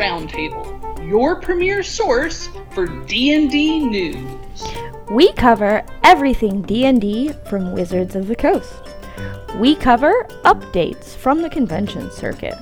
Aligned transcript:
Welcome 0.00 0.28
to 0.28 0.36
D&D 0.36 0.48
Roundtable, 0.48 1.10
your 1.10 1.40
premier 1.42 1.82
source 1.82 2.48
for 2.70 2.86
D&D 2.86 3.80
news. 3.80 4.62
We 5.10 5.30
cover 5.34 5.84
everything 6.02 6.62
D&D 6.62 7.34
from 7.44 7.72
Wizards 7.72 8.16
of 8.16 8.26
the 8.26 8.34
Coast. 8.34 8.80
We 9.56 9.74
cover 9.74 10.26
updates 10.44 11.14
from 11.14 11.42
the 11.42 11.50
convention 11.50 12.10
circuit. 12.10 12.54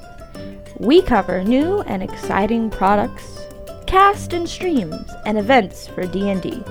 We 0.78 1.00
cover 1.00 1.44
new 1.44 1.82
and 1.82 2.02
exciting 2.02 2.70
products, 2.70 3.46
cast 3.86 4.32
and 4.32 4.48
streams, 4.48 5.08
and 5.24 5.38
events 5.38 5.86
for 5.86 6.06
D&D. 6.06 6.64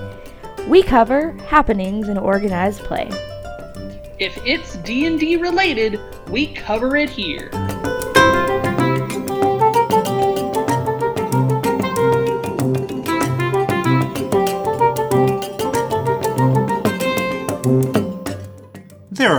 We 0.68 0.84
cover 0.84 1.32
happenings 1.48 2.10
in 2.10 2.18
organized 2.18 2.82
play. 2.82 3.10
If 4.20 4.38
it's 4.46 4.76
D&D 4.78 5.38
related, 5.38 6.02
we 6.28 6.48
cover 6.48 6.98
it 6.98 7.10
here. 7.10 7.50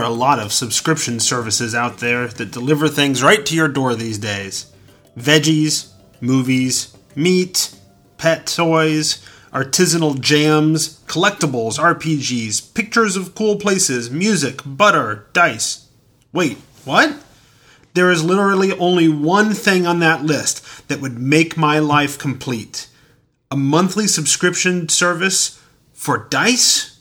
A 0.09 0.11
lot 0.11 0.39
of 0.39 0.51
subscription 0.51 1.19
services 1.19 1.75
out 1.75 1.99
there 1.99 2.27
that 2.27 2.51
deliver 2.51 2.87
things 2.87 3.21
right 3.21 3.45
to 3.45 3.55
your 3.55 3.67
door 3.67 3.93
these 3.93 4.17
days 4.17 4.73
veggies, 5.15 5.91
movies, 6.19 6.97
meat, 7.15 7.75
pet 8.17 8.47
toys, 8.47 9.23
artisanal 9.53 10.19
jams, 10.19 10.99
collectibles, 11.05 11.77
RPGs, 11.77 12.73
pictures 12.73 13.15
of 13.15 13.35
cool 13.35 13.57
places, 13.57 14.09
music, 14.09 14.61
butter, 14.65 15.27
dice. 15.33 15.87
Wait, 16.33 16.57
what? 16.85 17.15
There 17.93 18.09
is 18.09 18.23
literally 18.23 18.73
only 18.73 19.07
one 19.07 19.53
thing 19.53 19.85
on 19.85 19.99
that 19.99 20.23
list 20.23 20.87
that 20.87 21.01
would 21.01 21.19
make 21.19 21.55
my 21.55 21.77
life 21.77 22.17
complete 22.17 22.87
a 23.51 23.57
monthly 23.57 24.07
subscription 24.07 24.89
service 24.89 25.61
for 25.91 26.27
dice? 26.29 26.99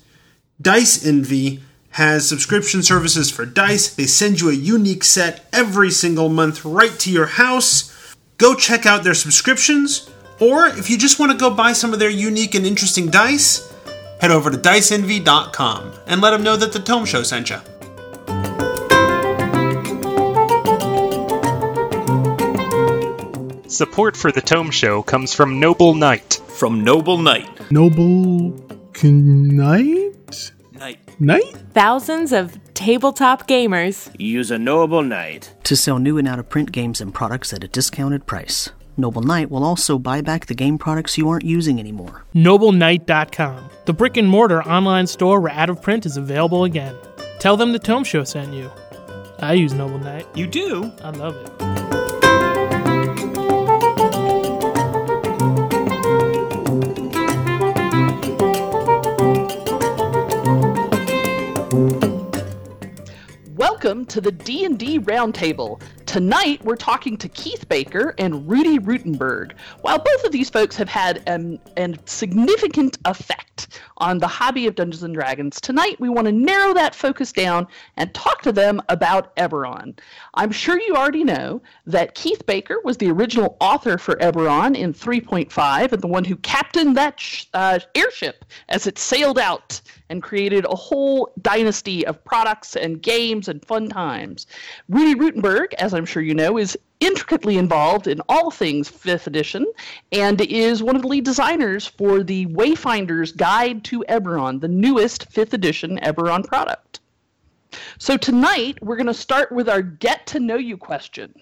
Dice 0.60 1.06
Envy 1.06 1.62
has 1.98 2.28
subscription 2.28 2.80
services 2.80 3.28
for 3.28 3.44
dice. 3.44 3.92
They 3.92 4.06
send 4.06 4.40
you 4.40 4.50
a 4.50 4.54
unique 4.54 5.02
set 5.02 5.44
every 5.52 5.90
single 5.90 6.28
month 6.28 6.64
right 6.64 6.96
to 7.00 7.10
your 7.10 7.26
house. 7.26 8.14
Go 8.38 8.54
check 8.54 8.86
out 8.86 9.02
their 9.02 9.14
subscriptions, 9.14 10.08
or 10.38 10.68
if 10.68 10.88
you 10.88 10.96
just 10.96 11.18
want 11.18 11.32
to 11.32 11.38
go 11.38 11.52
buy 11.52 11.72
some 11.72 11.92
of 11.92 11.98
their 11.98 12.08
unique 12.08 12.54
and 12.54 12.64
interesting 12.64 13.10
dice, 13.10 13.74
head 14.20 14.30
over 14.30 14.48
to 14.48 14.56
diceenvy.com 14.56 15.92
and 16.06 16.20
let 16.20 16.30
them 16.30 16.44
know 16.44 16.56
that 16.56 16.72
the 16.72 16.78
Tome 16.78 17.04
Show 17.04 17.24
sent 17.24 17.50
you. 17.50 17.58
Support 23.68 24.16
for 24.16 24.30
the 24.30 24.40
Tome 24.40 24.70
Show 24.70 25.02
comes 25.02 25.34
from 25.34 25.58
Noble 25.58 25.94
Knight. 25.94 26.40
From 26.46 26.84
Noble 26.84 27.18
Knight. 27.18 27.72
Noble 27.72 28.54
Knight? 29.02 30.17
Knight. 30.78 31.20
Knight? 31.20 31.56
Thousands 31.74 32.32
of 32.32 32.58
tabletop 32.74 33.48
gamers. 33.48 34.14
Use 34.18 34.50
a 34.50 34.58
Noble 34.58 35.02
Knight. 35.02 35.54
to 35.64 35.76
sell 35.76 35.98
new 35.98 36.18
and 36.18 36.28
out 36.28 36.38
of 36.38 36.48
print 36.48 36.72
games 36.72 37.00
and 37.00 37.12
products 37.12 37.52
at 37.52 37.64
a 37.64 37.68
discounted 37.68 38.26
price. 38.26 38.70
Noble 38.96 39.22
Knight 39.22 39.50
will 39.50 39.64
also 39.64 39.98
buy 39.98 40.20
back 40.20 40.46
the 40.46 40.54
game 40.54 40.78
products 40.78 41.16
you 41.18 41.28
aren't 41.28 41.44
using 41.44 41.78
anymore. 41.78 42.24
NobleKnight.com, 42.34 43.70
the 43.84 43.92
brick 43.92 44.16
and 44.16 44.28
mortar 44.28 44.62
online 44.62 45.06
store 45.06 45.40
where 45.40 45.52
out 45.52 45.70
of 45.70 45.80
print 45.82 46.04
is 46.06 46.16
available 46.16 46.64
again. 46.64 46.96
Tell 47.38 47.56
them 47.56 47.72
the 47.72 47.78
Tome 47.78 48.04
Show 48.04 48.24
sent 48.24 48.52
you. 48.52 48.70
I 49.38 49.52
use 49.52 49.72
Noble 49.72 49.98
Knight. 50.00 50.26
You 50.34 50.48
do? 50.48 50.92
I 51.02 51.10
love 51.10 51.36
it. 51.36 51.77
Welcome 63.58 64.06
to 64.06 64.20
the 64.20 64.30
D&D 64.30 65.00
Roundtable. 65.00 65.82
Tonight 66.06 66.64
we're 66.64 66.76
talking 66.76 67.16
to 67.16 67.28
Keith 67.28 67.68
Baker 67.68 68.14
and 68.16 68.48
Ruty 68.48 68.78
Rutenberg. 68.78 69.50
While 69.80 69.98
both 69.98 70.22
of 70.22 70.30
these 70.30 70.48
folks 70.48 70.76
have 70.76 70.88
had 70.88 71.28
um, 71.28 71.58
a 71.76 71.96
significant 72.04 72.98
effect 73.04 73.80
on 73.96 74.18
the 74.18 74.28
hobby 74.28 74.68
of 74.68 74.76
Dungeons 74.76 75.12
Dragons, 75.12 75.60
tonight 75.60 75.98
we 75.98 76.08
want 76.08 76.26
to 76.26 76.32
narrow 76.32 76.72
that 76.72 76.94
focus 76.94 77.32
down 77.32 77.66
and 77.96 78.14
talk 78.14 78.42
to 78.42 78.52
them 78.52 78.80
about 78.90 79.34
Eberron. 79.34 79.98
I'm 80.34 80.52
sure 80.52 80.80
you 80.80 80.94
already 80.94 81.24
know 81.24 81.60
that 81.84 82.14
Keith 82.14 82.46
Baker 82.46 82.76
was 82.84 82.96
the 82.98 83.10
original 83.10 83.56
author 83.60 83.98
for 83.98 84.14
Eberron 84.20 84.76
in 84.76 84.94
3.5 84.94 85.92
and 85.92 86.00
the 86.00 86.06
one 86.06 86.24
who 86.24 86.36
captained 86.36 86.96
that 86.96 87.18
sh- 87.18 87.46
uh, 87.54 87.80
airship 87.96 88.44
as 88.68 88.86
it 88.86 89.00
sailed 89.00 89.40
out 89.40 89.80
and 90.10 90.22
created 90.22 90.64
a 90.64 90.74
whole 90.74 91.30
dynasty 91.42 92.06
of 92.06 92.22
products 92.24 92.76
and 92.76 93.02
games 93.02 93.48
and 93.48 93.64
fun 93.64 93.88
times. 93.88 94.46
Ruty 94.90 95.14
Rutenberg, 95.14 95.74
as 95.74 95.94
I'm 95.94 96.06
sure 96.06 96.22
you 96.22 96.34
know, 96.34 96.58
is 96.58 96.78
intricately 97.00 97.58
involved 97.58 98.06
in 98.06 98.20
all 98.28 98.50
things 98.50 98.90
5th 98.90 99.26
edition 99.26 99.66
and 100.12 100.40
is 100.40 100.82
one 100.82 100.96
of 100.96 101.02
the 101.02 101.08
lead 101.08 101.24
designers 101.24 101.86
for 101.86 102.22
the 102.22 102.46
Wayfinder's 102.46 103.32
Guide 103.32 103.84
to 103.84 104.04
Eberron, 104.08 104.60
the 104.60 104.68
newest 104.68 105.30
5th 105.30 105.52
edition 105.52 105.98
Eberron 106.02 106.44
product. 106.44 107.00
So 107.98 108.16
tonight 108.16 108.78
we're 108.82 108.96
going 108.96 109.06
to 109.06 109.14
start 109.14 109.52
with 109.52 109.68
our 109.68 109.82
get 109.82 110.26
to 110.28 110.40
know 110.40 110.56
you 110.56 110.76
question. 110.76 111.34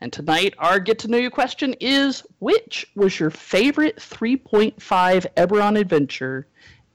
And 0.00 0.12
tonight 0.12 0.54
our 0.58 0.80
get 0.80 0.98
to 1.00 1.08
know 1.08 1.18
you 1.18 1.30
question 1.30 1.74
is 1.80 2.22
which 2.38 2.86
was 2.94 3.18
your 3.20 3.30
favorite 3.30 3.96
3.5 3.96 4.74
Eberron 5.36 5.78
adventure 5.78 6.46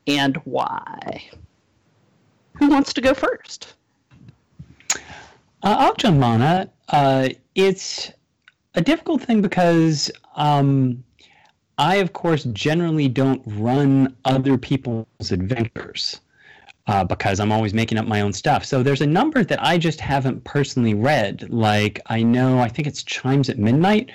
and 0.07 0.37
why? 0.45 1.23
Who 2.53 2.69
wants 2.69 2.93
to 2.93 3.01
go 3.01 3.13
first? 3.13 3.75
Uh, 5.63 5.75
I'll 5.79 5.95
jump 5.95 6.23
on 6.23 6.41
it. 6.41 6.71
Uh, 6.89 7.29
it's 7.55 8.11
a 8.75 8.81
difficult 8.81 9.21
thing 9.21 9.41
because 9.41 10.09
um, 10.35 11.03
I, 11.77 11.95
of 11.95 12.13
course, 12.13 12.45
generally 12.45 13.07
don't 13.07 13.41
run 13.45 14.15
other 14.25 14.57
people's 14.57 15.31
adventures 15.31 16.21
uh, 16.87 17.03
because 17.03 17.39
I'm 17.39 17.51
always 17.51 17.73
making 17.73 17.97
up 17.97 18.07
my 18.07 18.21
own 18.21 18.33
stuff. 18.33 18.65
So 18.65 18.81
there's 18.81 19.01
a 19.01 19.07
number 19.07 19.43
that 19.43 19.61
I 19.61 19.77
just 19.77 19.99
haven't 19.99 20.43
personally 20.43 20.93
read. 20.93 21.49
Like 21.49 21.99
I 22.07 22.23
know, 22.23 22.59
I 22.59 22.69
think 22.69 22.87
it's 22.87 23.03
Chimes 23.03 23.49
at 23.49 23.57
Midnight. 23.57 24.09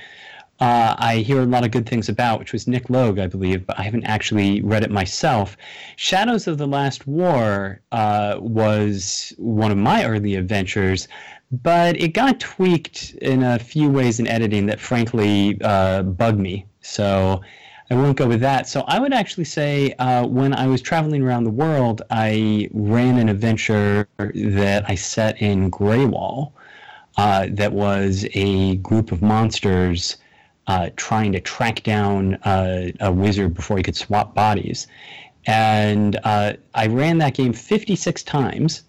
Uh, 0.63 0.95
I 0.97 1.17
hear 1.17 1.43
a 1.43 1.45
lot 1.45 1.65
of 1.65 1.73
good 1.73 1.89
things 1.89 2.09
about, 2.09 2.39
which 2.39 2.53
was 2.53 2.69
Nick 2.69 2.89
Logue, 2.89 3.19
I 3.19 3.27
believe, 3.27 3.67
but 3.67 3.81
I 3.81 3.83
haven't 3.83 4.05
actually 4.05 4.63
read 4.63 4.85
it 4.85 4.93
myself. 4.93 5.57
Shadows 5.97 6.47
of 6.47 6.57
the 6.57 6.69
Last 6.69 7.05
War 7.05 7.81
uh, 7.91 8.37
was 8.39 9.33
one 9.39 9.73
of 9.73 9.77
my 9.77 10.05
early 10.05 10.37
adventures, 10.37 11.09
but 11.51 12.01
it 12.01 12.11
got 12.15 12.39
tweaked 12.39 13.15
in 13.21 13.43
a 13.43 13.59
few 13.59 13.91
ways 13.91 14.21
in 14.21 14.29
editing 14.29 14.67
that 14.67 14.79
frankly 14.79 15.59
uh, 15.63 16.05
bugged 16.05 16.39
me. 16.39 16.65
So 16.81 17.41
I 17.91 17.97
won't 17.97 18.17
go 18.17 18.29
with 18.29 18.41
that. 18.43 18.69
So 18.69 18.85
I 18.87 19.01
would 19.01 19.13
actually 19.13 19.47
say 19.47 19.95
uh, 19.99 20.29
when 20.29 20.55
I 20.55 20.69
was 20.69 20.81
traveling 20.81 21.25
around 21.25 21.43
the 21.43 21.51
world, 21.51 22.03
I 22.13 22.69
ran 22.73 23.19
an 23.19 23.29
adventure 23.29 24.07
that 24.17 24.85
I 24.89 24.95
set 24.95 25.43
in 25.43 25.73
Graywall. 25.73 26.53
Uh, 27.17 27.49
that 27.51 27.73
was 27.73 28.25
a 28.35 28.77
group 28.77 29.11
of 29.11 29.23
monsters 29.23 30.19
uh, 30.67 30.91
trying 30.97 31.33
to 31.33 31.41
track 31.41 31.83
down 31.83 32.35
uh, 32.45 32.91
a 33.01 33.13
wizard 33.13 33.55
before 33.55 33.77
he 33.77 33.83
could 33.83 33.97
swap 33.97 34.35
bodies. 34.35 34.87
And 35.47 36.19
uh, 36.25 36.55
I 36.75 36.87
ran 36.87 37.19
that 37.19 37.35
game 37.35 37.53
56 37.53 38.23
times. 38.23 38.83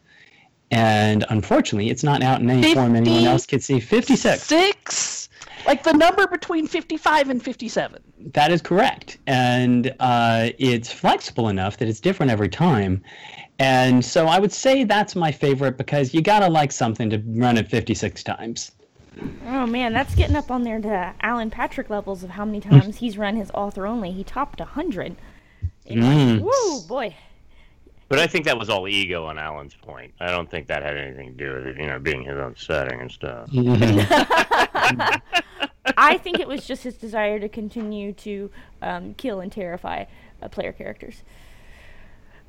And 0.72 1.26
unfortunately, 1.30 1.90
it's 1.90 2.04
not 2.04 2.24
out 2.24 2.42
in 2.42 2.50
any 2.50 2.74
form 2.74 2.96
anyone 2.96 3.26
else 3.26 3.46
could 3.46 3.64
see. 3.64 3.80
56. 3.80 4.42
Six? 4.42 5.30
Like 5.66 5.84
the 5.84 5.94
number 5.94 6.28
between 6.28 6.68
55 6.68 7.30
and 7.30 7.42
57. 7.42 8.02
That 8.34 8.52
is 8.52 8.62
correct. 8.62 9.18
And 9.28 9.94
uh, 10.00 10.50
it's 10.58 10.92
flexible 10.92 11.50
enough 11.50 11.78
that 11.78 11.88
it's 11.88 12.00
different 12.00 12.32
every 12.32 12.50
time. 12.50 13.02
And 13.60 14.04
so 14.04 14.28
I 14.28 14.40
would 14.40 14.52
say 14.52 14.84
that's 14.84 15.16
my 15.16 15.32
favorite 15.32 15.78
because 15.78 16.14
you 16.14 16.22
got 16.22 16.40
to 16.40 16.50
like 16.50 16.72
something 16.72 17.10
to 17.12 17.24
run 17.28 17.58
it 17.58 17.68
56 17.68 18.24
times. 18.24 18.72
Oh 19.48 19.66
man, 19.66 19.94
that's 19.94 20.16
getting 20.16 20.36
up 20.36 20.52
on 20.52 20.64
there 20.64 20.80
to 20.80 21.14
Alan 21.22 21.50
Patrick 21.50 21.90
levels 21.90 22.24
of 22.24 22.32
how 22.32 22.46
many 22.46 22.60
times 22.60 22.98
he's 22.98 23.18
run 23.18 23.36
his 23.36 23.52
author 23.52 23.86
only. 23.86 24.12
He 24.12 24.24
topped 24.24 24.60
100. 24.60 25.16
Mm. 25.90 26.42
Woo, 26.42 26.82
boy. 26.88 27.16
But 28.10 28.20
I 28.20 28.28
think 28.28 28.46
that 28.46 28.60
was 28.60 28.70
all 28.70 28.88
ego 28.88 29.26
on 29.26 29.38
Alan's 29.40 29.74
point. 29.74 30.14
I 30.20 30.30
don't 30.30 30.50
think 30.50 30.68
that 30.68 30.84
had 30.84 30.98
anything 30.98 31.36
to 31.36 31.44
do 31.46 31.54
with 31.56 31.66
it, 31.68 31.78
you 31.78 31.88
know, 31.88 32.00
being 32.00 32.24
his 32.24 32.38
own 32.38 32.56
setting 32.56 33.02
and 33.02 33.12
stuff. 33.12 33.50
I 35.98 36.18
think 36.18 36.40
it 36.40 36.48
was 36.48 36.66
just 36.68 36.84
his 36.84 36.96
desire 36.96 37.40
to 37.40 37.50
continue 37.50 38.14
to 38.14 38.52
um, 38.82 39.14
kill 39.16 39.40
and 39.40 39.52
terrify 39.52 40.06
uh, 40.42 40.48
player 40.48 40.72
characters. 40.72 41.24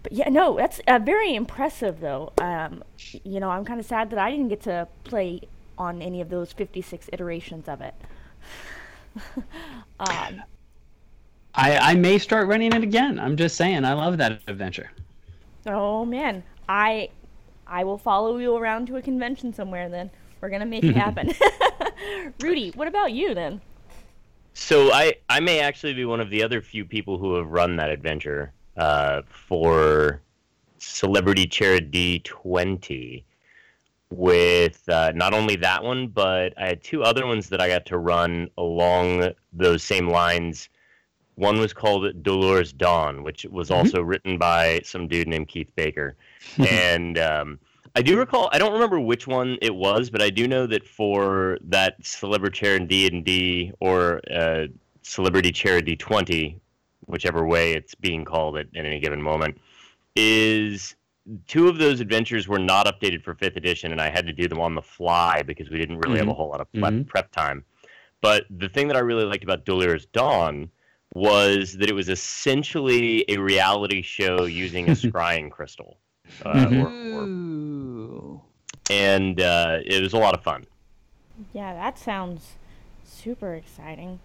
But 0.03 0.13
yeah, 0.13 0.29
no, 0.29 0.57
that's 0.57 0.81
uh, 0.87 0.99
very 0.99 1.35
impressive, 1.35 2.01
though. 2.01 2.33
Um, 2.39 2.85
you 3.25 3.41
know, 3.41 3.49
I'm 3.49 3.65
kind 3.65 3.81
of 3.81 3.87
sad 3.87 4.11
that 4.11 4.19
I 4.19 4.31
didn't 4.31 4.49
get 4.49 4.61
to 4.63 4.87
play 5.05 5.41
on 5.79 6.03
any 6.03 6.21
of 6.21 6.29
those 6.29 6.53
56 6.53 7.09
iterations 7.13 7.69
of 7.69 7.81
it. 7.81 7.95
um, 10.01 10.43
I, 11.55 11.77
I 11.79 11.95
may 11.95 12.19
start 12.19 12.49
running 12.49 12.73
it 12.73 12.83
again. 12.83 13.19
I'm 13.19 13.37
just 13.37 13.57
saying, 13.57 13.85
I 13.85 13.93
love 13.93 14.19
that 14.19 14.41
adventure. 14.49 14.91
oh 15.67 16.05
man, 16.05 16.43
I 16.69 17.11
I 17.67 17.85
will 17.85 17.99
follow 17.99 18.37
you 18.39 18.57
around 18.57 18.87
to 18.89 18.97
a 18.97 19.03
convention 19.03 19.55
somewhere. 19.55 19.89
Then 19.89 20.11
we're 20.41 20.51
gonna 20.51 20.67
make 20.67 20.85
it 20.85 20.97
happen. 20.97 21.33
Ruty, 22.39 22.75
what 22.77 22.89
about 22.89 23.13
you 23.13 23.35
then? 23.35 23.61
So 24.55 24.93
I 24.93 25.15
I 25.29 25.41
may 25.41 25.61
actually 25.61 25.95
be 25.95 26.05
one 26.05 26.21
of 26.21 26.31
the 26.31 26.43
other 26.43 26.61
few 26.61 26.85
people 26.85 27.19
who 27.19 27.35
have 27.35 27.51
run 27.51 27.77
that 27.77 27.91
adventure 27.91 28.53
uh, 28.77 29.23
for 29.29 30.21
Celebrity 30.79 31.47
Charity 31.47 32.21
20 32.21 33.25
with 34.11 34.89
uh, 34.89 35.13
not 35.15 35.35
only 35.35 35.57
that 35.57 35.83
one, 35.83 36.09
but 36.09 36.55
I 36.59 36.67
had 36.67 36.83
two 36.83 37.03
other 37.03 37.27
ones 37.27 37.49
that 37.49 37.61
I 37.61 37.69
got 37.69 37.87
to 37.87 37.99
run 37.99 38.49
along 38.59 39.33
those 39.53 39.83
same 39.83 40.09
lines. 40.09 40.69
One 41.37 41.59
was 41.59 41.73
called 41.73 42.23
Dolores 42.23 42.73
Dawn, 42.73 43.25
which 43.25 43.45
was 43.47 43.71
also 43.71 44.03
written 44.03 44.39
by 44.39 44.81
some 44.85 45.09
dude 45.09 45.27
named 45.27 45.49
Keith 45.49 45.71
Baker, 45.75 46.17
and 46.59 47.19
um, 47.19 47.59
I 47.97 48.03
do 48.03 48.19
recall. 48.19 48.49
I 48.53 48.59
don't 48.59 48.73
remember 48.73 49.01
which 49.01 49.27
one 49.27 49.57
it 49.61 49.75
was, 49.75 50.11
but 50.11 50.23
I 50.23 50.31
do 50.31 50.47
know 50.47 50.67
that 50.67 50.87
for 50.87 51.59
that 51.63 51.97
Celebrity 52.05 52.59
Charity 52.59 52.87
D 52.87 53.07
and 53.09 53.25
D 53.25 53.73
or 53.81 54.21
uh, 54.33 54.67
Celebrity 55.03 55.51
Charity 55.51 55.97
Twenty, 55.97 56.61
whichever 57.07 57.45
way 57.45 57.73
it's 57.73 57.95
being 57.97 58.25
called 58.25 58.57
at, 58.57 58.67
at 58.77 58.85
any 58.85 59.01
given 59.01 59.21
moment, 59.21 59.59
is 60.17 60.95
two 61.47 61.69
of 61.69 61.79
those 61.79 62.01
adventures 62.01 62.49
were 62.49 62.59
not 62.59 62.87
updated 62.87 63.23
for 63.23 63.35
fifth 63.35 63.57
edition, 63.57 63.93
and 63.93 64.01
I 64.01 64.11
had 64.11 64.27
to 64.27 64.33
do 64.33 64.47
them 64.49 64.61
on 64.61 64.75
the 64.75 64.83
fly 64.83 65.43
because 65.43 65.71
we 65.71 65.79
didn't 65.79 65.99
really 65.99 66.19
have 66.19 66.29
a 66.29 66.33
Mhm. 66.33 66.37
whole 66.37 66.49
lot 66.51 66.61
of 66.61 66.71
prep, 66.73 66.93
Mhm. 66.93 67.07
prep 67.07 67.31
time. 67.31 67.65
But 68.21 68.47
the 68.51 68.69
thing 68.69 68.89
that 68.89 68.97
I 68.97 69.01
really 69.01 69.25
liked 69.25 69.45
about 69.45 69.65
Dolores 69.65 70.07
Dawn 70.07 70.71
was 71.15 71.75
that 71.79 71.89
it 71.89 71.95
was 71.95 72.09
essentially 72.09 73.25
a 73.29 73.39
reality 73.39 74.03
show 74.03 74.45
using 74.45 74.89
a 74.89 74.93
scrying 74.95 75.51
crystal. 75.51 75.99
Uh, 76.45 76.69
or, 76.73 76.93
or, 77.13 78.41
and 78.91 79.41
uh, 79.41 79.79
it 79.85 80.03
was 80.03 80.13
a 80.13 80.19
lot 80.19 80.35
of 80.35 80.43
fun. 80.43 80.65
Yeah, 81.53 81.73
that 81.75 81.99
sounds 81.99 82.57
super 83.05 83.55
exciting. 83.55 84.21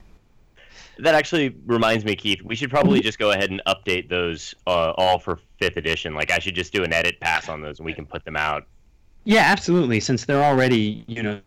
That 1.00 1.16
actually 1.16 1.56
reminds 1.66 2.04
me, 2.04 2.16
Keith. 2.16 2.42
We 2.42 2.56
should 2.56 2.70
probably 2.70 3.00
just 3.00 3.20
go 3.20 3.32
ahead 3.32 3.52
and 3.52 3.62
update 3.68 4.10
those 4.10 4.54
uh, 4.68 4.94
all 4.98 5.20
for 5.20 5.40
fifth 5.58 5.78
edition. 5.78 6.14
Like 6.14 6.32
I 6.32 6.40
should 6.40 6.56
just 6.56 6.74
do 6.74 6.84
an 6.84 6.94
edit 6.94 7.20
pass 7.20 7.50
on 7.50 7.62
those, 7.62 7.80
and 7.80 7.86
we 7.86 7.94
can 7.94 8.06
put 8.06 8.26
them 8.26 8.36
out. 8.36 8.66
Yeah, 9.24 9.42
absolutely. 9.42 10.00
Since 10.00 10.26
they're 10.26 10.44
already, 10.44 11.04
you 11.08 11.24
know, 11.24 11.42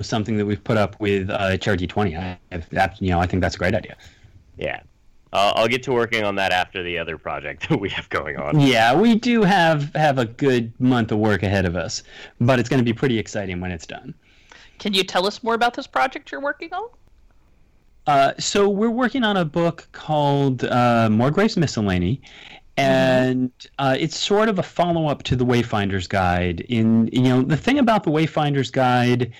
something 0.00 0.36
that 0.36 0.46
we've 0.46 0.62
put 0.62 0.76
up 0.76 0.98
with 1.00 1.30
uh, 1.30 1.56
Charity 1.56 1.86
20, 1.86 2.16
I, 2.16 2.38
have, 2.52 2.68
that, 2.70 3.00
you 3.00 3.10
know, 3.10 3.20
I 3.20 3.26
think 3.26 3.42
that's 3.42 3.54
a 3.54 3.58
great 3.58 3.74
idea. 3.74 3.96
Yeah, 4.56 4.80
uh, 5.32 5.52
I'll 5.54 5.68
get 5.68 5.82
to 5.84 5.92
working 5.92 6.24
on 6.24 6.34
that 6.36 6.52
after 6.52 6.82
the 6.82 6.98
other 6.98 7.16
project 7.16 7.68
that 7.68 7.80
we 7.80 7.88
have 7.90 8.08
going 8.08 8.36
on. 8.36 8.60
Yeah, 8.60 8.94
we 8.94 9.14
do 9.14 9.42
have 9.42 9.94
have 9.94 10.18
a 10.18 10.24
good 10.24 10.72
month 10.80 11.12
of 11.12 11.18
work 11.18 11.42
ahead 11.42 11.66
of 11.66 11.76
us, 11.76 12.02
but 12.40 12.58
it's 12.58 12.68
going 12.68 12.78
to 12.78 12.84
be 12.84 12.92
pretty 12.92 13.18
exciting 13.18 13.60
when 13.60 13.70
it's 13.70 13.86
done. 13.86 14.14
Can 14.78 14.94
you 14.94 15.04
tell 15.04 15.26
us 15.26 15.42
more 15.42 15.54
about 15.54 15.74
this 15.74 15.86
project 15.86 16.32
you're 16.32 16.40
working 16.40 16.72
on? 16.72 16.88
Uh, 18.10 18.34
so 18.40 18.68
we're 18.68 18.90
working 18.90 19.22
on 19.22 19.36
a 19.36 19.44
book 19.44 19.86
called 19.92 20.64
uh, 20.64 21.08
Morgrave's 21.08 21.56
Miscellany, 21.56 22.20
and 22.76 23.52
uh, 23.78 23.96
it's 24.00 24.18
sort 24.18 24.48
of 24.48 24.58
a 24.58 24.64
follow-up 24.64 25.22
to 25.22 25.36
the 25.36 25.46
Wayfinder's 25.46 26.08
Guide. 26.08 26.62
In 26.62 27.08
you 27.12 27.22
know, 27.22 27.42
the 27.42 27.56
thing 27.56 27.78
about 27.78 28.02
the 28.02 28.10
Wayfinder's 28.10 28.68
Guide 28.68 29.32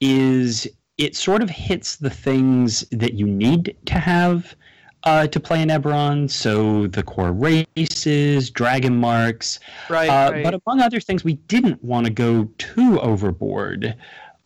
is 0.00 0.66
it 0.98 1.14
sort 1.14 1.40
of 1.40 1.48
hits 1.48 1.96
the 1.96 2.10
things 2.10 2.80
that 2.90 3.14
you 3.14 3.28
need 3.28 3.76
to 3.84 3.94
have 3.94 4.56
uh, 5.04 5.28
to 5.28 5.38
play 5.38 5.62
in 5.62 5.68
Eberron. 5.68 6.28
So 6.28 6.88
the 6.88 7.04
core 7.04 7.30
races, 7.30 8.50
dragon 8.50 8.96
marks, 8.96 9.60
Right, 9.88 10.08
uh, 10.08 10.32
right. 10.32 10.42
But 10.42 10.60
among 10.66 10.80
other 10.80 10.98
things, 10.98 11.22
we 11.22 11.34
didn't 11.46 11.80
want 11.84 12.06
to 12.06 12.12
go 12.12 12.48
too 12.58 12.98
overboard 13.00 13.94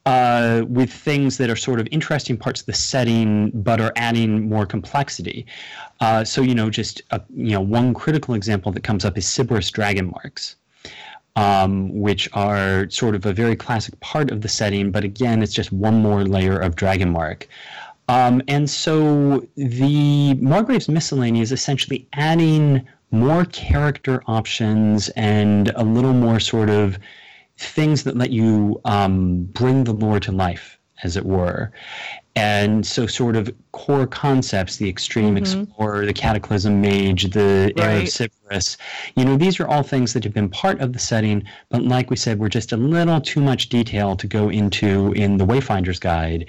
uh, 0.06 0.64
with 0.68 0.92
things 0.92 1.38
that 1.38 1.50
are 1.50 1.56
sort 1.56 1.80
of 1.80 1.88
interesting 1.90 2.36
parts 2.36 2.60
of 2.60 2.66
the 2.66 2.72
setting, 2.72 3.50
but 3.50 3.80
are 3.80 3.92
adding 3.96 4.48
more 4.48 4.66
complexity. 4.66 5.46
Uh, 6.00 6.24
so 6.24 6.40
you 6.42 6.54
know, 6.54 6.70
just 6.70 7.02
a, 7.10 7.20
you 7.34 7.52
know, 7.52 7.60
one 7.60 7.92
critical 7.94 8.34
example 8.34 8.72
that 8.72 8.82
comes 8.82 9.04
up 9.04 9.18
is 9.18 9.26
Siberys 9.26 9.70
dragon 9.70 10.10
marks. 10.10 10.56
Um, 11.36 11.94
which 11.94 12.28
are 12.32 12.90
sort 12.90 13.14
of 13.14 13.24
a 13.24 13.32
very 13.32 13.54
classic 13.54 13.98
part 14.00 14.32
of 14.32 14.40
the 14.40 14.48
setting, 14.48 14.90
but 14.90 15.04
again, 15.04 15.44
it's 15.44 15.54
just 15.54 15.70
one 15.70 16.02
more 16.02 16.24
layer 16.24 16.58
of 16.58 16.74
dragon 16.74 17.08
mark. 17.08 17.46
Um, 18.08 18.42
and 18.48 18.68
so 18.68 19.46
the 19.54 20.34
Morgrave's 20.34 20.88
Miscellany 20.88 21.40
is 21.40 21.52
essentially 21.52 22.08
adding 22.14 22.84
more 23.12 23.44
character 23.44 24.20
options 24.26 25.08
and 25.10 25.68
a 25.76 25.84
little 25.84 26.12
more 26.12 26.40
sort 26.40 26.70
of 26.70 26.98
things 27.60 28.04
that 28.04 28.16
let 28.16 28.30
you 28.30 28.80
um, 28.84 29.44
bring 29.44 29.84
the 29.84 29.92
lore 29.92 30.20
to 30.20 30.32
life, 30.32 30.78
as 31.02 31.16
it 31.16 31.24
were. 31.24 31.70
And 32.36 32.86
so, 32.86 33.06
sort 33.06 33.34
of 33.36 33.52
core 33.72 34.06
concepts 34.06 34.76
the 34.76 34.88
Extreme 34.88 35.34
Mhm. 35.34 35.38
Explorer, 35.38 36.06
the 36.06 36.12
Cataclysm 36.12 36.80
Mage, 36.80 37.30
the 37.30 37.72
Heir 37.76 37.90
of 37.90 37.98
Right. 37.98 38.08
Siberys, 38.08 38.76
you 39.16 39.24
know, 39.24 39.36
these 39.36 39.58
are 39.58 39.66
all 39.66 39.82
things 39.82 40.12
that 40.12 40.22
have 40.24 40.32
been 40.32 40.48
part 40.48 40.80
of 40.80 40.92
the 40.92 40.98
setting, 40.98 41.42
but 41.70 41.82
like 41.82 42.08
we 42.08 42.16
said, 42.16 42.38
we're 42.38 42.48
just 42.48 42.72
a 42.72 42.76
little 42.76 43.20
too 43.20 43.40
much 43.40 43.68
detail 43.68 44.14
to 44.16 44.26
go 44.26 44.48
into 44.48 45.12
in 45.14 45.38
the 45.38 45.44
Wayfinder's 45.44 45.98
Guide. 45.98 46.46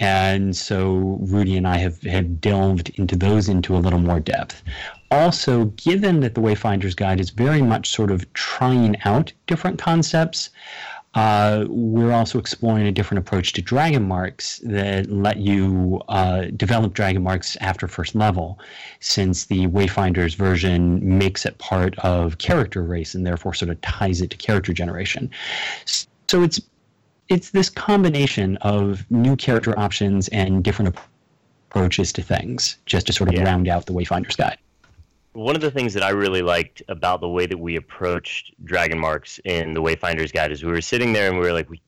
And 0.00 0.56
so 0.56 1.18
Ruty 1.22 1.56
and 1.56 1.66
I 1.68 1.76
have, 1.78 2.02
have 2.02 2.40
delved 2.40 2.90
into 2.96 3.14
those 3.16 3.48
into 3.48 3.76
a 3.76 3.78
little 3.78 3.98
more 4.00 4.18
depth. 4.18 4.62
Also, 5.10 5.64
given 5.76 6.20
that 6.20 6.34
the 6.34 6.40
Wayfinder's 6.40 6.94
Guide 6.94 7.20
is 7.20 7.30
very 7.30 7.62
much 7.62 7.90
sort 7.90 8.10
of 8.10 8.32
trying 8.32 9.00
out 9.04 9.32
different 9.46 9.78
concepts, 9.78 10.50
uh, 11.14 11.64
we're 11.68 12.12
also 12.12 12.38
exploring 12.38 12.86
a 12.86 12.92
different 12.92 13.18
approach 13.18 13.52
to 13.54 13.60
dragon 13.60 14.06
marks 14.06 14.60
that 14.62 15.10
let 15.10 15.38
you 15.38 16.00
uh, 16.08 16.42
develop 16.56 16.94
dragon 16.94 17.22
marks 17.22 17.56
after 17.60 17.88
first 17.88 18.14
level, 18.14 18.60
since 19.00 19.46
the 19.46 19.66
Wayfinder's 19.66 20.34
version 20.34 21.18
makes 21.18 21.44
it 21.44 21.58
part 21.58 21.98
of 21.98 22.38
character 22.38 22.84
race 22.84 23.16
and 23.16 23.26
therefore 23.26 23.54
sort 23.54 23.70
of 23.70 23.80
ties 23.80 24.20
it 24.20 24.30
to 24.30 24.36
character 24.36 24.72
generation. 24.72 25.28
So 25.84 26.42
it's 26.44 26.60
it's 27.28 27.50
this 27.50 27.70
combination 27.70 28.56
of 28.58 29.08
new 29.10 29.36
character 29.36 29.76
options 29.78 30.28
and 30.28 30.62
different 30.62 30.96
approaches 31.68 32.12
to 32.12 32.22
things, 32.22 32.76
just 32.86 33.06
to 33.06 33.12
sort 33.12 33.34
of 33.34 33.40
round 33.42 33.68
out 33.68 33.86
the 33.86 33.92
Wayfinder's 33.92 34.36
Guide. 34.36 34.58
One 35.32 35.54
of 35.54 35.62
the 35.62 35.70
things 35.70 35.94
that 35.94 36.02
I 36.02 36.10
really 36.10 36.42
liked 36.42 36.82
about 36.88 37.20
the 37.20 37.28
way 37.28 37.46
that 37.46 37.58
we 37.58 37.76
approached 37.76 38.52
Dragon 38.64 38.98
Marks 38.98 39.38
in 39.44 39.74
the 39.74 39.82
Wayfinder's 39.82 40.32
Guide 40.32 40.50
is 40.50 40.64
we 40.64 40.72
were 40.72 40.80
sitting 40.80 41.12
there 41.12 41.28
and 41.28 41.38
we 41.38 41.44
were 41.44 41.52
like, 41.52 41.70
we 41.70 41.80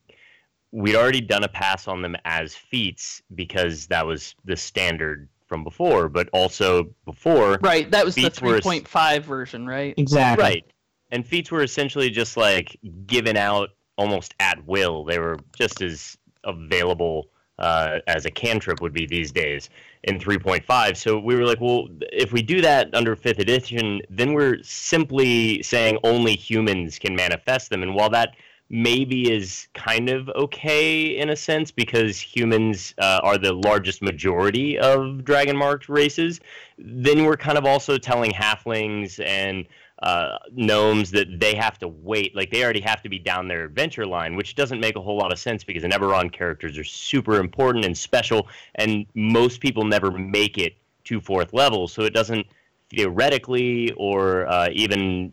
we'd 0.73 0.97
already 0.97 1.21
done 1.21 1.45
a 1.45 1.49
pass 1.49 1.87
on 1.87 2.03
them 2.03 2.17
as 2.25 2.55
feats 2.55 3.23
because 3.35 3.87
that 3.89 4.07
was 4.07 4.35
the 4.45 4.57
standard 4.57 5.29
from 5.47 5.65
before, 5.65 6.09
but 6.09 6.29
also 6.33 6.89
before 7.05 7.59
Right, 7.61 7.91
that 7.91 8.05
was 8.05 8.15
the 8.15 8.23
feats 8.23 8.41
were 8.41 8.59
3.5 8.59 9.23
version, 9.23 9.67
right? 9.67 9.95
Exactly. 9.99 10.43
Right. 10.43 10.65
And 11.11 11.27
feats 11.27 11.51
were 11.51 11.63
essentially 11.63 12.09
just 12.09 12.39
like 12.39 12.79
given 13.07 13.37
out 13.37 13.71
almost 13.99 14.35
at 14.41 14.67
will. 14.67 15.05
They 15.05 15.19
were 15.19 15.39
just 15.55 15.83
as 15.83 16.17
available 16.45 17.29
uh, 17.63 18.01
as 18.07 18.27
a 18.27 18.31
cantrip 18.31 18.81
would 18.83 18.93
be 18.93 19.07
these 19.07 19.33
days 19.33 19.71
in 20.03 20.19
3.5. 20.19 20.97
So 20.97 21.19
we 21.19 21.37
were 21.37 21.47
like, 21.47 21.61
well, 21.61 21.89
if 22.13 22.33
we 22.33 22.43
do 22.43 22.61
that 22.61 22.93
under 22.93 23.17
5th 23.17 23.39
edition, 23.39 24.03
then 24.11 24.35
we're 24.35 24.63
simply 24.63 25.63
saying 25.63 25.99
only 26.03 26.35
humans 26.35 26.99
can 26.99 27.15
manifest 27.15 27.71
them. 27.71 27.83
And 27.83 27.95
while 27.95 28.11
that 28.11 28.35
maybe 28.69 29.31
is 29.31 29.69
kind 29.75 30.09
of 30.09 30.29
okay 30.31 31.17
in 31.19 31.29
a 31.29 31.37
sense 31.37 31.71
because 31.71 32.19
humans 32.19 32.95
uh, 32.99 33.21
are 33.23 33.39
the 33.39 33.53
largest 33.53 34.03
majority 34.03 34.79
of 34.79 35.25
dragon 35.25 35.57
marked 35.57 35.89
races, 35.89 36.41
then 36.79 37.25
we're 37.25 37.37
kind 37.37 37.59
of 37.59 37.65
also 37.65 37.99
telling 37.99 38.33
halflings 38.33 39.25
and 39.25 39.67
uh, 40.03 40.37
gnomes 40.53 41.11
that 41.13 41.39
they 41.39 41.55
have 41.55 41.79
to 41.79 41.89
wait. 41.89 42.35
Like 42.35 42.51
they 42.51 42.65
already 42.65 42.81
have 42.81 43.03
to 43.03 43.09
be 43.09 43.19
down 43.19 43.47
their 43.49 43.65
adventure 43.65 44.05
line, 44.05 44.35
which 44.35 44.55
doesn't 44.57 44.81
make 44.81 44.97
a 44.97 45.01
whole 45.01 45.17
lot 45.17 45.33
of 45.33 45.39
sense 45.39 45.63
because 45.63 45.83
the 45.83 45.89
Eberron 45.89 46.33
characters 46.33 46.77
are 46.77 46.85
super 46.85 47.39
important 47.39 47.85
and 47.85 47.97
special, 47.97 48.49
and 48.75 49.07
most 49.15 49.61
people 49.61 49.85
never 49.85 50.11
make 50.11 50.59
it 50.59 50.77
to 51.05 51.21
fourth 51.21 51.53
level. 51.53 51.87
So 51.87 52.03
it 52.03 52.15
doesn't 52.15 52.47
theoretically 52.91 53.93
or 53.93 54.47
uh, 54.49 54.69
even 54.73 55.33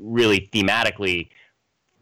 really 0.00 0.48
thematically 0.52 1.28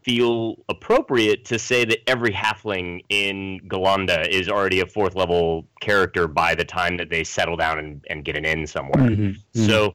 feel 0.02 0.56
appropriate 0.68 1.44
to 1.44 1.58
say 1.58 1.84
that 1.84 1.98
every 2.08 2.32
halfling 2.32 3.04
in 3.10 3.60
Ghallanda 3.66 4.26
is 4.28 4.48
already 4.48 4.80
a 4.80 4.86
fourth 4.86 5.14
level 5.14 5.66
character 5.80 6.26
by 6.26 6.54
the 6.54 6.64
time 6.64 6.96
that 6.96 7.10
they 7.10 7.22
settle 7.22 7.56
down 7.56 7.78
and, 7.78 8.04
and 8.08 8.24
get 8.24 8.36
an 8.36 8.44
inn 8.44 8.66
somewhere. 8.66 9.10
Mhm. 9.10 9.36
So 9.52 9.94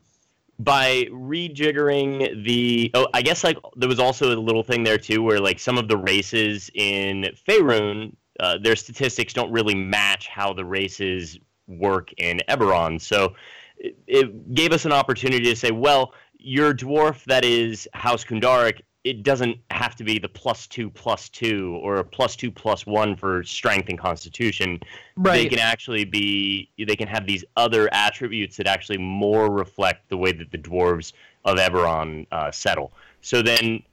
by 0.59 1.05
rejiggering 1.12 2.45
the 2.45 2.89
oh 2.93 3.07
i 3.13 3.21
guess 3.21 3.43
like 3.43 3.57
there 3.75 3.89
was 3.89 4.00
also 4.00 4.33
a 4.33 4.39
little 4.39 4.63
thing 4.63 4.83
there 4.83 4.97
too 4.97 5.21
where 5.21 5.39
like 5.39 5.59
some 5.59 5.77
of 5.77 5.88
the 5.88 5.97
races 5.97 6.69
in 6.74 7.25
Faerun, 7.47 8.15
uh, 8.39 8.57
their 8.62 8.75
statistics 8.75 9.33
don't 9.33 9.51
really 9.51 9.75
match 9.75 10.27
how 10.27 10.53
the 10.53 10.65
races 10.65 11.38
work 11.67 12.12
in 12.17 12.41
eberron. 12.47 13.01
So 13.01 13.35
it, 13.77 13.97
it 14.07 14.53
gave 14.53 14.71
us 14.71 14.85
an 14.85 14.91
opportunity 14.91 15.45
to 15.45 15.55
say 15.55 15.71
well 15.71 16.13
your 16.38 16.74
dwarf 16.74 17.24
that 17.25 17.43
is 17.43 17.88
house 17.93 18.24
Kundarak 18.24 18.81
it 19.05 19.21
doesn't 19.21 19.55
have 19.69 19.95
to 19.95 20.03
be 20.03 20.17
the 20.17 20.27
plus 20.27 20.65
two 20.65 20.89
plus 20.89 21.29
two 21.29 21.79
or 21.83 21.97
a 21.97 22.03
plus 22.03 22.35
two 22.35 22.50
plus 22.50 22.88
one 22.88 23.15
for 23.15 23.43
strength 23.43 23.88
and 23.88 24.00
constitution. 24.00 24.79
Right. 25.15 25.43
They 25.43 25.45
can 25.47 25.59
actually 25.59 26.05
be 26.05 26.69
they 26.75 26.95
can 26.95 27.07
have 27.07 27.27
these 27.27 27.45
other 27.55 27.88
attributes 27.93 28.57
that 28.57 28.65
actually 28.65 28.97
more 28.97 29.51
reflect 29.51 30.09
the 30.09 30.17
way 30.17 30.31
that 30.31 30.51
the 30.51 30.57
dwarves 30.57 31.13
of 31.45 31.59
Eberron 31.59 32.25
uh, 32.31 32.50
settle. 32.50 32.91
So 33.21 33.43
then 33.43 33.83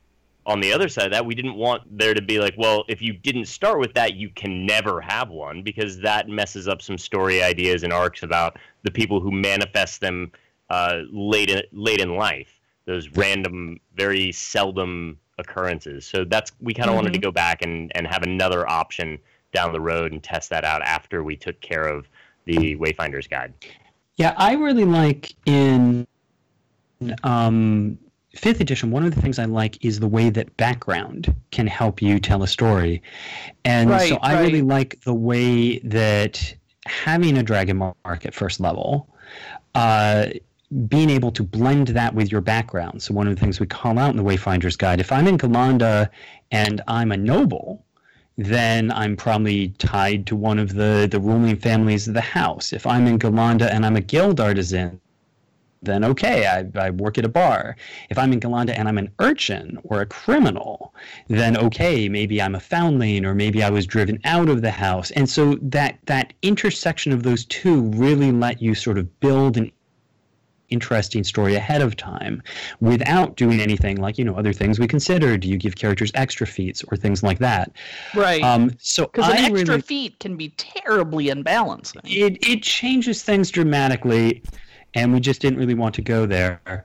on 0.46 0.60
the 0.60 0.72
other 0.72 0.88
side 0.88 1.04
of 1.04 1.12
that, 1.12 1.26
we 1.26 1.34
didn't 1.34 1.56
want 1.56 1.82
there 1.96 2.14
to 2.14 2.22
be 2.22 2.38
like, 2.38 2.54
well, 2.56 2.84
if 2.88 3.02
you 3.02 3.12
didn't 3.12 3.44
start 3.44 3.78
with 3.78 3.92
that, 3.94 4.14
you 4.14 4.30
can 4.30 4.64
never 4.64 5.02
have 5.02 5.28
one 5.28 5.62
because 5.62 6.00
that 6.00 6.28
messes 6.28 6.66
up 6.66 6.80
some 6.80 6.96
story 6.96 7.42
ideas 7.42 7.82
and 7.82 7.92
arcs 7.92 8.22
about 8.22 8.58
the 8.82 8.90
people 8.90 9.20
who 9.20 9.30
manifest 9.30 10.00
them 10.00 10.32
uh, 10.70 11.02
late 11.12 11.50
in 11.50 11.60
late 11.70 12.00
in 12.00 12.16
life. 12.16 12.61
Those 12.84 13.08
random, 13.10 13.78
very 13.94 14.32
seldom 14.32 15.18
occurrences. 15.38 16.04
So 16.06 16.24
that's 16.24 16.52
we 16.60 16.74
kind 16.74 16.88
of 16.90 16.96
wanted 16.96 17.12
to 17.14 17.18
Mhm. 17.18 17.22
go 17.22 17.30
back 17.30 17.62
and 17.62 17.90
and 17.94 18.06
have 18.06 18.22
another 18.22 18.68
option 18.68 19.18
down 19.52 19.72
the 19.72 19.80
road 19.80 20.12
and 20.12 20.22
test 20.22 20.50
that 20.50 20.64
out 20.64 20.82
after 20.82 21.22
we 21.22 21.36
took 21.36 21.60
care 21.60 21.84
of 21.84 22.08
the 22.44 22.74
Wayfinder's 22.76 23.26
Guide. 23.26 23.52
Yeah, 24.16 24.34
I 24.36 24.54
really 24.54 24.84
like 24.84 25.32
in 25.46 26.06
um, 27.24 27.98
fifth 28.34 28.60
edition. 28.60 28.90
One 28.90 29.04
of 29.04 29.14
the 29.14 29.20
things 29.20 29.38
I 29.38 29.44
like 29.44 29.84
is 29.84 30.00
the 30.00 30.08
way 30.08 30.30
that 30.30 30.56
background 30.56 31.34
can 31.50 31.66
help 31.66 32.00
you 32.00 32.18
tell 32.20 32.42
a 32.42 32.46
story, 32.48 33.02
and 33.64 33.88
so 33.88 33.94
Right, 33.94 34.18
I 34.22 34.40
really 34.40 34.62
like 34.62 35.00
the 35.02 35.14
way 35.14 35.78
that 35.80 36.54
having 36.86 37.38
a 37.38 37.42
dragon 37.42 37.76
mark 37.78 38.26
at 38.26 38.34
first 38.34 38.60
level. 38.60 39.08
Uh, 39.74 40.26
being 40.88 41.10
able 41.10 41.30
to 41.32 41.42
blend 41.42 41.88
that 41.88 42.14
with 42.14 42.32
your 42.32 42.40
background. 42.40 43.02
So 43.02 43.14
one 43.14 43.26
of 43.26 43.34
the 43.34 43.40
things 43.40 43.60
we 43.60 43.66
call 43.66 43.98
out 43.98 44.10
in 44.10 44.16
the 44.16 44.22
Wayfinder's 44.22 44.76
Guide, 44.76 45.00
if 45.00 45.12
I'm 45.12 45.28
in 45.28 45.38
Ghallanda 45.38 46.08
and 46.50 46.80
I'm 46.88 47.12
a 47.12 47.16
noble, 47.16 47.84
then 48.38 48.90
I'm 48.92 49.16
probably 49.16 49.68
tied 49.78 50.26
to 50.28 50.36
one 50.36 50.58
of 50.58 50.74
the, 50.74 51.06
the 51.10 51.20
ruling 51.20 51.56
families 51.56 52.08
of 52.08 52.14
the 52.14 52.20
house. 52.20 52.72
If 52.72 52.86
I'm 52.86 53.06
in 53.06 53.18
Ghallanda 53.18 53.70
and 53.70 53.84
I'm 53.84 53.96
a 53.96 54.00
guild 54.00 54.40
artisan, 54.40 54.98
then 55.82 56.04
okay, 56.04 56.46
I, 56.46 56.64
I 56.78 56.90
work 56.90 57.18
at 57.18 57.24
a 57.24 57.28
bar. 57.28 57.76
If 58.08 58.16
I'm 58.16 58.32
in 58.32 58.40
Ghallanda 58.40 58.70
and 58.78 58.88
I'm 58.88 58.98
an 58.98 59.10
urchin 59.18 59.78
or 59.84 60.00
a 60.00 60.06
criminal, 60.06 60.94
then 61.28 61.56
okay, 61.56 62.08
maybe 62.08 62.40
I'm 62.40 62.54
a 62.54 62.60
foundling 62.60 63.24
or 63.24 63.34
maybe 63.34 63.62
I 63.62 63.70
was 63.70 63.86
driven 63.86 64.20
out 64.24 64.48
of 64.48 64.62
the 64.62 64.70
house. 64.70 65.10
And 65.10 65.28
so 65.28 65.56
that 65.60 65.98
that 66.06 66.32
intersection 66.42 67.12
of 67.12 67.24
those 67.24 67.44
two 67.46 67.82
really 67.90 68.32
let 68.32 68.62
you 68.62 68.74
sort 68.74 68.96
of 68.96 69.20
build 69.20 69.56
an 69.56 69.72
interesting 70.72 71.22
story 71.24 71.54
ahead 71.54 71.82
of 71.82 71.96
time 71.96 72.42
without 72.80 73.36
doing 73.36 73.60
anything 73.60 73.96
like 73.98 74.18
you 74.18 74.24
know 74.24 74.34
other 74.34 74.52
things 74.52 74.78
we 74.80 74.88
consider. 74.88 75.36
Do 75.36 75.48
you 75.48 75.56
give 75.58 75.76
characters 75.76 76.10
extra 76.14 76.46
feats 76.46 76.82
or 76.88 76.96
things 76.96 77.22
like 77.22 77.38
that? 77.38 77.70
Right. 78.14 78.42
um 78.42 78.70
so 78.78 79.06
Because 79.06 79.30
an 79.30 79.36
extra 79.38 79.74
really, 79.76 79.82
feat 79.82 80.18
can 80.18 80.36
be 80.36 80.48
terribly 80.56 81.28
unbalanced. 81.28 81.96
it 82.04 82.38
it 82.46 82.62
changes 82.62 83.22
things 83.22 83.50
dramatically 83.50 84.42
and 84.94 85.12
we 85.12 85.20
just 85.20 85.40
didn't 85.40 85.58
really 85.58 85.74
want 85.74 85.94
to 85.94 86.02
go 86.02 86.26
there. 86.26 86.84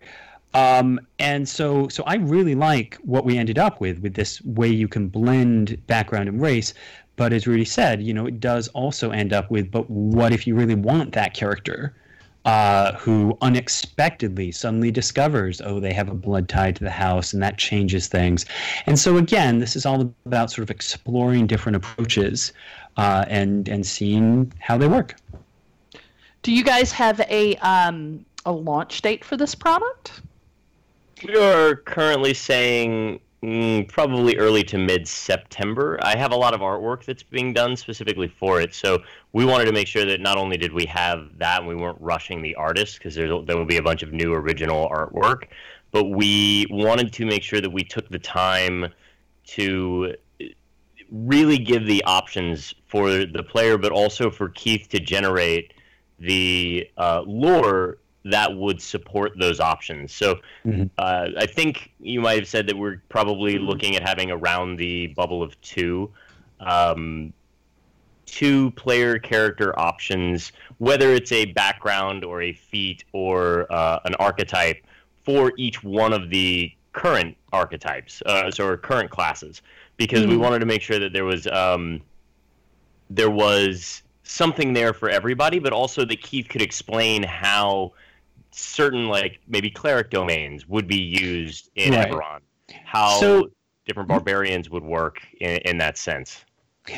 Um, 0.54 1.00
and 1.20 1.48
so 1.48 1.88
so 1.90 2.04
I 2.06 2.16
really 2.16 2.56
like 2.56 2.96
what 3.04 3.26
we 3.26 3.38
ended 3.38 3.60
up 3.60 3.80
with 3.82 4.00
with 4.00 4.14
this 4.16 4.42
way 4.44 4.70
you 4.70 4.88
can 4.88 5.08
blend 5.08 5.86
background 5.88 6.30
and 6.30 6.42
race. 6.42 6.74
But 7.16 7.34
as 7.34 7.48
Rudy 7.48 7.66
said 7.66 8.02
you 8.02 8.14
know 8.14 8.26
it 8.26 8.40
does 8.40 8.68
also 8.70 9.12
end 9.12 9.34
up 9.34 9.52
with 9.52 9.70
but 9.72 9.90
what 9.90 10.32
if 10.34 10.48
you 10.48 10.56
really 10.56 10.76
want 10.76 11.14
that 11.14 11.34
character 11.34 11.94
uh, 12.48 12.94
who 12.94 13.38
unexpectedly 13.42 14.54
suddenly 14.54 14.90
discovers, 14.90 15.60
oh, 15.60 15.82
they 15.82 15.92
have 15.92 16.08
a 16.08 16.14
blood 16.14 16.48
tie 16.48 16.72
to 16.72 16.82
the 16.82 16.90
house, 16.90 17.34
and 17.34 17.44
that 17.44 17.58
changes 17.58 18.08
things. 18.08 18.46
And 18.86 18.98
so, 18.98 19.18
again, 19.18 19.60
this 19.60 19.76
is 19.76 19.86
all 19.86 20.14
about 20.26 20.50
sort 20.50 20.64
of 20.64 20.72
exploring 20.72 21.46
different 21.46 21.76
approaches 21.76 22.54
uh, 22.96 23.26
and 23.28 23.68
and 23.68 23.86
seeing 23.86 24.54
how 24.60 24.78
they 24.78 24.88
work. 24.88 25.18
Do 26.42 26.54
you 26.54 26.64
guys 26.64 26.90
have 26.94 27.20
a 27.30 27.58
um, 27.58 28.26
a 28.46 28.52
launch 28.54 29.02
date 29.02 29.26
for 29.26 29.36
this 29.36 29.54
product? 29.54 30.22
We 31.28 31.36
are 31.36 31.76
currently 31.76 32.34
saying 32.34 33.20
mm, 33.44 33.88
probably 33.88 34.38
early 34.38 34.64
to 34.64 34.78
mid 34.78 35.08
September. 35.08 36.00
I 36.02 36.18
have 36.18 36.32
a 36.32 36.36
lot 36.36 36.54
of 36.54 36.62
artwork 36.62 37.06
that's 37.06 37.24
being 37.24 37.54
done 37.54 37.76
specifically 37.76 38.28
for 38.28 38.62
it, 38.62 38.74
so 38.74 39.04
we 39.34 39.46
wanted 39.46 39.66
to 39.66 39.74
make 39.74 39.88
sure 39.88 40.06
that 40.06 40.22
not 40.22 40.38
only 40.38 40.58
did 40.58 40.74
we 40.74 40.86
have 40.86 41.38
that 41.38 41.60
and 41.60 41.68
we 41.68 41.76
weren't 41.76 42.00
rushing 42.02 42.42
the 42.42 42.56
artists 42.56 42.98
because 42.98 43.16
there 43.16 43.28
will 43.28 43.66
be 43.66 43.78
a 43.78 43.84
bunch 43.84 44.04
of 44.04 44.14
new 44.14 44.34
original 44.34 44.90
artwork, 44.90 45.48
but 45.92 46.06
we 46.06 46.66
wanted 46.70 47.14
to 47.14 47.26
make 47.26 47.44
sure 47.44 47.62
that 47.62 47.72
we 47.72 47.84
took 47.84 48.10
the 48.10 48.20
time 48.20 48.88
to 49.46 50.14
really 51.12 51.58
give 51.58 51.86
the 51.86 52.04
options 52.04 52.74
for 52.88 53.10
the 53.26 53.44
player, 53.44 53.78
but 53.78 53.92
also 53.92 54.30
for 54.30 54.50
Keith 54.50 54.90
to 54.90 55.00
generate 55.00 55.74
the 56.20 56.90
uh, 56.98 57.22
lore 57.26 57.98
that 58.32 58.56
would 58.56 58.82
support 58.82 59.38
those 59.38 59.60
options. 59.60 60.14
So 60.14 60.40
uh, 60.98 61.28
I 61.38 61.46
think 61.46 61.92
you 62.00 62.22
might 62.22 62.40
have 62.40 62.48
said 62.48 62.68
that 62.68 62.78
we're 62.78 63.02
probably 63.10 63.58
looking 63.60 63.96
at 63.96 64.08
having 64.08 64.32
around 64.32 64.78
the 64.78 65.08
bubble 65.08 65.42
of 65.44 65.60
two. 65.62 66.12
Um, 66.60 67.34
two 68.26 68.72
player 68.72 69.18
character 69.18 69.78
options, 69.80 70.52
whether 70.80 71.14
it's 71.14 71.32
a 71.32 71.46
background 71.46 72.26
or 72.26 72.42
a 72.42 72.54
feat 72.54 73.06
or 73.14 73.72
uh, 73.72 74.00
an 74.04 74.16
archetype 74.16 74.84
for 75.24 75.54
each 75.58 75.82
one 75.84 76.12
of 76.12 76.30
the 76.30 76.72
current 76.92 77.38
archetypes, 77.54 78.22
uh, 78.26 78.52
so 78.52 78.68
or 78.68 78.76
current 78.76 79.10
classes, 79.10 79.62
because 79.96 80.26
we 80.26 80.34
Mm. 80.36 80.40
wanted 80.40 80.60
to 80.60 80.66
make 80.66 80.82
sure 80.82 81.00
that 81.00 81.14
there 81.14 81.26
was 81.26 81.48
um, 81.48 82.02
there 83.10 83.30
was 83.30 84.04
something 84.24 84.74
there 84.74 84.92
for 84.94 85.10
everybody, 85.10 85.60
but 85.60 85.72
also 85.72 86.04
that 86.04 86.22
Keith 86.22 86.50
could 86.50 86.62
explain 86.62 87.24
how 87.24 87.94
certain 88.58 89.08
like 89.08 89.40
maybe 89.48 89.70
cleric 89.70 90.10
domains 90.10 90.68
would 90.68 90.88
be 90.88 90.98
used 90.98 91.70
in 91.76 91.94
Right. 91.94 92.10
Eberron, 92.10 92.40
how 92.86 93.20
So- 93.20 93.52
different 93.86 94.10
barbarians 94.10 94.70
would 94.70 94.84
work 94.84 95.22
in, 95.40 95.58
in 95.60 95.78
that 95.78 95.98
sense. 95.98 96.44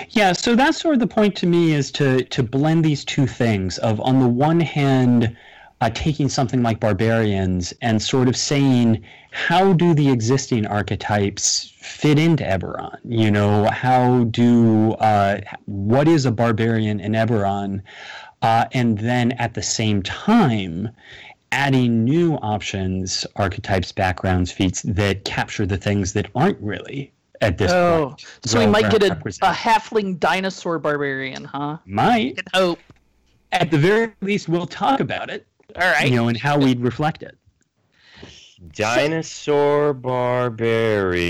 Yeah, 0.10 0.34
so 0.34 0.56
that's 0.56 0.80
sort 0.80 0.94
of 0.96 1.00
the 1.00 1.08
point 1.08 1.36
to 1.38 1.48
me 1.48 1.74
is 1.74 1.92
to 1.94 2.24
to 2.24 2.44
blend 2.44 2.86
these 2.86 3.04
two 3.04 3.26
things 3.26 3.78
of 3.80 4.00
on 4.02 4.20
the 4.20 4.28
one 4.28 4.60
hand 4.60 5.36
uh, 5.82 5.90
taking 5.94 6.30
something 6.30 6.62
like 6.62 6.80
barbarians 6.80 7.74
and 7.82 8.02
sort 8.02 8.28
of 8.28 8.36
saying 8.36 9.02
how 9.32 9.74
do 9.74 9.94
the 9.94 10.10
existing 10.10 10.68
archetypes 10.68 11.74
fit 11.80 12.20
into 12.20 12.44
Eberron? 12.44 12.98
You 13.06 13.32
know, 13.32 13.66
how 13.72 14.26
do 14.26 14.92
uh, 14.94 15.42
what 15.66 16.08
is 16.08 16.26
a 16.26 16.32
barbarian 16.32 17.00
in 17.00 17.14
Eberron? 17.14 17.82
Uh, 18.42 18.66
and 18.74 18.98
then 19.00 19.32
at 19.34 19.54
the 19.54 19.62
same 19.64 20.02
time 20.04 20.90
adding 21.52 22.04
new 22.04 22.36
options, 22.36 23.26
archetypes, 23.36 23.92
backgrounds, 23.92 24.52
feats 24.52 24.82
that 24.84 25.26
capture 25.26 25.66
the 25.66 25.78
things 25.78 26.14
that 26.14 26.30
aren't 26.36 26.60
really 26.62 27.12
at 27.42 27.58
this 27.58 27.72
oh, 27.72 28.10
point. 28.10 28.26
so 28.46 28.60
we 28.60 28.68
might 28.68 28.92
get 28.92 29.04
a, 29.04 29.10
represented. 29.10 29.56
a 29.56 29.58
halfling 29.58 30.20
dinosaur 30.20 30.80
barbarian, 30.80 31.44
huh? 31.46 31.78
Might. 31.86 32.40
hope. 32.54 32.80
At 33.52 33.72
the 33.72 33.78
very 33.78 34.14
least, 34.22 34.48
we'll 34.48 34.68
talk 34.68 35.00
about 35.00 35.30
it. 35.30 35.48
All 35.76 35.90
right. 35.92 36.10
You 36.10 36.16
know, 36.16 36.28
and 36.28 36.38
how 36.38 36.58
we'd 36.58 36.80
reflect 36.82 37.24
it. 37.24 37.36
Dinosaur 38.74 39.94
barbarian. 39.94 41.26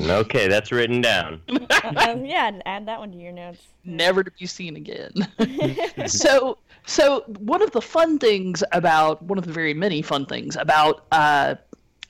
okay, 0.10 0.48
that's 0.48 0.72
written 0.72 1.00
down. 1.00 1.40
Um, 1.96 2.24
yeah, 2.24 2.48
and 2.48 2.62
add 2.66 2.86
that 2.86 2.98
one 2.98 3.12
to 3.12 3.18
your 3.18 3.30
notes. 3.30 3.60
Never 3.84 4.24
to 4.24 4.30
be 4.30 4.46
seen 4.46 4.76
again. 4.76 5.12
so, 6.06 6.56
so 6.86 7.24
one 7.38 7.62
of 7.62 7.70
the 7.72 7.80
fun 7.80 8.18
things 8.18 8.62
about 8.72 9.22
one 9.22 9.38
of 9.38 9.46
the 9.46 9.52
very 9.52 9.74
many 9.74 10.02
fun 10.02 10.26
things 10.26 10.56
about 10.56 11.06
uh, 11.12 11.54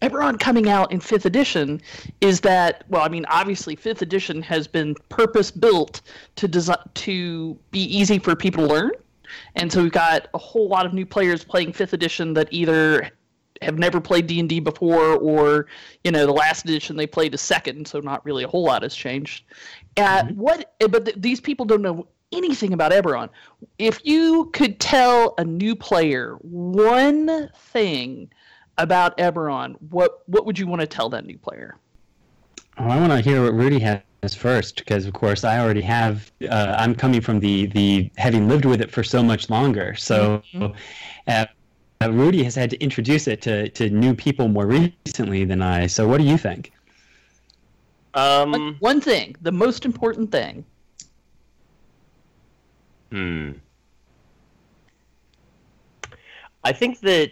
Eberron 0.02 0.38
coming 0.38 0.68
out 0.68 0.92
in 0.92 1.00
fifth 1.00 1.24
edition 1.26 1.80
is 2.20 2.40
that 2.40 2.84
well, 2.88 3.02
I 3.02 3.08
mean, 3.08 3.24
obviously 3.28 3.76
fifth 3.76 4.02
edition 4.02 4.42
has 4.42 4.66
been 4.66 4.94
purpose 5.08 5.50
built 5.50 6.00
to 6.36 6.48
desi- 6.48 6.94
to 6.94 7.58
be 7.70 7.80
easy 7.84 8.18
for 8.18 8.34
people 8.36 8.66
to 8.66 8.74
learn, 8.74 8.90
and 9.56 9.72
so 9.72 9.82
we've 9.82 9.92
got 9.92 10.28
a 10.34 10.38
whole 10.38 10.68
lot 10.68 10.86
of 10.86 10.92
new 10.92 11.06
players 11.06 11.44
playing 11.44 11.72
fifth 11.72 11.92
edition 11.92 12.34
that 12.34 12.48
either 12.50 13.10
have 13.62 13.78
never 13.78 14.00
played 14.00 14.26
D 14.26 14.40
and 14.40 14.48
D 14.48 14.60
before, 14.60 15.16
or 15.16 15.66
you 16.02 16.10
know, 16.10 16.26
the 16.26 16.32
last 16.32 16.64
edition 16.64 16.96
they 16.96 17.06
played 17.06 17.32
is 17.32 17.40
second, 17.40 17.86
so 17.86 18.00
not 18.00 18.24
really 18.26 18.44
a 18.44 18.48
whole 18.48 18.64
lot 18.64 18.82
has 18.82 18.94
changed. 18.94 19.44
Uh, 19.96 20.24
What? 20.34 20.74
But 20.80 21.04
th- 21.06 21.16
these 21.18 21.40
people 21.40 21.64
don't 21.64 21.80
know 21.80 22.06
anything 22.34 22.72
about 22.72 22.92
Eberron, 22.92 23.28
if 23.78 24.00
you 24.04 24.50
could 24.52 24.80
tell 24.80 25.34
a 25.38 25.44
new 25.44 25.74
player 25.74 26.36
one 26.42 27.50
thing 27.56 28.30
about 28.78 29.16
Eberron, 29.18 29.76
what 29.90 30.22
what 30.26 30.46
would 30.46 30.58
you 30.58 30.66
want 30.66 30.80
to 30.80 30.86
tell 30.86 31.08
that 31.10 31.24
new 31.24 31.38
player? 31.38 31.76
Oh, 32.78 32.88
I 32.88 32.98
want 32.98 33.12
to 33.12 33.20
hear 33.20 33.42
what 33.42 33.52
Ruty 33.52 33.80
has 33.80 34.34
first, 34.34 34.76
because 34.76 35.06
of 35.06 35.12
course 35.12 35.44
I 35.44 35.58
already 35.58 35.82
have. 35.82 36.32
Uh, 36.48 36.74
I'm 36.78 36.94
coming 36.94 37.20
from 37.20 37.40
the 37.40 37.66
the 37.66 38.10
having 38.16 38.48
lived 38.48 38.64
with 38.64 38.80
it 38.80 38.90
for 38.90 39.04
so 39.04 39.22
much 39.22 39.50
longer. 39.50 39.94
So, 39.94 40.42
mm-hmm. 40.52 40.76
uh, 41.28 41.46
uh, 42.00 42.08
Ruty 42.08 42.42
has 42.42 42.54
had 42.54 42.70
to 42.70 42.78
introduce 42.82 43.28
it 43.28 43.42
to 43.42 43.68
to 43.70 43.90
new 43.90 44.14
people 44.14 44.48
more 44.48 44.66
recently 44.66 45.44
than 45.44 45.62
I. 45.62 45.86
So, 45.86 46.08
what 46.08 46.18
do 46.18 46.24
you 46.24 46.38
think? 46.38 46.72
Um, 48.14 48.76
one 48.78 49.00
thing, 49.00 49.34
the 49.42 49.52
most 49.52 49.84
important 49.84 50.30
thing. 50.30 50.64
Hmm. 53.14 53.52
I 56.64 56.72
think 56.72 56.98
that 57.02 57.30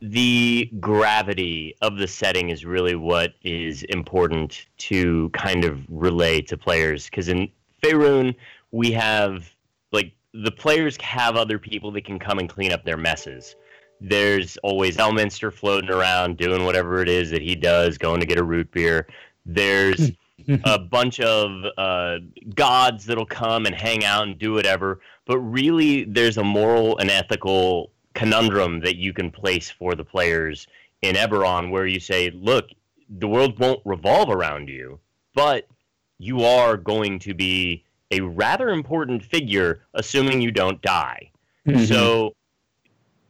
the 0.00 0.70
gravity 0.78 1.74
of 1.82 1.96
the 1.96 2.06
setting 2.06 2.50
is 2.50 2.64
really 2.64 2.94
what 2.94 3.34
is 3.42 3.82
important 3.84 4.66
to 4.76 5.28
kind 5.30 5.64
of 5.64 5.80
relay 5.88 6.40
to 6.42 6.56
players 6.56 7.06
because 7.06 7.26
in 7.26 7.50
Faerun 7.82 8.36
we 8.70 8.92
have 8.92 9.52
like 9.90 10.12
the 10.34 10.52
players 10.52 10.96
have 11.00 11.34
other 11.34 11.58
people 11.58 11.90
that 11.90 12.04
can 12.04 12.20
come 12.20 12.38
and 12.38 12.48
clean 12.48 12.72
up 12.72 12.84
their 12.84 12.96
messes. 12.96 13.56
There's 14.00 14.56
always 14.58 14.98
Elminster 14.98 15.52
floating 15.52 15.90
around 15.90 16.36
doing 16.36 16.64
whatever 16.64 17.02
it 17.02 17.08
is 17.08 17.28
that 17.30 17.42
he 17.42 17.56
does, 17.56 17.98
going 17.98 18.20
to 18.20 18.26
get 18.26 18.38
a 18.38 18.44
root 18.44 18.70
beer. 18.70 19.08
There's 19.44 20.12
a 20.64 20.78
bunch 20.78 21.20
of 21.20 21.64
uh, 21.76 22.18
gods 22.54 23.06
that'll 23.06 23.26
come 23.26 23.66
and 23.66 23.74
hang 23.74 24.04
out 24.04 24.26
and 24.26 24.38
do 24.38 24.52
whatever, 24.52 25.00
but 25.26 25.38
really 25.38 26.04
there's 26.04 26.38
a 26.38 26.44
moral 26.44 26.98
and 26.98 27.10
ethical 27.10 27.90
conundrum 28.14 28.80
that 28.80 28.96
you 28.96 29.12
can 29.12 29.30
place 29.30 29.70
for 29.70 29.94
the 29.94 30.04
players 30.04 30.66
in 31.02 31.16
Eberron 31.16 31.70
where 31.70 31.86
you 31.86 32.00
say, 32.00 32.30
look, 32.30 32.68
the 33.08 33.28
world 33.28 33.58
won't 33.58 33.80
revolve 33.84 34.30
around 34.30 34.68
you, 34.68 34.98
but 35.34 35.66
you 36.18 36.44
are 36.44 36.76
going 36.76 37.18
to 37.18 37.34
be 37.34 37.84
a 38.10 38.20
rather 38.20 38.68
important 38.68 39.24
figure, 39.24 39.82
assuming 39.94 40.40
you 40.40 40.50
don't 40.50 40.80
die. 40.82 41.30
Mm-hmm. 41.66 41.84
So, 41.84 42.34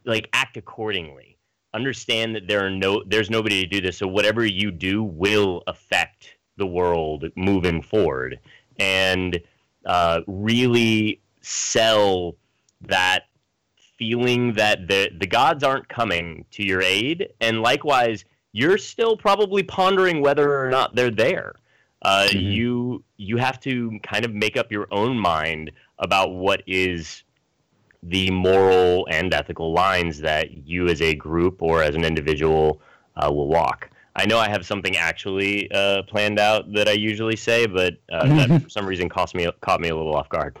like, 0.05 0.29
act 0.33 0.57
accordingly. 0.57 1.37
Understand 1.73 2.35
that 2.35 2.47
there 2.47 2.63
are 2.63 2.69
no, 2.69 3.03
there's 3.07 3.29
nobody 3.29 3.61
to 3.61 3.67
do 3.67 3.81
this. 3.81 3.97
So 3.97 4.07
whatever 4.07 4.45
you 4.45 4.69
do 4.71 5.03
will 5.03 5.63
affect 5.65 6.32
the 6.57 6.67
world 6.67 7.25
moving 7.35 7.81
forward, 7.81 8.39
and 8.77 9.39
uh, 9.85 10.21
really 10.27 11.21
sell 11.41 12.35
that 12.81 13.23
feeling 13.97 14.53
that 14.53 14.87
the 14.87 15.09
the 15.19 15.27
gods 15.27 15.63
aren't 15.63 15.87
coming 15.89 16.45
to 16.51 16.65
your 16.65 16.81
aid, 16.81 17.29
and 17.41 17.61
likewise, 17.61 18.25
you're 18.51 18.77
still 18.77 19.17
probably 19.17 19.63
pondering 19.63 20.21
whether 20.21 20.59
or 20.59 20.69
not 20.69 20.95
they're 20.95 21.11
there. 21.11 21.53
Uh, 22.01 22.27
mm-hmm. 22.29 22.37
You 22.39 23.03
you 23.17 23.37
have 23.37 23.59
to 23.61 23.99
kind 24.03 24.25
of 24.25 24.33
make 24.33 24.57
up 24.57 24.71
your 24.71 24.87
own 24.91 25.17
mind 25.17 25.71
about 25.99 26.33
what 26.33 26.61
is 26.67 27.23
the 28.03 28.29
moral 28.31 29.07
and 29.09 29.33
ethical 29.33 29.71
lines 29.71 30.19
that 30.19 30.67
you 30.67 30.87
as 30.89 31.01
a 31.01 31.15
group 31.15 31.61
or 31.61 31.81
as 31.81 31.95
an 31.95 32.03
individual 32.03 32.81
uh, 33.15 33.31
will 33.31 33.47
walk. 33.47 33.89
I 34.15 34.25
know 34.25 34.37
I 34.37 34.47
have 34.49 34.65
something 34.65 34.95
actually 34.95 35.71
uh, 35.71 36.03
planned 36.03 36.39
out 36.39 36.71
that 36.73 36.87
I 36.87 36.91
usually 36.91 37.35
say, 37.35 37.65
but 37.65 37.95
uh, 38.11 38.27
that 38.47 38.61
for 38.63 38.69
some 38.69 38.85
reason 38.85 39.09
cost 39.09 39.35
me 39.35 39.49
caught 39.61 39.81
me 39.81 39.89
a 39.89 39.95
little 39.95 40.15
off 40.15 40.29
guard. 40.29 40.57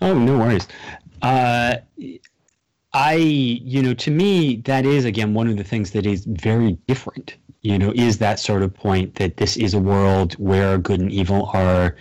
Oh, 0.00 0.18
no 0.18 0.38
worries. 0.38 0.66
Uh, 1.20 1.76
I, 2.92 3.14
you 3.14 3.82
know, 3.82 3.94
to 3.94 4.10
me, 4.10 4.56
that 4.64 4.86
is 4.86 5.04
again 5.04 5.34
one 5.34 5.48
of 5.48 5.56
the 5.56 5.64
things 5.64 5.90
that 5.92 6.06
is 6.06 6.24
very 6.24 6.72
different. 6.86 7.36
You 7.60 7.78
know, 7.78 7.92
is 7.94 8.18
that 8.18 8.38
sort 8.38 8.62
of 8.62 8.72
point 8.72 9.16
that 9.16 9.36
this 9.36 9.56
is 9.56 9.74
a 9.74 9.78
world 9.78 10.34
where 10.34 10.78
good 10.78 11.00
and 11.00 11.12
evil 11.12 11.50
are 11.52 11.96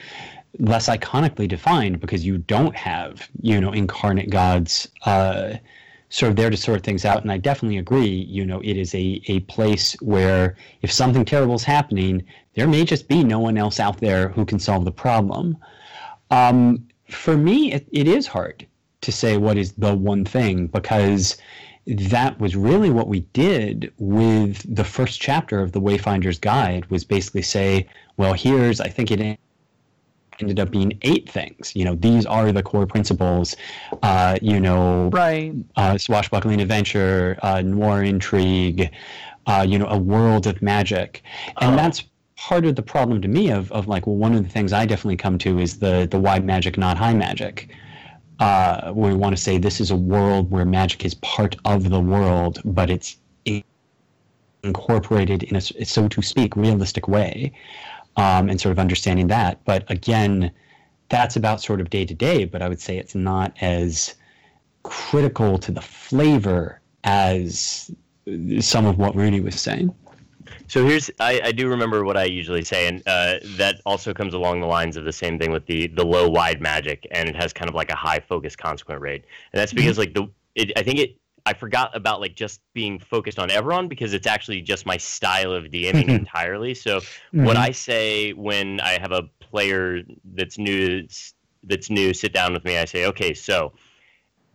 less 0.60 0.88
iconically 0.88 1.48
defined 1.48 2.00
because 2.00 2.26
you 2.26 2.38
don't 2.38 2.76
have, 2.76 3.28
you 3.42 3.60
know, 3.60 3.72
incarnate 3.72 4.30
gods 4.30 4.88
uh, 5.06 5.54
sort 6.10 6.30
of 6.30 6.36
there 6.36 6.50
to 6.50 6.58
sort 6.58 6.84
things 6.84 7.06
out. 7.06 7.22
And 7.22 7.32
I 7.32 7.38
definitely 7.38 7.78
agree. 7.78 8.08
You 8.08 8.46
know, 8.46 8.62
it 8.64 8.78
is 8.78 8.94
a 8.96 9.22
a 9.28 9.42
place 9.42 9.94
where 10.02 10.56
if 10.82 10.92
something 10.92 11.26
terrible 11.26 11.56
is 11.56 11.64
happening, 11.64 12.24
there 12.56 12.68
may 12.68 12.86
just 12.86 13.08
be 13.08 13.24
no 13.24 13.40
one 13.40 13.58
else 13.58 13.80
out 13.80 14.00
there 14.00 14.30
who 14.30 14.46
can 14.46 14.60
solve 14.60 14.86
the 14.86 14.92
problem. 14.92 15.58
Um, 16.32 16.88
for 17.10 17.38
me, 17.38 17.74
it, 17.74 17.88
it 17.92 18.08
is 18.08 18.28
hard 18.28 18.66
to 19.02 19.12
say 19.12 19.38
what 19.38 19.58
is 19.58 19.74
the 19.74 19.96
one 19.96 20.26
thing 20.26 20.68
because 20.68 21.38
that 21.86 22.38
was 22.40 22.56
really 22.56 22.90
what 22.90 23.08
we 23.08 23.22
did 23.32 23.94
with 23.98 24.76
the 24.76 24.84
first 24.84 25.22
chapter 25.22 25.62
of 25.62 25.72
the 25.72 25.80
Wayfinder's 25.80 26.40
Guide 26.40 26.86
was 26.88 27.06
basically 27.06 27.42
say, 27.42 27.88
well, 28.18 28.34
here's 28.34 28.82
I 28.82 28.90
think 28.90 29.12
it 29.12 29.40
ended 30.40 30.60
up 30.60 30.72
being 30.72 30.98
eight 31.04 31.30
things. 31.30 31.76
You 31.76 31.86
know, 31.86 31.96
these 31.96 32.26
are 32.26 32.52
the 32.52 32.64
core 32.64 32.86
principles. 32.86 33.56
Uh, 34.04 34.38
you 34.42 34.60
know, 34.60 35.10
right? 35.10 35.54
Uh, 35.76 35.98
swashbuckling 35.98 36.62
adventure, 36.62 37.38
uh, 37.42 37.62
noir 37.62 38.04
intrigue. 38.04 38.92
Uh, 39.46 39.66
you 39.68 39.80
know, 39.80 39.88
a 39.88 39.98
world 39.98 40.46
of 40.46 40.62
magic, 40.62 41.24
and 41.62 41.74
oh. 41.74 41.78
that's 41.78 42.04
part 42.36 42.66
of 42.66 42.76
the 42.76 42.82
problem 42.82 43.22
to 43.22 43.30
me 43.30 43.50
of, 43.50 43.72
of 43.72 43.88
like 43.88 44.06
well 44.06 44.16
one 44.16 44.36
of 44.36 44.44
the 44.44 44.50
things 44.50 44.72
i 44.72 44.86
definitely 44.86 45.18
come 45.18 45.40
to 45.40 45.58
is 45.58 45.80
the 45.80 46.08
the 46.12 46.20
wide 46.20 46.46
magic 46.46 46.78
not 46.78 46.96
high 46.96 47.14
magic 47.14 47.68
uh, 48.40 48.92
where 48.92 49.12
we 49.12 49.18
want 49.18 49.36
to 49.36 49.42
say 49.42 49.58
this 49.58 49.82
is 49.82 49.92
a 49.92 49.96
world 49.96 50.52
where 50.52 50.66
magic 50.66 51.06
is 51.06 51.16
part 51.16 51.56
of 51.66 51.90
the 51.90 52.00
world, 52.00 52.62
but 52.66 52.90
it's 52.90 53.18
incorporated 54.64 55.44
in 55.44 55.56
a, 55.56 55.62
so 55.62 56.08
to 56.08 56.22
speak, 56.22 56.56
realistic 56.56 57.08
way, 57.08 57.52
um, 58.18 58.50
and 58.50 58.60
sort 58.60 58.72
of 58.72 58.80
understanding 58.80 59.28
that. 59.28 59.64
But 59.64 59.90
again, 59.90 60.52
that's 61.10 61.36
about 61.36 61.62
sort 61.62 61.80
of 61.80 61.90
day 61.90 62.06
to 62.06 62.14
day, 62.14 62.46
but 62.46 62.62
I 62.62 62.68
would 62.68 62.82
say 62.82 62.98
it's 62.98 63.16
not 63.16 63.56
as 63.62 64.16
critical 64.84 65.58
to 65.60 65.72
the 65.72 65.82
flavor 65.82 66.82
as 67.04 67.92
some 68.60 68.86
of 68.86 68.98
what 68.98 69.14
Ruty 69.16 69.42
was 69.42 69.60
saying. 69.60 69.94
So 70.68 70.86
here's 70.86 71.10
I, 71.20 71.40
I 71.46 71.52
do 71.52 71.70
remember 71.70 72.04
what 72.04 72.18
I 72.18 72.26
usually 72.26 72.64
say, 72.64 72.88
and 72.88 73.02
uh, 73.06 73.36
that 73.58 73.82
also 73.86 74.14
comes 74.14 74.34
along 74.34 74.60
the 74.60 74.68
lines 74.68 74.98
of 74.98 75.06
the 75.06 75.14
same 75.14 75.40
thing 75.40 75.52
with 75.52 75.66
the 75.66 75.88
the 75.88 76.06
low 76.06 76.28
wide 76.28 76.62
magic, 76.62 77.08
and 77.12 77.30
it 77.30 77.36
has 77.36 77.54
kind 77.54 77.70
of 77.70 77.76
like 77.76 77.90
a 77.90 77.96
high 77.96 78.20
focus 78.20 78.56
consequent 78.56 79.00
rate, 79.00 79.24
and 79.54 79.60
that's 79.62 79.74
because 79.74 79.98
like 79.98 80.14
the 80.14 80.30
it, 80.56 80.72
I 80.76 80.84
think 80.84 81.00
it 81.00 81.18
I 81.48 81.54
forgot 81.54 81.96
about 81.96 82.20
like 82.20 82.36
just 82.36 82.60
being 82.74 83.00
focused 83.00 83.40
on 83.40 83.50
Eberron 83.50 83.88
because 83.88 84.14
it's 84.14 84.28
actually 84.28 84.62
just 84.62 84.86
my 84.86 84.98
style 84.98 85.54
of 85.54 85.66
DMing 85.66 86.10
entirely. 86.20 86.74
So 86.74 87.00
mm-hmm. 87.00 87.46
what 87.46 87.56
I 87.56 87.72
say 87.72 88.34
when 88.34 88.82
I 88.82 89.00
have 89.00 89.14
a 89.14 89.24
player 89.40 90.04
that's 90.36 90.58
new 90.58 91.08
that's 91.64 91.90
new 91.90 92.14
sit 92.14 92.34
down 92.34 92.54
with 92.54 92.66
me, 92.66 92.78
I 92.78 92.86
say, 92.86 93.06
okay, 93.06 93.34
so 93.34 93.72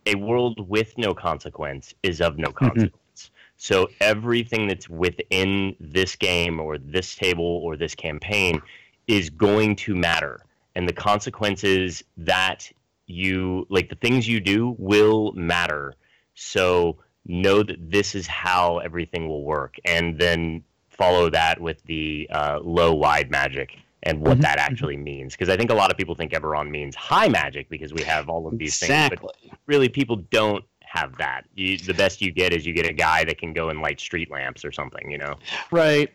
a 0.05 0.15
world 0.15 0.69
with 0.69 0.97
no 0.97 1.13
consequence 1.13 1.93
is 2.03 2.21
of 2.21 2.37
no 2.37 2.49
mm-hmm. 2.49 2.67
consequence. 2.67 3.31
So 3.57 3.89
everything 3.99 4.67
that's 4.67 4.89
within 4.89 5.75
this 5.79 6.15
game 6.15 6.59
or 6.59 6.77
this 6.77 7.15
table 7.15 7.61
or 7.63 7.75
this 7.75 7.95
campaign 7.95 8.61
is 9.07 9.29
going 9.29 9.77
to 9.77 9.95
matter. 9.95 10.45
And 10.75 10.87
the 10.87 10.93
consequences 10.93 12.03
that 12.17 12.71
you 13.07 13.65
like 13.69 13.89
the 13.89 13.95
things 13.95 14.27
you 14.27 14.39
do 14.39 14.75
will 14.77 15.33
matter. 15.33 15.95
So 16.33 16.97
know 17.25 17.63
that 17.63 17.77
this 17.91 18.15
is 18.15 18.27
how 18.27 18.79
everything 18.79 19.27
will 19.27 19.43
work 19.43 19.75
and 19.85 20.19
then 20.19 20.63
follow 20.89 21.29
that 21.29 21.59
with 21.59 21.81
the 21.83 22.29
uh, 22.31 22.59
low 22.61 22.93
wide 22.93 23.31
magic 23.31 23.77
and 24.03 24.19
what 24.19 24.33
mm-hmm. 24.33 24.41
that 24.41 24.59
actually 24.59 24.97
means. 24.97 25.33
Because 25.33 25.49
I 25.49 25.55
think 25.55 25.71
a 25.71 25.73
lot 25.73 25.89
of 25.89 25.97
people 25.97 26.15
think 26.15 26.33
Eberron 26.33 26.69
means 26.69 26.95
high 26.95 27.29
magic 27.29 27.69
because 27.69 27.93
we 27.93 28.03
have 28.03 28.29
all 28.29 28.47
of 28.47 28.57
these 28.57 28.81
exactly. 28.81 29.17
things. 29.17 29.49
But 29.49 29.59
really, 29.65 29.89
people 29.89 30.17
don't 30.17 30.63
have 30.81 31.17
that. 31.17 31.45
You, 31.55 31.77
the 31.77 31.93
best 31.93 32.21
you 32.21 32.31
get 32.31 32.53
is 32.53 32.65
you 32.65 32.73
get 32.73 32.85
a 32.87 32.93
guy 32.93 33.23
that 33.23 33.37
can 33.37 33.53
go 33.53 33.69
and 33.69 33.81
light 33.81 33.99
street 33.99 34.29
lamps 34.29 34.63
or 34.63 34.71
something, 34.71 35.09
you 35.09 35.17
know? 35.17 35.35
Right. 35.71 36.13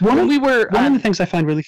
One 0.00 0.16
when 0.16 0.24
of, 0.24 0.28
we 0.28 0.38
were 0.38 0.68
one 0.70 0.86
um, 0.86 0.86
of 0.86 0.92
the 0.94 1.02
things 1.02 1.20
I 1.20 1.26
find 1.26 1.46
really. 1.46 1.64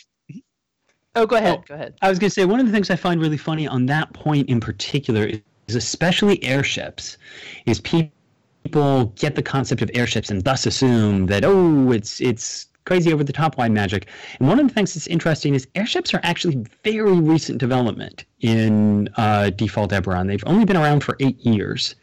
Oh, 1.15 1.27
go 1.27 1.37
ahead. 1.37 1.59
Oh, 1.59 1.65
go 1.69 1.75
ahead. 1.75 1.95
I 2.03 2.09
was 2.09 2.19
going 2.19 2.31
to 2.31 2.35
say 2.35 2.45
one 2.45 2.59
of 2.59 2.67
the 2.67 2.73
things 2.73 2.91
I 2.91 2.97
find 2.97 3.21
really 3.21 3.37
funny 3.37 3.69
on 3.69 3.87
that 3.87 4.13
point 4.15 4.49
in 4.49 4.61
particular 4.61 5.25
is, 5.27 5.41
especially 5.75 6.43
airships, 6.45 7.19
is 7.67 7.81
people 7.81 9.13
get 9.17 9.35
the 9.35 9.43
concept 9.43 9.83
of 9.83 9.91
airships 9.95 10.31
and 10.31 10.45
thus 10.45 10.67
assume 10.67 11.27
that 11.27 11.45
oh, 11.45 11.93
it's 11.93 12.21
it's 12.21 12.67
crazy 12.89 13.13
over 13.13 13.23
the 13.23 13.35
top 13.35 13.59
wide 13.59 13.71
magic. 13.71 14.09
And 14.39 14.49
one 14.49 14.59
of 14.59 14.67
the 14.67 14.73
things 14.73 14.95
that's 14.95 15.07
interesting 15.09 15.55
is 15.55 15.69
airships 15.75 16.15
are 16.15 16.21
actually 16.23 16.65
very 16.85 17.21
recent 17.21 17.59
development 17.59 18.25
in 18.41 19.11
uh, 19.17 19.51
default 19.51 19.91
Eberron. 19.91 20.27
They've 20.27 20.43
only 20.47 20.65
been 20.65 20.79
around 20.79 21.01
for 21.05 21.15
eight 21.21 21.39
years. 21.41 21.95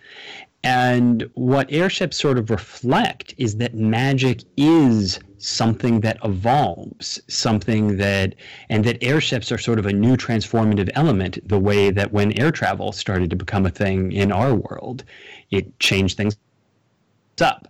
And 0.65 1.29
what 1.35 1.71
airships 1.71 2.17
sort 2.17 2.39
of 2.39 2.49
reflect 2.49 3.35
is 3.37 3.57
that 3.57 3.75
magic 3.75 4.41
is 4.57 5.19
something 5.37 5.99
that 5.99 6.17
evolves, 6.23 7.21
something 7.27 7.97
that, 7.97 8.33
and 8.71 8.83
that 8.83 8.97
airships 9.03 9.51
are 9.51 9.59
sort 9.59 9.77
of 9.77 9.85
a 9.85 9.93
new 9.93 10.17
transformative 10.17 10.89
element, 10.95 11.37
the 11.47 11.59
way 11.59 11.91
that 11.91 12.11
when 12.11 12.37
air 12.39 12.49
travel 12.49 12.91
started 12.91 13.29
to 13.29 13.35
become 13.35 13.67
a 13.67 13.69
thing 13.69 14.11
in 14.11 14.31
our 14.31 14.55
world, 14.55 15.03
it 15.51 15.79
changed 15.79 16.17
things 16.17 16.35
up. 17.39 17.67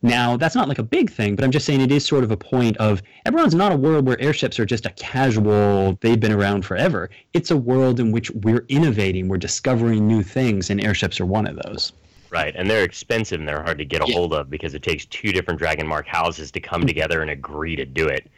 Now, 0.00 0.38
that's 0.38 0.54
not 0.54 0.66
like 0.66 0.78
a 0.78 0.82
big 0.82 1.10
thing, 1.10 1.36
but 1.36 1.44
I'm 1.44 1.50
just 1.50 1.66
saying 1.66 1.82
it 1.82 1.92
is 1.92 2.06
sort 2.06 2.24
of 2.24 2.30
a 2.30 2.38
point 2.38 2.78
of 2.78 3.02
everyone's 3.26 3.54
not 3.54 3.70
a 3.70 3.76
world 3.76 4.06
where 4.06 4.18
airships 4.18 4.58
are 4.58 4.64
just 4.64 4.86
a 4.86 4.90
casual, 4.92 5.98
they've 6.00 6.18
been 6.18 6.32
around 6.32 6.64
forever. 6.64 7.10
It's 7.34 7.50
a 7.50 7.56
world 7.58 8.00
in 8.00 8.12
which 8.12 8.30
we're 8.30 8.64
innovating, 8.70 9.28
we're 9.28 9.36
discovering 9.36 10.08
new 10.08 10.22
things, 10.22 10.70
and 10.70 10.82
airships 10.82 11.20
are 11.20 11.26
one 11.26 11.46
of 11.46 11.60
those. 11.64 11.92
Right, 12.30 12.54
and 12.54 12.70
they're 12.70 12.84
expensive 12.84 13.40
and 13.40 13.48
they're 13.48 13.62
hard 13.62 13.78
to 13.78 13.84
get 13.84 14.02
a 14.02 14.06
yeah. 14.08 14.14
hold 14.14 14.32
of 14.34 14.50
because 14.50 14.74
it 14.74 14.82
takes 14.82 15.04
two 15.06 15.32
different 15.32 15.58
Dragon 15.58 15.86
Mark 15.86 16.06
houses 16.06 16.50
to 16.52 16.60
come 16.60 16.86
together 16.86 17.22
and 17.22 17.30
agree 17.30 17.74
to 17.74 17.84
do 17.84 18.08
it. 18.08 18.30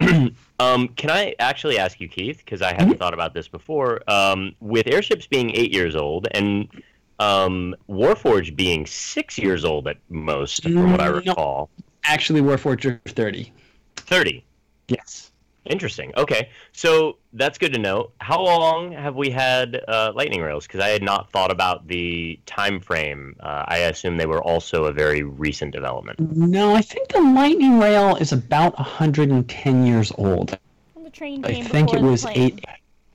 um, 0.60 0.88
can 0.88 1.10
I 1.10 1.34
actually 1.38 1.78
ask 1.78 2.00
you, 2.00 2.08
Keith, 2.08 2.38
because 2.38 2.60
I 2.60 2.72
haven't 2.72 2.90
mm-hmm. 2.90 2.98
thought 2.98 3.14
about 3.14 3.32
this 3.32 3.48
before, 3.48 4.02
um, 4.10 4.54
with 4.60 4.86
airships 4.86 5.26
being 5.26 5.50
eight 5.54 5.72
years 5.72 5.96
old 5.96 6.28
and 6.32 6.68
um, 7.18 7.74
Warforged 7.88 8.56
being 8.56 8.86
six 8.86 9.38
years 9.38 9.64
old 9.64 9.88
at 9.88 9.96
most, 10.08 10.62
from 10.64 10.90
what 10.90 11.00
I 11.00 11.06
recall. 11.06 11.70
No, 11.78 11.84
actually, 12.04 12.40
Warforged 12.40 12.84
are 12.86 13.10
30. 13.10 13.52
30? 13.96 14.44
Yes. 14.88 15.30
Interesting. 15.66 16.12
Okay, 16.16 16.50
so 16.72 17.16
that's 17.32 17.56
good 17.56 17.72
to 17.72 17.78
know. 17.78 18.10
How 18.20 18.42
long 18.42 18.92
have 18.92 19.16
we 19.16 19.30
had 19.30 19.82
uh, 19.88 20.12
lightning 20.14 20.42
rails? 20.42 20.66
Because 20.66 20.80
I 20.80 20.88
had 20.88 21.02
not 21.02 21.30
thought 21.30 21.50
about 21.50 21.88
the 21.88 22.38
time 22.44 22.80
frame. 22.80 23.34
Uh, 23.40 23.64
I 23.66 23.78
assume 23.78 24.18
they 24.18 24.26
were 24.26 24.42
also 24.42 24.84
a 24.84 24.92
very 24.92 25.22
recent 25.22 25.72
development. 25.72 26.20
No, 26.20 26.74
I 26.74 26.82
think 26.82 27.08
the 27.08 27.22
lightning 27.22 27.78
rail 27.78 28.16
is 28.16 28.32
about 28.32 28.76
110 28.78 29.86
years 29.86 30.12
old. 30.18 30.58
The 31.02 31.10
train 31.10 31.44
I 31.46 31.62
think 31.62 31.94
it 31.94 32.02
was 32.02 32.26
eight. 32.26 32.62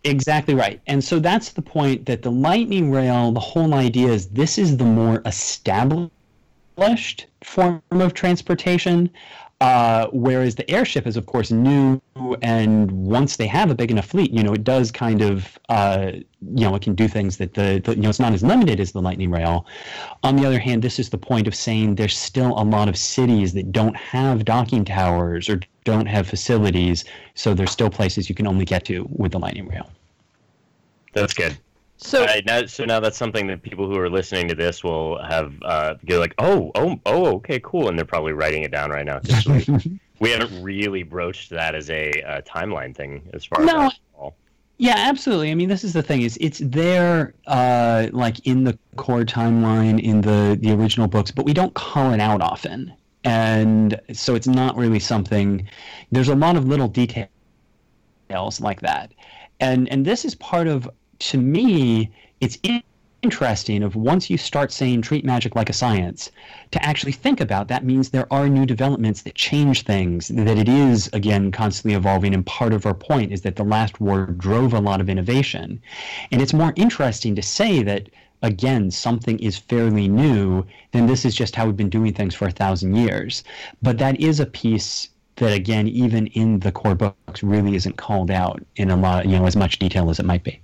Exactly 0.05 0.55
right. 0.55 0.81
And 0.87 1.03
so 1.03 1.19
that's 1.19 1.49
the 1.49 1.61
point 1.61 2.05
that 2.05 2.21
the 2.21 2.31
lightning 2.31 2.89
rail, 2.89 3.31
the 3.31 3.39
whole 3.39 3.73
idea 3.73 4.07
is 4.07 4.27
this 4.29 4.57
is 4.57 4.77
the 4.77 4.85
more 4.85 5.21
established 5.25 6.09
form 7.43 7.81
of 7.91 8.13
transportation. 8.13 9.09
Uh, 9.61 10.07
whereas 10.13 10.55
the 10.55 10.69
airship 10.71 11.05
is, 11.05 11.17
of 11.17 11.25
course, 11.25 11.51
new, 11.51 12.01
and 12.41 12.89
once 12.91 13.35
they 13.35 13.47
have 13.47 13.69
a 13.69 13.75
big 13.75 13.91
enough 13.91 14.05
fleet, 14.05 14.31
you 14.31 14.41
know, 14.41 14.53
it 14.53 14.63
does 14.63 14.89
kind 14.89 15.21
of, 15.21 15.59
uh, 15.67 16.11
you 16.55 16.63
know, 16.63 16.73
it 16.75 16.81
can 16.81 16.95
do 16.95 17.09
things 17.09 17.35
that 17.35 17.53
the, 17.55 17.81
the, 17.83 17.93
you 17.93 18.01
know, 18.03 18.09
it's 18.09 18.21
not 18.21 18.31
as 18.31 18.41
limited 18.41 18.79
as 18.79 18.93
the 18.93 19.01
lightning 19.01 19.31
rail. 19.31 19.65
On 20.23 20.37
the 20.37 20.45
other 20.45 20.59
hand, 20.59 20.81
this 20.81 20.97
is 20.97 21.09
the 21.09 21.17
point 21.17 21.45
of 21.45 21.53
saying 21.53 21.95
there's 21.95 22.17
still 22.17 22.57
a 22.57 22.63
lot 22.63 22.87
of 22.87 22.95
cities 22.95 23.53
that 23.53 23.73
don't 23.73 23.97
have 23.97 24.45
docking 24.45 24.85
towers 24.85 25.49
or 25.49 25.59
don't 25.83 26.05
have 26.05 26.25
facilities, 26.25 27.03
so 27.35 27.53
there's 27.53 27.71
still 27.71 27.89
places 27.89 28.29
you 28.29 28.35
can 28.35 28.47
only 28.47 28.63
get 28.63 28.85
to 28.85 29.09
with 29.11 29.33
the 29.33 29.39
lightning 29.39 29.67
rail. 29.67 29.91
That's 31.11 31.33
good. 31.33 31.57
So 32.01 32.23
right, 32.23 32.45
now, 32.45 32.65
so 32.65 32.85
now 32.85 33.01
that's 33.01 33.17
something 33.17 33.45
that 33.47 33.61
people 33.61 33.85
who 33.85 33.97
are 33.99 34.09
listening 34.09 34.47
to 34.47 34.55
this 34.55 34.85
will 34.85 35.21
have 35.21 35.53
uh, 35.63 35.95
go 36.05 36.17
like, 36.17 36.33
oh, 36.37 36.71
oh, 36.75 36.97
oh, 37.05 37.35
okay, 37.35 37.59
cool, 37.61 37.89
and 37.89 37.97
they're 37.97 38.05
probably 38.05 38.31
writing 38.31 38.63
it 38.63 38.71
down 38.71 38.89
right 38.89 39.05
now. 39.05 39.19
We, 39.45 39.99
we, 40.19 40.29
haven't 40.29 40.63
really 40.63 41.03
broached 41.03 41.49
that 41.49 41.75
as 41.75 41.89
a 41.89 42.09
uh, 42.21 42.41
timeline 42.41 42.95
thing 42.95 43.29
as 43.33 43.43
far 43.43 43.65
no. 43.65 43.87
as 43.87 43.99
all. 44.17 44.37
Yeah, 44.77 44.95
absolutely. 44.95 45.51
I 45.51 45.55
mean, 45.55 45.67
this 45.67 45.83
is 45.83 45.91
the 45.91 46.01
thing: 46.01 46.21
is 46.21 46.37
it's 46.39 46.59
there, 46.59 47.33
uh, 47.47 48.07
like 48.13 48.47
in 48.47 48.63
the 48.63 48.79
core 48.95 49.25
timeline 49.25 50.01
in 50.01 50.21
the 50.21 50.57
the 50.57 50.71
original 50.71 51.07
books, 51.07 51.31
but 51.31 51.43
we 51.43 51.53
don't 51.53 51.73
call 51.73 52.13
it 52.13 52.21
out 52.21 52.41
often, 52.41 52.93
and 53.25 53.99
so 54.13 54.35
it's 54.35 54.47
not 54.47 54.77
really 54.77 54.99
something. 54.99 55.67
There's 56.13 56.29
a 56.29 56.35
lot 56.35 56.55
of 56.55 56.65
little 56.65 56.87
details 56.87 57.27
like 58.61 58.79
that, 58.79 59.11
and 59.59 59.89
and 59.89 60.05
this 60.05 60.23
is 60.23 60.33
part 60.35 60.67
of 60.67 60.89
to 61.19 61.37
me, 61.37 62.09
it's 62.41 62.57
interesting 63.21 63.83
of 63.83 63.95
once 63.95 64.29
you 64.29 64.37
start 64.37 64.71
saying 64.71 65.01
treat 65.01 65.25
magic 65.25 65.53
like 65.53 65.69
a 65.69 65.73
science 65.73 66.31
to 66.71 66.81
actually 66.85 67.11
think 67.11 67.41
about 67.41 67.67
that 67.67 67.83
means 67.83 68.09
there 68.09 68.31
are 68.31 68.47
new 68.47 68.65
developments 68.65 69.23
that 69.23 69.35
change 69.35 69.83
things 69.83 70.29
that 70.29 70.57
it 70.57 70.69
is 70.69 71.09
again 71.11 71.51
constantly 71.51 71.97
evolving 71.97 72.33
and 72.33 72.45
part 72.45 72.71
of 72.71 72.85
our 72.85 72.93
point 72.93 73.33
is 73.33 73.41
that 73.41 73.57
the 73.57 73.63
last 73.63 73.99
war 73.99 74.27
drove 74.27 74.73
a 74.73 74.79
lot 74.79 75.01
of 75.01 75.09
innovation. 75.09 75.81
And 76.31 76.41
it's 76.41 76.53
more 76.53 76.71
interesting 76.77 77.35
to 77.35 77.41
say 77.41 77.83
that 77.83 78.09
again 78.41 78.89
something 78.89 79.37
is 79.39 79.57
fairly 79.57 80.07
new 80.07 80.65
then 80.93 81.07
this 81.07 81.25
is 81.25 81.35
just 81.35 81.57
how 81.57 81.65
we've 81.65 81.75
been 81.75 81.89
doing 81.89 82.13
things 82.13 82.33
for 82.33 82.47
a 82.47 82.51
thousand 82.51 82.95
years. 82.95 83.43
But 83.81 83.97
that 83.97 84.17
is 84.21 84.39
a 84.39 84.45
piece 84.45 85.09
that 85.35 85.51
again 85.51 85.89
even 85.89 86.27
in 86.27 86.59
the 86.59 86.71
core 86.71 86.95
books 86.95 87.43
really 87.43 87.75
isn't 87.75 87.97
called 87.97 88.31
out 88.31 88.63
in 88.77 88.89
a 88.89 88.95
lot 88.95 89.25
you 89.25 89.37
know 89.37 89.45
as 89.45 89.57
much 89.57 89.79
detail 89.79 90.09
as 90.09 90.19
it 90.19 90.25
might 90.25 90.43
be 90.45 90.61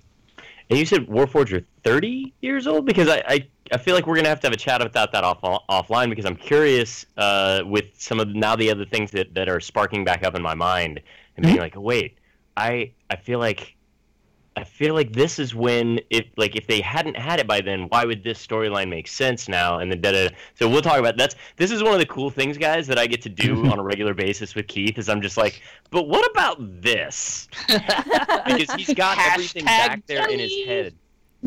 and 0.69 0.79
you 0.79 0.85
said 0.85 1.07
Warforged 1.07 1.53
are 1.53 1.65
30 1.83 2.33
years 2.41 2.67
old? 2.67 2.85
Because 2.85 3.07
I, 3.07 3.23
I, 3.27 3.47
I 3.71 3.77
feel 3.77 3.95
like 3.95 4.07
we're 4.07 4.15
going 4.15 4.25
to 4.25 4.29
have 4.29 4.39
to 4.41 4.47
have 4.47 4.53
a 4.53 4.57
chat 4.57 4.81
about 4.81 5.11
that 5.11 5.23
off, 5.23 5.41
offline 5.41 6.09
because 6.09 6.25
I'm 6.25 6.35
curious 6.35 7.05
uh, 7.17 7.61
with 7.65 7.85
some 7.99 8.19
of 8.19 8.29
now 8.29 8.55
the 8.55 8.71
other 8.71 8.85
things 8.85 9.11
that, 9.11 9.33
that 9.35 9.47
are 9.47 9.59
sparking 9.59 10.03
back 10.03 10.23
up 10.23 10.35
in 10.35 10.41
my 10.41 10.55
mind 10.55 11.01
and 11.37 11.43
being 11.43 11.55
mm-hmm. 11.55 11.63
like, 11.63 11.75
wait, 11.75 12.17
I, 12.57 12.91
I 13.09 13.15
feel 13.15 13.39
like 13.39 13.74
I 14.57 14.63
feel 14.63 14.93
like 14.93 15.11
this 15.11 15.37
is 15.37 15.53
when 15.53 15.99
if 16.09 16.25
like 16.37 16.55
if 16.55 16.65
they 16.67 16.79
hadn't 16.79 17.17
had 17.17 17.39
it 17.39 17.47
by 17.47 17.59
then, 17.59 17.87
why 17.89 18.05
would 18.05 18.23
this 18.23 18.45
storyline 18.45 18.89
make 18.89 19.07
sense 19.07 19.49
now? 19.49 19.79
And 19.79 19.91
then 19.91 19.99
da, 19.99 20.11
da, 20.11 20.29
da. 20.29 20.35
so 20.53 20.69
we'll 20.69 20.81
talk 20.81 20.97
about 20.97 21.17
that's 21.17 21.35
this 21.57 21.71
is 21.71 21.83
one 21.83 21.93
of 21.93 21.99
the 21.99 22.05
cool 22.05 22.29
things, 22.29 22.57
guys, 22.57 22.87
that 22.87 22.97
I 22.97 23.05
get 23.05 23.21
to 23.23 23.29
do 23.29 23.65
on 23.71 23.79
a 23.79 23.83
regular 23.83 24.13
basis 24.13 24.55
with 24.55 24.67
Keith. 24.67 24.97
Is 24.97 25.09
I'm 25.09 25.21
just 25.21 25.35
like, 25.35 25.61
but 25.91 26.07
what 26.07 26.29
about 26.31 26.57
this? 26.81 27.49
because 27.67 28.71
he's 28.75 28.93
got 28.93 29.17
everything 29.19 29.65
back 29.65 30.05
there 30.07 30.29
in 30.29 30.39
his 30.39 30.55
head. 30.65 30.95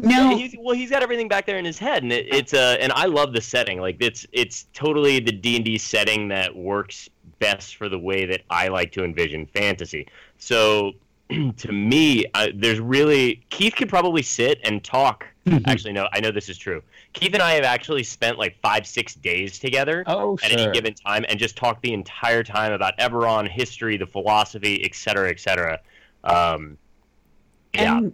No, 0.01 0.37
he's, 0.37 0.55
well, 0.59 0.77
he's 0.77 0.91
got 0.91 1.03
everything 1.03 1.27
back 1.27 1.45
there 1.45 1.59
in 1.59 1.65
his 1.65 1.79
head, 1.79 2.05
and 2.05 2.13
it, 2.13 2.33
it's 2.33 2.55
uh, 2.55 2.77
and 2.79 2.93
I 2.93 3.07
love 3.07 3.33
the 3.33 3.41
setting. 3.41 3.81
Like 3.81 3.97
it's 4.01 4.27
it's 4.33 4.67
totally 4.75 5.19
the 5.19 5.33
D 5.33 5.57
and 5.57 5.65
D 5.65 5.79
setting 5.79 6.29
that 6.29 6.55
works 6.55 7.09
best 7.39 7.77
for 7.77 7.89
the 7.89 7.99
way 7.99 8.27
that 8.27 8.43
I 8.51 8.69
like 8.69 8.93
to 8.93 9.05
envision 9.05 9.47
fantasy. 9.47 10.07
So 10.39 10.93
to 11.57 11.73
me, 11.73 12.25
uh, 12.35 12.49
there's 12.55 12.81
really 12.81 13.43
Keith 13.51 13.75
could 13.77 13.89
probably 13.89 14.23
sit 14.23 14.61
and 14.65 14.83
talk. 14.83 15.27
Mm-hmm. 15.47 15.69
Actually, 15.69 15.93
no, 15.93 16.09
I 16.13 16.21
know 16.21 16.31
this 16.31 16.49
is 16.49 16.59
true. 16.59 16.83
Keith 17.13 17.33
and 17.33 17.43
I 17.43 17.53
have 17.53 17.65
actually 17.65 18.03
spent 18.03 18.39
like 18.39 18.59
five, 18.61 18.87
six 18.87 19.15
days 19.15 19.59
together 19.59 20.05
oh, 20.07 20.39
at 20.43 20.51
sure. 20.51 20.61
any 20.61 20.73
given 20.73 20.95
time, 20.95 21.25
and 21.29 21.39
just 21.39 21.57
talked 21.57 21.83
the 21.83 21.93
entire 21.93 22.43
time 22.43 22.73
about 22.73 22.97
Eberron, 22.99 23.49
history, 23.49 23.97
the 23.97 24.07
philosophy, 24.07 24.85
etc., 24.85 25.31
etc. 25.31 25.81
Um, 26.25 26.77
yeah. 27.75 27.99
And, 27.99 28.13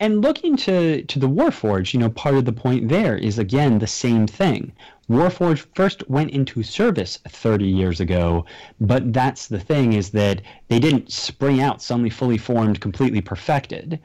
and 0.00 0.22
looking 0.22 0.56
to 0.56 1.02
to 1.02 1.18
the 1.18 1.28
Warforged, 1.28 1.94
you 1.94 2.00
know, 2.00 2.10
part 2.10 2.34
of 2.34 2.44
the 2.44 2.52
point 2.52 2.88
there 2.88 3.16
is 3.16 3.38
again 3.38 3.78
the 3.78 3.86
same 3.86 4.26
thing. 4.26 4.72
Warforged 5.08 5.66
first 5.74 6.08
went 6.08 6.30
into 6.30 6.62
service 6.62 7.18
30 7.28 7.66
years 7.66 8.00
ago, 8.00 8.46
but 8.80 9.12
that's 9.12 9.48
the 9.48 9.60
thing 9.60 9.92
is 9.92 10.10
that 10.10 10.40
they 10.68 10.78
didn't 10.78 11.12
spring 11.12 11.60
out 11.60 11.82
suddenly 11.82 12.10
fully 12.10 12.38
formed, 12.38 12.80
completely 12.80 13.20
perfected. 13.20 14.00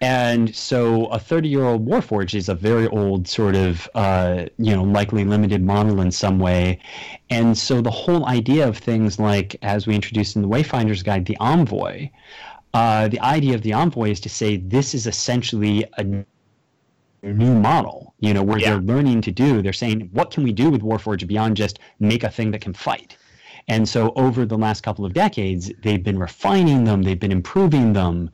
And 0.00 0.54
so 0.54 1.06
a 1.06 1.18
30 1.18 1.48
year 1.48 1.64
old 1.64 1.86
Warforged 1.86 2.34
is 2.34 2.48
a 2.48 2.54
very 2.54 2.86
old 2.86 3.26
sort 3.26 3.56
of, 3.56 3.88
uh, 3.94 4.46
you 4.56 4.74
know, 4.74 4.84
likely 4.84 5.24
limited 5.24 5.62
model 5.62 6.00
in 6.00 6.12
some 6.12 6.38
way. 6.38 6.78
And 7.30 7.58
so 7.58 7.80
the 7.80 7.90
whole 7.90 8.24
idea 8.26 8.66
of 8.66 8.78
things 8.78 9.18
like, 9.18 9.56
as 9.62 9.86
we 9.86 9.96
introduced 9.96 10.36
in 10.36 10.42
the 10.42 10.48
Wayfinder's 10.48 11.02
Guide, 11.02 11.26
the 11.26 11.36
Envoy, 11.38 12.10
uh, 12.74 13.08
the 13.08 13.20
idea 13.20 13.54
of 13.54 13.62
the 13.62 13.72
Envoy 13.72 14.10
is 14.10 14.20
to 14.20 14.28
say 14.28 14.56
this 14.56 14.94
is 14.94 15.06
essentially 15.06 15.84
a 15.96 16.04
new 17.22 17.54
model, 17.54 18.14
you 18.20 18.32
know, 18.34 18.42
where 18.42 18.58
yeah. 18.58 18.70
they're 18.70 18.80
learning 18.80 19.20
to 19.22 19.32
do. 19.32 19.62
They're 19.62 19.72
saying, 19.72 20.08
what 20.12 20.30
can 20.30 20.44
we 20.44 20.52
do 20.52 20.70
with 20.70 20.82
Warforged 20.82 21.26
beyond 21.26 21.56
just 21.56 21.78
make 21.98 22.24
a 22.24 22.30
thing 22.30 22.50
that 22.52 22.60
can 22.60 22.74
fight? 22.74 23.16
And 23.68 23.86
so 23.86 24.12
over 24.16 24.46
the 24.46 24.56
last 24.56 24.82
couple 24.82 25.04
of 25.04 25.12
decades, 25.12 25.70
they've 25.82 26.02
been 26.02 26.18
refining 26.18 26.84
them, 26.84 27.02
they've 27.02 27.20
been 27.20 27.32
improving 27.32 27.92
them. 27.92 28.30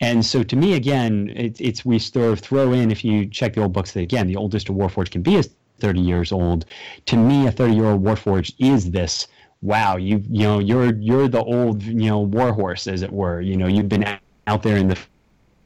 And 0.00 0.24
so 0.24 0.42
to 0.42 0.56
me, 0.56 0.74
again, 0.74 1.32
it, 1.34 1.58
it's 1.58 1.86
we 1.86 1.98
sort 1.98 2.32
of 2.32 2.40
throw 2.40 2.72
in, 2.72 2.90
if 2.90 3.02
you 3.02 3.26
check 3.26 3.54
the 3.54 3.62
old 3.62 3.72
books, 3.72 3.92
that 3.92 4.00
again, 4.00 4.26
the 4.26 4.36
oldest 4.36 4.68
a 4.68 4.72
Warforged 4.72 5.10
can 5.10 5.22
be 5.22 5.36
is 5.36 5.48
30 5.78 6.00
years 6.00 6.32
old. 6.32 6.66
To 7.06 7.16
me, 7.16 7.46
a 7.46 7.52
30 7.52 7.74
year 7.74 7.86
old 7.86 8.04
Warforged 8.04 8.54
is 8.58 8.90
this 8.90 9.26
wow, 9.64 9.96
you 9.96 10.22
you 10.30 10.42
know, 10.42 10.58
you're 10.60 10.94
you're 10.96 11.26
the 11.26 11.42
old, 11.42 11.82
you 11.82 12.08
know, 12.08 12.20
warhorse, 12.20 12.86
as 12.86 13.02
it 13.02 13.10
were. 13.10 13.40
You 13.40 13.56
know, 13.56 13.66
you've 13.66 13.88
been 13.88 14.04
out 14.46 14.62
there 14.62 14.76
in 14.76 14.88
the 14.88 14.98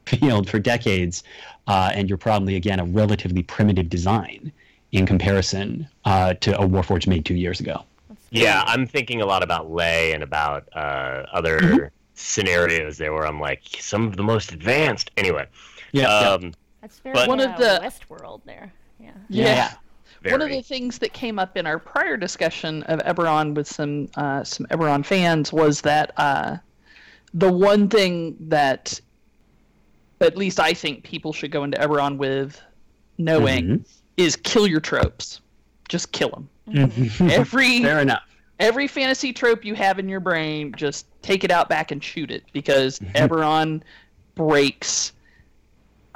field 0.06 0.48
for 0.48 0.58
decades, 0.58 1.24
uh, 1.66 1.90
and 1.92 2.08
you're 2.08 2.16
probably 2.16 2.56
again 2.56 2.80
a 2.80 2.84
relatively 2.84 3.42
primitive 3.42 3.90
design 3.90 4.50
in 4.92 5.04
comparison 5.04 5.86
uh, 6.06 6.32
to 6.34 6.58
a 6.58 6.66
Warforged 6.66 7.08
made 7.08 7.26
two 7.26 7.34
years 7.34 7.60
ago. 7.60 7.84
Yeah, 8.30 8.62
I'm 8.66 8.86
thinking 8.86 9.20
a 9.20 9.26
lot 9.26 9.42
about 9.42 9.70
Lay 9.70 10.12
and 10.12 10.22
about 10.22 10.68
uh, 10.74 11.24
other 11.32 11.58
mm-hmm. 11.58 11.86
scenarios 12.14 12.96
there 12.96 13.12
where 13.12 13.26
I'm 13.26 13.40
like 13.40 13.62
some 13.78 14.06
of 14.06 14.16
the 14.16 14.22
most 14.22 14.52
advanced. 14.52 15.10
Anyway, 15.16 15.46
yeah, 15.92 16.08
um, 16.08 16.42
yeah. 16.42 16.50
that's 16.80 17.00
very 17.00 17.14
but, 17.14 17.28
one 17.28 17.40
of 17.40 17.58
the 17.58 17.80
Westworld 17.82 18.44
there. 18.44 18.72
Yeah. 19.00 19.10
yeah. 19.28 19.44
yeah. 19.44 19.72
One 20.24 20.42
of 20.42 20.48
the 20.50 20.62
things 20.62 20.98
that 20.98 21.12
came 21.12 21.38
up 21.38 21.56
in 21.56 21.66
our 21.66 21.78
prior 21.78 22.16
discussion 22.16 22.82
of 22.84 22.98
Eberron 23.00 23.54
with 23.54 23.68
some 23.68 24.08
uh, 24.16 24.42
some 24.44 24.66
Eberron 24.66 25.04
fans 25.04 25.52
was 25.52 25.80
that 25.82 26.12
uh, 26.16 26.56
the 27.34 27.52
one 27.52 27.88
thing 27.88 28.36
that 28.40 29.00
at 30.20 30.36
least 30.36 30.58
I 30.58 30.74
think 30.74 31.04
people 31.04 31.32
should 31.32 31.52
go 31.52 31.62
into 31.62 31.78
Eberron 31.78 32.16
with 32.16 32.60
knowing 33.18 33.84
is 34.16 34.34
kill 34.36 34.66
your 34.66 34.80
tropes. 34.80 35.40
Just 35.88 36.12
kill 36.12 36.30
them. 36.30 36.98
Every 37.30 37.82
Fair 37.82 38.00
enough. 38.00 38.22
every 38.58 38.88
fantasy 38.88 39.32
trope 39.32 39.64
you 39.64 39.74
have 39.74 39.98
in 39.98 40.08
your 40.08 40.20
brain, 40.20 40.74
just 40.76 41.06
take 41.22 41.44
it 41.44 41.50
out 41.50 41.68
back 41.68 41.90
and 41.92 42.02
shoot 42.02 42.30
it 42.30 42.44
because 42.52 42.98
Eberron 43.14 43.82
breaks. 44.34 45.12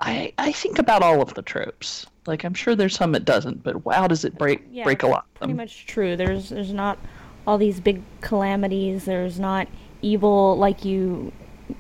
I 0.01 0.33
I 0.39 0.51
think 0.53 0.79
about 0.79 1.03
all 1.03 1.23
of 1.23 1.33
the 1.35 1.43
tropes. 1.43 2.07
Like 2.27 2.45
I'm 2.45 2.55
sure 2.55 2.75
there's 2.77 2.95
some 2.95 3.15
it 3.15 3.25
doesn't, 3.25 3.63
but 3.63 3.85
wow, 3.85 4.07
does 4.07 4.25
it 4.25 4.37
break 4.39 4.63
Yeah, 4.71 4.85
break 4.85 5.03
a 5.03 5.07
lot 5.09 5.27
Pretty 5.35 5.53
them. 5.53 5.57
much 5.57 5.87
true. 5.87 6.17
There's 6.17 6.51
there's 6.51 6.73
not 6.73 6.99
all 7.47 7.59
these 7.59 7.81
big 7.81 8.03
calamities. 8.21 9.05
There's 9.05 9.39
not 9.41 9.67
evil 10.03 10.57
like 10.57 10.85
you. 10.85 11.33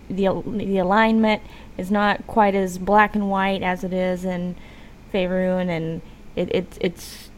The 0.08 0.42
the 0.46 0.78
alignment 0.78 1.42
is 1.78 1.90
not 1.90 2.26
quite 2.26 2.54
as 2.54 2.78
black 2.78 3.14
and 3.14 3.30
white 3.30 3.62
as 3.62 3.84
it 3.84 3.92
is 3.92 4.24
in 4.24 4.56
Faerun, 5.12 5.68
and 5.68 6.02
it, 6.34 6.52
it 6.54 6.78
it's 6.80 7.30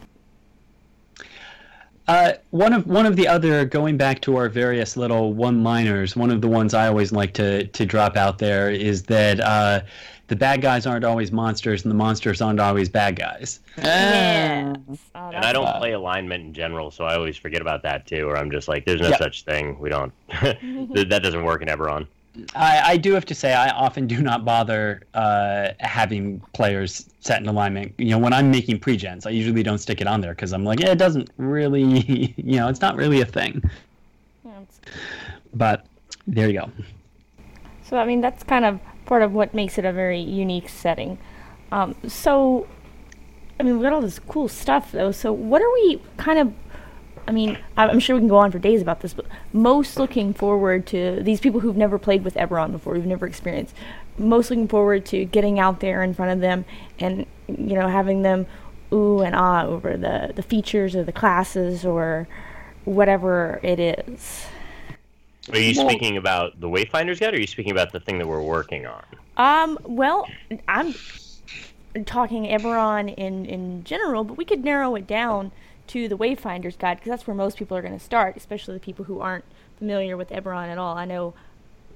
Uh, 2.07 2.33
one 2.51 2.71
of 2.71 2.85
one 2.85 3.05
of 3.07 3.15
the 3.15 3.27
other 3.27 3.65
going 3.65 3.97
back 3.97 4.21
to 4.21 4.37
our 4.37 4.47
various 4.47 4.95
little 4.95 5.33
one-liners. 5.33 6.15
One 6.15 6.29
of 6.29 6.39
the 6.41 6.47
ones 6.47 6.73
I 6.75 6.87
always 6.87 7.11
like 7.11 7.33
to 7.33 7.65
to 7.65 7.85
drop 7.85 8.15
out 8.15 8.37
there 8.37 8.69
is 8.69 9.03
that 9.03 9.39
uh, 9.39 9.81
the 10.27 10.35
bad 10.35 10.61
guys 10.61 10.85
aren't 10.87 11.05
always 11.05 11.31
monsters, 11.31 11.83
and 11.83 11.91
the 11.91 11.95
monsters 11.95 12.41
aren't 12.41 12.59
always 12.59 12.89
bad 12.89 13.15
guys. 13.15 13.59
yes. 13.77 14.75
Oh, 15.15 15.29
And 15.29 15.45
I 15.45 15.53
don't 15.53 15.77
play 15.77 15.91
alignment 15.93 16.43
in 16.45 16.53
general, 16.53 16.91
so 16.91 17.05
I 17.05 17.15
always 17.15 17.37
forget 17.37 17.61
about 17.61 17.83
that 17.83 18.05
too. 18.07 18.27
Or 18.27 18.37
I'm 18.37 18.49
just 18.51 18.67
like, 18.67 18.85
there's 18.85 19.01
no 19.01 19.09
Yep. 19.09 19.17
such 19.19 19.43
thing. 19.43 19.77
We 19.79 19.89
don't. 19.89 20.11
that 20.41 21.07
that 21.09 21.21
doesn't 21.23 21.43
work 21.43 21.61
in 21.61 21.67
Eberron. 21.67 22.07
I, 22.53 22.81
I 22.93 22.97
do 22.97 23.13
have 23.13 23.23
to 23.27 23.35
say 23.35 23.53
I 23.53 23.69
often 23.69 24.07
do 24.07 24.21
not 24.21 24.43
bother 24.43 25.03
uh, 25.13 25.69
having 25.79 26.41
players 26.53 27.09
set 27.21 27.39
in 27.41 27.47
alignment. 27.47 27.93
You 27.97 28.09
know, 28.09 28.17
when 28.17 28.33
I'm 28.33 28.51
making 28.51 28.79
pre-gens, 28.79 29.25
I 29.25 29.29
usually 29.29 29.63
don't 29.63 29.77
stick 29.77 30.01
it 30.01 30.07
on 30.07 30.19
there 30.19 30.31
because 30.33 30.51
I'm 30.51 30.65
like, 30.65 30.81
yeah, 30.81 30.89
it 30.91 30.97
doesn't 30.97 31.29
really, 31.37 32.33
you 32.37 32.57
know, 32.57 32.67
it's 32.67 32.81
not 32.81 32.97
really 32.97 33.21
a 33.21 33.25
thing. 33.25 33.63
yeah, 34.43 34.51
But 35.53 35.85
there 36.27 36.49
you 36.49 36.59
go. 36.59 36.69
So 37.83 37.95
I 37.97 38.05
mean 38.05 38.19
that's 38.19 38.43
kind 38.43 38.65
of 38.65 38.79
part 39.05 39.21
of 39.21 39.33
what 39.33 39.53
makes 39.53 39.77
it 39.77 39.85
a 39.85 39.93
very 39.93 40.19
unique 40.19 40.69
setting. 40.69 41.17
Um, 41.71 41.95
so 42.07 42.67
I 43.59 43.63
mean 43.63 43.77
we 43.77 43.83
got 43.83 43.93
all 43.93 44.01
this 44.01 44.19
cool 44.19 44.47
stuff 44.47 44.91
though. 44.91 45.11
So 45.11 45.31
what 45.31 45.61
are 45.61 45.73
we 45.73 46.01
kind 46.17 46.39
of? 46.39 46.53
I 47.27 47.31
mean 47.31 47.57
I'm 47.75 47.99
sure 47.99 48.15
we 48.15 48.21
can 48.21 48.27
go 48.27 48.37
on 48.37 48.51
for 48.51 48.59
days 48.59 48.81
about 48.81 49.01
this, 49.01 49.13
but 49.13 49.25
most 49.51 49.97
looking 49.97 50.33
forward 50.33 50.85
to 50.87 51.21
these 51.23 51.39
people 51.39 51.59
who've 51.59 51.77
never 51.77 51.97
played 51.97 52.23
with 52.23 52.35
Eberron 52.35 52.71
before, 52.71 52.95
who've 52.95 53.05
never 53.05 53.25
experienced. 53.25 53.75
Most 54.17 54.49
looking 54.49 54.67
forward 54.67 55.05
to 55.07 55.25
getting 55.25 55.59
out 55.59 55.79
there 55.79 56.03
in 56.03 56.13
front 56.13 56.31
of 56.31 56.39
them 56.39 56.65
and 56.99 57.25
you 57.47 57.75
know 57.75 57.87
having 57.87 58.21
them 58.21 58.45
ooh 58.93 59.21
and 59.21 59.35
ah 59.35 59.65
over 59.65 59.97
the 59.97 60.31
the 60.35 60.43
features 60.43 60.95
or 60.95 61.03
the 61.03 61.11
classes 61.11 61.85
or 61.85 62.27
whatever 62.85 63.59
it 63.63 63.79
is. 63.79 64.45
Are 65.51 65.59
you 65.59 65.73
Well- 65.77 65.89
speaking 65.89 66.17
about 66.17 66.59
the 66.59 66.67
Wayfinder's 66.67 67.19
Guide, 67.19 67.33
or 67.33 67.37
are 67.37 67.39
you 67.39 67.47
speaking 67.47 67.71
about 67.71 67.91
the 67.91 67.99
thing 67.99 68.17
that 68.19 68.27
we're 68.27 68.41
working 68.41 68.85
on? 68.85 69.03
Um, 69.37 69.77
well, 69.83 70.27
I'm 70.67 70.93
talking 72.05 72.45
Eberron 72.45 73.13
in, 73.15 73.45
in 73.45 73.83
general, 73.83 74.23
but 74.23 74.37
we 74.37 74.45
could 74.45 74.63
narrow 74.63 74.95
it 74.95 75.05
down 75.07 75.51
to 75.87 76.07
the 76.07 76.17
Wayfinder's 76.17 76.75
Guide 76.77 76.95
because 76.97 77.09
that's 77.11 77.27
where 77.27 77.35
most 77.35 77.57
people 77.57 77.77
are 77.77 77.81
going 77.81 77.97
to 77.97 78.03
start, 78.03 78.35
especially 78.37 78.73
the 78.73 78.79
people 78.79 79.05
who 79.05 79.19
aren't 79.19 79.45
familiar 79.77 80.17
with 80.17 80.29
Eberron 80.29 80.67
at 80.69 80.77
all. 80.77 80.97
I 80.97 81.05
know 81.05 81.33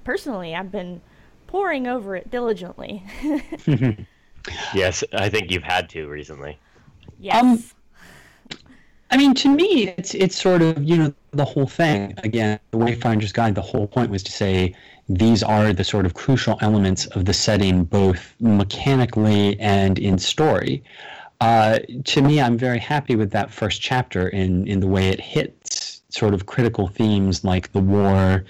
personally 0.04 0.54
I've 0.54 0.72
been 0.72 1.02
poring 1.48 1.88
over 1.88 2.16
it 2.16 2.30
diligently. 2.30 3.04
Yes, 4.74 5.04
I 5.14 5.28
think 5.30 5.52
you've 5.52 5.64
had 5.64 5.90
to 5.90 6.08
recently. 6.08 6.58
yes. 7.20 7.44
Um, 7.44 7.62
I 9.12 9.18
mean, 9.18 9.34
to 9.36 9.50
me, 9.50 9.88
it's 9.98 10.14
it's 10.14 10.40
sort 10.40 10.62
of 10.62 10.84
you 10.84 10.98
know 10.98 11.14
the 11.32 11.46
whole 11.46 11.68
thing. 11.68 12.14
Again, 12.24 12.60
the 12.72 12.78
Wayfinder's 12.78 13.32
Guide. 13.32 13.56
The 13.56 13.62
whole 13.62 13.88
point 13.88 14.12
was 14.12 14.24
to 14.24 14.32
say 14.32 14.76
these 15.08 15.42
are 15.42 15.74
the 15.74 15.84
sort 15.84 16.06
of 16.06 16.14
crucial 16.14 16.58
elements 16.62 17.08
of 17.08 17.26
the 17.26 17.34
setting, 17.34 17.84
both 17.84 18.36
mechanically 18.40 19.60
and 19.60 19.98
in 19.98 20.20
story. 20.20 20.84
Uh, 21.42 21.80
to 22.04 22.22
me, 22.22 22.42
I'm 22.42 22.58
very 22.58 22.80
happy 22.80 23.16
with 23.16 23.32
that 23.32 23.50
first 23.50 23.82
chapter 23.82 24.28
in 24.28 24.68
in 24.68 24.80
the 24.80 24.88
way 24.88 25.10
it 25.10 25.20
hits 25.20 26.02
sort 26.10 26.34
of 26.34 26.46
critical 26.46 26.88
themes 26.88 27.44
like 27.44 27.72
the 27.72 27.80
war, 27.80 28.46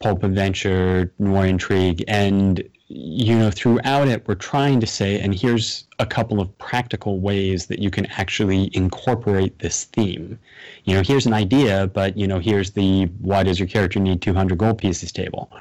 pulp 0.00 0.22
adventure, 0.22 1.12
noir 1.18 1.46
intrigue, 1.46 2.04
and 2.06 2.62
you 2.92 3.38
know 3.38 3.52
throughout 3.52 4.08
it 4.08 4.26
we're 4.26 4.34
trying 4.34 4.80
to 4.80 4.86
say, 4.86 5.20
and 5.20 5.32
here's 5.32 5.84
a 6.00 6.06
couple 6.06 6.40
of 6.40 6.58
practical 6.58 7.20
ways 7.20 7.66
that 7.66 7.78
you 7.78 7.88
can 7.88 8.06
actually 8.06 8.68
incorporate 8.74 9.60
this 9.60 9.84
theme. 9.84 10.36
You 10.84 10.94
know, 10.94 11.02
here's 11.02 11.24
an 11.24 11.32
idea, 11.32 11.86
but 11.86 12.16
you 12.16 12.26
know, 12.26 12.40
here's 12.40 12.72
the 12.72 13.04
why 13.20 13.44
does 13.44 13.60
your 13.60 13.68
character 13.68 14.00
need 14.00 14.20
200 14.20 14.58
gold 14.58 14.78
pieces 14.78 15.12
table. 15.12 15.52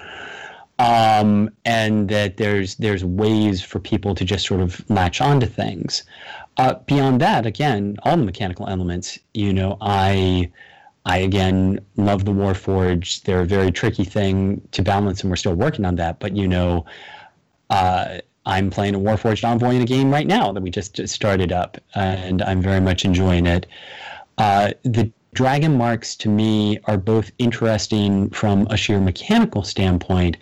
Um, 0.80 1.52
and 1.66 2.10
that 2.10 2.38
there's 2.38 2.76
there's 2.76 3.06
ways 3.06 3.62
for 3.62 3.80
people 3.80 4.16
to 4.16 4.26
just 4.26 4.48
sort 4.48 4.62
of 4.62 4.84
latch 4.90 5.22
onto 5.22 5.46
things. 5.46 6.04
Uh, 6.58 6.76
beyond 6.88 7.22
that, 7.22 7.46
again, 7.46 7.98
all 8.04 8.18
the 8.18 8.24
mechanical 8.24 8.68
elements. 8.68 9.20
You 9.36 9.54
know, 9.54 9.78
I 9.82 10.50
I 11.06 11.18
again 11.18 11.80
love 11.96 12.26
the 12.26 12.32
Warforged. 12.32 13.24
They're 13.24 13.42
a 13.42 13.46
very 13.46 13.72
tricky 13.72 14.04
thing 14.04 14.62
to 14.72 14.82
balance, 14.82 15.22
and 15.22 15.30
we're 15.30 15.36
still 15.36 15.54
working 15.54 15.86
on 15.86 15.96
that. 15.98 16.20
But 16.20 16.36
you 16.36 16.48
know, 16.48 16.86
uh, 17.70 18.20
I'm 18.46 18.70
playing 18.72 18.96
a 18.96 19.00
Warforged 19.00 19.44
Envoy 19.44 19.76
in 19.76 19.82
a 19.82 19.86
game 19.86 20.10
right 20.10 20.26
now 20.26 20.52
that 20.52 20.62
we 20.64 20.72
just, 20.72 20.96
just 20.96 21.14
started 21.14 21.52
up, 21.52 21.78
and 21.94 22.42
I'm 22.42 22.62
very 22.62 22.82
much 22.82 23.06
enjoying 23.06 23.46
it. 23.46 23.68
Uh, 24.38 24.72
the 24.84 25.12
dragon 25.34 25.78
marks 25.78 26.16
to 26.16 26.30
me 26.30 26.80
are 26.86 26.98
both 26.98 27.32
interesting 27.38 28.30
from 28.32 28.66
a 28.72 28.78
sheer 28.78 29.00
mechanical 29.00 29.64
standpoint, 29.64 30.38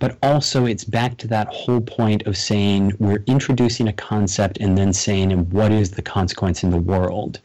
but 0.00 0.18
also 0.22 0.66
it's 0.66 0.82
back 0.82 1.16
to 1.18 1.28
that 1.28 1.46
whole 1.48 1.80
point 1.80 2.26
of 2.26 2.36
saying 2.36 2.92
we're 2.98 3.22
introducing 3.26 3.86
a 3.86 3.92
concept 3.92 4.58
and 4.58 4.76
then 4.76 4.92
saying, 4.92 5.30
and 5.30 5.52
what 5.52 5.70
is 5.70 5.92
the 5.92 6.02
consequence 6.02 6.64
in 6.64 6.70
the 6.70 6.78
world? 6.78 7.38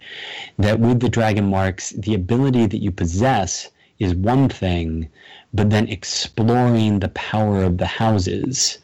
That 0.57 0.79
with 0.79 0.99
the 0.99 1.09
dragon 1.09 1.49
marks, 1.49 1.91
the 1.91 2.15
ability 2.15 2.65
that 2.65 2.81
you 2.81 2.91
possess 2.91 3.69
is 3.99 4.15
one 4.15 4.49
thing, 4.49 5.07
but 5.53 5.69
then 5.69 5.87
exploring 5.87 6.99
the 6.99 7.09
power 7.09 7.63
of 7.63 7.77
the 7.77 7.85
houses 7.85 8.79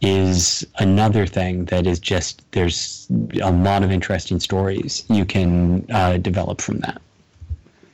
is 0.00 0.66
another 0.78 1.26
thing 1.26 1.64
that 1.66 1.86
is 1.86 1.98
just 1.98 2.50
there's 2.52 3.08
a 3.42 3.50
lot 3.50 3.82
of 3.82 3.90
interesting 3.90 4.38
stories 4.38 5.04
you 5.08 5.24
can 5.24 5.84
uh, 5.90 6.16
develop 6.18 6.60
from 6.60 6.78
that. 6.80 7.00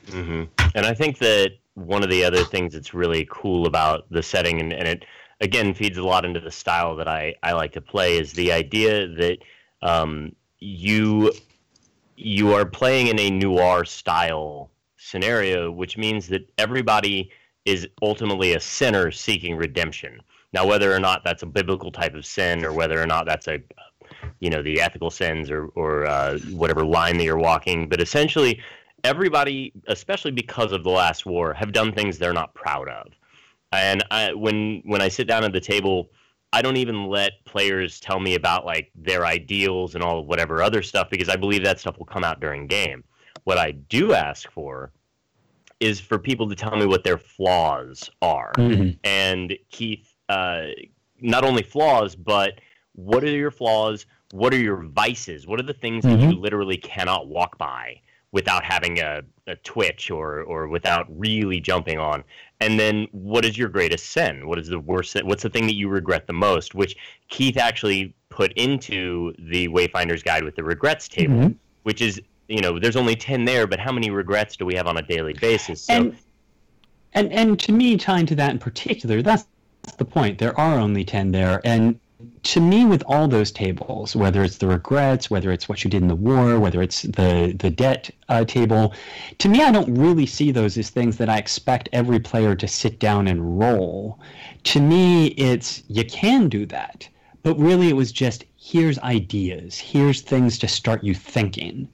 hmm 0.09 0.43
And 0.75 0.85
I 0.85 0.93
think 0.93 1.17
that 1.19 1.53
one 1.73 2.03
of 2.03 2.09
the 2.09 2.23
other 2.23 2.43
things 2.43 2.73
that's 2.73 2.93
really 2.93 3.27
cool 3.29 3.65
about 3.65 4.05
the 4.09 4.23
setting, 4.23 4.59
and, 4.59 4.71
and 4.71 4.87
it 4.87 5.05
again 5.41 5.73
feeds 5.73 5.97
a 5.97 6.03
lot 6.03 6.25
into 6.25 6.39
the 6.39 6.51
style 6.51 6.95
that 6.95 7.07
I, 7.07 7.35
I 7.43 7.53
like 7.53 7.73
to 7.73 7.81
play, 7.81 8.17
is 8.17 8.33
the 8.33 8.51
idea 8.51 9.07
that 9.07 9.37
um, 9.81 10.35
you 10.59 11.31
you 12.17 12.53
are 12.53 12.65
playing 12.65 13.07
in 13.07 13.19
a 13.19 13.29
noir 13.29 13.83
style 13.83 14.69
scenario, 14.97 15.71
which 15.71 15.97
means 15.97 16.27
that 16.27 16.49
everybody 16.57 17.29
is 17.65 17.87
ultimately 18.01 18.53
a 18.53 18.59
sinner 18.59 19.11
seeking 19.11 19.57
redemption. 19.57 20.21
Now, 20.55 20.65
whether 20.65 20.93
or 20.93 21.01
not 21.01 21.25
that's 21.25 21.43
a 21.43 21.45
biblical 21.45 21.91
type 21.91 22.15
of 22.15 22.25
sin, 22.25 22.63
or 22.63 22.71
whether 22.71 22.99
or 22.99 23.05
not 23.05 23.25
that's 23.25 23.49
a 23.49 23.59
you 24.39 24.49
know 24.49 24.61
the 24.61 24.79
ethical 24.79 25.11
sins 25.11 25.51
or 25.51 25.67
or 25.75 26.05
uh, 26.05 26.39
whatever 26.51 26.85
line 26.85 27.17
that 27.17 27.25
you're 27.25 27.37
walking, 27.37 27.89
but 27.89 27.99
essentially 28.01 28.61
everybody, 29.03 29.73
especially 29.87 30.31
because 30.31 30.71
of 30.71 30.83
the 30.83 30.89
last 30.89 31.25
war, 31.25 31.53
have 31.53 31.73
done 31.73 31.91
things 31.91 32.17
they're 32.17 32.33
not 32.33 32.53
proud 32.53 32.87
of. 32.87 33.07
And 33.73 34.01
I, 34.11 34.33
when 34.33 34.81
when 34.85 35.01
I 35.01 35.09
sit 35.09 35.27
down 35.27 35.43
at 35.43 35.51
the 35.51 35.59
table, 35.59 36.09
I 36.53 36.61
don't 36.61 36.77
even 36.77 37.07
let 37.07 37.43
players 37.43 37.99
tell 37.99 38.21
me 38.21 38.35
about 38.35 38.65
like 38.65 38.91
their 38.95 39.25
ideals 39.25 39.93
and 39.93 40.01
all 40.01 40.19
of 40.21 40.25
whatever 40.25 40.63
other 40.63 40.81
stuff 40.81 41.09
because 41.09 41.27
I 41.27 41.35
believe 41.35 41.65
that 41.65 41.81
stuff 41.81 41.97
will 41.97 42.05
come 42.05 42.23
out 42.23 42.39
during 42.39 42.65
game. 42.65 43.03
What 43.43 43.57
I 43.57 43.71
do 43.71 44.13
ask 44.13 44.49
for 44.51 44.93
is 45.81 45.99
for 45.99 46.17
people 46.17 46.47
to 46.47 46.55
tell 46.55 46.77
me 46.77 46.85
what 46.85 47.03
their 47.03 47.17
flaws 47.17 48.09
are. 48.21 48.53
Mhm. 48.53 48.97
And 49.03 49.57
Keith, 49.69 50.14
uh, 50.29 50.67
not 51.21 51.43
only 51.43 51.63
flaws, 51.63 52.15
but 52.15 52.59
what 52.93 53.23
are 53.23 53.27
your 53.29 53.51
flaws? 53.51 54.05
What 54.31 54.53
are 54.53 54.57
your 54.59 54.83
vices? 54.83 55.47
What 55.47 55.59
are 55.59 55.63
the 55.63 55.73
things 55.73 56.03
that 56.03 56.19
you 56.19 56.31
literally 56.31 56.77
cannot 56.77 57.27
walk 57.27 57.57
by 57.57 58.01
without 58.31 58.63
having 58.65 58.99
a, 58.99 59.21
a 59.47 59.55
twitch 59.57 60.11
or 60.11 60.41
or 60.41 60.67
without 60.67 61.05
really 61.09 61.59
jumping 61.59 61.99
on? 61.99 62.23
And 62.59 62.79
then 62.79 63.07
what 63.11 63.45
is 63.45 63.57
your 63.57 63.69
greatest 63.69 64.07
sin? 64.11 64.47
What 64.47 64.59
is 64.59 64.67
the 64.67 64.79
worst 64.79 65.11
sin? 65.11 65.27
What's 65.27 65.43
the 65.43 65.49
thing 65.49 65.67
that 65.67 65.75
you 65.75 65.87
regret 65.89 66.27
the 66.27 66.33
most? 66.33 66.73
Which 66.75 66.95
Keith 67.29 67.57
actually 67.57 68.13
put 68.29 68.51
into 68.53 69.33
the 69.37 69.67
Wayfinder's 69.69 70.23
Guide 70.23 70.43
with 70.43 70.55
the 70.55 70.63
regrets 70.63 71.07
table. 71.07 71.53
which 71.83 72.01
is 72.01 72.19
you 72.47 72.61
know 72.61 72.77
there's 72.79 72.95
only 72.95 73.15
10 73.15 73.45
there 73.45 73.65
but 73.65 73.79
how 73.79 73.91
many 73.91 74.09
regrets 74.11 74.55
do 74.55 74.65
we 74.65 74.75
have 74.75 74.85
on 74.85 74.97
a 74.97 75.01
daily 75.01 75.33
basis 75.33 75.81
so 75.83 75.93
And 75.93 76.17
and 77.15 77.31
and 77.31 77.59
to 77.61 77.71
me, 77.71 77.95
tying 77.97 78.25
to 78.27 78.35
that 78.35 78.51
in 78.51 78.59
particular, 78.59 79.21
that's 79.21 79.47
the 79.93 80.05
point. 80.05 80.39
There 80.39 80.57
are 80.59 80.79
only 80.79 81.03
ten 81.03 81.31
there, 81.31 81.61
and 81.63 81.99
to 82.43 82.59
me, 82.59 82.85
with 82.85 83.03
all 83.07 83.27
those 83.27 83.51
tables, 83.51 84.15
whether 84.15 84.43
it's 84.43 84.57
the 84.57 84.67
regrets, 84.67 85.29
whether 85.29 85.51
it's 85.51 85.67
what 85.67 85.83
you 85.83 85.89
did 85.89 86.01
in 86.01 86.07
the 86.07 86.15
war, 86.15 86.59
whether 86.59 86.81
it's 86.81 87.01
the 87.01 87.55
the 87.57 87.69
debt 87.69 88.09
uh, 88.29 88.45
table, 88.45 88.93
to 89.39 89.49
me, 89.49 89.61
I 89.63 89.71
don't 89.71 89.97
really 89.97 90.25
see 90.25 90.51
those 90.51 90.77
as 90.77 90.89
things 90.89 91.17
that 91.17 91.29
I 91.29 91.37
expect 91.37 91.89
every 91.91 92.19
player 92.19 92.55
to 92.55 92.67
sit 92.67 92.99
down 92.99 93.27
and 93.27 93.59
roll. 93.59 94.19
To 94.65 94.79
me, 94.79 95.27
it's 95.27 95.83
you 95.87 96.05
can 96.05 96.49
do 96.49 96.65
that, 96.67 97.07
but 97.43 97.57
really, 97.59 97.89
it 97.89 97.95
was 97.95 98.11
just 98.11 98.45
here's 98.57 98.99
ideas, 98.99 99.77
here's 99.77 100.21
things 100.21 100.57
to 100.59 100.67
start 100.67 101.03
you 101.03 101.13
thinking 101.13 101.87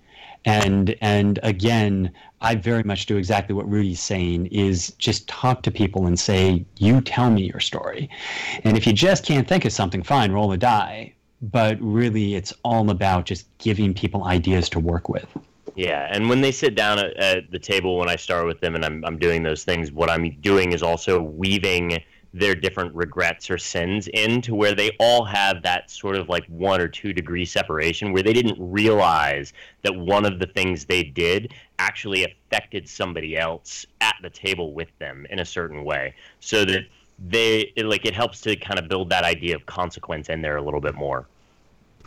and 0.46 0.96
and 1.02 1.40
again 1.44 2.12
i 2.42 2.56
very 2.56 2.84
much 2.84 3.06
do 3.06 3.18
exactly 3.18 3.54
what 3.56 3.70
Ruty's 3.70 4.00
saying 4.00 4.48
is 4.48 4.94
just 4.98 5.28
talk 5.28 5.64
to 5.64 5.72
people 5.72 6.08
and 6.08 6.20
say 6.20 6.66
you 6.78 7.02
tell 7.02 7.30
me 7.30 7.44
your 7.44 7.60
story. 7.60 8.10
And 8.64 8.78
if 8.78 8.86
you 8.86 8.94
just 8.94 9.26
can't 9.26 9.48
think 9.48 9.66
of 9.66 9.72
something 9.72 10.04
fine 10.04 10.32
roll 10.32 10.52
a 10.52 10.58
die. 10.58 11.14
But 11.44 11.78
really 11.82 12.36
it's 12.36 12.54
all 12.64 12.92
about 12.92 13.26
just 13.26 13.48
giving 13.58 13.96
people 13.96 14.26
ideas 14.26 14.70
to 14.70 14.80
work 14.80 15.10
with. 15.10 15.26
Yeah, 15.76 16.08
and 16.12 16.30
when 16.30 16.42
they 16.42 16.52
sit 16.52 16.76
down 16.76 17.00
at, 17.00 17.18
at 17.18 17.50
the 17.50 17.58
table, 17.58 17.98
when 17.98 18.10
I 18.10 18.16
start 18.16 18.46
with 18.46 18.60
them 18.60 18.76
and 18.76 18.86
I'm, 18.86 19.04
I'm 19.06 19.18
doing 19.18 19.42
those 19.42 19.64
things, 19.64 19.92
what 19.92 20.10
I'm 20.10 20.30
doing 20.42 20.74
is 20.74 20.84
also 20.84 21.22
weaving 21.22 22.04
their 22.34 22.56
different 22.56 22.96
regrets 22.96 23.50
or 23.50 23.58
sins 23.58 24.08
into 24.08 24.56
where 24.56 24.74
they 24.74 24.92
all 25.00 25.26
have 25.26 25.62
that 25.64 25.92
sort 25.92 26.16
of 26.16 26.30
like 26.30 26.46
one 26.48 26.80
or 26.80 26.88
two 26.88 27.12
degree 27.12 27.44
separation 27.46 28.14
where 28.14 28.24
they 28.24 28.32
didn't 28.32 28.56
realize 28.60 29.52
that 29.82 29.94
one 29.94 30.26
of 30.26 30.40
the 30.40 30.46
things 30.48 30.86
they 30.86 31.04
did 31.04 31.54
actually 31.80 32.24
affected 32.24 32.88
somebody 32.88 33.38
else 33.38 33.86
at 34.00 34.16
the 34.22 34.30
table 34.30 34.74
with 34.74 34.88
them 35.00 35.26
in 35.30 35.40
a 35.40 35.46
certain 35.46 35.84
way. 35.84 36.14
So 36.40 36.64
that 36.64 36.84
they, 37.20 37.74
it, 37.76 37.86
like, 37.86 38.06
it 38.06 38.16
helps 38.16 38.40
to 38.42 38.56
kind 38.56 38.80
of 38.80 38.88
build 38.88 39.10
that 39.10 39.26
idea 39.26 39.56
of 39.56 39.66
consequence 39.66 40.30
in 40.30 40.42
there 40.42 40.56
a 40.56 40.62
little 40.62 40.82
bit 40.82 40.96
more. 40.96 41.28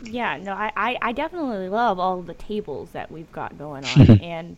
Yeah, 0.03 0.37
no, 0.37 0.53
I, 0.53 0.71
I, 0.75 0.97
I 1.01 1.11
definitely 1.13 1.69
love 1.69 1.99
all 1.99 2.21
the 2.21 2.33
tables 2.33 2.89
that 2.91 3.09
we've 3.11 3.31
got 3.31 3.57
going 3.57 3.85
on, 3.85 4.19
and 4.21 4.57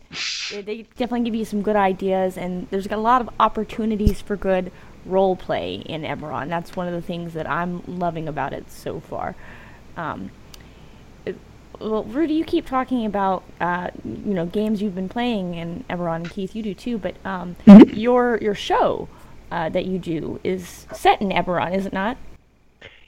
they- 0.50 0.62
they 0.62 0.82
definitely 0.96 1.20
give 1.30 1.34
you 1.34 1.44
some 1.44 1.62
good 1.62 1.76
ideas, 1.76 2.36
and 2.38 2.66
there's 2.70 2.86
a 2.86 2.96
lot 2.96 3.20
of 3.20 3.28
opportunities 3.38 4.20
for 4.20 4.34
good 4.34 4.72
role 5.04 5.36
play 5.36 5.76
in 5.76 6.02
Eberron. 6.02 6.48
That's 6.48 6.76
one 6.76 6.86
of 6.86 6.92
the 6.94 7.02
things 7.02 7.34
that 7.34 7.48
I'm 7.48 7.82
loving 7.86 8.28
about 8.28 8.52
it 8.52 8.70
so 8.70 9.00
far. 9.00 9.34
Um, 9.96 10.30
it- 11.24 11.36
well, 11.80 12.04
Ruty, 12.04 12.34
you 12.34 12.44
keep 12.44 12.66
talking 12.66 13.06
about 13.06 13.42
uh, 13.60 13.90
you 14.04 14.34
know 14.34 14.46
games 14.46 14.82
you've 14.82 14.94
been 14.94 15.08
playing 15.08 15.54
in 15.54 15.84
Eberron, 15.90 16.16
and 16.16 16.30
Keith, 16.30 16.54
you 16.54 16.62
do 16.62 16.74
too. 16.74 16.98
But 16.98 17.14
um, 17.24 17.56
your 17.92 18.38
your 18.38 18.54
show 18.54 19.08
uh, 19.50 19.68
that 19.70 19.86
you 19.86 19.98
do 19.98 20.40
is 20.44 20.86
set 20.92 21.20
in 21.22 21.30
Eberron, 21.30 21.74
is 21.74 21.86
it 21.86 21.92
not? 21.92 22.16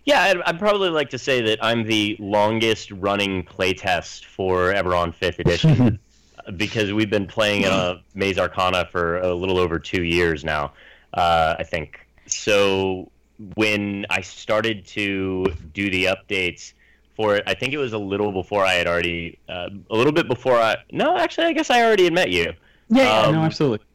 Yeah, 0.05 0.23
I'd, 0.23 0.41
I'd 0.43 0.59
probably 0.59 0.89
like 0.89 1.11
to 1.11 1.19
say 1.19 1.43
that 1.43 1.63
I'm 1.63 1.85
the 1.85 2.17
longest 2.19 2.91
running 2.93 3.45
playtest 3.45 4.25
for 4.25 4.73
Eberron 4.73 5.15
5th 5.15 5.39
Edition 5.41 5.99
because 6.57 6.93
we've 6.93 7.11
been 7.11 7.27
playing 7.27 7.67
uh, 7.67 7.99
Maze 8.15 8.39
Arcana 8.39 8.89
for 8.91 9.19
a 9.19 9.35
little 9.35 9.59
over 9.59 9.79
two 9.79 10.03
years 10.03 10.43
now, 10.43 10.73
uh, 11.15 11.57
I 11.59 11.63
think. 11.63 12.01
So 12.27 13.11
when 13.55 14.07
I 14.11 14.21
started 14.21 14.87
to 14.87 15.47
do 15.73 15.91
the 15.91 16.07
updates 16.07 16.75
for 17.17 17.37
it, 17.37 17.45
I 17.47 17.55
think 17.55 17.73
it 17.73 17.79
was 17.79 17.93
a 17.93 17.99
little 17.99 18.33
before 18.33 18.65
I 18.65 18.75
had 18.75 18.87
already, 18.87 19.39
uh, 19.49 19.71
a 19.91 19.97
little 19.97 20.13
bit 20.13 20.29
before 20.29 20.57
I, 20.57 20.77
no, 20.93 21.17
actually, 21.17 21.47
I 21.47 21.53
guess 21.53 21.71
I 21.71 21.83
already 21.83 22.05
had 22.05 22.13
met 22.13 22.31
you. 22.31 22.53
yeah, 22.89 23.23
Um, 23.23 23.35
no 23.35 23.43
absolutely 23.43 23.87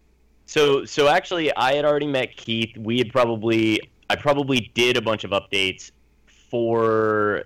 So 0.45 0.85
so 0.85 1.07
actually, 1.07 1.55
I 1.55 1.73
had 1.73 1.85
already 1.85 2.07
met 2.07 2.35
Keith. 2.35 2.77
We 2.77 2.97
had 2.97 3.11
probably 3.11 3.79
I 4.09 4.15
probably 4.15 4.71
did 4.73 4.97
a 4.97 5.01
bunch 5.01 5.23
of 5.23 5.31
updates 5.31 5.91
for 6.27 7.43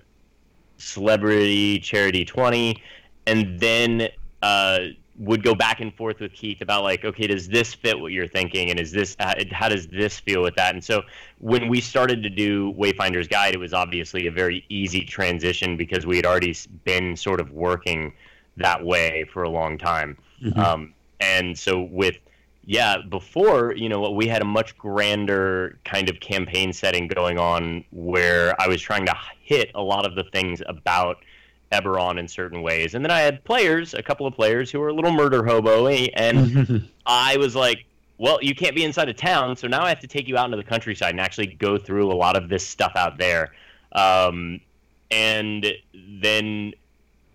Celebrity 0.78 1.80
Charity 1.80 2.26
20, 2.26 2.82
and 3.28 3.60
then 3.60 4.10
uh, 4.42 4.80
would 5.20 5.44
go 5.44 5.54
back 5.54 5.82
and 5.82 5.94
forth 5.94 6.20
with 6.20 6.34
Keith 6.34 6.62
about 6.62 6.84
like, 6.84 7.04
okay, 7.04 7.28
does 7.28 7.48
this 7.48 7.74
fit 7.74 8.00
what 8.00 8.12
you're 8.12 8.28
thinking, 8.28 8.70
and 8.72 8.80
is 8.80 8.92
this 8.92 9.16
uh, 9.20 9.36
how 9.52 9.70
does 9.70 9.88
this 9.88 10.20
feel 10.20 10.42
with 10.42 10.56
that? 10.56 10.74
And 10.74 10.84
so 10.84 11.04
when 11.40 11.68
we 11.68 11.82
started 11.82 12.24
to 12.24 12.30
do 12.30 12.74
Wayfinder's 12.74 13.28
Guide, 13.28 13.54
it 13.54 13.60
was 13.60 13.74
obviously 13.74 14.28
a 14.28 14.32
very 14.32 14.66
easy 14.70 15.02
transition 15.02 15.78
because 15.78 16.06
we 16.06 16.16
had 16.16 16.26
already 16.26 16.56
been 16.86 17.16
sort 17.16 17.42
of 17.42 17.52
working 17.52 18.14
that 18.58 18.84
way 18.84 19.26
for 19.32 19.44
a 19.44 19.50
long 19.50 19.78
time. 19.78 20.18
Um, 20.60 20.94
and 21.20 21.58
so 21.58 21.82
with 21.82 22.16
yeah, 22.66 22.98
before, 23.10 23.74
you 23.76 23.90
know, 23.90 24.12
we 24.12 24.28
had 24.28 24.44
a 24.44 24.46
much 24.46 24.78
grander 24.78 25.80
kind 25.86 26.08
of 26.08 26.20
campaign 26.20 26.72
setting 26.72 27.08
going 27.08 27.40
on 27.40 27.84
where 27.92 28.56
I 28.62 28.68
was 28.68 28.80
trying 28.80 29.08
to 29.08 29.16
hit 29.42 29.72
a 29.74 29.82
lot 29.82 30.06
of 30.06 30.14
the 30.14 30.24
things 30.26 30.62
about 30.68 31.18
Eberron 31.72 32.20
in 32.20 32.28
certain 32.28 32.62
ways. 32.62 32.96
And 32.96 33.04
then 33.04 33.12
I 33.12 33.20
had 33.20 33.44
players, 33.44 33.94
a 33.94 34.02
couple 34.02 34.26
of 34.26 34.34
players 34.34 34.72
who 34.72 34.80
were 34.80 34.90
a 34.90 34.94
little 34.94 35.12
murder 35.12 35.46
hobo 35.46 35.88
and 35.88 36.90
I 37.06 37.38
was 37.38 37.56
like, 37.56 37.86
well, 38.18 38.40
you 38.42 38.54
can't 38.54 38.76
be 38.76 38.84
inside 38.84 39.08
of 39.08 39.16
town, 39.16 39.56
so 39.56 39.68
now 39.68 39.84
I 39.84 39.90
have 39.90 40.02
to 40.02 40.08
take 40.08 40.28
you 40.28 40.38
out 40.38 40.46
into 40.46 40.58
the 40.58 40.64
countryside 40.64 41.12
and 41.12 41.22
actually 41.22 41.48
go 41.48 41.78
through 41.78 42.12
a 42.12 42.16
lot 42.16 42.36
of 42.36 42.50
this 42.50 42.68
stuff 42.68 42.92
out 42.96 43.18
there. 43.18 43.54
Um, 43.94 44.60
and 45.10 45.66
then 45.94 46.74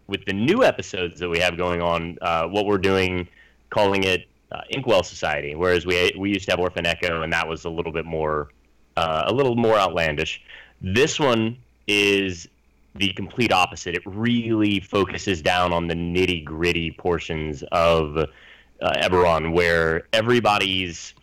with 0.07 0.27
the 0.27 0.35
new 0.35 0.63
episodes 0.63 1.19
that 1.21 1.29
we 1.29 1.39
have 1.39 1.57
going 1.57 1.81
on, 1.81 2.19
uh, 2.21 2.47
what 2.49 2.67
we're 2.67 2.79
doing, 2.79 3.27
calling 3.71 4.05
it 4.05 4.29
uh, 4.53 4.61
Inkwell 4.69 5.03
Society, 5.03 5.55
whereas 5.55 5.87
we 5.87 6.13
we 6.19 6.29
used 6.29 6.45
to 6.47 6.53
have 6.53 6.61
Orphan 6.61 6.87
Echo, 6.87 7.23
and 7.23 7.33
that 7.33 7.49
was 7.49 7.65
a 7.65 7.71
little 7.71 7.91
bit 7.91 8.05
more 8.05 8.51
uh, 8.97 9.25
a 9.27 9.33
little 9.33 9.57
more 9.57 9.77
outlandish. 9.79 10.43
This 10.81 11.19
one 11.19 11.57
is 11.87 12.49
the 12.95 13.13
complete 13.13 13.53
opposite. 13.53 13.95
It 13.95 14.03
really 14.07 14.81
focuses 14.81 15.43
down 15.43 15.73
on 15.73 15.89
the 15.89 15.95
nitty 15.95 16.45
gritty 16.45 16.93
portions 16.93 17.63
of 17.73 18.17
uh, 18.17 18.27
Eberron, 18.83 19.53
where 19.53 20.07
everybody's 20.13 21.15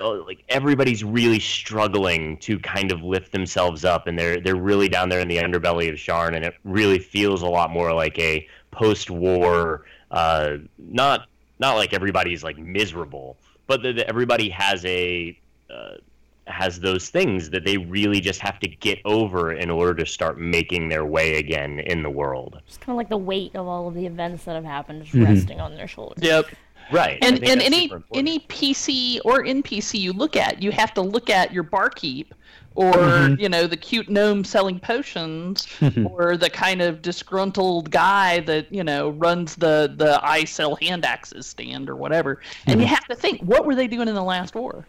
oh, 0.00 0.24
like 0.26 0.44
everybody's 0.48 1.04
really 1.04 1.40
struggling 1.40 2.38
to 2.38 2.58
kind 2.58 2.90
of 2.90 3.02
lift 3.02 3.32
themselves 3.32 3.84
up, 3.84 4.06
and 4.06 4.18
they're 4.18 4.40
they're 4.40 4.56
really 4.56 4.88
down 4.88 5.08
there 5.08 5.20
in 5.20 5.28
the 5.28 5.36
underbelly 5.36 5.88
of 5.88 5.96
Sharn, 5.96 6.34
and 6.34 6.44
it 6.44 6.54
really 6.64 6.98
feels 6.98 7.42
a 7.42 7.48
lot 7.48 7.70
more 7.70 7.92
like 7.92 8.18
a 8.18 8.46
post-war, 8.70 9.84
uh, 10.10 10.56
not 10.78 11.28
not 11.58 11.76
like 11.76 11.92
everybody's 11.92 12.42
like 12.42 12.58
miserable, 12.58 13.36
but 13.66 13.82
that 13.82 13.98
everybody 14.00 14.48
has 14.48 14.84
a 14.84 15.38
uh, 15.70 15.94
has 16.48 16.80
those 16.80 17.10
things 17.10 17.50
that 17.50 17.64
they 17.64 17.76
really 17.76 18.20
just 18.20 18.40
have 18.40 18.58
to 18.60 18.68
get 18.68 18.98
over 19.04 19.52
in 19.52 19.70
order 19.70 19.94
to 19.94 20.06
start 20.06 20.38
making 20.38 20.88
their 20.88 21.04
way 21.04 21.36
again 21.36 21.80
in 21.80 22.02
the 22.02 22.10
world. 22.10 22.60
It's 22.66 22.76
kind 22.76 22.90
of 22.94 22.96
like 22.96 23.08
the 23.08 23.18
weight 23.18 23.54
of 23.54 23.66
all 23.66 23.88
of 23.88 23.94
the 23.94 24.06
events 24.06 24.44
that 24.44 24.54
have 24.54 24.64
happened 24.64 25.02
just 25.02 25.14
mm-hmm. 25.14 25.32
resting 25.32 25.60
on 25.60 25.74
their 25.74 25.88
shoulders. 25.88 26.22
Yep. 26.22 26.46
Right. 26.90 27.22
I 27.22 27.26
and 27.26 27.44
and 27.44 27.60
any 27.60 27.92
any 28.14 28.40
PC 28.40 29.20
or 29.24 29.44
NPC 29.44 30.00
you 30.00 30.12
look 30.12 30.36
at, 30.36 30.62
you 30.62 30.72
have 30.72 30.94
to 30.94 31.02
look 31.02 31.28
at 31.28 31.52
your 31.52 31.62
barkeep, 31.62 32.32
or 32.76 32.92
mm-hmm. 32.92 33.38
you 33.38 33.50
know 33.50 33.66
the 33.66 33.76
cute 33.76 34.08
gnome 34.08 34.42
selling 34.42 34.80
potions, 34.80 35.66
or 36.06 36.38
the 36.38 36.48
kind 36.48 36.80
of 36.80 37.02
disgruntled 37.02 37.90
guy 37.90 38.40
that 38.40 38.72
you 38.72 38.82
know 38.82 39.10
runs 39.10 39.56
the 39.56 39.92
the 39.98 40.18
I 40.22 40.44
sell 40.44 40.76
hand 40.76 41.04
axes 41.04 41.46
stand 41.46 41.90
or 41.90 41.96
whatever. 41.96 42.40
And 42.66 42.80
you 42.80 42.86
mm-hmm. 42.86 42.94
have 42.94 43.04
to 43.08 43.14
think, 43.14 43.42
what 43.42 43.66
were 43.66 43.74
they 43.74 43.86
doing 43.86 44.08
in 44.08 44.14
the 44.14 44.22
last 44.22 44.54
war? 44.54 44.86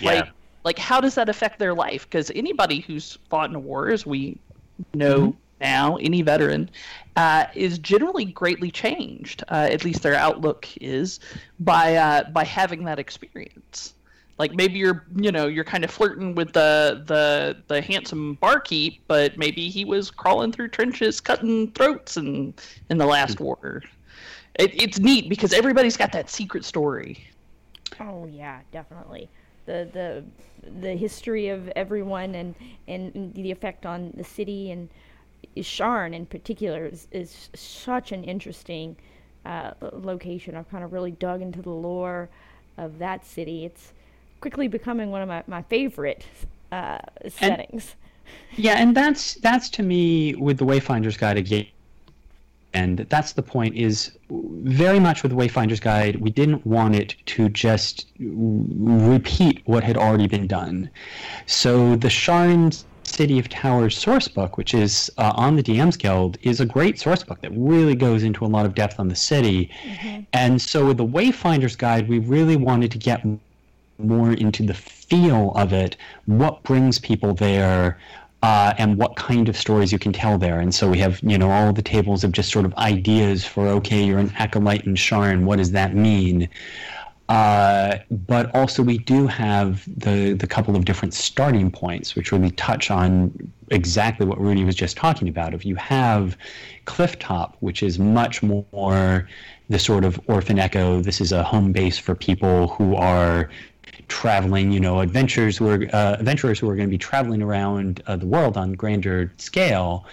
yeah. 0.00 0.10
Like 0.10 0.28
like 0.66 0.78
how 0.80 1.00
does 1.00 1.14
that 1.14 1.28
affect 1.28 1.60
their 1.60 1.72
life? 1.72 2.02
Because 2.10 2.32
anybody 2.34 2.80
who's 2.80 3.18
fought 3.30 3.48
in 3.48 3.54
a 3.54 3.60
war, 3.60 3.88
as 3.88 4.04
we 4.04 4.36
know 4.94 5.34
now, 5.60 5.96
any 5.96 6.22
veteran, 6.22 6.68
uh, 7.14 7.46
is 7.54 7.78
generally 7.78 8.24
greatly 8.24 8.72
changed. 8.72 9.44
Uh, 9.48 9.68
at 9.70 9.84
least 9.84 10.02
their 10.02 10.16
outlook 10.16 10.68
is 10.80 11.20
by 11.60 11.94
uh, 11.94 12.28
by 12.30 12.42
having 12.42 12.82
that 12.84 12.98
experience. 12.98 13.94
Like 14.38 14.54
maybe 14.54 14.74
you're 14.80 15.06
you 15.14 15.30
know 15.30 15.46
you're 15.46 15.64
kind 15.64 15.84
of 15.84 15.90
flirting 15.92 16.34
with 16.34 16.52
the 16.52 17.04
the 17.06 17.56
the 17.68 17.80
handsome 17.80 18.34
barkeep, 18.34 19.00
but 19.06 19.38
maybe 19.38 19.68
he 19.68 19.84
was 19.84 20.10
crawling 20.10 20.50
through 20.50 20.68
trenches, 20.68 21.20
cutting 21.20 21.70
throats 21.70 22.16
in 22.16 22.52
in 22.90 22.98
the 22.98 23.06
last 23.06 23.38
war. 23.38 23.84
It, 24.58 24.82
it's 24.82 24.98
neat 24.98 25.28
because 25.28 25.52
everybody's 25.52 25.96
got 25.96 26.10
that 26.10 26.28
secret 26.28 26.64
story. 26.64 27.24
Oh 28.00 28.26
yeah, 28.26 28.62
definitely. 28.72 29.28
The 29.66 29.88
the 29.92 30.24
the 30.80 30.96
history 30.96 31.48
of 31.48 31.68
everyone 31.76 32.34
and 32.34 32.54
and 32.88 33.34
the 33.34 33.50
effect 33.50 33.84
on 33.84 34.12
the 34.16 34.24
city 34.24 34.70
and 34.70 34.88
Sharn 35.56 36.14
in 36.14 36.26
particular 36.26 36.86
is, 36.86 37.08
is 37.12 37.50
such 37.54 38.12
an 38.12 38.24
interesting 38.24 38.96
uh, 39.44 39.72
location. 39.92 40.56
I've 40.56 40.68
kind 40.70 40.84
of 40.84 40.92
really 40.92 41.12
dug 41.12 41.40
into 41.40 41.62
the 41.62 41.70
lore 41.70 42.28
of 42.78 42.98
that 42.98 43.24
city. 43.24 43.64
It's 43.64 43.92
quickly 44.40 44.68
becoming 44.68 45.10
one 45.10 45.22
of 45.22 45.28
my, 45.28 45.42
my 45.46 45.62
favorite 45.62 46.26
uh, 46.72 46.98
settings. 47.28 47.94
Yeah, 48.56 48.74
and 48.76 48.96
that's 48.96 49.34
that's 49.34 49.68
to 49.70 49.82
me 49.82 50.34
with 50.34 50.58
the 50.58 50.64
Wayfinder's 50.64 51.16
Guide 51.16 51.36
again. 51.36 51.66
And 52.76 52.98
that's 53.08 53.32
the 53.32 53.42
point 53.42 53.74
is 53.74 54.12
very 54.30 55.00
much 55.00 55.22
with 55.22 55.32
wayfinder's 55.32 55.80
guide 55.80 56.16
we 56.20 56.30
didn't 56.30 56.66
want 56.66 56.94
it 56.94 57.14
to 57.24 57.48
just 57.48 58.06
repeat 58.18 59.62
what 59.64 59.82
had 59.82 59.96
already 59.96 60.26
been 60.26 60.46
done. 60.46 60.90
So 61.46 61.96
the 61.96 62.08
sharn 62.08 62.84
city 63.04 63.38
of 63.38 63.48
towers 63.48 63.94
sourcebook 64.04 64.58
which 64.58 64.74
is 64.74 65.10
uh, 65.16 65.32
on 65.36 65.54
the 65.56 65.62
dms 65.62 65.96
guild 65.96 66.36
is 66.42 66.60
a 66.60 66.66
great 66.66 66.96
sourcebook 66.96 67.40
that 67.40 67.52
really 67.54 67.94
goes 67.94 68.22
into 68.24 68.44
a 68.44 68.50
lot 68.56 68.66
of 68.66 68.74
depth 68.74 69.00
on 69.00 69.08
the 69.08 69.16
city. 69.16 69.70
And 70.34 70.60
so 70.60 70.86
with 70.86 70.98
the 70.98 71.06
wayfinder's 71.06 71.76
guide 71.76 72.08
we 72.08 72.18
really 72.18 72.56
wanted 72.56 72.90
to 72.90 72.98
get 72.98 73.24
more 73.98 74.32
into 74.32 74.62
the 74.66 74.74
feel 74.74 75.52
of 75.56 75.72
it 75.72 75.96
what 76.26 76.62
brings 76.62 76.98
people 76.98 77.32
there 77.32 77.98
uh, 78.46 78.72
and 78.78 78.96
what 78.96 79.16
kind 79.16 79.48
of 79.48 79.56
stories 79.56 79.90
you 79.90 79.98
can 79.98 80.12
tell 80.12 80.38
there. 80.38 80.60
And 80.60 80.72
so 80.72 80.88
we 80.88 80.98
have, 80.98 81.18
you 81.20 81.36
know, 81.36 81.50
all 81.50 81.72
the 81.72 81.82
tables 81.82 82.22
of 82.22 82.30
just 82.30 82.52
sort 82.52 82.64
of 82.64 82.72
ideas 82.74 83.44
for, 83.44 83.66
okay, 83.66 84.04
you're 84.04 84.20
an 84.20 84.32
acolyte 84.38 84.84
in 84.84 84.94
Sharn, 84.94 85.42
what 85.42 85.56
does 85.56 85.72
that 85.72 85.96
mean? 85.96 86.48
Uh, 87.28 87.96
but 88.28 88.54
also 88.54 88.84
we 88.84 88.98
do 88.98 89.26
have 89.26 89.82
the 89.98 90.34
the 90.34 90.46
couple 90.46 90.76
of 90.76 90.84
different 90.84 91.12
starting 91.12 91.72
points, 91.72 92.14
which 92.14 92.30
really 92.30 92.52
touch 92.52 92.88
on 92.88 93.32
exactly 93.72 94.24
what 94.24 94.38
Ruty 94.38 94.64
was 94.64 94.76
just 94.76 94.96
talking 94.96 95.26
about. 95.26 95.52
If 95.52 95.66
you 95.66 95.74
have 95.74 96.36
Clifftop, 96.86 97.54
which 97.58 97.82
is 97.82 97.98
much 97.98 98.44
more 98.44 99.28
the 99.68 99.78
sort 99.80 100.04
of 100.04 100.20
orphan 100.28 100.60
echo, 100.60 101.02
this 101.02 101.20
is 101.20 101.32
a 101.32 101.42
home 101.42 101.72
base 101.72 101.98
for 101.98 102.14
people 102.14 102.68
who 102.68 102.94
are 102.94 103.50
traveling, 104.08 104.70
you 104.72 104.80
know, 104.80 105.00
adventures 105.00 105.56
who 105.56 105.68
are 105.68 105.88
uh, 105.92 106.16
adventurers 106.18 106.58
who 106.58 106.68
are 106.70 106.76
going 106.76 106.88
to 106.88 106.90
be 106.90 106.98
traveling 106.98 107.42
around 107.42 108.02
uh, 108.06 108.16
the 108.16 108.26
world 108.26 108.56
on 108.56 108.72
grander 108.72 109.32
scale. 109.38 110.06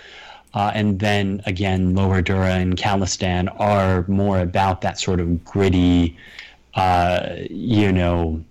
Uh, 0.54 0.72
and 0.76 1.00
then 1.00 1.41
again, 1.48 1.96
Lower 1.96 2.22
Dura 2.22 2.54
and 2.56 2.78
Callestan 2.78 3.48
are 3.50 4.06
more 4.08 4.39
about 4.39 4.82
that 4.82 5.00
sort 5.00 5.20
of 5.20 5.44
gritty, 5.44 6.16
uh, 6.76 7.30
you 7.50 7.91
know, 7.91 8.44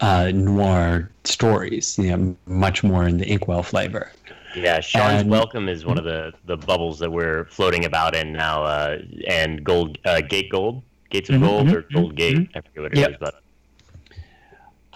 uh, 0.00 0.30
noir 0.34 1.10
stories. 1.24 1.98
You 1.98 2.16
know, 2.16 2.36
much 2.46 2.82
more 2.82 3.06
in 3.06 3.18
the 3.18 3.26
Inkwell 3.26 3.62
flavor. 3.62 4.10
Yeah, 4.56 4.80
Sharn's 4.80 5.20
And- 5.22 5.30
Welcome 5.30 5.68
is 5.68 5.84
one 5.84 5.98
of 5.98 6.04
the, 6.04 6.32
the 6.46 6.56
bubbles 6.56 6.98
that 7.00 7.10
we're 7.12 7.44
floating 7.46 7.84
about 7.84 8.14
in 8.16 8.32
now, 8.32 8.64
uh, 8.64 8.98
and 9.28 9.62
Gold 9.62 9.98
uh, 10.06 10.22
Gate 10.22 10.50
Gold, 10.50 10.82
Gates 11.10 11.28
of 11.28 11.36
Mhm, 11.36 11.40
Gold 11.42 11.66
mhm, 11.68 11.74
or 11.74 11.82
Gold 11.92 12.16
Gate, 12.16 12.48
I 12.54 12.60
forget 12.62 12.82
what 12.82 12.92
it 12.92 12.94
is, 12.94 12.98
Yep. 13.00 13.20
but 13.20 13.42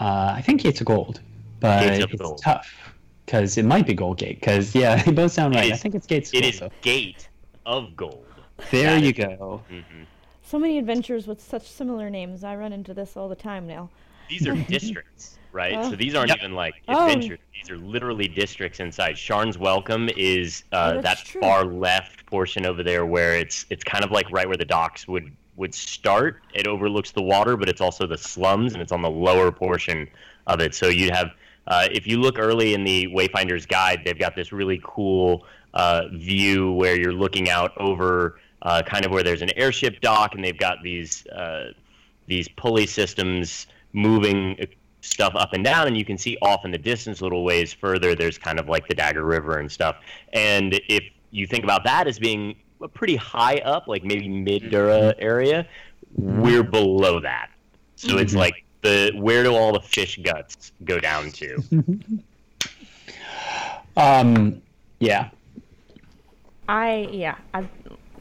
Uh, 0.03 0.33
I 0.35 0.41
think 0.41 0.61
Gates 0.61 0.81
of 0.81 0.87
Gold, 0.87 1.21
but 1.61 1.79
Gates 1.87 2.03
of 2.03 2.11
it's 2.11 2.21
Gold. 2.21 2.41
tough 2.43 2.73
because 3.25 3.57
it 3.57 3.63
might 3.63 3.87
be 3.87 3.93
Gold 3.93 4.17
Gate. 4.17 4.39
Because 4.41 4.75
yeah, 4.75 5.01
they 5.03 5.13
both 5.13 5.31
sound 5.31 5.55
right. 5.55 5.71
I 5.71 5.77
think 5.77 5.95
it's 5.95 6.05
Gates. 6.05 6.31
of 6.31 6.35
it 6.35 6.41
Gold, 6.41 6.53
is 6.53 6.59
though. 6.59 6.69
Gate 6.81 7.29
of 7.65 7.95
Gold. 7.95 8.25
There 8.69 8.91
That 8.99 9.01
you 9.01 9.09
is- 9.09 9.13
go. 9.13 9.61
Mhm. 9.71 10.05
So 10.43 10.59
many 10.59 10.77
adventures 10.77 11.25
with 11.25 11.41
such 11.41 11.67
similar 11.71 12.09
names. 12.09 12.43
I 12.43 12.55
run 12.55 12.73
into 12.73 12.93
this 12.93 13.15
all 13.15 13.29
the 13.29 13.35
time 13.35 13.65
now. 13.65 13.89
These 14.29 14.45
are 14.45 14.55
districts, 14.67 15.39
right? 15.53 15.73
Oh. 15.77 15.89
So 15.91 15.95
these 15.95 16.15
aren't 16.15 16.29
Yep. 16.29 16.37
even 16.39 16.53
like 16.53 16.75
Oh. 16.89 17.07
adventures. 17.07 17.39
These 17.53 17.69
are 17.71 17.77
literally 17.77 18.27
districts 18.27 18.81
inside. 18.81 19.17
Sharn's 19.17 19.57
Welcome 19.57 20.09
is 20.17 20.65
Oh, 20.73 20.77
uh, 20.77 21.01
that's 21.01 21.21
that 21.21 21.27
true. 21.27 21.41
far 21.41 21.63
left 21.63 22.25
portion 22.25 22.65
over 22.65 22.83
there 22.83 23.05
where 23.05 23.35
it's 23.37 23.65
it's 23.69 23.85
kind 23.85 24.03
of 24.03 24.11
like 24.11 24.29
right 24.31 24.47
where 24.47 24.57
the 24.57 24.65
docks 24.65 25.07
would 25.07 25.31
would 25.55 25.73
start. 25.73 26.41
It 26.53 26.67
overlooks 26.67 27.11
the 27.11 27.21
water, 27.21 27.57
but 27.57 27.69
it's 27.69 27.81
also 27.81 28.07
the 28.07 28.17
slums, 28.17 28.73
and 28.73 28.81
it's 28.81 28.91
on 28.91 29.01
the 29.01 29.09
lower 29.09 29.51
portion 29.51 30.09
of 30.47 30.59
it. 30.59 30.73
So 30.75 30.87
you'd 30.87 31.13
have 31.13 31.31
uh, 31.67 31.87
if 31.91 32.05
you 32.07 32.19
look 32.19 32.39
early 32.39 32.73
in 32.73 32.83
the 32.83 33.07
Wayfinder's 33.07 33.65
Guide, 33.65 34.01
they've 34.03 34.19
got 34.19 34.35
this 34.35 34.51
really 34.51 34.81
cool 34.83 35.45
uh, 35.73 36.07
view 36.11 36.73
where 36.73 36.99
you're 36.99 37.13
looking 37.13 37.49
out 37.49 37.71
over 37.77 38.39
uh, 38.63 38.81
kind 38.83 39.05
of 39.05 39.11
where 39.11 39.23
there's 39.23 39.41
an 39.41 39.51
airship 39.55 40.01
dock, 40.01 40.35
and 40.35 40.43
they've 40.43 40.57
got 40.57 40.77
these 40.83 41.25
uh, 41.27 41.71
these 42.27 42.47
pulley 42.47 42.85
systems 42.85 43.67
moving 43.91 44.57
stuff 45.01 45.33
up 45.35 45.53
and 45.53 45.63
down, 45.63 45.87
and 45.87 45.97
you 45.97 46.05
can 46.05 46.17
see 46.17 46.37
off 46.41 46.63
in 46.65 46.71
the 46.71 46.77
distance, 46.77 47.19
a 47.19 47.23
little 47.23 47.43
ways 47.43 47.73
further, 47.73 48.15
there's 48.15 48.37
kind 48.37 48.59
of 48.59 48.69
like 48.69 48.87
the 48.87 48.95
Dagger 48.95 49.23
River 49.23 49.59
and 49.59 49.69
stuff. 49.69 49.97
And 50.31 50.79
if 50.87 51.03
you 51.31 51.45
think 51.45 51.63
about 51.63 51.83
that 51.83 52.07
as 52.07 52.19
being 52.19 52.55
pretty 52.87 53.15
high 53.15 53.57
up, 53.57 53.87
like 53.87 54.03
maybe 54.03 54.27
mid 54.29 54.69
Dura 54.71 55.13
area, 55.19 55.67
we're 56.15 56.63
below 56.63 57.19
that. 57.19 57.49
So 57.95 58.17
it's 58.17 58.33
Mhm. 58.33 58.37
like 58.37 58.63
the 58.81 59.11
where 59.15 59.43
do 59.43 59.55
all 59.55 59.71
the 59.73 59.79
fish 59.81 60.19
guts 60.23 60.71
go 60.83 60.99
down 60.99 61.31
to? 61.31 61.63
Um, 63.95 64.61
yeah. 64.99 65.29
I 66.67 67.07
yeah, 67.11 67.35
I've 67.53 67.69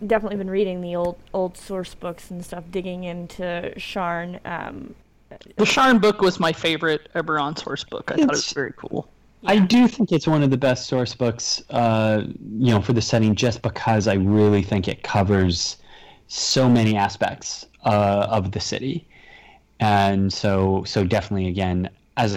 definitely 0.06 0.36
been 0.36 0.50
reading 0.50 0.80
the 0.80 0.96
old 0.96 1.18
old 1.32 1.56
source 1.56 1.94
books 1.94 2.30
and 2.30 2.44
stuff, 2.44 2.64
digging 2.70 3.04
into 3.04 3.72
Sharn. 3.76 4.38
Um, 4.46 4.94
The 5.56 5.64
Sharn 5.64 6.00
book 6.00 6.20
was 6.20 6.38
my 6.38 6.52
favorite 6.52 7.08
Eberron 7.14 7.58
source 7.58 7.84
book. 7.84 8.10
I 8.10 8.16
thought 8.16 8.24
it 8.24 8.30
was 8.30 8.52
very 8.52 8.74
cool. 8.76 9.08
I 9.44 9.58
do 9.58 9.88
think 9.88 10.12
it's 10.12 10.26
one 10.26 10.42
of 10.42 10.50
the 10.50 10.56
best 10.56 10.86
source 10.86 11.14
books, 11.14 11.62
uh, 11.70 12.22
you 12.58 12.70
know, 12.70 12.80
for 12.80 12.92
the 12.92 13.02
setting, 13.02 13.34
just 13.34 13.62
because 13.62 14.06
I 14.06 14.14
really 14.14 14.62
think 14.62 14.86
it 14.88 15.02
covers 15.02 15.76
so 16.28 16.68
many 16.68 16.96
aspects 16.96 17.66
uh, 17.84 18.26
of 18.30 18.52
the 18.52 18.60
city, 18.60 19.06
and 19.80 20.32
so 20.32 20.84
so 20.84 21.04
definitely 21.04 21.48
again, 21.48 21.90
as 22.16 22.36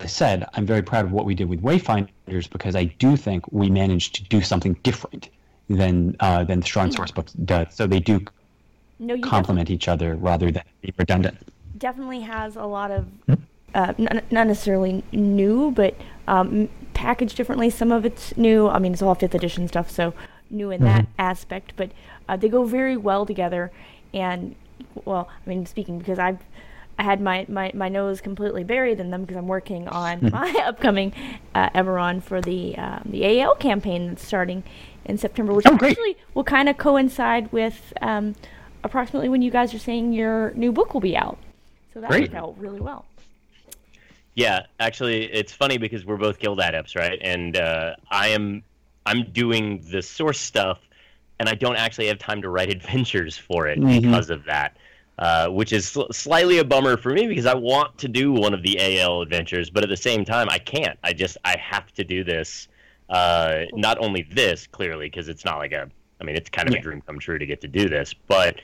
I 0.00 0.06
said, 0.06 0.46
I'm 0.54 0.66
very 0.66 0.82
proud 0.82 1.06
of 1.06 1.12
what 1.12 1.24
we 1.24 1.34
did 1.34 1.48
with 1.48 1.62
Wayfinders 1.62 2.50
because 2.50 2.76
I 2.76 2.84
do 2.84 3.16
think 3.16 3.50
we 3.50 3.70
managed 3.70 4.14
to 4.16 4.24
do 4.24 4.42
something 4.42 4.74
different 4.82 5.30
than 5.70 6.16
uh, 6.20 6.44
than 6.44 6.60
the 6.60 6.66
Sharn 6.66 6.92
source 6.92 7.10
book 7.10 7.28
does. 7.44 7.68
So 7.70 7.86
they 7.86 8.00
do 8.00 8.20
no, 8.98 9.18
complement 9.20 9.70
each 9.70 9.88
other 9.88 10.16
rather 10.16 10.50
than 10.50 10.64
be 10.82 10.92
redundant. 10.98 11.38
definitely 11.78 12.20
has 12.20 12.56
a 12.56 12.64
lot 12.64 12.90
of 12.90 13.06
uh, 13.76 13.92
n- 13.98 14.22
not 14.30 14.46
necessarily 14.46 15.04
new, 15.12 15.70
but 15.70 15.94
um, 16.26 16.68
packaged 16.94 17.36
differently. 17.36 17.70
Some 17.70 17.92
of 17.92 18.04
it's 18.04 18.36
new. 18.36 18.68
I 18.68 18.78
mean, 18.78 18.92
it's 18.92 19.02
all 19.02 19.14
fifth 19.14 19.34
edition 19.34 19.68
stuff, 19.68 19.90
so 19.90 20.14
new 20.50 20.70
in 20.70 20.82
that 20.84 21.06
aspect. 21.18 21.74
But 21.76 21.90
uh, 22.28 22.36
they 22.36 22.48
go 22.48 22.64
very 22.64 22.96
well 22.96 23.26
together. 23.26 23.70
And 24.14 24.54
well, 25.04 25.28
I 25.44 25.48
mean, 25.48 25.66
speaking 25.66 25.98
because 25.98 26.18
I've 26.18 26.38
I 26.98 27.02
had 27.02 27.20
my, 27.20 27.44
my, 27.48 27.70
my 27.74 27.90
nose 27.90 28.22
completely 28.22 28.64
buried 28.64 28.98
in 29.00 29.10
them 29.10 29.20
because 29.22 29.36
I'm 29.36 29.48
working 29.48 29.86
on 29.88 30.30
my 30.32 30.50
upcoming 30.64 31.12
uh, 31.54 31.68
Eberron 31.70 32.22
for 32.22 32.40
the 32.40 32.76
um, 32.78 33.02
the 33.10 33.40
AL 33.42 33.56
campaign 33.56 34.08
that's 34.08 34.26
starting 34.26 34.64
in 35.04 35.18
September, 35.18 35.52
which 35.52 35.66
Oh, 35.66 35.74
actually 35.74 36.16
will 36.32 36.44
kind 36.44 36.68
of 36.70 36.78
coincide 36.78 37.52
with 37.52 37.92
um, 38.00 38.34
approximately 38.82 39.28
when 39.28 39.42
you 39.42 39.50
guys 39.50 39.74
are 39.74 39.78
saying 39.78 40.14
your 40.14 40.52
new 40.54 40.72
book 40.72 40.94
will 40.94 41.02
be 41.02 41.16
out. 41.16 41.36
So 41.92 42.00
that 42.00 42.10
Great. 42.10 42.22
worked 42.32 42.34
out 42.34 42.58
really 42.58 42.80
well. 42.80 43.04
Yeah, 44.36 44.66
actually, 44.78 45.24
it's 45.32 45.52
funny 45.52 45.78
because 45.78 46.04
we're 46.04 46.18
both 46.18 46.38
guild 46.38 46.60
adepts, 46.60 46.94
right? 46.94 47.18
And 47.22 47.56
uh, 47.56 47.96
I 48.10 48.28
am 48.28 48.62
I'm 49.06 49.24
doing 49.32 49.82
the 49.90 50.02
source 50.02 50.38
stuff, 50.38 50.78
and 51.40 51.48
I 51.48 51.54
don't 51.54 51.76
actually 51.76 52.06
have 52.08 52.18
time 52.18 52.42
to 52.42 52.50
write 52.50 52.68
adventures 52.78 53.36
for 53.38 53.66
it 53.66 53.78
Mhm. 53.80 54.02
because 54.02 54.28
of 54.30 54.44
that, 54.44 54.76
uh, 55.18 55.48
which 55.48 55.72
is 55.72 55.88
sl- 55.88 56.12
slightly 56.12 56.58
a 56.58 56.64
bummer 56.64 56.96
for 56.98 57.10
me 57.12 57.26
because 57.26 57.46
I 57.46 57.54
want 57.54 57.96
to 57.98 58.08
do 58.08 58.30
one 58.30 58.52
of 58.52 58.62
the 58.62 58.76
AL 59.00 59.22
adventures, 59.22 59.70
but 59.70 59.82
at 59.82 59.88
the 59.88 59.96
same 59.96 60.24
time, 60.24 60.48
I 60.50 60.58
can't. 60.58 60.98
I 61.02 61.12
just 61.14 61.38
I 61.44 61.56
have 61.58 61.90
to 61.94 62.04
do 62.04 62.22
this. 62.22 62.68
Uh, 63.08 63.64
not 63.72 63.96
only 64.00 64.26
this 64.32 64.66
clearly 64.66 65.06
because 65.08 65.28
it's 65.28 65.44
not 65.44 65.58
like 65.58 65.72
a 65.72 65.88
I 66.20 66.24
mean 66.24 66.34
it's 66.36 66.50
kind 66.50 66.68
of 66.68 66.74
Yeah. 66.74 66.80
a 66.80 66.82
dream 66.82 67.00
come 67.00 67.18
true 67.20 67.38
to 67.38 67.46
get 67.46 67.60
to 67.62 67.68
do 67.68 67.88
this, 67.88 68.12
but 68.12 68.60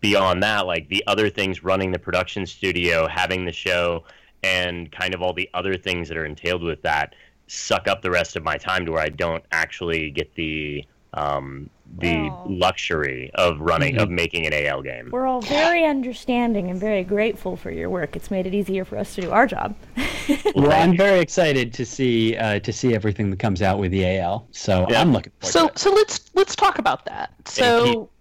beyond 0.00 0.42
that, 0.44 0.66
like 0.66 0.88
the 0.88 1.02
other 1.08 1.28
things 1.30 1.64
running 1.64 1.90
the 1.90 1.98
production 1.98 2.46
studio, 2.46 3.08
having 3.08 3.44
the 3.46 3.52
show, 3.52 4.04
and 4.46 4.90
kind 4.92 5.14
of 5.14 5.22
all 5.22 5.32
the 5.32 5.48
other 5.54 5.76
things 5.76 6.08
that 6.08 6.16
are 6.16 6.24
entailed 6.24 6.62
with 6.62 6.80
that 6.82 7.14
suck 7.48 7.86
up 7.88 8.02
the 8.02 8.10
rest 8.10 8.36
of 8.36 8.42
my 8.44 8.56
time 8.56 8.84
to 8.86 8.92
where 8.92 9.02
I 9.02 9.08
don't 9.08 9.44
actually 9.52 10.10
get 10.10 10.34
the 10.34 10.84
um, 11.14 11.70
the 11.98 12.16
Oh. 12.30 12.44
luxury 12.48 13.30
of 13.34 13.58
running 13.60 13.96
of 13.98 14.10
making 14.10 14.44
an 14.46 14.52
AL 14.52 14.82
game. 14.82 15.08
We're 15.12 15.26
all 15.26 15.40
very 15.40 15.84
understanding 15.84 16.68
and 16.70 16.78
very 16.80 17.04
grateful 17.04 17.56
for 17.56 17.70
your 17.70 17.88
work. 17.88 18.16
It's 18.16 18.30
made 18.30 18.46
it 18.46 18.52
easier 18.54 18.84
for 18.84 18.98
us 18.98 19.14
to 19.14 19.20
do 19.22 19.30
our 19.30 19.46
job. 19.46 19.74
Well, 20.56 20.72
I'm 20.72 20.96
very 20.96 21.20
excited 21.20 21.72
to 21.74 21.86
see 21.86 22.36
uh, 22.36 22.58
to 22.58 22.72
see 22.72 22.94
everything 22.96 23.30
that 23.30 23.38
comes 23.38 23.62
out 23.62 23.78
with 23.78 23.92
the 23.92 24.04
AL. 24.18 24.48
So 24.50 24.84
Yeah. 24.90 25.00
I'm 25.00 25.12
looking 25.12 25.32
forward 25.38 25.52
So 25.52 25.66
to 25.68 25.72
it. 25.72 25.78
so 25.78 25.90
let's 25.92 26.30
let's 26.34 26.56
talk 26.56 26.80
about 26.80 27.04
that. 27.04 27.30
So 27.44 27.64
I 28.02 28.15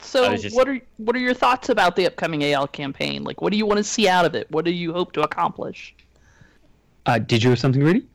so 0.00 0.36
just- 0.36 0.54
what 0.54 0.68
are 0.68 0.80
what 0.98 1.14
are 1.16 1.20
your 1.20 1.34
thoughts 1.34 1.68
about 1.68 1.96
the 1.96 2.06
upcoming 2.06 2.44
AL 2.44 2.68
campaign? 2.68 3.24
Like 3.24 3.40
what 3.42 3.50
do 3.52 3.56
you 3.58 3.66
want 3.66 3.78
to 3.78 3.84
see 3.84 4.08
out 4.08 4.24
of 4.24 4.34
it? 4.34 4.50
What 4.50 4.64
do 4.64 4.70
you 4.70 4.92
hope 4.92 5.12
to 5.12 5.22
accomplish? 5.22 5.94
Uh, 7.06 7.18
did 7.18 7.42
you 7.42 7.50
have 7.50 7.58
something, 7.58 7.82
ready? 7.82 8.06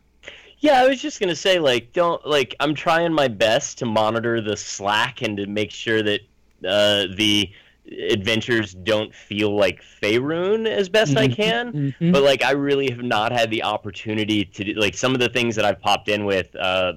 Yeah, 0.60 0.82
I 0.82 0.88
was 0.88 1.02
just 1.02 1.20
gonna 1.20 1.36
say, 1.36 1.60
like, 1.60 1.92
don't 1.94 2.26
like. 2.26 2.56
I'm 2.62 2.74
trying 2.74 3.12
my 3.12 3.28
best 3.28 3.80
to 3.80 3.86
monitor 3.86 4.40
the 4.40 4.56
Slack 4.56 5.22
and 5.22 5.36
to 5.38 5.46
make 5.48 5.72
sure 5.72 6.02
that 6.04 6.22
uh, 6.66 7.08
the 7.18 7.50
adventures 8.10 8.74
don't 8.74 9.14
feel 9.14 9.54
like 9.58 9.82
Faerun 10.02 10.66
as 10.68 10.88
best 10.88 11.18
I 11.18 11.28
can. 11.28 11.94
Mhm. 12.00 12.14
But 12.14 12.24
like, 12.24 12.42
I 12.42 12.52
really 12.52 12.90
have 12.92 13.04
not 13.04 13.34
had 13.34 13.50
the 13.52 13.64
opportunity 13.64 14.46
to 14.46 14.64
do 14.64 14.74
like 14.76 14.96
some 14.96 15.14
of 15.14 15.20
the 15.20 15.28
things 15.28 15.56
that 15.58 15.66
I've 15.66 15.82
popped 15.82 16.08
in 16.08 16.24
with. 16.24 16.56
Uh, 16.56 16.94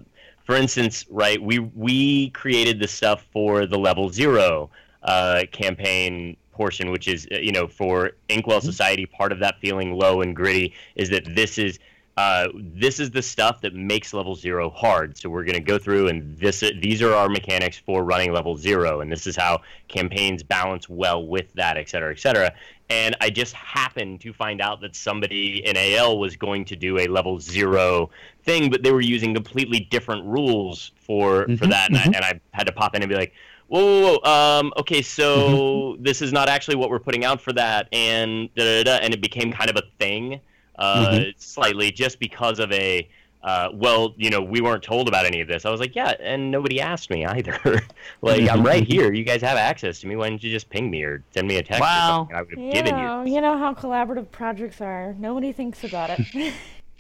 for 0.47 0.55
instance, 0.55 1.05
right, 1.11 1.42
we 1.42 1.59
we 1.59 2.30
created 2.30 2.78
the 2.78 2.88
stuff 2.88 3.26
for 3.32 3.66
the 3.66 3.76
level 3.76 4.09
zero 4.09 4.70
uh, 5.03 5.42
campaign 5.51 6.36
portion, 6.53 6.92
which 6.92 7.09
is 7.09 7.26
uh, 7.32 7.38
you 7.38 7.53
know 7.53 7.66
for 7.66 8.12
Inkwell 8.28 8.61
Society, 8.61 9.07
part 9.07 9.32
of 9.32 9.40
that 9.40 9.59
feeling 9.61 9.92
low 9.94 10.22
and 10.22 10.34
gritty 10.34 10.72
is 10.94 11.11
that 11.11 11.24
this 11.34 11.59
is 11.59 11.80
uh, 12.16 12.49
this 12.55 12.99
is 12.99 13.11
the 13.11 13.20
stuff 13.20 13.61
that 13.61 13.74
makes 13.74 14.14
level 14.14 14.34
zero 14.34 14.70
hard. 14.70 15.18
So 15.18 15.28
we're 15.28 15.44
going 15.44 15.55
to 15.55 15.61
go 15.61 15.78
through, 15.78 16.09
and 16.09 16.38
this 16.38 16.61
these 16.80 17.03
are 17.03 17.12
our 17.12 17.28
mechanics 17.28 17.76
for 17.76 18.05
running 18.05 18.32
level 18.32 18.57
zero, 18.57 19.01
and 19.01 19.11
this 19.11 19.26
is 19.26 19.36
how 19.36 19.62
campaigns 19.88 20.44
balance 20.44 20.88
well 20.88 21.26
with 21.26 21.53
that, 21.55 21.76
et 21.76 21.88
cetera, 21.88 22.12
et 22.12 22.20
cetera. 22.20 22.55
And 22.89 23.16
I 23.20 23.30
just 23.30 23.53
happened 23.55 24.20
to 24.20 24.32
find 24.32 24.61
out 24.61 24.80
that 24.82 24.95
somebody 24.95 25.64
in 25.64 25.76
AL 25.76 26.18
was 26.18 26.37
going 26.37 26.64
to 26.66 26.76
do 26.76 26.99
a 26.99 27.09
level 27.09 27.41
zero 27.41 28.11
thing, 28.45 28.70
but 28.70 28.82
they 28.82 28.93
were 28.93 29.01
using 29.01 29.34
completely 29.34 29.80
different 29.80 30.24
rules 30.24 30.93
for 30.97 31.43
mm-hmm, 31.43 31.57
for 31.57 31.66
that, 31.66 31.91
and, 31.91 31.99
mm-hmm. 31.99 32.11
I, 32.11 32.16
and 32.16 32.24
I 32.24 32.41
had 32.53 32.66
to 32.68 32.72
pop 32.72 32.95
in 32.95 33.03
and 33.03 33.09
be 33.09 33.16
like, 33.16 33.32
whoa, 33.68 33.80
whoa, 33.84 34.18
whoa. 34.22 34.30
Um, 34.30 34.72
okay, 34.76 35.03
so 35.03 35.37
mm-hmm. 35.37 36.03
this 36.05 36.22
is 36.22 36.32
not 36.32 36.49
actually 36.49 36.76
what 36.76 36.91
we're 36.91 37.01
putting 37.01 37.24
out 37.24 37.41
for 37.41 37.53
that, 37.55 37.89
and 37.93 38.55
da, 38.55 38.62
da, 38.62 38.84
da, 38.84 39.05
and 39.05 39.12
it 39.12 39.20
became 39.20 39.53
kind 39.53 39.68
of 39.68 39.76
a 39.76 39.82
thing 39.99 40.41
uh, 40.78 41.09
mm-hmm. 41.09 41.30
slightly 41.37 41.91
just 41.91 42.20
because 42.20 42.59
of 42.59 42.70
a 42.72 43.09
uh, 43.47 43.70
well, 43.72 44.12
you 44.16 44.28
know, 44.28 44.42
we 44.42 44.61
weren't 44.61 44.82
told 44.82 45.07
about 45.07 45.24
any 45.24 45.40
of 45.40 45.47
this. 45.47 45.64
I 45.64 45.70
was 45.70 45.78
like, 45.78 45.94
yeah, 45.94 46.14
and 46.18 46.51
nobody 46.51 46.80
asked 46.80 47.11
me 47.11 47.24
either. 47.24 47.80
like, 48.20 48.51
I'm 48.51 48.64
right 48.64 48.82
here. 48.88 49.12
You 49.12 49.22
guys 49.22 49.40
have 49.40 49.57
access 49.57 50.01
to 50.01 50.09
me. 50.09 50.16
Why 50.16 50.28
didn't 50.28 50.42
you 50.42 50.51
just 50.51 50.68
ping 50.68 50.90
me 50.90 51.05
or 51.05 51.22
send 51.30 51.47
me 51.47 51.57
a 51.59 51.62
text? 51.62 51.80
Wow. 51.80 52.28
I 52.34 52.42
would 52.42 52.51
have 52.51 52.59
you 52.59 52.72
given 52.72 52.97
know, 52.97 53.22
you. 53.22 53.36
You 53.36 53.40
know 53.40 53.57
how 53.57 53.72
collaborative 53.72 54.32
projects 54.32 54.80
are. 54.80 55.14
Nobody 55.16 55.53
thinks 55.53 55.84
about 55.84 56.11
it. 56.11 56.26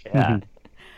yeah. 0.06 0.38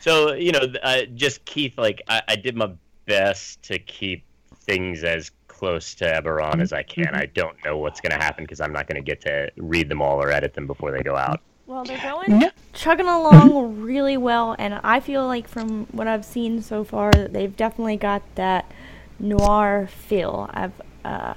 So, 0.01 0.35
you 0.35 0.53
know, 0.53 0.67
uh, 0.83 1.07
just 1.15 1.43
Keith, 1.47 1.79
like, 1.79 2.03
I, 2.09 2.21
I, 2.29 2.37
did 2.37 2.55
my 2.55 2.71
best 3.07 3.63
to 3.63 3.79
keep 3.79 4.25
things 4.61 5.03
as 5.03 5.31
close 5.49 5.95
to 5.95 6.05
Eberron 6.05 6.61
as 6.61 6.75
I 6.75 6.83
can. 6.83 7.07
Mm-hmm. 7.07 7.17
I 7.17 7.27
don't 7.27 7.57
know 7.65 7.79
what's 7.79 8.03
going 8.03 8.13
to 8.13 8.23
happen 8.23 8.45
because 8.45 8.61
I'm 8.61 8.73
not 8.73 8.87
going 8.87 9.03
to 9.03 9.05
get 9.05 9.23
to 9.23 9.51
read 9.57 9.89
them 9.89 10.03
all 10.03 10.23
or 10.23 10.31
edit 10.31 10.53
them 10.53 10.67
before 10.67 10.93
they 10.93 11.03
go 11.03 11.17
out. 11.17 11.41
Well, 11.69 11.85
they're 11.85 12.01
going 12.01 12.41
yeah. 12.41 12.49
chugging 12.73 13.09
along 13.09 13.83
really 13.83 14.17
well, 14.17 14.57
and 14.59 14.81
I 14.83 15.01
feel 15.01 15.27
like 15.27 15.47
from 15.47 15.85
what 15.93 16.09
I've 16.09 16.25
seen 16.25 16.63
so 16.63 16.83
far, 16.83 17.11
that 17.13 17.35
they've 17.35 17.55
definitely 17.55 17.99
got 17.99 18.23
that 18.37 18.73
noir 19.19 19.87
feel. 19.87 20.49
I've 20.55 20.73
uh, 21.05 21.35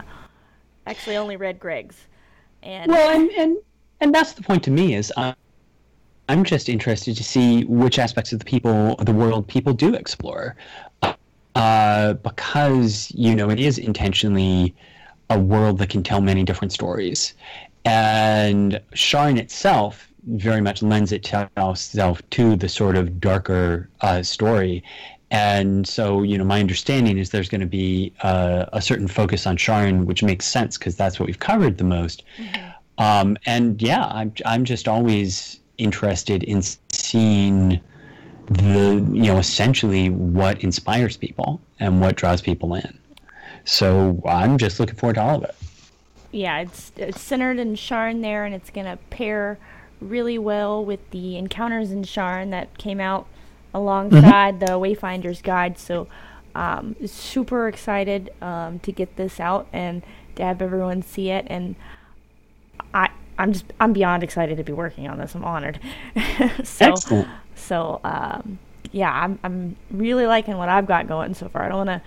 actually 0.87 1.17
only 1.17 1.35
read 1.35 1.59
Greg's, 1.59 2.07
and 2.63 2.89
well, 2.89 3.13
and 3.13 3.29
and 3.31 3.57
and 3.99 4.15
that's 4.15 4.31
the 4.31 4.41
point 4.41 4.63
to 4.63 4.71
me 4.71 4.95
is. 4.95 5.11
Uh, 5.17 5.33
I'm 6.29 6.45
just 6.45 6.69
interested 6.69 7.17
to 7.17 7.25
see 7.25 7.65
which 7.65 7.99
aspects 7.99 8.31
of 8.31 8.39
the 8.39 8.45
people, 8.45 8.93
of 8.93 9.05
the 9.05 9.11
world, 9.11 9.49
people 9.49 9.73
do 9.73 9.95
explore, 9.95 10.55
uh, 11.55 12.13
because 12.13 13.11
you 13.13 13.35
know 13.35 13.49
it 13.49 13.59
is 13.59 13.77
intentionally 13.77 14.73
a 15.29 15.37
world 15.37 15.77
that 15.79 15.89
can 15.89 16.03
tell 16.03 16.21
many 16.21 16.43
different 16.43 16.71
stories, 16.71 17.33
and 17.83 18.79
Sharn 18.93 19.37
itself 19.37 20.07
very 20.27 20.61
much 20.61 20.81
lends 20.81 21.11
itself 21.11 22.21
to 22.29 22.55
the 22.55 22.69
sort 22.69 22.95
of 22.95 23.19
darker 23.19 23.89
uh, 24.01 24.21
story. 24.23 24.83
And 25.31 25.87
so, 25.87 26.23
you 26.23 26.37
know, 26.37 26.43
my 26.43 26.59
understanding 26.59 27.17
is 27.17 27.29
there's 27.29 27.47
going 27.47 27.61
to 27.61 27.67
be 27.67 28.13
uh, 28.21 28.65
a 28.73 28.81
certain 28.81 29.07
focus 29.07 29.47
on 29.47 29.57
Sharn, 29.57 30.05
which 30.05 30.23
makes 30.23 30.45
sense 30.45 30.77
because 30.77 30.95
that's 30.95 31.19
what 31.19 31.27
we've 31.27 31.39
covered 31.39 31.77
the 31.77 31.85
most. 31.85 32.23
Mm-hmm. 32.37 32.69
Um, 32.97 33.37
and 33.45 33.81
yeah, 33.81 34.05
I'm 34.05 34.33
I'm 34.45 34.65
just 34.65 34.87
always 34.87 35.59
interested 35.77 36.43
in 36.43 36.61
seeing 36.91 37.79
the 38.47 39.05
you 39.11 39.23
know 39.23 39.37
essentially 39.37 40.09
what 40.09 40.61
inspires 40.63 41.17
people 41.17 41.61
and 41.79 42.01
what 42.01 42.15
draws 42.15 42.41
people 42.41 42.75
in. 42.75 42.97
So 43.63 44.21
I'm 44.25 44.57
just 44.57 44.79
looking 44.79 44.95
forward 44.95 45.15
to 45.15 45.21
all 45.21 45.37
of 45.37 45.43
it. 45.45 45.55
Yeah, 46.31 46.59
it's 46.59 46.91
it's 46.97 47.21
centered 47.21 47.57
in 47.57 47.75
Sharn 47.75 48.21
there, 48.21 48.45
and 48.45 48.53
it's 48.53 48.69
gonna 48.69 48.97
pair 49.09 49.57
really 50.01 50.37
well 50.37 50.83
with 50.83 51.09
the 51.11 51.37
encounters 51.37 51.91
in 51.91 52.03
Sharn 52.03 52.49
that 52.51 52.77
came 52.77 52.99
out 52.99 53.27
alongside 53.73 54.59
mm-hmm. 54.59 54.65
the 54.65 54.71
Wayfinder's 54.73 55.41
Guide. 55.41 55.77
So, 55.77 56.07
um, 56.53 56.95
super 57.05 57.67
excited 57.67 58.31
um, 58.41 58.79
to 58.79 58.91
get 58.91 59.15
this 59.15 59.39
out 59.39 59.67
and 59.71 60.03
to 60.35 60.43
have 60.43 60.61
everyone 60.61 61.01
see 61.01 61.29
it. 61.29 61.45
And 61.47 61.75
I, 62.93 63.09
I'm 63.37 63.53
just, 63.53 63.65
I'm 63.79 63.93
beyond 63.93 64.23
excited 64.23 64.57
to 64.57 64.63
be 64.63 64.73
working 64.73 65.07
on 65.07 65.17
this. 65.17 65.35
I'm 65.35 65.45
honored. 65.45 65.79
so, 66.63 66.91
Excellent. 66.91 67.29
so, 67.55 68.01
um, 68.03 68.59
yeah, 68.91 69.11
I'm, 69.11 69.39
I'm 69.43 69.75
really 69.89 70.25
liking 70.25 70.57
what 70.57 70.67
I've 70.67 70.87
got 70.87 71.07
going 71.07 71.33
so 71.33 71.47
far. 71.47 71.63
I 71.63 71.69
don't 71.69 71.87
want 71.87 71.89
to 71.89 72.01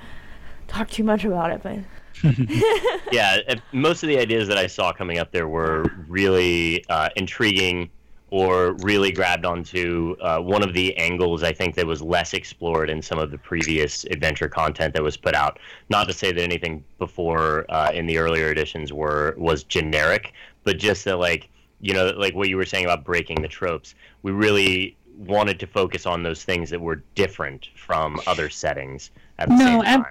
talk 0.68 0.90
too 0.90 1.04
much 1.04 1.24
about 1.24 1.50
it, 1.50 1.62
but 1.62 1.78
yeah, 3.12 3.38
most 3.72 4.02
of 4.02 4.08
the 4.08 4.18
ideas 4.18 4.48
that 4.48 4.58
I 4.58 4.66
saw 4.66 4.92
coming 4.92 5.18
up 5.18 5.30
there 5.30 5.48
were 5.48 5.90
really 6.08 6.84
uh, 6.88 7.10
intriguing 7.16 7.90
or 8.30 8.72
really 8.80 9.12
grabbed 9.12 9.44
onto 9.44 10.16
uh, 10.20 10.40
one 10.40 10.62
of 10.62 10.74
the 10.74 10.96
angles 10.96 11.42
I 11.42 11.52
think 11.52 11.76
that 11.76 11.86
was 11.86 12.02
less 12.02 12.34
explored 12.34 12.90
in 12.90 13.00
some 13.00 13.18
of 13.18 13.30
the 13.30 13.38
previous 13.38 14.04
adventure 14.06 14.48
content 14.48 14.94
that 14.94 15.02
was 15.02 15.16
put 15.16 15.34
out. 15.34 15.60
Not 15.88 16.08
to 16.08 16.12
say 16.12 16.32
that 16.32 16.42
anything 16.42 16.82
before 16.98 17.64
uh, 17.68 17.92
in 17.92 18.06
the 18.06 18.18
earlier 18.18 18.50
editions 18.50 18.92
were 18.92 19.34
was 19.38 19.62
generic, 19.62 20.32
but 20.64 20.78
just 20.78 21.04
that 21.04 21.18
like 21.18 21.48
you 21.80 21.92
know 21.94 22.06
like 22.16 22.34
what 22.34 22.48
you 22.48 22.56
were 22.56 22.64
saying 22.64 22.86
about 22.86 23.04
breaking 23.04 23.40
the 23.42 23.48
tropes. 23.48 23.94
We 24.22 24.32
really 24.32 24.96
wanted 25.16 25.60
to 25.60 25.66
focus 25.68 26.06
on 26.06 26.22
those 26.22 26.42
things 26.42 26.70
that 26.70 26.80
were 26.80 27.02
different 27.14 27.68
from 27.76 28.20
other 28.26 28.50
settings 28.50 29.10
at 29.38 29.48
the 29.48 29.54
no, 29.54 29.64
same 29.64 29.82
time. 29.82 30.06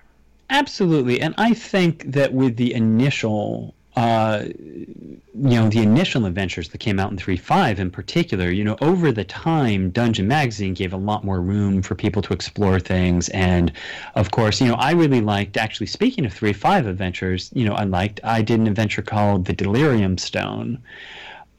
Absolutely, 0.49 1.21
and 1.21 1.33
I 1.37 1.53
think 1.53 2.11
that 2.11 2.33
with 2.33 2.57
the 2.57 2.73
initial, 2.73 3.73
uh, 3.95 4.45
you 4.55 5.19
know, 5.33 5.69
the 5.69 5.79
initial 5.79 6.25
adventures 6.25 6.69
that 6.69 6.77
came 6.79 6.99
out 6.99 7.11
in 7.11 7.17
three 7.17 7.37
five 7.37 7.79
in 7.79 7.89
particular, 7.89 8.51
you 8.51 8.63
know, 8.63 8.77
over 8.81 9.11
the 9.11 9.23
time, 9.23 9.89
Dungeon 9.89 10.27
Magazine 10.27 10.73
gave 10.73 10.93
a 10.93 10.97
lot 10.97 11.23
more 11.23 11.41
room 11.41 11.81
for 11.81 11.95
people 11.95 12.21
to 12.23 12.33
explore 12.33 12.79
things, 12.79 13.29
and 13.29 13.71
of 14.15 14.31
course, 14.31 14.61
you 14.61 14.67
know, 14.67 14.75
I 14.75 14.91
really 14.91 15.21
liked. 15.21 15.57
Actually, 15.57 15.87
speaking 15.87 16.25
of 16.25 16.33
three 16.33 16.53
five 16.53 16.85
adventures, 16.87 17.49
you 17.53 17.65
know, 17.65 17.73
I 17.73 17.85
liked. 17.85 18.19
I 18.23 18.41
did 18.41 18.59
an 18.59 18.67
adventure 18.67 19.01
called 19.01 19.45
the 19.45 19.53
Delirium 19.53 20.17
Stone. 20.17 20.79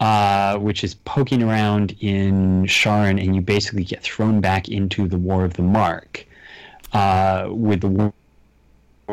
Uh, 0.00 0.58
which 0.58 0.82
is 0.82 0.94
poking 0.94 1.42
around 1.42 1.94
in 2.00 2.64
Sharn, 2.64 3.22
and 3.22 3.34
you 3.34 3.40
basically 3.40 3.84
get 3.84 4.02
thrown 4.02 4.40
back 4.40 4.68
into 4.68 5.06
the 5.06 5.16
War 5.16 5.44
of 5.44 5.54
the 5.54 5.62
Mark 5.62 6.26
uh, 6.92 7.46
with 7.48 7.80
the 7.80 7.86
war 7.88 8.12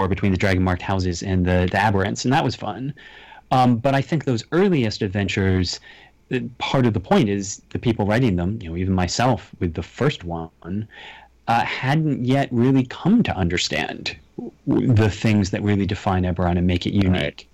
between 0.07 0.31
the 0.31 0.37
dragon 0.37 0.63
marked 0.63 0.81
houses 0.81 1.23
and 1.23 1.45
the, 1.45 1.67
the 1.71 1.77
aberrants, 1.77 2.23
and 2.25 2.33
that 2.33 2.43
was 2.43 2.55
fun. 2.55 2.93
Um, 3.51 3.77
but 3.77 3.93
I 3.93 4.01
think 4.01 4.25
those 4.25 4.43
earliest 4.51 5.01
adventures, 5.01 5.79
uh, 6.31 6.39
part 6.57 6.85
of 6.85 6.93
the 6.93 6.99
point 6.99 7.29
is 7.29 7.61
the 7.69 7.79
people 7.79 8.05
writing 8.05 8.35
them, 8.37 8.59
you 8.61 8.69
know, 8.69 8.77
even 8.77 8.93
myself 8.93 9.51
with 9.59 9.73
the 9.73 9.83
first 9.83 10.23
one, 10.23 10.87
uh, 11.47 11.65
hadn't 11.65 12.25
yet 12.25 12.47
really 12.51 12.85
come 12.85 13.23
to 13.23 13.35
understand 13.35 14.15
the 14.67 15.09
things 15.09 15.49
that 15.51 15.61
really 15.61 15.85
define 15.85 16.23
Eberron 16.23 16.57
and 16.57 16.65
make 16.65 16.85
it 16.85 16.93
unique. 16.93 17.13
Right. 17.13 17.45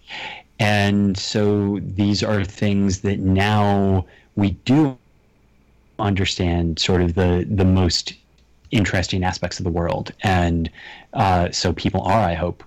And 0.60 1.18
so 1.18 1.80
these 1.82 2.24
are 2.24 2.44
things 2.44 3.02
that 3.02 3.20
now 3.20 4.06
we 4.36 4.52
do 4.66 4.98
understand 6.00 6.80
sort 6.80 7.02
of 7.02 7.16
the 7.16 7.48
the 7.50 7.66
most 7.66 8.14
interesting 8.72 9.24
aspects 9.24 9.59
of 9.59 9.63
the 9.63 9.72
world. 9.72 10.11
And 10.24 10.70
uh, 11.13 11.51
so 11.51 11.74
people 11.74 12.01
are, 12.01 12.22
I 12.22 12.34
hope, 12.34 12.63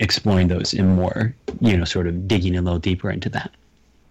exploring 0.00 0.48
those 0.48 0.74
in 0.74 0.94
more, 0.94 1.34
you 1.60 1.76
know, 1.76 1.84
sort 1.84 2.06
of 2.06 2.26
digging 2.28 2.56
a 2.56 2.62
little 2.62 2.78
deeper 2.78 3.10
into 3.10 3.28
that. 3.30 3.50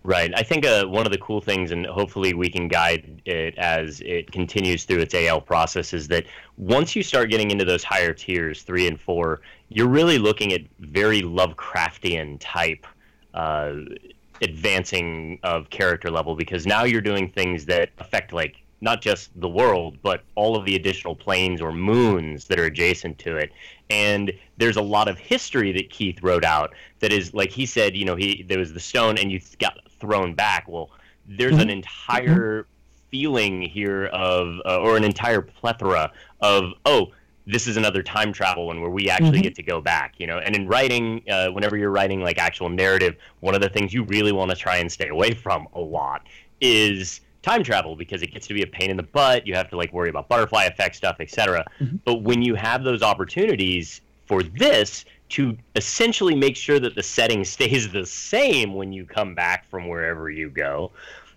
Right. 0.06 0.34
I 0.36 0.44
think 0.44 0.66
uh, 0.66 0.86
one 0.86 1.06
of 1.06 1.14
the 1.14 1.18
cool 1.18 1.40
things, 1.40 1.72
and 1.72 1.86
hopefully 1.86 2.34
we 2.34 2.50
can 2.50 2.68
guide 2.68 3.22
it 3.26 3.58
as 3.58 4.02
it 4.02 4.32
continues 4.34 4.84
through 4.84 5.00
its 5.00 5.14
AL 5.14 5.42
process, 5.42 5.94
is 5.94 6.10
that 6.10 6.26
once 6.58 6.94
you 6.94 7.04
start 7.04 7.30
getting 7.30 7.52
into 7.52 7.64
those 7.64 7.86
higher 7.86 8.14
tiers, 8.14 8.64
three 8.64 8.86
and 8.86 9.00
four, 9.00 9.40
you're 9.70 9.88
really 9.88 10.18
looking 10.18 10.52
at 10.52 10.62
very 10.80 11.22
Lovecraftian 11.22 12.38
type 12.42 12.86
uh, 13.34 13.76
advancing 14.42 15.40
of 15.44 15.70
character 15.70 16.12
level 16.12 16.36
because 16.36 16.68
now 16.68 16.84
you're 16.84 17.02
doing 17.02 17.30
things 17.30 17.66
that 17.66 17.90
affect 18.00 18.34
like 18.34 18.63
not 18.84 19.02
just 19.02 19.32
the 19.40 19.48
world, 19.48 19.98
but 20.02 20.24
all 20.36 20.58
of 20.58 20.66
the 20.66 20.76
additional 20.76 21.16
planes 21.16 21.62
or 21.62 21.72
moons 21.72 22.46
that 22.48 22.60
are 22.60 22.66
adjacent 22.66 23.18
to 23.18 23.38
it. 23.38 23.54
And 23.90 24.34
there's 24.58 24.76
a 24.76 24.82
lot 24.82 25.08
of 25.08 25.18
history 25.18 25.72
that 25.72 25.90
Keith 25.90 26.22
wrote 26.22 26.44
out 26.44 26.74
that 27.00 27.14
is 27.14 27.34
like 27.34 27.50
he 27.50 27.66
said, 27.66 27.96
you 27.96 28.04
know, 28.04 28.18
he 28.18 28.44
there 28.44 28.60
was 28.60 28.74
the 28.74 28.82
stone 28.82 29.18
and 29.18 29.32
you 29.32 29.40
got 29.58 29.80
thrown 30.00 30.34
back. 30.34 30.66
Well, 30.68 30.92
there's 31.26 31.54
mm-hmm. 31.54 31.62
an 31.62 31.70
entire 31.70 32.68
feeling 33.10 33.62
here 33.62 34.08
of 34.08 34.60
uh, 34.66 34.80
or 34.80 34.98
an 34.98 35.06
entire 35.06 35.42
plethora 35.42 36.12
of 36.42 36.74
oh 36.86 37.12
this 37.46 37.68
is 37.68 37.78
another 37.78 38.02
time 38.02 38.34
travel 38.34 38.68
one 38.68 38.82
where 38.82 38.90
we 38.90 39.08
actually 39.08 39.30
mm-hmm. 39.30 39.42
get 39.42 39.56
to 39.56 39.62
go 39.62 39.80
back 39.80 40.16
you 40.18 40.26
know 40.26 40.40
and 40.40 40.56
in 40.56 40.68
writing 40.68 41.22
uh, 41.30 41.48
whenever 41.50 41.78
you're 41.78 41.92
writing 41.92 42.22
like 42.22 42.40
actual 42.40 42.70
narrative 42.70 43.16
one 43.42 43.54
of 43.54 43.62
the 43.62 43.70
things 43.70 43.94
you 43.94 44.04
really 44.06 44.32
want 44.32 44.50
to 44.50 44.58
try 44.58 44.78
and 44.78 44.92
stay 44.92 45.10
away 45.10 45.32
from 45.32 45.68
a 45.76 45.80
lot 45.80 46.26
is 46.60 47.22
time 47.44 47.64
travel 47.64 47.96
because 47.96 48.24
it 48.24 48.34
gets 48.34 48.48
to 48.48 48.54
be 48.54 48.64
a 48.64 48.68
pain 48.68 48.90
in 48.90 48.98
the 48.98 49.04
butt. 49.04 49.46
You 49.46 49.54
have 49.54 49.70
to 49.70 49.78
like 49.78 49.94
worry 49.94 50.10
about 50.10 50.28
butterfly 50.28 50.64
effect 50.64 50.96
stuff, 50.96 51.18
etc. 51.20 51.66
Mm-hmm. 51.80 51.98
But 52.06 52.24
when 52.24 52.42
you 52.42 52.56
have 52.56 52.84
those 52.84 53.04
opportunities 53.04 54.02
for 54.26 54.42
this 54.42 55.06
to 55.30 55.58
essentially 55.76 56.36
make 56.36 56.56
sure 56.56 56.80
that 56.80 56.96
the 56.96 57.04
setting 57.04 57.44
stays 57.56 57.92
the 57.92 58.06
same 58.06 58.74
when 58.74 58.92
you 58.92 59.06
come 59.06 59.36
back 59.36 59.70
from 59.70 59.88
wherever 59.88 60.30
you 60.32 60.50
go, 60.50 60.92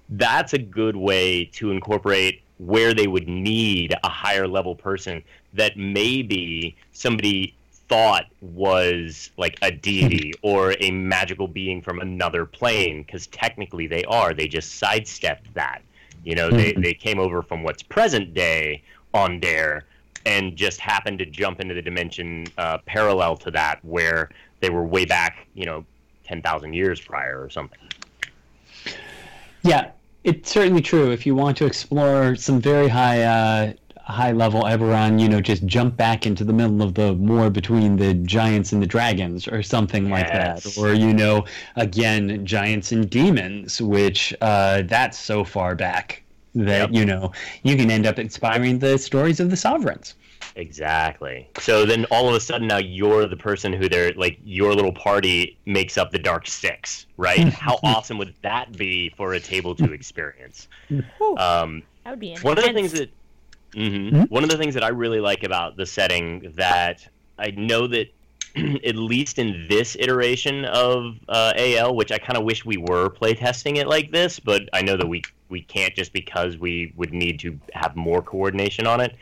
that's 0.08 0.54
a 0.54 0.58
good 0.58 0.96
way 0.96 1.44
to 1.44 1.70
incorporate 1.70 2.42
where 2.58 2.94
they 2.94 3.06
would 3.06 3.28
need 3.28 3.94
a 4.02 4.08
higher 4.08 4.48
level 4.48 4.74
person 4.74 5.22
that 5.52 5.76
maybe 5.76 6.76
somebody 6.92 7.54
thought 7.88 8.24
was 8.40 9.30
like 9.36 9.58
a 9.62 9.70
deity 9.70 10.32
or 10.42 10.74
a 10.80 10.90
magical 10.90 11.46
being 11.46 11.82
from 11.82 12.00
another 12.00 12.46
plane 12.46 13.02
because 13.02 13.26
technically 13.28 13.86
they 13.86 14.04
are 14.04 14.32
they 14.32 14.48
just 14.48 14.76
sidestepped 14.76 15.52
that 15.54 15.82
you 16.26 16.34
know 16.34 16.50
they, 16.50 16.72
they 16.72 16.92
came 16.92 17.18
over 17.18 17.42
from 17.42 17.62
what's 17.62 17.82
present 17.82 18.34
day 18.34 18.82
on 19.14 19.40
dare 19.40 19.84
and 20.26 20.56
just 20.56 20.80
happened 20.80 21.18
to 21.18 21.24
jump 21.26 21.60
into 21.60 21.72
the 21.72 21.82
dimension 21.82 22.46
uh, 22.58 22.78
parallel 22.84 23.36
to 23.36 23.50
that 23.50 23.82
where 23.84 24.28
they 24.60 24.68
were 24.68 24.84
way 24.84 25.04
back 25.04 25.46
you 25.54 25.64
know 25.64 25.84
10,000 26.24 26.72
years 26.72 27.00
prior 27.00 27.40
or 27.40 27.48
something 27.48 27.78
Yeah, 29.66 29.90
it's 30.22 30.50
certainly 30.50 30.80
true. 30.80 31.10
If 31.10 31.26
you 31.26 31.34
want 31.34 31.56
to 31.58 31.66
explore 31.66 32.36
some 32.36 32.60
very 32.60 32.86
high, 32.86 33.22
uh, 33.22 33.72
high 34.06 34.32
level 34.32 34.62
Eberron, 34.62 35.20
you 35.20 35.28
know, 35.28 35.40
just 35.40 35.66
jump 35.66 35.96
back 35.96 36.26
into 36.26 36.44
the 36.44 36.52
middle 36.52 36.82
of 36.82 36.94
the 36.94 37.12
war 37.14 37.50
between 37.50 37.96
the 37.96 38.14
giants 38.14 38.72
and 38.72 38.80
the 38.82 38.86
dragons, 38.86 39.48
or 39.48 39.62
something 39.62 40.08
like 40.10 40.28
that. 40.28 40.76
Or 40.78 40.92
you 40.94 41.12
know, 41.12 41.44
again, 41.76 42.46
giants 42.46 42.92
and 42.92 43.08
demons, 43.10 43.80
which 43.82 44.34
uh, 44.40 44.82
that's 44.82 45.18
so 45.18 45.44
far 45.44 45.74
back 45.74 46.22
that 46.54 46.90
Yep. 46.90 46.90
you 46.92 47.04
know 47.04 47.32
you 47.64 47.76
can 47.76 47.90
end 47.90 48.06
up 48.06 48.18
inspiring 48.18 48.78
the 48.78 48.96
stories 48.96 49.40
of 49.40 49.50
the 49.50 49.56
sovereigns. 49.56 50.14
Exactly. 50.54 51.48
So 51.58 51.84
then 51.84 52.06
all 52.10 52.28
of 52.28 52.34
a 52.34 52.40
sudden 52.40 52.66
now 52.66 52.78
you're 52.78 53.26
the 53.26 53.36
person 53.36 53.72
who 53.74 53.88
they're 53.90 54.12
like 54.14 54.38
your 54.42 54.74
little 54.74 54.92
party 54.92 55.58
makes 55.66 55.98
up 55.98 56.10
the 56.12 56.18
Dark 56.18 56.46
Six, 56.46 57.06
right? 57.18 57.48
How 57.52 57.78
awesome 57.82 58.16
would 58.18 58.34
that 58.42 58.76
be 58.76 59.10
for 59.16 59.34
a 59.34 59.40
table 59.40 59.74
two 59.74 59.92
experience? 59.92 60.68
Um, 61.38 61.82
That 62.04 62.10
would 62.12 62.20
be 62.20 62.36
one 62.40 62.56
of 62.56 62.64
the 62.64 62.72
things 62.72 62.92
that 62.92 63.10
mhm. 63.76 64.30
one 64.30 64.42
of 64.42 64.50
the 64.50 64.56
things 64.56 64.74
that 64.74 64.84
I 64.84 64.88
really 64.88 65.20
like 65.20 65.44
about 65.44 65.76
the 65.76 65.86
setting 65.86 66.52
that 66.56 67.06
I 67.38 67.50
know 67.50 67.86
that 67.88 68.08
at 68.84 68.96
least 68.96 69.38
in 69.38 69.66
this 69.68 69.96
iteration 70.00 70.64
of 70.64 71.18
uh, 71.28 71.52
AL, 71.56 71.94
which 71.94 72.10
I 72.10 72.18
kind 72.18 72.38
of 72.38 72.44
wish 72.44 72.64
we 72.64 72.78
were 72.78 73.10
playtesting 73.10 73.76
it 73.76 73.86
like 73.86 74.10
this, 74.10 74.40
but 74.40 74.62
I 74.72 74.82
know 74.82 74.96
that 74.96 75.06
we 75.06 75.22
we 75.48 75.62
can't 75.62 75.94
just 75.94 76.12
because 76.12 76.56
we 76.56 76.92
would 76.96 77.12
need 77.12 77.38
to 77.40 77.58
have 77.72 77.94
more 77.94 78.22
coordination 78.22 78.86
on 78.86 79.00
it. 79.00 79.14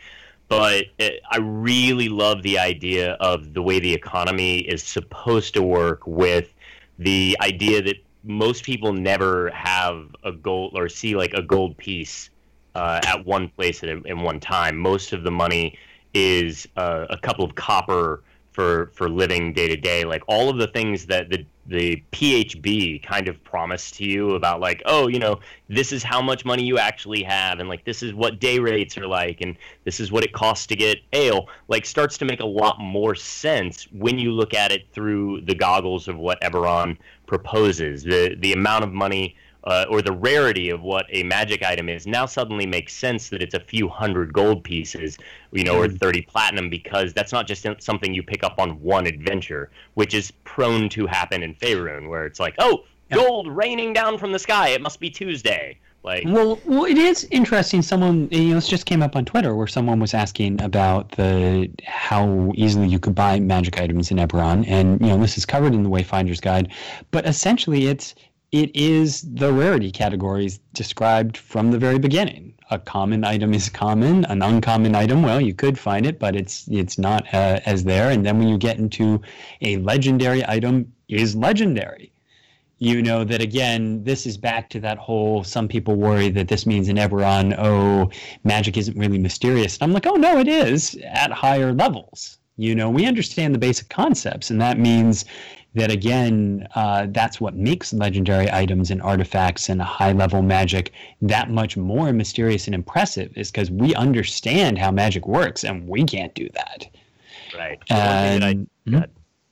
But 0.47 0.85
it, 0.99 1.21
I 1.29 1.37
really 1.37 2.07
love 2.07 2.43
the 2.43 2.59
idea 2.59 3.13
of 3.13 3.53
the 3.53 3.61
way 3.61 3.79
the 3.79 3.93
economy 3.93 4.59
is 4.59 4.83
supposed 4.83 5.53
to 5.55 5.63
work 5.63 6.05
with 6.07 6.53
the 6.97 7.37
idea 7.41 7.81
that 7.81 7.97
most 8.23 8.63
people 8.63 8.93
never 8.93 9.49
have 9.51 10.15
a 10.23 10.31
gold 10.31 10.73
or 10.75 10.87
see 10.87 11.15
like 11.15 11.33
a 11.33 11.41
gold 11.41 11.77
piece 11.77 12.29
uh, 12.75 12.99
at 13.05 13.25
one 13.25 13.49
place 13.49 13.83
at 13.83 13.89
in 13.89 14.21
one 14.21 14.39
time. 14.39 14.77
Most 14.77 15.13
of 15.13 15.23
the 15.23 15.31
money 15.31 15.77
is 16.13 16.67
uh, 16.77 17.05
a 17.09 17.17
couple 17.17 17.43
of 17.43 17.55
copper 17.55 18.21
for 18.55 18.91
for 18.93 19.09
living 19.09 19.53
day 19.53 19.67
to 19.67 19.75
day. 19.75 20.05
Like 20.05 20.23
all 20.27 20.49
of 20.49 20.57
the 20.57 20.67
things 20.67 21.05
that 21.07 21.29
the 21.29 21.45
the 21.67 22.03
PHB 22.11 23.01
kind 23.03 23.27
of 23.27 23.43
promised 23.43 23.95
to 23.95 24.05
you 24.05 24.35
about 24.35 24.59
like, 24.59 24.83
oh, 24.85 25.07
you 25.07 25.17
know, 25.17 25.39
this 25.67 25.91
is 25.91 26.03
how 26.03 26.21
much 26.21 26.45
money 26.45 26.63
you 26.63 26.77
actually 26.77 27.23
have, 27.23 27.59
and 27.59 27.67
like 27.67 27.83
this 27.85 28.01
is 28.03 28.13
what 28.13 28.39
day 28.39 28.59
rates 28.59 28.97
are 28.97 29.07
like, 29.07 29.41
and 29.41 29.57
this 29.83 29.99
is 29.99 30.11
what 30.11 30.23
it 30.23 30.31
costs 30.31 30.67
to 30.67 30.75
get 30.75 30.99
ale. 31.11 31.49
Like 31.67 31.85
starts 31.85 32.17
to 32.19 32.25
make 32.25 32.39
a 32.39 32.45
lot 32.45 32.79
more 32.79 33.15
sense 33.15 33.87
when 33.91 34.19
you 34.19 34.31
look 34.31 34.53
at 34.53 34.71
it 34.71 34.87
through 34.93 35.41
the 35.41 35.55
goggles 35.55 36.07
of 36.07 36.17
what 36.17 36.39
Eberron 36.41 36.97
proposes. 37.27 38.03
The 38.03 38.35
the 38.39 38.53
amount 38.53 38.83
of 38.83 38.93
money 38.93 39.35
uh, 39.65 39.85
or 39.89 40.01
the 40.01 40.11
rarity 40.11 40.69
of 40.69 40.81
what 40.81 41.05
a 41.09 41.23
magic 41.23 41.63
item 41.63 41.89
is 41.89 42.05
now 42.05 42.25
suddenly 42.25 42.65
makes 42.65 42.93
sense 42.93 43.29
that 43.29 43.41
it's 43.41 43.55
a 43.55 43.59
few 43.59 43.87
hundred 43.87 44.31
gold 44.31 44.63
pieces, 44.63 45.17
you 45.51 45.63
know, 45.63 45.77
or 45.77 45.89
30 45.89 46.21
platinum 46.23 46.69
because 46.69 47.13
that's 47.13 47.31
not 47.31 47.47
just 47.47 47.65
something 47.79 48.13
you 48.13 48.21
pick 48.21 48.43
up 48.43 48.59
on 48.59 48.81
one 48.81 49.07
adventure, 49.07 49.71
which 49.95 50.13
is 50.13 50.31
prone 50.43 50.87
to 50.89 51.07
happen 51.07 51.41
in 51.41 51.55
Faerun, 51.55 52.09
where 52.09 52.25
it's 52.25 52.39
like, 52.39 52.55
oh, 52.59 52.83
gold 53.11 53.47
raining 53.47 53.93
down 53.93 54.17
from 54.17 54.31
the 54.31 54.39
sky, 54.39 54.69
it 54.69 54.81
must 54.81 54.99
be 54.99 55.09
Tuesday. 55.09 55.79
Like, 56.03 56.23
Well, 56.27 56.59
well, 56.65 56.85
it 56.85 56.99
is 56.99 57.27
interesting. 57.31 57.81
Someone, 57.81 58.29
you 58.29 58.49
know, 58.49 58.55
this 58.55 58.67
just 58.67 58.85
came 58.85 59.01
up 59.01 59.15
on 59.15 59.25
Twitter 59.25 59.55
where 59.55 59.65
someone 59.65 59.99
was 59.99 60.13
asking 60.13 60.61
about 60.61 61.09
the 61.13 61.67
how 61.83 62.51
easily 62.53 62.87
you 62.87 62.99
could 62.99 63.15
buy 63.15 63.39
magic 63.39 63.79
items 63.79 64.11
in 64.11 64.17
Eberron, 64.17 64.67
and 64.67 65.01
you 65.01 65.07
know, 65.07 65.17
this 65.17 65.35
is 65.35 65.47
covered 65.47 65.73
in 65.73 65.81
the 65.81 65.89
Wayfinder's 65.89 66.39
Guide. 66.39 66.71
But 67.09 67.25
essentially, 67.25 67.87
it's 67.87 68.13
it 68.55 68.73
is 68.73 69.21
the 69.21 69.51
rarity 69.51 69.91
categories 69.91 70.59
described 70.73 71.35
from 71.35 71.71
the 71.71 71.77
very 71.77 71.99
beginning. 71.99 72.53
A 72.71 72.79
common 72.79 73.25
item 73.25 73.53
is 73.53 73.67
common. 73.69 74.23
An 74.25 74.41
uncommon 74.41 74.95
item, 74.95 75.23
well, 75.23 75.41
you 75.41 75.53
could 75.53 75.77
find 75.77 76.05
it, 76.05 76.19
but 76.19 76.37
it's 76.37 76.65
it's 76.69 76.97
not 76.97 77.21
uh, 77.33 77.59
as 77.65 77.83
there. 77.83 78.09
And 78.09 78.25
then 78.25 78.39
when 78.39 78.47
you 78.47 78.57
get 78.57 78.77
into 78.77 79.21
a 79.61 79.77
legendary 79.77 80.43
item, 80.47 80.93
is 81.07 81.35
legendary 81.35 82.11
you 82.79 83.01
know 83.01 83.23
that 83.23 83.41
again 83.41 84.03
this 84.03 84.25
is 84.25 84.37
back 84.37 84.69
to 84.69 84.79
that 84.79 84.97
whole 84.97 85.43
some 85.43 85.67
people 85.67 85.95
worry 85.95 86.29
that 86.29 86.47
this 86.47 86.65
means 86.65 86.89
in 86.89 86.97
eberron 86.97 87.55
oh 87.57 88.09
magic 88.43 88.75
isn't 88.75 88.97
really 88.97 89.17
mysterious 89.17 89.77
and 89.77 89.83
i'm 89.83 89.93
like 89.93 90.07
oh 90.07 90.15
no 90.15 90.39
it 90.39 90.47
is 90.47 90.97
at 91.05 91.31
higher 91.31 91.71
levels 91.71 92.37
you 92.57 92.75
know 92.75 92.89
we 92.89 93.05
understand 93.05 93.53
the 93.53 93.59
basic 93.59 93.87
concepts 93.89 94.49
and 94.49 94.59
that 94.59 94.77
means 94.77 95.25
that 95.75 95.91
again 95.91 96.67
uh, 96.75 97.07
that's 97.09 97.39
what 97.39 97.55
makes 97.55 97.93
legendary 97.93 98.51
items 98.51 98.91
and 98.91 99.01
artifacts 99.01 99.69
and 99.69 99.81
high 99.81 100.13
level 100.13 100.41
magic 100.41 100.91
that 101.21 101.49
much 101.49 101.77
more 101.77 102.11
mysterious 102.13 102.65
and 102.67 102.73
impressive 102.75 103.31
is 103.35 103.51
because 103.51 103.69
we 103.69 103.93
understand 103.95 104.77
how 104.77 104.89
magic 104.91 105.27
works 105.27 105.63
and 105.63 105.87
we 105.87 106.03
can't 106.03 106.33
do 106.33 106.49
that. 106.53 106.87
Right. 107.57 107.79
The 107.87 107.93
one 107.95 108.03
I- 108.03 108.49
And- 108.49 108.67
go 108.89 109.03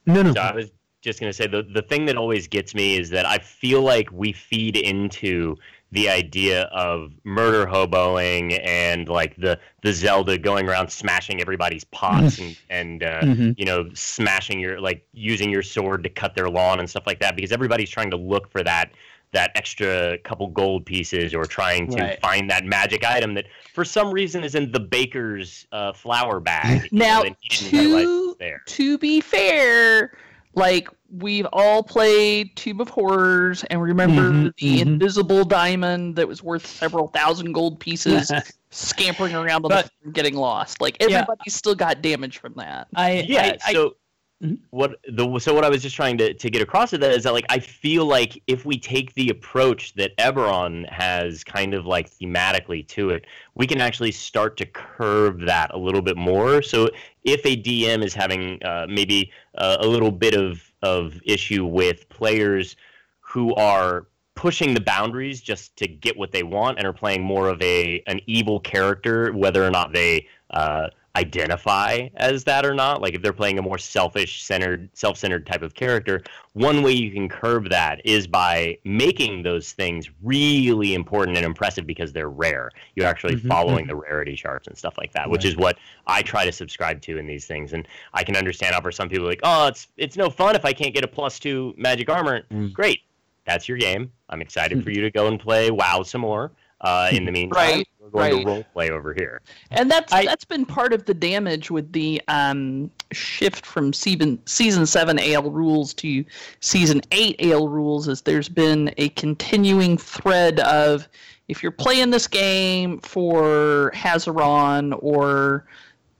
no 0.05 0.21
no. 0.23 0.33
So 0.33 0.41
I 0.41 0.53
was 0.53 0.71
just 1.01 1.19
gonna 1.19 1.33
say 1.33 1.47
the 1.47 1.63
the 1.63 1.81
thing 1.81 2.05
that 2.05 2.17
always 2.17 2.47
gets 2.47 2.73
me 2.73 2.97
is 2.97 3.09
that 3.11 3.25
I 3.25 3.37
feel 3.37 3.81
like 3.81 4.09
we 4.11 4.31
feed 4.31 4.77
into 4.77 5.57
the 5.93 6.09
idea 6.09 6.63
of 6.71 7.11
murder 7.23 7.65
hoboing 7.67 8.59
and 8.65 9.07
like 9.07 9.35
the 9.37 9.59
the 9.83 9.93
Zelda 9.93 10.37
going 10.39 10.67
around 10.67 10.89
smashing 10.89 11.39
everybody's 11.39 11.83
pots 11.85 12.39
and 12.39 12.55
and 12.69 13.03
uh, 13.03 13.21
Mhm. 13.21 13.53
you 13.59 13.65
know 13.65 13.89
smashing 13.93 14.59
your 14.59 14.81
like 14.81 15.05
using 15.13 15.49
your 15.51 15.61
sword 15.61 16.03
to 16.03 16.09
cut 16.09 16.35
their 16.35 16.49
lawn 16.49 16.79
and 16.79 16.89
stuff 16.89 17.03
like 17.05 17.19
that 17.19 17.35
because 17.35 17.51
everybody's 17.51 17.89
trying 17.91 18.09
to 18.11 18.17
look 18.17 18.49
for 18.51 18.63
that 18.63 18.91
that 19.33 19.51
extra 19.55 20.17
couple 20.19 20.47
gold 20.47 20.85
pieces 20.85 21.33
or 21.33 21.45
trying 21.45 21.87
to 21.89 22.01
Right. 22.01 22.19
find 22.21 22.49
that 22.49 22.65
magic 22.65 23.03
item 23.03 23.33
that 23.35 23.45
for 23.73 23.83
some 23.83 24.11
reason 24.11 24.43
is 24.43 24.53
in 24.55 24.71
the 24.71 24.79
baker's 24.79 25.65
uh, 25.71 25.91
flour 25.93 26.39
bag. 26.39 26.87
Now, 26.91 27.23
that 27.23 27.35
he 27.39 27.49
didn't 27.49 27.79
realize 27.79 28.05
to 28.39 28.59
to 28.65 28.97
be 28.99 29.21
fair, 29.21 30.11
like 30.55 30.87
we've 31.09 31.47
all 31.53 31.83
played 31.83 32.55
Tomb 32.55 32.81
of 32.81 32.89
Horrors 32.89 33.63
and 33.65 33.81
remember 33.81 34.31
Mhm, 34.31 34.55
the 34.57 34.77
mhm. 34.77 34.81
invisible 34.81 35.43
diamond 35.45 36.15
that 36.15 36.27
was 36.27 36.41
worth 36.43 36.65
several 36.65 37.07
thousand 37.09 37.51
gold 37.53 37.79
pieces 37.79 38.31
scampering 38.71 39.35
around 39.35 39.65
on 39.65 39.69
But- 39.69 39.85
the 39.85 39.89
floor 39.89 39.99
and 40.05 40.13
getting 40.13 40.35
lost. 40.35 40.81
Like 40.81 40.97
Yeah. 40.99 41.07
everybody's 41.19 41.53
still 41.55 41.75
got 41.75 42.01
damage 42.01 42.37
from 42.39 42.53
that. 42.57 42.87
I, 42.95 43.25
yeah 43.27 43.41
I- 43.43 43.57
I- 43.69 43.73
so 43.73 43.95
Mhm. 44.43 44.59
what 44.71 44.99
the 45.07 45.39
so 45.39 45.53
what 45.53 45.63
i 45.63 45.69
was 45.69 45.81
just 45.81 45.95
trying 45.95 46.17
to, 46.17 46.33
to 46.33 46.49
get 46.49 46.61
across 46.61 46.91
with 46.91 46.99
that 47.01 47.11
is 47.11 47.23
that 47.23 47.31
like 47.33 47.45
i 47.49 47.59
feel 47.59 48.05
like 48.05 48.41
if 48.47 48.65
we 48.65 48.77
take 48.77 49.13
the 49.13 49.29
approach 49.29 49.93
that 49.93 50.15
eberron 50.17 50.89
has 50.89 51.43
kind 51.45 51.73
of 51.73 51.85
like 51.85 52.09
thematically 52.09 52.85
to 52.89 53.11
it 53.11 53.25
we 53.55 53.65
can 53.65 53.79
actually 53.79 54.11
start 54.11 54.57
to 54.57 54.65
curve 54.65 55.39
that 55.39 55.73
a 55.73 55.77
little 55.77 56.01
bit 56.01 56.17
more 56.17 56.61
so 56.61 56.89
if 57.23 57.45
a 57.45 57.55
dm 57.55 58.03
is 58.03 58.13
having 58.13 58.61
uh, 58.63 58.85
maybe 58.89 59.31
uh, 59.57 59.77
a 59.79 59.87
little 59.87 60.11
bit 60.11 60.35
of 60.35 60.61
of 60.81 61.21
issue 61.23 61.65
with 61.65 62.09
players 62.09 62.75
who 63.21 63.55
are 63.55 64.07
pushing 64.35 64.73
the 64.73 64.81
boundaries 64.81 65.41
just 65.41 65.77
to 65.77 65.87
get 65.87 66.17
what 66.17 66.31
they 66.31 66.43
want 66.43 66.77
and 66.77 66.85
are 66.85 66.93
playing 66.93 67.23
more 67.23 67.47
of 67.47 67.61
a 67.61 68.03
an 68.07 68.19
evil 68.27 68.59
character 68.59 69.31
whether 69.31 69.65
or 69.65 69.71
not 69.71 69.93
they 69.93 70.27
uh, 70.49 70.87
identify 71.15 72.07
as 72.15 72.43
that 72.45 72.65
or 72.65 72.73
not. 72.73 73.01
Like 73.01 73.13
if 73.13 73.21
they're 73.21 73.33
playing 73.33 73.59
a 73.59 73.61
more 73.61 73.77
selfish 73.77 74.43
centered 74.43 74.89
self-centered 74.93 75.45
type 75.45 75.61
of 75.61 75.73
character 75.75 76.23
one 76.53 76.83
way 76.83 76.91
you 76.91 77.11
can 77.11 77.27
curb 77.27 77.69
that 77.69 77.99
is 78.05 78.27
by 78.27 78.77
making 78.83 79.41
those 79.41 79.71
things 79.71 80.09
really 80.21 80.93
important 80.93 81.35
and 81.37 81.45
impressive 81.45 81.85
because 81.87 82.13
they're 82.13 82.29
rare. 82.29 82.69
You're 82.95 83.07
actually 83.07 83.35
Mhm, 83.35 83.47
following 83.47 83.87
the 83.87 83.95
rarity 83.95 84.35
charts 84.35 84.67
and 84.67 84.77
stuff 84.77 84.97
like 84.97 85.11
that 85.13 85.29
which 85.29 85.45
is 85.45 85.55
what 85.55 85.77
i 86.07 86.21
try 86.21 86.45
to 86.45 86.51
subscribe 86.51 87.01
to 87.01 87.17
in 87.17 87.27
these 87.27 87.45
things. 87.45 87.73
And 87.73 87.87
i 88.13 88.23
can 88.23 88.35
understand 88.35 88.73
how 88.73 88.81
for 88.81 88.91
some 88.91 89.09
people 89.09 89.25
like 89.27 89.39
oh 89.43 89.67
it's 89.67 89.87
it's 89.97 90.17
no 90.17 90.29
fun 90.29 90.55
if 90.55 90.65
i 90.65 90.73
can't 90.73 90.93
get 90.93 91.03
a 91.03 91.07
plus 91.07 91.39
two 91.39 91.73
magic 91.77 92.09
armor. 92.09 92.41
Mm. 92.51 92.73
great. 92.73 93.01
That's 93.45 93.67
your 93.67 93.77
game. 93.77 94.09
I'm 94.29 94.41
excited 94.41 94.83
for 94.83 94.89
you 94.89 95.01
to 95.01 95.11
go 95.11 95.27
and 95.27 95.39
play 95.39 95.69
wow 95.69 96.01
some 96.03 96.21
more 96.21 96.51
Uh, 96.83 97.09
in 97.11 97.25
the 97.25 97.31
meantime, 97.39 97.57
Right, 97.57 97.87
we're 97.99 98.09
going 98.09 98.33
right. 98.33 98.41
to 98.41 98.47
role 98.47 98.63
play 98.73 98.89
over 98.89 99.13
here. 99.13 99.41
And 99.71 99.89
that's 99.89 100.11
that's 100.11 100.45
been 100.45 100.65
part 100.65 100.93
of 100.93 101.05
the 101.05 101.13
damage 101.13 101.71
with 101.71 101.91
the 101.93 102.21
um, 102.27 102.91
shift 103.11 103.65
from 103.65 103.93
season 103.93 104.39
season 104.45 104.85
seven 104.85 105.17
AL 105.19 105.49
rules 105.49 105.93
to 105.95 106.25
season 106.59 107.01
eight 107.11 107.37
AL 107.39 107.69
rules. 107.69 108.07
Is 108.07 108.21
there's 108.21 108.49
been 108.49 108.93
a 108.97 109.09
continuing 109.09 109.97
thread 109.97 110.59
of 110.59 111.07
if 111.47 111.63
you're 111.63 111.71
playing 111.71 112.09
this 112.09 112.27
game 112.27 112.99
for 112.99 113.91
Hazirawn 113.95 114.97
or 115.01 115.65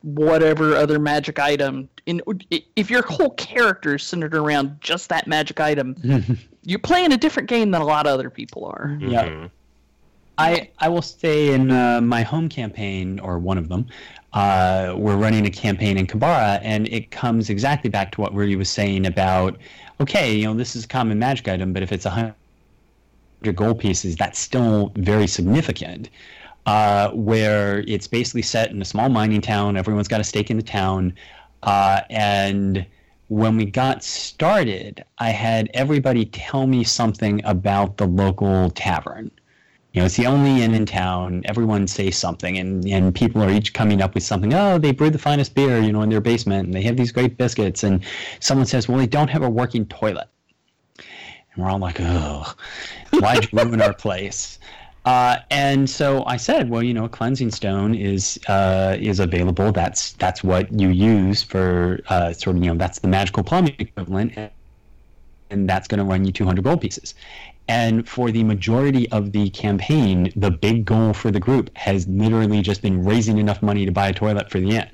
whatever 0.03 0.75
other 0.75 0.99
magic 0.99 1.39
item, 1.39 1.89
in 2.05 2.21
if 2.75 2.89
your 2.89 3.03
whole 3.03 3.31
character 3.31 3.95
is 3.95 4.03
centered 4.03 4.35
around 4.35 4.77
just 4.81 5.09
that 5.09 5.27
magic 5.27 5.59
item, 5.59 5.95
you're 6.63 6.79
playing 6.79 7.13
a 7.13 7.17
different 7.17 7.49
game 7.49 7.71
than 7.71 7.81
a 7.81 7.85
lot 7.85 8.05
of 8.05 8.13
other 8.13 8.29
people 8.29 8.65
are. 8.65 8.97
Yeah. 9.01 9.47
I 10.37 10.69
I 10.79 10.89
will 10.89 11.01
say 11.01 11.53
in 11.53 11.71
uh, 11.71 12.01
my 12.01 12.23
home 12.23 12.49
campaign 12.49 13.19
or 13.19 13.37
one 13.37 13.57
of 13.57 13.69
them, 13.69 13.85
uh, 14.33 14.95
we're 14.97 15.15
running 15.15 15.45
a 15.45 15.51
campaign 15.51 15.97
in 15.97 16.07
Q'barra, 16.07 16.59
and 16.63 16.87
it 16.87 17.11
comes 17.11 17.49
exactly 17.49 17.89
back 17.89 18.11
to 18.13 18.21
what 18.21 18.33
Ruty 18.33 18.57
was 18.57 18.69
saying 18.69 19.05
about, 19.05 19.57
okay, 20.01 20.33
you 20.33 20.45
know, 20.45 20.55
this 20.55 20.75
is 20.75 20.85
a 20.85 20.87
common 20.87 21.19
magic 21.19 21.47
item, 21.47 21.71
but 21.71 21.83
if 21.83 21.91
it's 21.91 22.05
a 22.05 22.09
hundred 22.09 22.35
gold 23.55 23.79
pieces, 23.79 24.15
that's 24.15 24.39
still 24.39 24.91
very 24.95 25.27
significant. 25.27 26.09
Uh, 26.65 27.11
where 27.11 27.83
it's 27.87 28.07
basically 28.07 28.41
set 28.41 28.71
in 28.71 28.81
a 28.81 28.85
small 28.85 29.09
mining 29.09 29.41
town, 29.41 29.75
everyone's 29.75 30.07
got 30.07 30.21
a 30.21 30.23
stake 30.23 30.49
in 30.49 30.55
the 30.57 30.63
town, 30.63 31.13
uh, 31.63 32.01
and 32.09 32.85
when 33.27 33.57
we 33.57 33.65
got 33.65 34.03
started, 34.03 35.03
I 35.17 35.29
had 35.29 35.69
everybody 35.73 36.25
tell 36.25 36.65
me 36.65 36.83
something 36.83 37.41
about 37.43 37.97
the 37.97 38.05
local 38.05 38.69
tavern. 38.71 39.29
You 39.93 40.01
know, 40.01 40.07
it's 40.07 40.17
the 40.17 40.25
only 40.25 40.63
inn 40.63 40.73
in 40.73 40.87
town. 40.87 41.43
Everyone 41.45 41.85
says 41.85 42.17
something, 42.17 42.57
and, 42.57 42.83
and 42.87 43.13
people 43.13 43.43
are 43.43 43.51
each 43.51 43.73
coming 43.73 44.01
up 44.01 44.15
with 44.15 44.23
something. 44.23 44.51
Oh, 44.51 44.79
they 44.79 44.91
brew 44.91 45.11
the 45.11 45.19
finest 45.19 45.53
beer, 45.53 45.79
you 45.79 45.91
know, 45.91 46.01
in 46.01 46.09
their 46.09 46.19
basement, 46.19 46.65
and 46.65 46.73
they 46.73 46.81
have 46.81 46.97
these 46.97 47.11
great 47.11 47.37
biscuits. 47.37 47.83
And 47.83 48.03
someone 48.39 48.65
says, 48.65 48.89
well, 48.89 48.97
they 48.97 49.05
don't 49.05 49.29
have 49.29 49.43
a 49.43 49.49
working 49.49 49.85
toilet. 49.85 50.27
And 50.97 51.63
we're 51.63 51.69
all 51.69 51.77
like, 51.77 51.97
oh, 51.99 52.55
why'd 53.11 53.51
you 53.51 53.59
ruin 53.59 53.83
our 53.83 53.93
place? 53.93 54.57
Uh, 55.05 55.37
and 55.51 55.87
so 55.87 56.23
I 56.25 56.37
said, 56.37 56.71
well, 56.71 56.81
you 56.81 56.95
know, 56.95 57.05
a 57.05 57.09
cleansing 57.09 57.51
stone 57.51 57.93
is 57.93 58.39
uh, 58.47 58.97
is 58.99 59.19
available. 59.19 59.71
That's 59.71 60.13
that's 60.13 60.43
what 60.43 60.71
you 60.71 60.89
use 60.89 61.43
for 61.43 61.99
uh, 62.07 62.33
sort 62.33 62.55
of, 62.55 62.63
you 62.63 62.71
know, 62.71 62.77
that's 62.77 62.99
the 62.99 63.09
magical 63.09 63.43
plumbing 63.43 63.75
equivalent, 63.77 64.33
and 65.49 65.69
that's 65.69 65.87
going 65.87 65.99
to 65.99 66.05
run 66.05 66.25
you 66.25 66.31
200 66.31 66.63
gold 66.63 66.81
pieces. 66.81 67.15
And 67.67 68.07
for 68.07 68.31
the 68.31 68.43
majority 68.43 69.09
of 69.11 69.31
the 69.31 69.49
campaign, 69.51 70.31
the 70.35 70.51
big 70.51 70.85
goal 70.85 71.13
for 71.13 71.31
the 71.31 71.39
group 71.39 71.69
has 71.77 72.07
literally 72.07 72.61
just 72.61 72.81
been 72.81 73.03
raising 73.03 73.37
enough 73.37 73.61
money 73.61 73.85
to 73.85 73.91
buy 73.91 74.09
a 74.09 74.13
toilet 74.13 74.51
for 74.51 74.59
the 74.59 74.71
inn. 74.71 74.89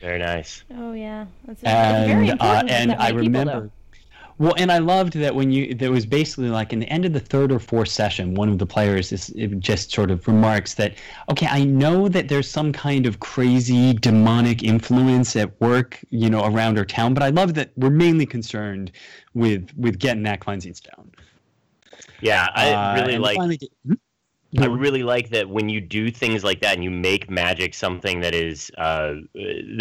Very 0.00 0.18
nice. 0.18 0.62
Oh 0.74 0.92
yeah, 0.92 1.26
that's 1.44 1.60
that's 1.62 2.06
very 2.06 2.28
And 2.30 2.40
uh, 2.40 2.64
important. 2.64 2.68
to 2.68 2.74
and 2.74 2.90
that 2.92 3.00
I 3.00 3.12
many 3.12 3.28
people, 3.28 3.40
remember. 3.40 3.70
Well, 4.38 4.54
and 4.58 4.70
I 4.70 4.78
loved 4.78 5.14
that 5.14 5.34
when 5.34 5.50
you 5.50 5.74
there 5.74 5.90
was 5.90 6.04
basically 6.04 6.50
like 6.50 6.72
in 6.72 6.80
the 6.80 6.88
end 6.90 7.06
of 7.06 7.14
the 7.14 7.20
third 7.20 7.50
or 7.50 7.58
fourth 7.58 7.88
session, 7.88 8.34
one 8.34 8.50
of 8.50 8.58
the 8.58 8.66
players 8.66 9.10
is 9.10 9.30
it 9.30 9.58
just 9.60 9.92
sort 9.92 10.10
of 10.10 10.26
remarks 10.28 10.74
that, 10.74 10.94
okay, 11.30 11.46
I 11.50 11.64
know 11.64 12.08
that 12.08 12.28
there's 12.28 12.48
some 12.50 12.72
kind 12.72 13.06
of 13.06 13.20
crazy 13.20 13.94
demonic 13.94 14.62
influence 14.62 15.36
at 15.36 15.58
work, 15.60 16.00
you 16.10 16.28
know, 16.28 16.44
around 16.44 16.76
our 16.78 16.84
town, 16.84 17.14
but 17.14 17.22
I 17.22 17.30
love 17.30 17.54
that 17.54 17.70
we're 17.76 17.88
mainly 17.90 18.26
concerned 18.26 18.92
with 19.32 19.70
with 19.76 19.98
getting 19.98 20.22
that 20.24 20.40
cleansing 20.40 20.74
stone. 20.74 21.10
Yeah, 22.20 22.48
I 22.54 22.72
Uh, 22.72 22.94
really 23.00 23.14
and 23.14 23.22
like. 23.22 23.60
get- 23.60 23.98
I 24.58 24.66
really 24.66 25.02
like 25.02 25.28
that 25.30 25.50
when 25.50 25.68
you 25.68 25.82
do 25.82 26.10
things 26.10 26.42
like 26.42 26.62
that 26.62 26.74
and 26.76 26.82
you 26.84 26.90
make 26.90 27.28
magic 27.28 27.74
something 27.74 28.20
that 28.20 28.34
is, 28.34 28.70
uh, 28.78 29.16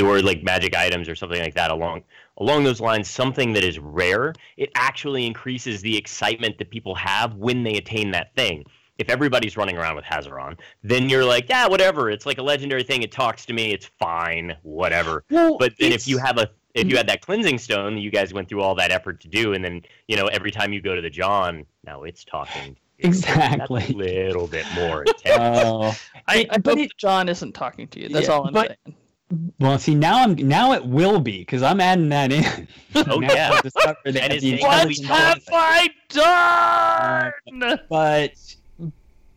or 0.03 0.22
like 0.22 0.43
magic 0.43 0.76
items 0.76 1.07
or 1.07 1.16
something 1.16 1.39
like 1.41 1.53
that 1.53 1.72
along 1.72 2.03
along 2.39 2.66
those 2.66 2.82
lines, 2.82 3.09
something 3.09 3.53
that 3.53 3.63
is 3.63 3.80
rare. 3.80 4.34
It 4.57 4.70
actually 4.76 5.26
increases 5.26 5.82
the 5.82 5.95
excitement 5.95 6.57
that 6.57 6.70
people 6.72 6.93
have 6.95 7.36
when 7.36 7.63
they 7.63 7.76
attain 7.78 8.11
that 8.11 8.36
thing. 8.36 8.66
If 8.97 9.09
everybody's 9.09 9.55
running 9.55 9.78
around 9.78 9.95
with 9.95 10.03
Hazirawn, 10.05 10.57
then 10.84 11.07
you're 11.07 11.24
like, 11.24 11.47
yeah, 11.47 11.68
whatever. 11.68 12.09
It's 12.09 12.26
like 12.26 12.38
a 12.38 12.43
legendary 12.43 12.84
thing. 12.84 13.01
It 13.03 13.11
talks 13.13 13.45
to 13.45 13.53
me. 13.53 13.72
It's 13.72 13.86
fine. 13.99 14.57
Whatever. 14.63 15.24
Well, 15.30 15.57
but 15.57 15.74
then 15.80 15.93
if 15.93 16.05
you 16.07 16.18
have 16.18 16.38
a 16.38 16.49
if 16.76 16.84
you 16.84 16.90
mm-hmm. 16.90 16.98
had 16.98 17.08
that 17.08 17.22
cleansing 17.22 17.58
stone, 17.58 17.98
you 17.98 18.12
guys 18.12 18.34
went 18.34 18.50
through 18.50 18.62
all 18.62 18.76
that 18.76 18.92
effort 18.92 19.22
to 19.22 19.28
do, 19.28 19.54
and 19.54 19.64
then 19.64 19.82
you 20.08 20.18
know 20.18 20.28
every 20.28 20.52
time 20.52 20.74
you 20.74 20.82
go 20.82 20.94
to 20.94 21.02
the 21.02 21.10
John, 21.10 21.66
now 21.84 22.04
it's 22.04 22.24
talking. 22.24 22.78
Exactly. 23.00 23.86
A 23.90 23.94
little 23.94 24.48
bit 24.48 24.66
more 24.76 25.04
intense. 25.08 25.64
Oh, 25.66 25.96
I, 26.28 26.46
I 26.50 26.58
but 26.58 26.78
hope 26.78 26.92
John 26.98 27.28
isn't 27.30 27.54
talking 27.54 27.88
to 27.90 28.00
you. 28.02 28.10
That's 28.10 28.28
Yeah, 28.28 28.34
all 28.34 28.48
I'm 28.48 28.54
but- 28.54 28.78
saying. 28.86 29.54
well, 29.60 29.80
see 29.80 29.96
now 29.96 30.22
I'm 30.24 30.36
now 30.36 30.74
it 30.74 30.86
will 30.86 31.20
be 31.20 31.40
because 31.40 31.64
I'm 31.64 31.82
adding 31.82 32.10
that 32.10 32.32
in. 32.32 32.68
Oh 32.96 33.22
yeah. 33.22 33.52
I'll 33.54 33.62
that 33.62 33.98
And 34.06 34.16
it's 34.16 34.44
the 34.44 34.52
taking 34.52 34.54
intelligence 34.54 35.02
me- 35.02 35.08
Have 35.08 35.44
I 35.52 35.90
done? 36.10 37.64
Uh, 37.64 37.78
but 37.90 38.56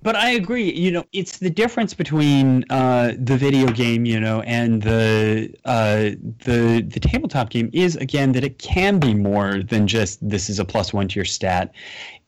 but 0.03 0.15
I 0.15 0.31
agree. 0.31 0.73
You 0.73 0.93
know, 0.93 1.05
it's 1.13 1.39
the 1.39 1.51
difference 1.51 1.93
between 1.93 2.65
uh, 2.71 3.13
the 3.19 3.37
video 3.37 3.69
game, 3.69 4.05
you 4.05 4.21
know, 4.21 4.43
and 4.43 4.83
the 4.83 5.53
uh, 5.65 6.11
the 6.45 6.87
the 6.87 7.01
tabletop 7.01 7.51
game 7.51 7.69
is 7.73 7.97
again 7.97 8.33
that 8.33 8.45
it 8.45 8.59
can 8.59 8.99
be 8.99 9.15
more 9.15 9.63
than 9.63 9.87
just 9.87 10.27
this 10.27 10.49
is 10.49 10.59
a 10.59 10.65
plus 10.65 10.93
one 10.93 11.09
to 11.09 11.17
your 11.17 11.25
stat. 11.25 11.75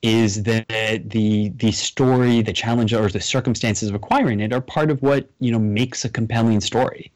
Is 0.03 0.43
that 0.45 1.11
the 1.11 1.51
the 1.51 1.71
story, 1.73 2.43
the 2.43 2.53
challenge, 2.53 2.93
or 2.93 3.09
the 3.09 3.21
circumstances 3.21 3.89
of 3.89 3.95
acquiring 3.95 4.41
it 4.41 4.53
are 4.53 4.61
part 4.61 4.91
of 4.91 5.03
what 5.03 5.29
you 5.39 5.53
know 5.53 5.59
makes 5.59 6.05
a 6.05 6.09
compelling 6.09 6.61
story, 6.61 7.12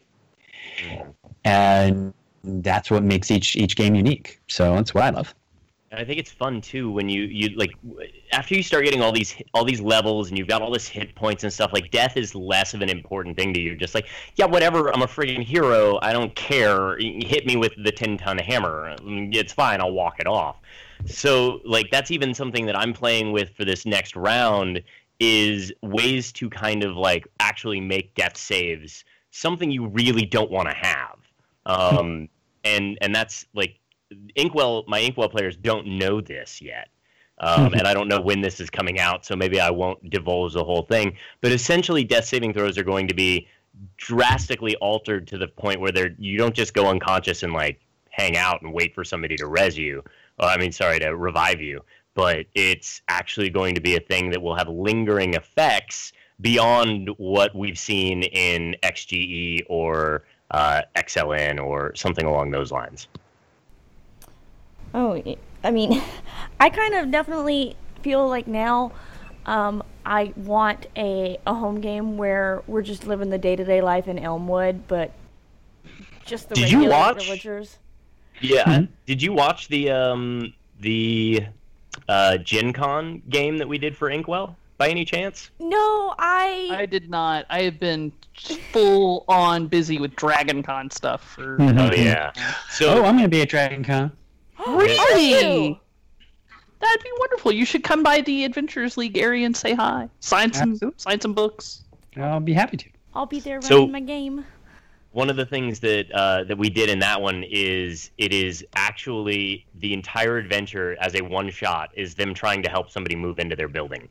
and 1.45 2.15
that's 2.45 2.91
what 2.91 3.03
makes 3.03 3.31
each 3.31 3.57
each 3.57 3.75
game 3.75 3.95
unique. 3.95 4.39
So 4.47 4.75
that's 4.75 4.95
what 4.95 5.05
I 5.05 5.11
love. 5.11 5.35
And 5.95 6.03
I 6.03 6.05
think 6.05 6.19
it's 6.19 6.33
fun 6.33 6.61
too 6.61 6.91
when 6.91 7.09
you 7.09 7.23
you 7.23 7.51
like 7.57 7.71
after 8.33 8.57
you 8.57 8.65
start 8.65 8.85
getting 8.85 9.01
all 9.01 9.13
these 9.13 9.35
all 9.55 9.65
these 9.65 9.81
levels 9.81 10.29
and 10.29 10.37
you've 10.37 10.49
got 10.49 10.61
all 10.61 10.73
this 10.73 10.89
hit 10.89 11.15
points 11.15 11.45
and 11.45 11.53
stuff. 11.53 11.73
Like 11.73 11.93
death 11.93 12.17
is 12.17 12.35
less 12.35 12.75
of 12.75 12.83
an 12.83 12.89
important 12.89 13.37
thing 13.37 13.55
to 13.55 13.61
you. 13.61 13.77
Just 13.77 13.95
like 13.95 14.09
yeah, 14.35 14.47
whatever. 14.47 14.93
I'm 14.93 15.03
a 15.03 15.07
freaking 15.07 15.45
hero. 15.45 16.01
I 16.03 16.13
don't 16.13 16.35
care. 16.35 16.97
Hit 16.99 17.47
me 17.47 17.57
with 17.57 17.73
the 17.85 17.93
ten 17.93 18.19
ton 18.19 18.39
hammer. 18.39 18.97
Mm, 18.97 19.33
It's 19.35 19.53
fine. 19.53 19.81
I'll 19.81 19.93
walk 19.93 20.19
it 20.19 20.27
off. 20.27 20.57
So 21.07 21.61
like 21.65 21.91
that's 21.93 22.11
even 22.11 22.35
something 22.35 22.67
that 22.67 22.77
I'm 22.77 22.93
playing 22.93 23.31
with 23.31 23.51
for 23.51 23.65
this 23.65 23.87
next 23.87 24.17
round 24.17 24.83
is 25.21 25.73
ways 25.81 26.33
to 26.33 26.51
kind 26.51 26.83
of 26.83 26.97
like 26.97 27.29
actually 27.39 27.81
make 27.81 28.15
death 28.17 28.37
saves 28.37 29.05
something 29.31 29.71
you 29.71 29.87
really 29.87 30.27
don't 30.27 30.51
want 30.51 30.69
to 30.69 30.75
have. 30.75 31.19
Um, 31.67 32.29
and 32.63 32.99
and 33.01 33.15
that's 33.15 33.47
like 33.55 33.79
Inkwell, 34.35 34.85
my 34.87 35.01
Inkwell 35.01 35.29
players 35.29 35.57
don't 35.57 35.99
know 35.99 36.21
this 36.21 36.61
yet. 36.61 36.89
Um, 37.39 37.75
and 37.75 37.83
I 37.83 37.95
don't 37.95 38.07
know 38.07 38.21
when 38.21 38.41
this 38.41 38.61
is 38.61 38.71
coming 38.71 39.01
out, 39.01 39.25
so 39.25 39.35
maybe 39.35 39.59
I 39.59 39.71
won't 39.71 40.09
divulge 40.09 40.55
the 40.55 40.63
whole 40.63 40.83
thing. 40.83 41.17
But 41.41 41.51
essentially, 41.51 42.05
death 42.05 42.27
saving 42.27 42.53
throws 42.53 42.79
are 42.79 42.85
going 42.85 43.09
to 43.09 43.15
be 43.15 43.49
drastically 43.97 44.77
altered 44.77 45.27
to 45.29 45.39
the 45.39 45.49
point 45.49 45.81
where 45.81 45.91
they're 45.91 46.15
you 46.17 46.39
don't 46.39 46.55
just 46.55 46.75
go 46.75 46.89
unconscious 46.89 47.43
and 47.43 47.53
like 47.53 47.81
hang 48.11 48.37
out 48.37 48.63
and 48.63 48.73
wait 48.73 48.95
for 48.95 49.03
somebody 49.03 49.37
to 49.37 49.47
res 49.47 49.77
you. 49.77 50.05
Uh, 50.39 50.47
I 50.47 50.59
mean, 50.59 50.71
sorry, 50.71 51.01
to 51.01 51.17
revive 51.17 51.61
you. 51.61 51.85
But 52.15 52.47
it's 52.55 53.03
actually 53.09 53.51
going 53.51 53.75
to 53.75 53.81
be 53.81 53.97
a 53.97 54.01
thing 54.01 54.31
that 54.31 54.41
will 54.41 54.55
have 54.55 54.69
lingering 54.69 55.35
effects 55.35 56.13
beyond 56.41 57.11
what 57.17 57.55
we've 57.55 57.79
seen 57.79 58.23
in 58.23 58.77
XGE 58.85 59.63
or 59.69 60.25
uh, 60.53 60.83
XLN 60.95 61.61
or 61.61 61.93
something 61.97 62.25
along 62.25 62.53
those 62.53 62.71
lines. 62.71 63.09
Oh, 64.95 65.23
I 65.65 65.71
mean, 65.71 66.01
I 66.61 66.71
kind 66.71 66.95
of 66.95 67.11
definitely 67.11 67.77
feel 68.03 68.29
like 68.29 68.47
now 68.47 68.93
um, 69.47 69.83
I 70.07 70.33
want 70.37 70.87
a, 70.97 71.39
a 71.47 71.55
home 71.55 71.81
game 71.81 72.17
where 72.17 72.63
we're 72.67 72.83
just 72.83 73.07
living 73.07 73.31
the 73.31 73.39
day 73.39 73.57
to 73.57 73.65
day 73.65 73.81
life 73.83 74.09
in 74.09 74.19
Elmwood, 74.19 74.87
but 74.89 75.13
just 76.25 76.49
the 76.49 76.55
Did 76.55 76.71
you 76.71 76.87
watch- 76.89 77.25
villagers. 77.25 77.79
Yeah. 78.41 78.83
Did 79.07 79.23
you 79.23 79.33
watch 79.33 79.69
the 79.69 79.91
um 79.91 80.53
the 80.81 81.45
uh 82.09 82.37
Gen 82.39 82.73
Con 82.73 83.23
game 83.29 83.59
that 83.59 83.69
we 83.69 83.79
did 83.79 83.97
for 83.97 84.11
Inkwell 84.11 84.57
by 84.77 84.89
any 84.89 85.05
chance? 85.05 85.51
No, 85.61 86.15
I. 86.19 86.69
I 86.73 86.87
did 86.87 87.09
not. 87.09 87.47
I 87.49 87.63
have 87.63 87.79
been 87.79 88.11
full 88.73 89.25
on 89.29 89.69
busy 89.69 89.99
with 90.01 90.17
Dragon 90.17 90.63
Con 90.65 90.91
stuff 90.91 91.23
for. 91.35 91.59
Mhm. 91.59 91.79
Oh 91.79 91.95
yeah. 91.95 92.33
So 92.71 92.89
oh, 92.89 93.05
I'm 93.05 93.17
going 93.17 93.23
to 93.23 93.29
be 93.29 93.43
at 93.43 93.49
Dragon 93.49 93.85
Con. 93.85 94.11
Really? 94.77 95.81
That'd 96.81 97.03
be 97.03 97.11
wonderful. 97.19 97.51
You 97.53 97.65
should 97.65 97.83
come 97.83 98.03
by 98.03 98.21
the 98.21 98.45
Adventures 98.45 98.97
League 98.97 99.17
area 99.17 99.47
and 99.47 99.57
say 99.57 99.73
hi. 99.75 100.09
Sign 100.21 100.53
some 100.53 100.79
sign 100.97 101.21
some 101.21 101.33
books. 101.33 101.85
I'll 102.17 102.41
be 102.41 102.53
happy 102.53 102.77
to. 102.77 102.89
I'll 103.15 103.27
be 103.27 103.41
there 103.41 103.63
So- 103.63 103.77
running 103.79 103.93
my 103.93 104.01
game. 104.01 104.45
one 105.13 105.31
of 105.31 105.37
the 105.37 105.47
things 105.47 105.81
that 105.81 106.11
uh, 106.13 106.45
that 106.45 106.59
we 106.59 106.69
did 106.69 106.91
in 106.91 106.99
that 106.99 107.21
one 107.23 107.45
is 107.49 108.11
it 108.19 108.33
is 108.35 108.65
actually 108.75 109.65
the 109.77 109.93
entire 109.95 110.37
adventure 110.37 110.97
as 111.01 111.15
a 111.15 111.23
one 111.23 111.49
shot 111.51 111.91
is 111.95 112.15
them 112.15 112.35
trying 112.35 112.63
to 112.65 112.69
help 112.69 112.91
somebody 112.91 113.17
move 113.17 113.39
into 113.39 113.57
their 113.57 113.69
building. 113.69 114.09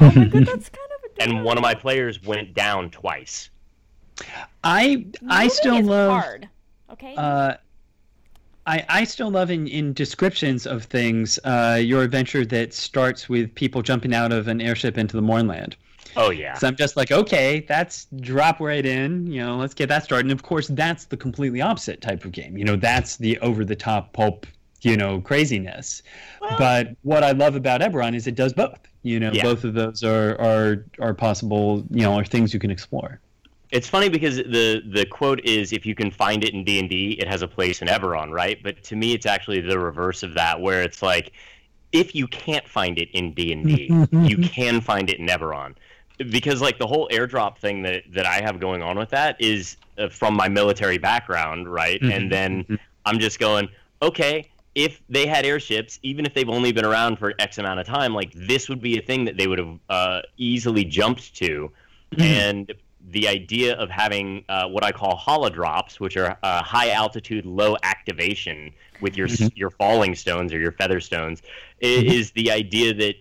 Oh 0.00 0.12
my 0.14 0.24
god, 0.26 0.46
that's 0.46 0.68
kind 0.68 0.90
of 0.92 1.10
and 1.20 1.44
one 1.44 1.56
of 1.56 1.62
my 1.62 1.74
players 1.74 2.22
went 2.22 2.52
down 2.54 2.90
twice. 2.90 3.48
I 4.62 5.06
I 5.28 5.44
Moving 5.44 5.50
still 5.50 5.76
is 5.76 5.86
love. 5.86 6.10
hard. 6.10 6.48
Okay. 6.90 7.14
Uh, 7.16 7.54
I 8.66 8.84
I 8.88 9.04
still 9.04 9.30
love 9.30 9.50
in, 9.50 9.66
in 9.68 9.92
descriptions 9.92 10.66
of 10.66 10.84
things 10.84 11.38
uh, 11.44 11.78
your 11.82 12.02
adventure 12.02 12.44
that 12.46 12.72
starts 12.74 13.28
with 13.28 13.54
people 13.54 13.82
jumping 13.82 14.14
out 14.14 14.32
of 14.32 14.48
an 14.48 14.60
airship 14.60 14.96
into 14.98 15.16
the 15.16 15.22
Mournland. 15.22 15.76
Oh 16.16 16.30
yeah. 16.30 16.54
So 16.54 16.68
I'm 16.68 16.76
just 16.76 16.96
like, 16.96 17.10
okay, 17.10 17.64
that's 17.68 18.06
drop 18.20 18.60
right 18.60 18.86
in. 18.86 19.26
You 19.26 19.42
know, 19.44 19.56
let's 19.56 19.74
get 19.74 19.88
that 19.88 20.04
started. 20.04 20.26
And 20.26 20.32
of 20.32 20.42
course, 20.44 20.68
that's 20.68 21.06
the 21.06 21.16
completely 21.16 21.60
opposite 21.60 22.00
type 22.00 22.24
of 22.24 22.32
game. 22.32 22.56
You 22.56 22.64
know, 22.64 22.76
that's 22.76 23.16
the 23.16 23.38
over 23.40 23.64
the 23.64 23.74
top 23.74 24.12
pulp, 24.12 24.46
you 24.82 24.96
know, 24.96 25.20
craziness. 25.20 26.02
but 26.58 26.94
what 27.02 27.24
I 27.24 27.32
love 27.32 27.56
about 27.56 27.80
Eberron 27.80 28.14
is 28.14 28.26
it 28.26 28.36
does 28.36 28.52
both. 28.52 28.78
You 29.02 29.18
know, 29.20 29.32
Yeah. 29.32 29.42
both 29.42 29.64
of 29.64 29.74
those 29.74 30.02
are 30.04 30.40
are 30.40 30.84
are 31.00 31.14
possible. 31.14 31.84
You 31.90 32.02
know, 32.02 32.14
are 32.14 32.24
things 32.24 32.54
you 32.54 32.60
can 32.60 32.70
explore. 32.70 33.20
It's 33.70 33.88
funny 33.88 34.08
because 34.08 34.36
the 34.36 34.82
the 34.86 35.06
quote 35.06 35.40
is 35.44 35.72
if 35.72 35.84
you 35.84 35.94
can 35.94 36.10
find 36.10 36.44
it 36.44 36.54
in 36.54 36.64
D 36.64 36.78
and 36.78 36.88
D, 36.88 37.12
it 37.20 37.26
has 37.26 37.42
a 37.42 37.48
place 37.48 37.82
in 37.82 37.88
Eberron, 37.88 38.30
right? 38.30 38.62
But 38.62 38.82
to 38.84 38.96
me, 38.96 39.14
it's 39.14 39.26
actually 39.26 39.60
the 39.60 39.78
reverse 39.78 40.22
of 40.22 40.34
that, 40.34 40.60
where 40.60 40.82
it's 40.82 41.02
like 41.02 41.32
if 41.92 42.14
you 42.14 42.26
can't 42.26 42.68
find 42.68 42.98
it 42.98 43.08
in 43.12 43.32
D 43.34 43.52
and 43.52 43.66
D, 43.66 43.88
you 44.28 44.38
can 44.38 44.80
find 44.80 45.10
it 45.10 45.18
in 45.18 45.26
Eberron, 45.26 45.74
because 46.30 46.60
like 46.60 46.78
the 46.78 46.86
whole 46.86 47.08
airdrop 47.10 47.58
thing 47.58 47.82
that 47.82 48.04
that 48.12 48.26
I 48.26 48.40
have 48.42 48.60
going 48.60 48.82
on 48.82 48.98
with 48.98 49.10
that 49.10 49.40
is 49.40 49.76
uh, 49.98 50.08
from 50.08 50.34
my 50.34 50.48
military 50.48 50.98
background, 50.98 51.68
right? 51.72 52.00
And 52.02 52.30
then 52.30 52.78
I'm 53.06 53.18
just 53.18 53.38
going, 53.38 53.68
okay. 54.02 54.50
If 54.74 55.00
they 55.08 55.24
had 55.24 55.46
airships, 55.46 56.00
even 56.02 56.26
if 56.26 56.34
they've 56.34 56.48
only 56.48 56.72
been 56.72 56.84
around 56.84 57.20
for 57.20 57.32
X 57.38 57.58
amount 57.58 57.78
of 57.78 57.86
time, 57.86 58.12
like 58.12 58.32
this 58.34 58.68
would 58.68 58.80
be 58.82 58.98
a 58.98 59.02
thing 59.02 59.24
that 59.24 59.36
they 59.36 59.46
would 59.46 59.60
have 59.60 59.78
uh, 59.88 60.22
easily 60.36 60.84
jumped 60.84 61.32
to. 61.36 61.70
And 62.18 62.72
the 63.10 63.28
idea 63.28 63.74
of 63.76 63.90
having 63.90 64.44
uh, 64.48 64.66
what 64.68 64.82
I 64.84 64.92
call 64.92 65.16
holodrops, 65.16 66.00
which 66.00 66.16
are 66.16 66.36
uh, 66.42 66.62
high 66.62 66.90
altitude, 66.90 67.44
low 67.44 67.76
activation 67.82 68.72
with 69.00 69.16
your 69.16 69.28
your 69.54 69.70
falling 69.70 70.14
stones 70.14 70.52
or 70.52 70.58
your 70.58 70.72
feather 70.72 71.00
stones, 71.00 71.42
i- 71.82 71.86
is 71.86 72.30
the 72.32 72.50
idea 72.50 72.94
that 72.94 73.14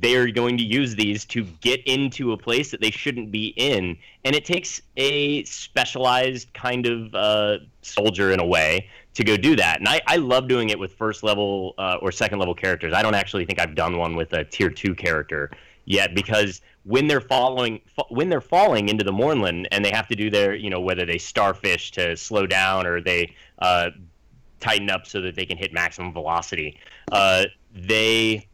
they're 0.00 0.30
going 0.30 0.56
to 0.56 0.62
use 0.64 0.94
these 0.94 1.24
to 1.24 1.42
get 1.60 1.80
into 1.86 2.32
a 2.32 2.36
place 2.36 2.70
that 2.70 2.80
they 2.80 2.90
shouldn't 2.90 3.32
be 3.32 3.48
in, 3.56 3.96
and 4.24 4.34
it 4.36 4.44
takes 4.44 4.80
a 4.96 5.42
specialized 5.44 6.52
kind 6.54 6.86
of 6.86 7.14
uh, 7.14 7.58
soldier 7.82 8.30
in 8.32 8.38
a 8.40 8.46
way 8.46 8.88
to 9.14 9.24
go 9.24 9.36
do 9.36 9.56
that. 9.56 9.78
And 9.80 9.88
I, 9.88 10.00
I 10.06 10.16
love 10.16 10.46
doing 10.48 10.68
it 10.70 10.78
with 10.78 10.92
first 10.94 11.22
level 11.22 11.74
uh, 11.78 11.98
or 12.00 12.12
second 12.12 12.38
level 12.38 12.54
characters. 12.54 12.92
I 12.94 13.02
don't 13.02 13.14
actually 13.14 13.44
think 13.44 13.60
I've 13.60 13.74
done 13.74 13.98
one 13.98 14.14
with 14.14 14.32
a 14.32 14.44
tier 14.44 14.70
two 14.70 14.94
character 14.94 15.50
yet 15.84 16.14
because 16.14 16.60
when 16.84 17.06
they're 17.06 17.20
following 17.20 17.80
fa- 17.86 18.04
when 18.10 18.28
they're 18.28 18.40
falling 18.40 18.88
into 18.88 19.04
the 19.04 19.12
Mournland 19.12 19.68
and 19.70 19.84
they 19.84 19.90
have 19.90 20.08
to 20.08 20.16
do 20.16 20.30
their 20.30 20.54
you 20.54 20.70
know 20.70 20.80
whether 20.80 21.04
they 21.06 21.18
starfish 21.18 21.90
to 21.92 22.16
slow 22.16 22.46
down 22.46 22.86
or 22.86 23.00
they 23.00 23.34
uh, 23.58 23.90
tighten 24.60 24.90
up 24.90 25.06
so 25.06 25.20
that 25.20 25.34
they 25.34 25.44
can 25.44 25.58
hit 25.58 25.72
maximum 25.72 26.12
velocity, 26.12 26.78
uh, 27.10 27.44
they 27.74 28.46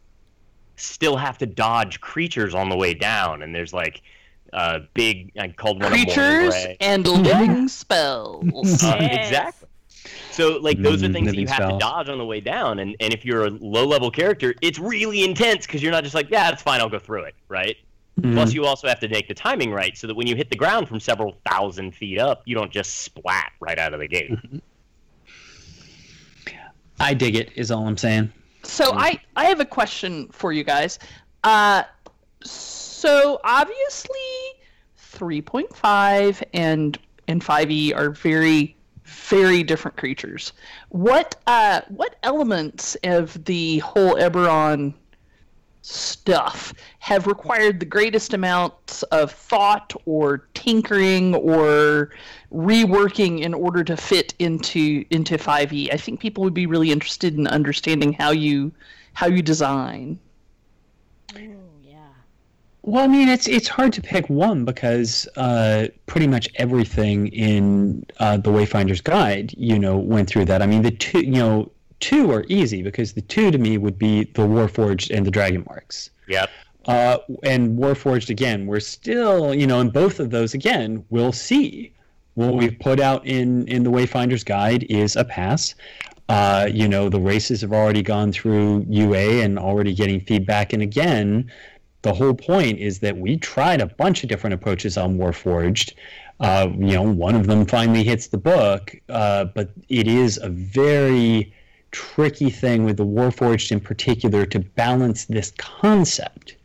still 0.75 1.17
have 1.17 1.37
to 1.37 1.45
dodge 1.45 2.01
creatures 2.01 2.53
on 2.55 2.69
the 2.69 2.75
way 2.75 2.93
down. 2.93 3.41
And 3.41 3.53
there's 3.53 3.73
like 3.73 4.01
uh, 4.53 4.79
big 4.93 5.31
I 5.37 5.49
called 5.49 5.81
one 5.81 5.91
Creatures 5.91 6.53
ray. 6.53 6.77
and 6.79 7.07
living 7.07 7.67
spells. 7.67 8.83
Uh, 8.83 8.97
exactly. 8.99 9.58
So 10.39 10.57
like 10.57 10.81
those 10.81 11.03
are 11.03 11.07
Mm, 11.07 11.13
things 11.13 11.25
that 11.27 11.31
living 11.35 11.39
you 11.41 11.47
have 11.47 11.55
spells. 11.57 11.73
to 11.73 11.85
dodge 11.85 12.09
on 12.09 12.17
the 12.17 12.25
way 12.25 12.39
down, 12.39 12.79
and 12.79 12.95
and 12.99 13.13
if 13.13 13.25
you're 13.25 13.45
a 13.45 13.49
low 13.49 13.85
level 13.85 14.09
character, 14.09 14.55
it's 14.61 14.79
really 14.79 15.23
intense 15.23 15.65
because 15.65 15.83
you're 15.83 15.91
not 15.91 16.03
just 16.03 16.15
like 16.15 16.29
yeah, 16.29 16.49
it's 16.51 16.61
fine, 16.61 16.79
I'll 16.79 16.89
go 16.89 16.99
through 16.99 17.23
it, 17.23 17.35
right? 17.49 17.75
Mm-hmm. 18.19 18.33
Plus, 18.33 18.53
you 18.53 18.65
also 18.65 18.87
have 18.87 18.99
to 19.01 19.07
make 19.07 19.27
the 19.27 19.33
timing 19.33 19.71
right 19.71 19.97
so 19.97 20.07
that 20.07 20.15
when 20.15 20.27
you 20.27 20.35
hit 20.35 20.49
the 20.49 20.55
ground 20.55 20.87
from 20.87 20.99
several 20.99 21.37
thousand 21.49 21.93
feet 21.95 22.19
up, 22.19 22.41
you 22.45 22.53
don't 22.55 22.71
just 22.71 22.97
splat 22.99 23.51
right 23.59 23.77
out 23.79 23.93
of 23.93 23.99
the 23.99 24.07
gate. 24.07 24.31
I 26.99 27.13
dig 27.13 27.35
it. 27.35 27.51
Is 27.55 27.71
all 27.71 27.87
I'm 27.87 27.97
saying. 27.97 28.31
So 28.63 28.93
I 28.93 29.19
I 29.35 29.45
have 29.45 29.59
a 29.59 29.65
question 29.65 30.27
for 30.31 30.51
you 30.51 30.63
guys. 30.63 30.99
Uh, 31.43 31.83
so 32.43 33.39
obviously, 33.43 34.19
three 34.97 35.41
point 35.41 35.73
five 35.75 36.43
and 36.53 36.97
and 37.27 37.43
five 37.43 37.71
E 37.71 37.93
are 37.93 38.09
very 38.09 38.75
very 39.09 39.63
different 39.63 39.97
creatures. 39.97 40.53
What 40.89 41.35
uh 41.47 41.81
what 41.89 42.15
elements 42.23 42.95
of 43.03 43.43
the 43.45 43.79
whole 43.79 44.15
Eberron 44.15 44.93
stuff 45.81 46.73
have 46.99 47.25
required 47.25 47.79
the 47.79 47.85
greatest 47.85 48.33
amounts 48.33 49.01
of 49.03 49.31
thought 49.31 49.93
or 50.05 50.45
tinkering 50.53 51.33
or 51.35 52.11
reworking 52.51 53.41
in 53.41 53.53
order 53.53 53.83
to 53.83 53.95
fit 53.95 54.33
into 54.39 55.05
into 55.09 55.37
5e 55.37 55.91
i 55.93 55.97
think 55.97 56.19
people 56.19 56.43
would 56.43 56.53
be 56.53 56.65
really 56.65 56.91
interested 56.91 57.37
in 57.37 57.47
understanding 57.47 58.11
how 58.11 58.31
you 58.31 58.71
how 59.13 59.27
you 59.27 59.41
design 59.41 60.19
Well, 62.81 63.03
I 63.03 63.07
mean, 63.07 63.27
it's 63.27 63.47
it's 63.47 63.67
hard 63.67 63.91
to 63.93 64.01
pick 64.01 64.29
one 64.29 64.63
because 64.63 65.27
uh, 65.35 65.87
pretty 66.05 66.27
much 66.27 66.47
everything 66.55 67.27
in 67.27 68.05
uh, 68.19 68.37
the 68.37 68.49
Wayfinder's 68.49 69.01
Guide, 69.01 69.53
you 69.57 69.77
know, 69.77 69.97
went 69.97 70.29
through 70.29 70.45
that. 70.45 70.61
I 70.61 70.65
mean, 70.65 70.81
the 70.81 70.91
two, 70.91 71.19
you 71.19 71.31
know, 71.31 71.71
two 71.99 72.31
are 72.31 72.45
easy 72.47 72.81
because 72.81 73.13
the 73.13 73.21
two 73.21 73.51
to 73.51 73.57
me 73.57 73.77
would 73.77 73.99
be 73.99 74.23
the 74.23 74.43
Warforged 74.43 75.15
and 75.15 75.25
the 75.25 75.31
Dragon 75.31 75.63
Marks. 75.67 76.09
Yep. 76.27 76.49
Uh, 76.85 77.17
and 77.43 77.77
Warforged 77.77 78.29
again, 78.29 78.65
we're 78.65 78.79
still, 78.79 79.53
you 79.53 79.67
know, 79.67 79.81
in 79.81 79.89
both 79.89 80.19
of 80.19 80.29
those 80.29 80.53
again, 80.53 81.03
we'll 81.09 81.33
see. 81.33 81.93
What 82.35 82.55
we've 82.55 82.79
put 82.79 83.01
out 83.01 83.27
in 83.27 83.67
in 83.67 83.83
the 83.83 83.91
Wayfinder's 83.91 84.45
Guide 84.45 84.83
is 84.89 85.17
a 85.17 85.25
pass. 85.25 85.75
Uh, 86.29 86.69
you 86.71 86.87
know, 86.87 87.09
the 87.09 87.19
races 87.19 87.59
have 87.61 87.73
already 87.73 88.03
gone 88.03 88.31
through 88.31 88.85
UA 88.87 89.43
and 89.43 89.59
already 89.59 89.93
getting 89.93 90.21
feedback. 90.21 90.71
And 90.71 90.81
again, 90.81 91.51
the 92.01 92.13
whole 92.13 92.33
point 92.33 92.79
is 92.79 92.99
that 92.99 93.17
we 93.17 93.37
tried 93.37 93.81
a 93.81 93.87
bunch 93.87 94.23
of 94.23 94.29
different 94.29 94.53
approaches 94.53 94.97
on 94.97 95.17
Warforged. 95.17 95.93
Uh, 96.39 96.69
you 96.77 96.93
know, 96.93 97.03
one 97.03 97.35
of 97.35 97.47
them 97.47 97.65
finally 97.65 98.03
hits 98.03 98.27
the 98.27 98.37
book, 98.37 98.95
uh, 99.09 99.45
but 99.45 99.71
it 99.89 100.07
is 100.07 100.39
a 100.41 100.49
very 100.49 101.53
tricky 101.91 102.49
thing 102.49 102.85
with 102.85 102.97
the 102.97 103.05
Warforged 103.05 103.71
in 103.71 103.79
particular 103.79 104.45
to 104.45 104.59
balance 104.59 105.25
this 105.25 105.51
concept 105.57 106.55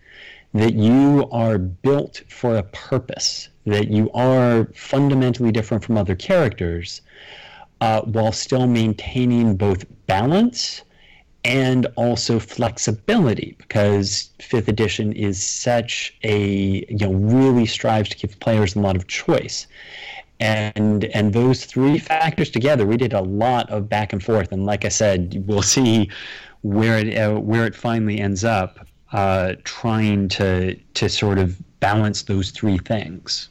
that 0.53 0.74
you 0.74 1.28
are 1.32 1.59
built 1.59 2.22
for 2.28 2.57
a 2.57 2.62
purpose, 2.62 3.49
that 3.66 3.89
you 3.89 4.11
are 4.12 4.66
fundamentally 4.74 5.51
different 5.51 5.82
from 5.82 5.97
other 5.99 6.14
characters, 6.14 7.03
uh, 7.80 8.03
while 8.03 8.30
still 8.30 8.68
maintaining 8.68 9.57
both 9.57 9.85
balance 10.07 10.82
and 11.45 11.86
also 11.97 12.38
flexibility 12.38 13.55
because 13.59 14.30
fifth 14.40 14.68
edition 14.68 15.12
is 15.12 15.42
such 15.42 16.16
a 16.22 16.86
you 16.88 16.99
know 16.99 17.12
really 17.12 17.66
strives 17.66 18.09
to 18.11 18.16
give 18.16 18.38
players 18.40 18.74
a 18.74 18.80
lot 18.80 18.97
of 18.97 19.07
choice. 19.07 19.66
And 20.40 21.05
and 21.07 21.32
those 21.32 21.64
three 21.64 21.99
factors 21.99 22.51
together 22.51 22.86
we 22.86 22.97
did 22.97 23.12
a 23.12 23.20
lot 23.20 23.70
of 23.70 23.88
back 23.88 24.12
and 24.12 24.22
forth. 24.22 24.53
And 24.53 24.66
like 24.66 24.84
i 24.84 24.88
said 24.88 25.45
we'll 25.47 25.62
see 25.62 26.11
where 26.62 26.99
it 26.99 27.16
uh, 27.16 27.38
where 27.38 27.66
it 27.66 27.74
finally 27.74 28.18
ends 28.20 28.42
up 28.45 28.86
uh, 29.12 29.55
trying 29.64 30.28
to 30.28 30.74
to 30.95 31.09
sort 31.09 31.38
of 31.38 31.61
balance 31.80 32.22
those 32.22 32.51
three 32.51 32.78
things 32.78 33.51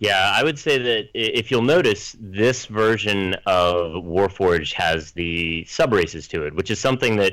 Yeah, 0.00 0.32
I 0.34 0.44
would 0.44 0.58
say 0.58 0.78
that 0.78 1.08
if 1.14 1.50
you'll 1.50 1.62
notice, 1.62 2.16
this 2.20 2.66
version 2.66 3.34
of 3.46 4.04
Warforged 4.04 4.72
has 4.74 5.12
the 5.12 5.64
sub 5.64 5.92
races 5.92 6.28
to 6.28 6.44
it, 6.44 6.54
which 6.54 6.70
is 6.70 6.78
something 6.78 7.16
that 7.16 7.32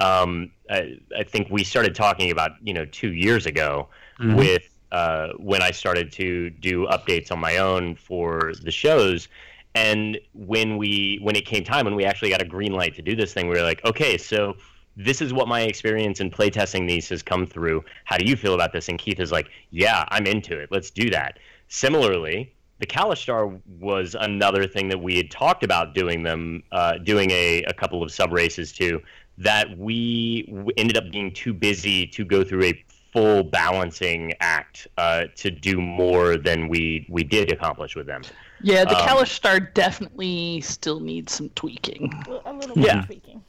um, 0.00 0.50
I, 0.68 0.98
I 1.16 1.22
think 1.24 1.48
we 1.50 1.62
started 1.62 1.94
talking 1.94 2.30
about, 2.30 2.52
you 2.62 2.74
know, 2.74 2.84
two 2.86 3.12
years 3.12 3.46
ago 3.46 3.88
Mhm. 4.18 4.36
with 4.36 4.68
uh, 4.92 5.28
when 5.38 5.62
I 5.62 5.70
started 5.70 6.10
to 6.12 6.50
do 6.50 6.86
updates 6.88 7.30
on 7.30 7.38
my 7.38 7.58
own 7.58 7.94
for 7.94 8.52
the 8.62 8.72
shows. 8.72 9.28
And 9.74 10.18
when 10.34 10.76
we 10.78 11.20
when 11.22 11.36
it 11.36 11.46
came 11.46 11.62
time 11.64 11.84
when 11.84 11.94
we 11.94 12.04
actually 12.04 12.30
got 12.30 12.42
a 12.42 12.44
green 12.44 12.72
light 12.72 12.96
to 12.96 13.02
do 13.02 13.14
this 13.14 13.32
thing, 13.32 13.48
we 13.48 13.54
were 13.56 13.62
like, 13.62 13.84
okay, 13.84 14.18
so 14.18 14.56
this 14.96 15.22
is 15.22 15.32
what 15.32 15.46
my 15.48 15.62
experience 15.62 16.18
in 16.20 16.30
playtesting 16.30 16.88
these 16.88 17.08
has 17.08 17.22
come 17.22 17.46
through. 17.46 17.84
How 18.04 18.18
do 18.18 18.24
you 18.24 18.34
feel 18.36 18.52
about 18.54 18.72
this? 18.72 18.88
And 18.88 18.98
Keith 18.98 19.20
is 19.20 19.30
like, 19.30 19.48
yeah, 19.70 20.04
I'm 20.08 20.26
into 20.26 20.58
it. 20.58 20.70
Let's 20.72 20.90
do 20.90 21.08
that. 21.10 21.38
Similarly, 21.70 22.52
the 22.80 22.86
Kalashtar 22.86 23.60
was 23.78 24.16
another 24.18 24.66
thing 24.66 24.88
that 24.88 24.98
we 25.00 25.16
had 25.16 25.30
talked 25.30 25.62
about 25.62 25.94
doing 25.94 26.24
them, 26.24 26.62
uh, 26.72 26.98
doing 26.98 27.30
a, 27.30 27.62
a 27.62 27.72
couple 27.72 28.02
of 28.02 28.10
sub 28.10 28.32
races 28.32 28.72
to, 28.72 29.00
that 29.38 29.78
we 29.78 30.72
ended 30.76 30.96
up 30.96 31.10
being 31.12 31.32
too 31.32 31.54
busy 31.54 32.06
to 32.08 32.24
go 32.24 32.42
through 32.42 32.64
a 32.64 32.84
full 33.12 33.44
balancing 33.44 34.32
act 34.40 34.88
uh, 34.98 35.24
to 35.36 35.50
do 35.50 35.80
more 35.80 36.36
than 36.36 36.68
we 36.68 37.06
we 37.08 37.22
did 37.24 37.50
accomplish 37.52 37.94
with 37.96 38.06
them. 38.06 38.22
yeah 38.62 38.84
the 38.84 38.96
Um, 38.96 39.06
Kalashtar 39.08 39.72
definitely 39.74 40.60
still 40.60 41.00
needs 41.00 41.32
some 41.32 41.48
tweaking 41.50 42.12
A 42.46 42.52
little 42.52 42.76
Yeah. 42.78 43.02
tweaking. 43.02 43.42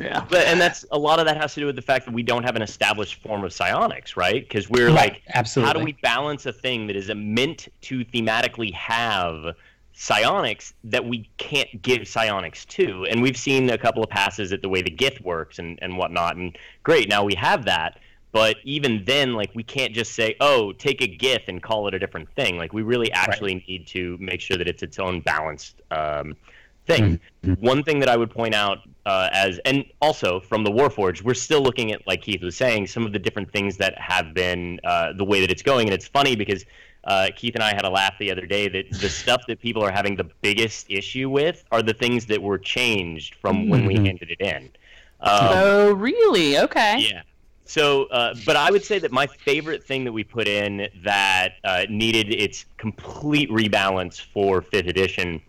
Yeah. 0.00 0.24
But 0.28 0.46
and 0.46 0.60
that's 0.60 0.84
a 0.90 0.98
lot 0.98 1.18
of 1.20 1.26
that 1.26 1.36
has 1.36 1.54
to 1.54 1.60
do 1.60 1.66
with 1.66 1.76
the 1.76 1.82
fact 1.82 2.06
that 2.06 2.14
we 2.14 2.22
don't 2.22 2.42
have 2.42 2.56
an 2.56 2.62
established 2.62 3.22
form 3.22 3.44
of 3.44 3.52
psionics, 3.52 4.16
right? 4.16 4.42
Because 4.42 4.68
we're 4.68 4.88
Right, 4.88 5.12
like, 5.12 5.22
absolutely. 5.34 5.68
how 5.72 5.78
do 5.78 5.84
we 5.84 5.92
balance 5.92 6.46
a 6.46 6.52
thing 6.52 6.86
that 6.88 6.96
is 6.96 7.10
meant 7.14 7.68
to 7.82 8.04
thematically 8.04 8.72
have 8.74 9.54
psionics 9.92 10.74
that 10.84 11.04
we 11.04 11.28
can't 11.38 11.80
give 11.82 12.06
psionics 12.06 12.64
to? 12.66 13.06
And 13.06 13.22
we've 13.22 13.36
seen 13.36 13.70
a 13.70 13.78
couple 13.78 14.02
of 14.02 14.10
passes 14.10 14.52
at 14.52 14.60
the 14.62 14.68
way 14.68 14.82
the 14.82 14.90
Gith 14.90 15.20
works 15.22 15.58
and 15.58 15.78
and 15.82 15.96
whatnot, 15.96 16.36
and 16.36 16.56
great, 16.82 17.08
now 17.08 17.24
we 17.24 17.34
have 17.34 17.64
that. 17.66 17.98
But 18.32 18.56
even 18.64 19.04
then, 19.06 19.32
like 19.32 19.50
we 19.54 19.62
can't 19.62 19.94
just 19.94 20.12
say, 20.12 20.36
"Oh, 20.40 20.72
take 20.72 21.00
a 21.00 21.08
Gith 21.08 21.48
and 21.48 21.62
call 21.62 21.88
it 21.88 21.94
a 21.94 21.98
different 21.98 22.28
thing." 22.34 22.58
Like 22.58 22.72
we 22.74 22.82
really 22.82 23.10
actually 23.12 23.64
need 23.66 23.86
to 23.88 24.18
make 24.20 24.42
sure 24.42 24.58
that 24.58 24.68
it's 24.68 24.82
its 24.82 24.98
own 24.98 25.20
balanced 25.20 25.80
um, 25.90 26.36
thing. 26.86 27.20
One 27.60 27.82
thing 27.82 27.98
that 28.00 28.08
I 28.08 28.16
would 28.16 28.30
point 28.30 28.54
out 28.54 28.78
uh, 29.04 29.28
as, 29.32 29.58
and 29.64 29.84
also 30.00 30.40
from 30.40 30.64
the 30.64 30.70
Warforged, 30.70 31.22
we're 31.22 31.34
still 31.34 31.62
looking 31.62 31.92
at, 31.92 32.06
like 32.06 32.22
Keith 32.22 32.42
was 32.42 32.56
saying, 32.56 32.88
some 32.88 33.06
of 33.06 33.12
the 33.12 33.18
different 33.18 33.52
things 33.52 33.76
that 33.76 33.96
have 33.98 34.34
been 34.34 34.80
uh, 34.84 35.12
the 35.12 35.24
way 35.24 35.40
that 35.40 35.50
it's 35.50 35.62
going. 35.62 35.86
And 35.86 35.94
it's 35.94 36.08
funny 36.08 36.34
because 36.34 36.64
uh, 37.04 37.28
Keith 37.36 37.54
and 37.54 37.62
I 37.62 37.72
had 37.72 37.84
a 37.84 37.90
laugh 37.90 38.14
the 38.18 38.32
other 38.32 38.46
day 38.46 38.68
that 38.68 38.90
the 39.00 39.08
stuff 39.08 39.42
that 39.46 39.60
people 39.60 39.82
are 39.84 39.92
having 39.92 40.16
the 40.16 40.28
biggest 40.42 40.90
issue 40.90 41.30
with 41.30 41.64
are 41.70 41.82
the 41.82 41.94
things 41.94 42.26
that 42.26 42.42
were 42.42 42.58
changed 42.58 43.36
from 43.36 43.68
when 43.68 43.86
we 43.86 43.94
Mhm. 43.94 44.06
handed 44.06 44.30
it 44.30 44.40
in. 44.40 44.70
Um, 45.20 45.48
oh, 45.52 45.92
really? 45.92 46.58
Okay. 46.58 46.98
yeah. 46.98 47.22
So, 47.64 48.04
uh, 48.06 48.34
but 48.44 48.54
I 48.56 48.70
would 48.70 48.84
say 48.84 48.98
that 49.00 49.10
my 49.10 49.26
favorite 49.26 49.82
thing 49.84 50.04
that 50.04 50.12
we 50.12 50.22
put 50.24 50.46
in 50.46 50.88
that 51.02 51.54
uh, 51.64 51.84
needed 51.88 52.32
its 52.32 52.64
complete 52.76 53.50
rebalance 53.50 54.20
for 54.20 54.62
fifth 54.62 54.86
edition 54.86 55.40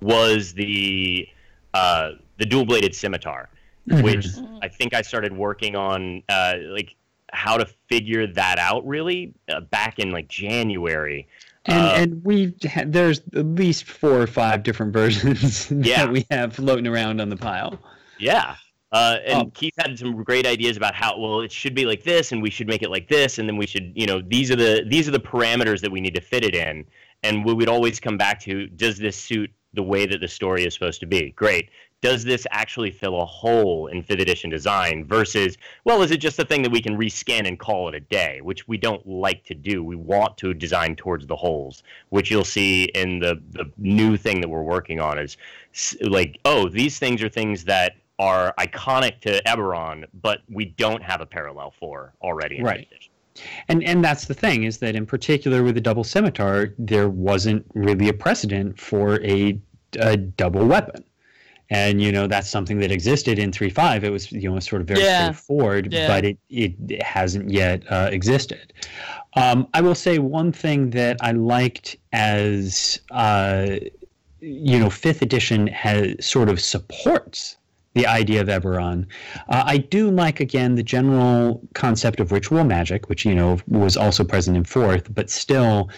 was 0.00 0.52
the 0.54 1.28
uh, 1.74 2.12
the 2.38 2.46
dual 2.46 2.64
bladed 2.64 2.94
scimitar, 2.94 3.48
which 3.86 4.26
I 4.62 4.68
think 4.68 4.94
I 4.94 5.02
started 5.02 5.36
working 5.36 5.76
on 5.76 6.22
uh, 6.28 6.54
like 6.68 6.96
how 7.32 7.56
to 7.56 7.66
figure 7.88 8.26
that 8.26 8.58
out 8.58 8.86
really 8.86 9.32
uh, 9.48 9.60
back 9.60 9.98
in 9.98 10.10
like 10.10 10.28
January. 10.28 11.28
And 11.66 11.78
Uh, 11.78 11.92
and 11.96 12.24
we 12.24 12.54
there's 12.86 13.20
at 13.36 13.46
least 13.46 13.84
four 13.84 14.20
or 14.20 14.26
five 14.26 14.62
different 14.62 14.92
versions 15.00 15.70
Yeah. 15.70 16.04
that 16.06 16.12
we 16.12 16.26
have 16.30 16.54
floating 16.54 16.86
around 16.86 17.20
on 17.20 17.28
the 17.28 17.36
pile. 17.36 17.78
Yeah. 18.18 18.56
Uh, 18.92 19.18
and 19.24 19.42
Oh. 19.46 19.50
Keith 19.54 19.74
had 19.78 19.96
some 19.96 20.24
great 20.24 20.46
ideas 20.46 20.76
about 20.76 20.94
how 20.96 21.16
well 21.16 21.42
it 21.42 21.52
should 21.52 21.74
be 21.76 21.86
like 21.86 22.02
this, 22.02 22.32
and 22.32 22.42
we 22.42 22.50
should 22.50 22.66
make 22.66 22.82
it 22.82 22.90
like 22.90 23.06
this, 23.08 23.38
and 23.38 23.48
then 23.48 23.56
we 23.56 23.66
should, 23.66 23.92
you 23.94 24.06
know, 24.06 24.20
these 24.20 24.50
are 24.50 24.56
the 24.56 24.84
these 24.88 25.06
are 25.06 25.12
the 25.12 25.20
parameters 25.20 25.80
that 25.82 25.92
we 25.92 26.00
need 26.00 26.14
to 26.16 26.20
fit 26.20 26.44
it 26.44 26.54
in. 26.56 26.84
And 27.22 27.44
we 27.44 27.52
would 27.54 27.68
always 27.68 28.00
come 28.00 28.16
back 28.18 28.40
to: 28.40 28.66
Does 28.66 28.98
this 28.98 29.16
suit 29.16 29.52
the 29.74 29.82
way 29.82 30.06
that 30.06 30.20
the 30.20 30.28
story 30.28 30.64
is 30.64 30.74
supposed 30.74 31.00
to 31.00 31.06
be? 31.06 31.30
Great. 31.30 31.70
Does 32.02 32.24
this 32.24 32.46
actually 32.50 32.90
fill 32.90 33.20
a 33.20 33.26
hole 33.26 33.86
in 33.88 34.02
fifth 34.02 34.20
edition 34.20 34.48
design? 34.48 35.04
Versus, 35.04 35.58
well, 35.84 36.00
is 36.00 36.10
it 36.10 36.16
just 36.16 36.38
a 36.38 36.44
thing 36.44 36.62
that 36.62 36.72
we 36.72 36.80
can 36.80 36.96
reskin 36.96 37.46
and 37.46 37.58
call 37.58 37.88
it 37.88 37.94
a 37.94 38.00
day? 38.00 38.40
Which 38.42 38.66
we 38.66 38.78
don't 38.78 39.06
like 39.06 39.44
to 39.44 39.54
do. 39.54 39.84
We 39.84 39.96
want 39.96 40.38
to 40.38 40.54
design 40.54 40.96
towards 40.96 41.26
the 41.26 41.36
holes, 41.36 41.82
which 42.08 42.30
you'll 42.30 42.44
see 42.44 42.84
in 42.84 43.18
the 43.18 43.40
the 43.50 43.70
new 43.76 44.16
thing 44.16 44.40
that 44.40 44.48
we're 44.48 44.62
working 44.62 44.98
on 44.98 45.18
is 45.18 45.36
like, 46.00 46.38
oh, 46.46 46.68
these 46.68 46.98
things 46.98 47.22
are 47.22 47.28
things 47.28 47.64
that 47.64 47.96
are 48.18 48.54
iconic 48.58 49.20
to 49.20 49.42
Eberron, 49.44 50.04
but 50.22 50.40
we 50.50 50.64
don't 50.64 51.02
have 51.02 51.20
a 51.20 51.26
parallel 51.26 51.72
for 51.78 52.12
already. 52.22 52.58
In 52.58 52.64
Right. 52.64 52.80
fifth 52.80 52.92
edition. 52.92 53.12
And 53.68 53.82
and 53.84 54.04
that's 54.04 54.26
the 54.26 54.34
thing 54.34 54.64
is 54.64 54.78
that 54.78 54.94
in 54.96 55.06
particular 55.06 55.62
with 55.62 55.74
the 55.74 55.80
double 55.80 56.04
scimitar, 56.04 56.74
there 56.78 57.08
wasn't 57.08 57.64
really 57.74 58.08
a 58.08 58.12
precedent 58.12 58.78
for 58.78 59.20
a, 59.22 59.58
a 59.98 60.16
double 60.16 60.66
weapon. 60.66 61.04
And 61.72 62.02
you 62.02 62.10
know 62.10 62.26
that's 62.26 62.48
something 62.50 62.80
that 62.80 62.90
existed 62.90 63.38
in 63.38 63.52
three 63.52 63.70
five. 63.70 64.02
It 64.02 64.10
was 64.10 64.32
you 64.32 64.50
know 64.50 64.58
sort 64.58 64.82
of 64.82 64.88
very 64.88 65.02
Yeah. 65.02 65.30
straightforward, 65.32 65.92
Yeah. 65.92 66.08
but 66.08 66.24
it, 66.24 66.38
it 66.48 67.02
hasn't 67.02 67.50
yet 67.50 67.82
uh, 67.90 68.08
existed. 68.10 68.72
Um, 69.34 69.68
I 69.74 69.80
will 69.80 69.94
say 69.94 70.18
one 70.18 70.50
thing 70.50 70.90
that 70.90 71.16
I 71.20 71.30
liked 71.30 71.96
as 72.12 73.00
uh, 73.12 73.76
you 74.40 74.78
know 74.80 74.90
fifth 74.90 75.22
edition 75.22 75.68
has 75.68 76.14
sort 76.24 76.48
of 76.48 76.60
supports 76.60 77.56
the 77.94 78.06
idea 78.06 78.40
of 78.40 78.48
Eberron. 78.48 79.06
Uh, 79.48 79.64
I 79.66 79.78
do 79.78 80.10
like 80.10 80.40
again 80.40 80.74
the 80.76 80.82
general 80.82 81.60
concept 81.74 82.20
of 82.20 82.30
ritual 82.30 82.64
magic, 82.64 83.08
which 83.08 83.24
you 83.24 83.34
know 83.34 83.58
was 83.66 83.96
also 83.96 84.24
present 84.24 84.56
in 84.56 84.64
fourth, 84.64 85.12
but 85.14 85.30
still. 85.30 85.90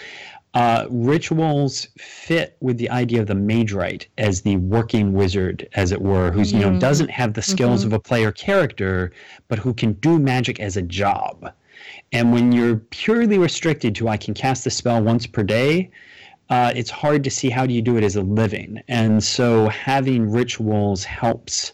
Uh, 0.54 0.86
rituals 0.90 1.88
fit 1.96 2.58
with 2.60 2.76
the 2.76 2.90
idea 2.90 3.18
of 3.22 3.26
the 3.26 3.34
magewright 3.34 4.04
as 4.18 4.42
the 4.42 4.58
working 4.58 5.14
wizard, 5.14 5.66
as 5.72 5.92
it 5.92 6.02
were, 6.02 6.30
who's 6.30 6.52
you 6.52 6.58
know 6.60 6.68
Mhm. 6.72 6.78
doesn't 6.78 7.10
have 7.10 7.32
the 7.32 7.40
skills 7.40 7.84
Mhm. 7.84 7.86
of 7.86 7.92
a 7.94 7.98
player 7.98 8.30
character, 8.30 9.12
but 9.48 9.58
who 9.58 9.72
can 9.72 9.92
do 9.94 10.18
magic 10.18 10.60
as 10.60 10.76
a 10.76 10.82
job. 10.82 11.50
And 12.12 12.34
when 12.34 12.52
you're 12.52 12.76
purely 12.76 13.38
restricted 13.38 13.94
to 13.94 14.08
I 14.08 14.18
can 14.18 14.34
cast 14.34 14.64
the 14.64 14.70
spell 14.70 15.02
once 15.02 15.26
per 15.26 15.42
day, 15.42 15.88
uh, 16.50 16.70
it's 16.76 16.90
hard 16.90 17.24
to 17.24 17.30
see 17.30 17.48
how 17.48 17.64
do 17.64 17.72
you 17.72 17.80
do 17.80 17.96
it 17.96 18.04
as 18.04 18.16
a 18.16 18.20
living. 18.22 18.82
And 18.88 19.24
so 19.24 19.70
having 19.70 20.30
rituals 20.30 21.02
helps 21.04 21.72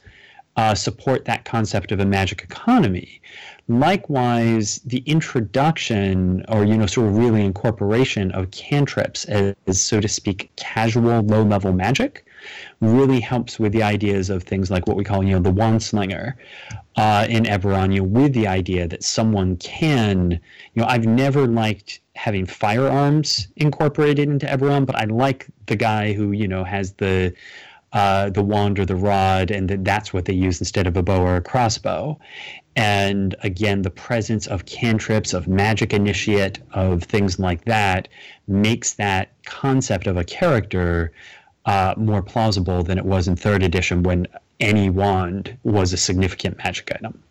uh, 0.59 0.74
support 0.74 1.24
that 1.24 1.44
concept 1.44 1.92
of 1.92 2.00
a 2.00 2.04
magic 2.04 2.42
economy. 2.42 3.20
Likewise, 3.68 4.80
the 4.84 5.04
introduction, 5.06 6.44
or 6.48 6.64
you 6.64 6.76
know, 6.76 6.86
sort 6.86 7.06
of 7.06 7.16
really 7.16 7.44
incorporation 7.44 8.32
of 8.32 8.50
cantrips 8.50 9.24
as, 9.26 9.54
so 9.70 10.00
to 10.00 10.09
speak, 10.09 10.50
casual 10.56 11.20
low-level 11.20 11.72
magic, 11.72 12.26
really 12.80 13.20
helps 13.20 13.61
with 13.61 13.72
the 13.72 13.84
ideas 13.84 14.30
of 14.30 14.42
things 14.42 14.68
like 14.68 14.88
what 14.88 14.96
we 14.96 15.04
call, 15.04 15.22
you 15.22 15.32
know, 15.32 15.40
the 15.40 15.52
wand 15.52 15.80
slinger 15.80 16.36
uh, 16.96 17.24
in 17.28 17.44
Eberron, 17.44 17.94
you 17.94 18.00
know, 18.00 18.09
with 18.09 18.32
the 18.32 18.48
idea 18.48 18.88
that 18.88 19.04
someone 19.04 19.56
can, 19.59 20.32
you 20.32 20.82
know, 20.82 20.88
I've 20.88 21.06
never 21.06 21.46
liked 21.46 22.00
having 22.16 22.46
firearms 22.46 23.46
incorporated 23.56 24.28
into 24.28 24.46
Eberron, 24.46 24.86
but 24.86 24.96
I 24.96 25.04
like 25.04 25.46
the 25.66 25.76
guy 25.76 26.14
who, 26.14 26.32
you 26.32 26.48
know, 26.48 26.64
has 26.64 26.94
the 26.94 27.32
uh, 27.93 28.30
the 28.30 28.43
wand 28.43 28.78
or 28.78 28.84
the 28.84 28.97
rod, 28.97 29.51
and 29.51 29.68
that 29.70 29.84
that's 29.84 30.12
what 30.12 30.26
they 30.26 30.34
use 30.34 30.61
instead 30.61 30.86
of 30.86 30.97
a 30.97 31.03
bow 31.03 31.22
or 31.22 31.36
a 31.36 31.41
crossbow. 31.41 32.18
And 32.76 33.34
again, 33.43 33.82
the 33.82 33.91
presence 33.91 34.47
of 34.47 34.66
cantrips, 34.66 35.32
of 35.32 35.49
magic 35.49 35.93
initiate, 35.93 36.61
of 36.72 37.03
things 37.03 37.39
like 37.39 37.64
that 37.64 38.09
makes 38.47 38.95
that 38.95 39.30
concept 39.47 40.07
of 40.07 40.16
a 40.16 40.24
character 40.24 41.12
uh, 41.64 41.95
more 41.97 42.22
plausible 42.22 42.82
than 42.82 42.99
it 42.99 43.05
was 43.05 43.26
in 43.26 43.36
third 43.36 43.62
edition 43.62 44.03
when 44.03 44.26
any 44.61 44.91
wand 44.91 45.57
was 45.64 45.93
a 45.93 45.97
significant 45.97 46.57
magic 46.59 46.93
item. 46.93 47.22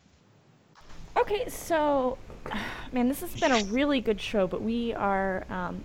Okay, 1.15 1.47
so, 1.49 2.17
man, 2.91 3.07
this 3.07 3.21
has 3.21 3.33
been 3.39 3.51
a 3.51 3.63
really 3.65 4.01
good 4.01 4.19
show, 4.19 4.47
but 4.47 4.61
we 4.61 4.93
are 4.93 5.45
um, 5.49 5.81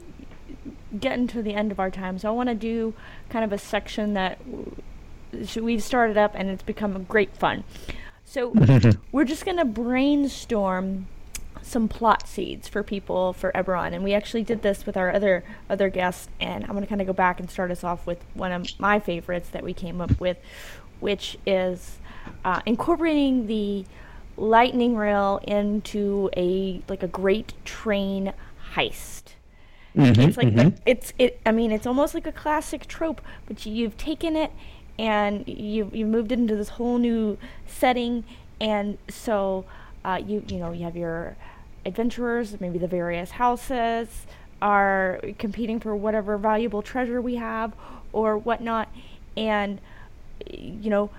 getting 0.98 1.26
to 1.28 1.42
the 1.42 1.54
end 1.54 1.72
of 1.72 1.80
our 1.80 1.90
time, 1.90 2.18
so 2.18 2.28
I 2.28 2.32
want 2.32 2.48
to 2.48 2.54
do 2.54 2.94
kind 3.28 3.44
of 3.44 3.52
a 3.52 3.58
section 3.58 4.14
that 4.14 4.38
we've 5.56 5.82
started 5.82 6.18
up 6.18 6.32
and 6.34 6.50
it's 6.50 6.62
become 6.62 7.02
great 7.04 7.36
fun. 7.36 7.64
So, 8.24 8.54
we're 9.12 9.24
just 9.24 9.44
going 9.44 9.58
to 9.58 9.64
brainstorm 9.64 11.06
some 11.62 11.88
plot 11.88 12.26
seeds 12.26 12.68
for 12.68 12.82
people 12.82 13.32
for 13.32 13.52
Eberron, 13.52 13.92
and 13.92 14.02
we 14.02 14.14
actually 14.14 14.42
did 14.42 14.62
this 14.62 14.84
with 14.84 14.96
our 14.96 15.12
other 15.12 15.44
other 15.70 15.88
guests. 15.88 16.28
And 16.40 16.64
I'm 16.64 16.70
going 16.70 16.82
to 16.82 16.88
kind 16.88 17.00
of 17.00 17.06
go 17.06 17.12
back 17.12 17.40
and 17.40 17.50
start 17.50 17.70
us 17.70 17.84
off 17.84 18.06
with 18.06 18.22
one 18.34 18.52
of 18.52 18.68
my 18.80 18.98
favorites 19.00 19.48
that 19.50 19.62
we 19.62 19.72
came 19.72 20.00
up 20.00 20.18
with, 20.20 20.38
which 21.00 21.38
is 21.46 21.98
uh, 22.44 22.60
incorporating 22.66 23.46
the 23.46 23.84
lightning 24.36 24.96
rail 24.96 25.40
into 25.44 26.30
a 26.36 26.82
like 26.88 27.02
a 27.02 27.08
great 27.08 27.52
train 27.64 28.32
heist. 28.74 29.21
It's 29.94 30.36
like 30.36 30.54
the- 30.54 30.62
it's 30.86 31.12
it. 31.18 31.40
I 31.44 31.52
mean, 31.52 31.72
it's 31.72 31.86
almost 31.86 32.14
like 32.14 32.26
a 32.26 32.32
classic 32.32 32.86
trope, 32.86 33.20
but 33.46 33.66
you've 33.66 33.96
taken 33.96 34.36
it 34.36 34.50
and 34.98 35.46
you 35.46 35.90
you 35.92 36.06
moved 36.06 36.32
it 36.32 36.38
into 36.38 36.56
this 36.56 36.70
whole 36.70 36.98
new 36.98 37.36
setting, 37.66 38.24
and 38.60 38.98
so 39.08 39.64
uh, 40.04 40.20
you 40.24 40.42
you 40.48 40.58
know 40.58 40.72
you 40.72 40.84
have 40.84 40.96
your 40.96 41.36
adventurers, 41.84 42.60
maybe 42.60 42.78
the 42.78 42.86
various 42.86 43.32
houses 43.32 44.26
are 44.60 45.20
competing 45.38 45.80
for 45.80 45.96
whatever 45.96 46.38
valuable 46.38 46.82
treasure 46.82 47.20
we 47.20 47.34
have 47.36 47.72
or 48.12 48.36
whatnot, 48.38 48.88
and 49.36 49.80
you 50.50 50.90
know 50.90 51.10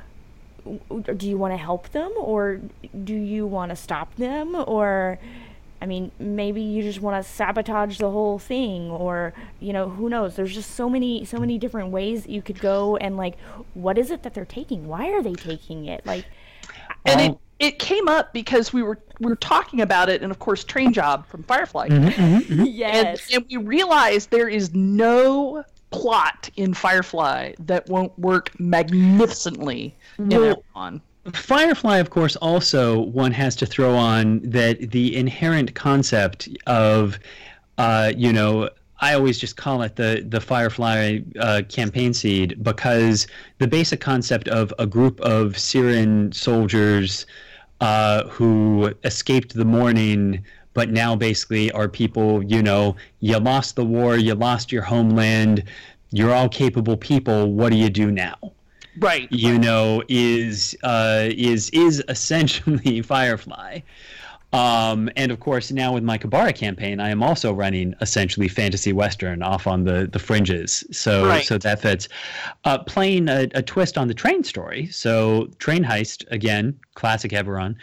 do 1.17 1.27
you 1.27 1.37
want 1.37 1.51
to 1.53 1.57
help 1.57 1.89
them 1.89 2.09
or 2.17 2.61
do 3.03 3.13
you 3.13 3.45
want 3.45 3.69
to 3.69 3.75
stop 3.75 4.15
them 4.15 4.55
or 4.65 5.19
i 5.83 5.85
mean 5.85 6.11
maybe 6.17 6.61
you 6.61 6.81
just 6.81 7.01
want 7.01 7.23
to 7.23 7.29
sabotage 7.29 7.97
the 7.97 8.09
whole 8.09 8.39
thing 8.39 8.89
or 8.89 9.33
you 9.59 9.73
know 9.73 9.89
who 9.89 10.09
knows? 10.09 10.35
There's 10.35 10.53
just 10.53 10.71
so 10.71 10.89
many 10.89 11.25
so 11.25 11.37
many 11.37 11.57
different 11.57 11.89
ways 11.89 12.23
that 12.23 12.31
you 12.31 12.41
could 12.41 12.59
go 12.59 12.97
and 12.97 13.17
like 13.17 13.37
what 13.73 13.97
is 13.97 14.11
it 14.11 14.23
that 14.23 14.33
they're 14.33 14.45
taking? 14.45 14.87
Why 14.87 15.11
are 15.11 15.21
they 15.21 15.33
taking 15.33 15.85
it? 15.85 16.05
Like 16.05 16.25
and 17.05 17.21
it, 17.21 17.37
it 17.59 17.79
came 17.79 18.07
up 18.07 18.33
because 18.33 18.73
we 18.73 18.83
were 18.83 18.99
we 19.19 19.27
were 19.27 19.35
talking 19.35 19.81
about 19.81 20.09
it, 20.09 20.21
and 20.21 20.31
of 20.31 20.39
course, 20.39 20.63
Train 20.63 20.93
Job 20.93 21.25
from 21.27 21.43
Firefly, 21.43 21.89
mm-hmm, 21.89 22.07
mm-hmm, 22.07 22.53
mm-hmm. 22.53 22.63
yes 22.67 23.31
and, 23.31 23.43
and 23.43 23.45
we 23.49 23.57
realized 23.67 24.31
there 24.31 24.49
is 24.49 24.73
no 24.73 25.63
plot 25.91 26.49
in 26.55 26.73
Firefly 26.73 27.53
that 27.59 27.87
won't 27.87 28.17
work 28.17 28.51
magnificently 28.59 29.95
in 30.17 30.29
Well, 30.29 30.63
Eberron. 30.75 31.01
Firefly, 31.31 31.97
of 31.99 32.09
course, 32.09 32.35
also 32.37 32.99
one 32.99 33.31
has 33.31 33.55
to 33.57 33.65
throw 33.65 33.95
on 33.95 34.41
that 34.43 34.91
the 34.91 35.15
inherent 35.15 35.73
concept 35.73 36.49
of, 36.67 37.17
uh, 37.77 38.11
you 38.15 38.33
know, 38.33 38.69
I 38.99 39.13
always 39.13 39.39
just 39.39 39.55
call 39.55 39.81
it 39.83 39.95
the 39.95 40.25
the 40.27 40.41
Firefly 40.41 41.19
uh, 41.39 41.61
campaign 41.69 42.13
seed 42.13 42.61
because 42.61 43.27
the 43.59 43.67
basic 43.67 44.01
concept 44.01 44.49
of 44.49 44.73
a 44.79 44.85
group 44.85 45.19
of 45.21 45.57
Cyran 45.57 46.33
soldiers 46.33 47.25
uh, 47.79 48.25
who 48.27 48.93
escaped 49.05 49.53
the 49.53 49.65
Mourning, 49.65 50.43
but 50.73 50.89
now 50.89 51.15
basically 51.15 51.71
are 51.71 51.87
people. 51.87 52.43
You 52.43 52.61
know, 52.61 52.97
you 53.21 53.37
lost 53.39 53.77
the 53.77 53.85
war, 53.85 54.17
you 54.17 54.35
lost 54.35 54.73
your 54.73 54.83
homeland, 54.83 55.63
you're 56.11 56.33
all 56.33 56.49
capable 56.49 56.97
people. 56.97 57.53
What 57.53 57.71
do 57.71 57.77
you 57.77 57.89
do 57.89 58.11
now? 58.11 58.35
Right. 58.99 59.31
You 59.31 59.57
know, 59.57 60.03
is 60.07 60.75
uh, 60.83 61.29
is 61.31 61.69
is 61.71 62.03
essentially 62.07 63.01
Firefly. 63.03 63.79
Um, 64.53 65.09
and 65.15 65.31
of 65.31 65.39
course, 65.39 65.71
now 65.71 65.93
with 65.93 66.03
my 66.03 66.19
Q'barra 66.19 66.53
campaign, 66.53 66.99
I 66.99 67.09
am 67.09 67.23
also 67.23 67.51
running 67.51 67.95
essentially 68.01 68.47
fantasy 68.47 68.93
western 68.93 69.41
off 69.41 69.65
on 69.65 69.83
the 69.83 70.07
the 70.11 70.19
fringes. 70.19 70.83
So 70.91 71.25
Right. 71.27 71.43
so 71.43 71.57
that 71.57 71.81
fits. 71.81 72.07
Uh, 72.63 72.77
playing 72.79 73.29
a, 73.29 73.47
a 73.55 73.63
twist 73.63 73.97
on 73.97 74.07
the 74.07 74.13
train 74.13 74.43
story. 74.43 74.87
So 74.91 75.49
train 75.57 75.83
heist 75.83 76.23
again, 76.31 76.79
classic 76.93 77.31
Eberron. 77.31 77.75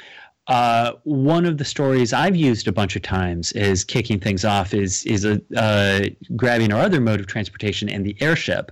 Uh, 0.46 0.92
one 1.04 1.44
of 1.44 1.58
the 1.58 1.64
stories 1.64 2.12
I've 2.12 2.34
used 2.36 2.66
a 2.66 2.72
bunch 2.72 2.96
of 2.96 3.02
times 3.02 3.52
is 3.52 3.84
kicking 3.84 4.20
things 4.20 4.44
off 4.44 4.72
is 4.72 5.04
is 5.06 5.24
a 5.24 5.40
uh, 5.56 6.06
grabbing 6.36 6.72
our 6.72 6.82
other 6.82 7.00
mode 7.00 7.18
of 7.20 7.26
transportation 7.26 7.88
and 7.88 8.06
the 8.06 8.16
airship 8.20 8.70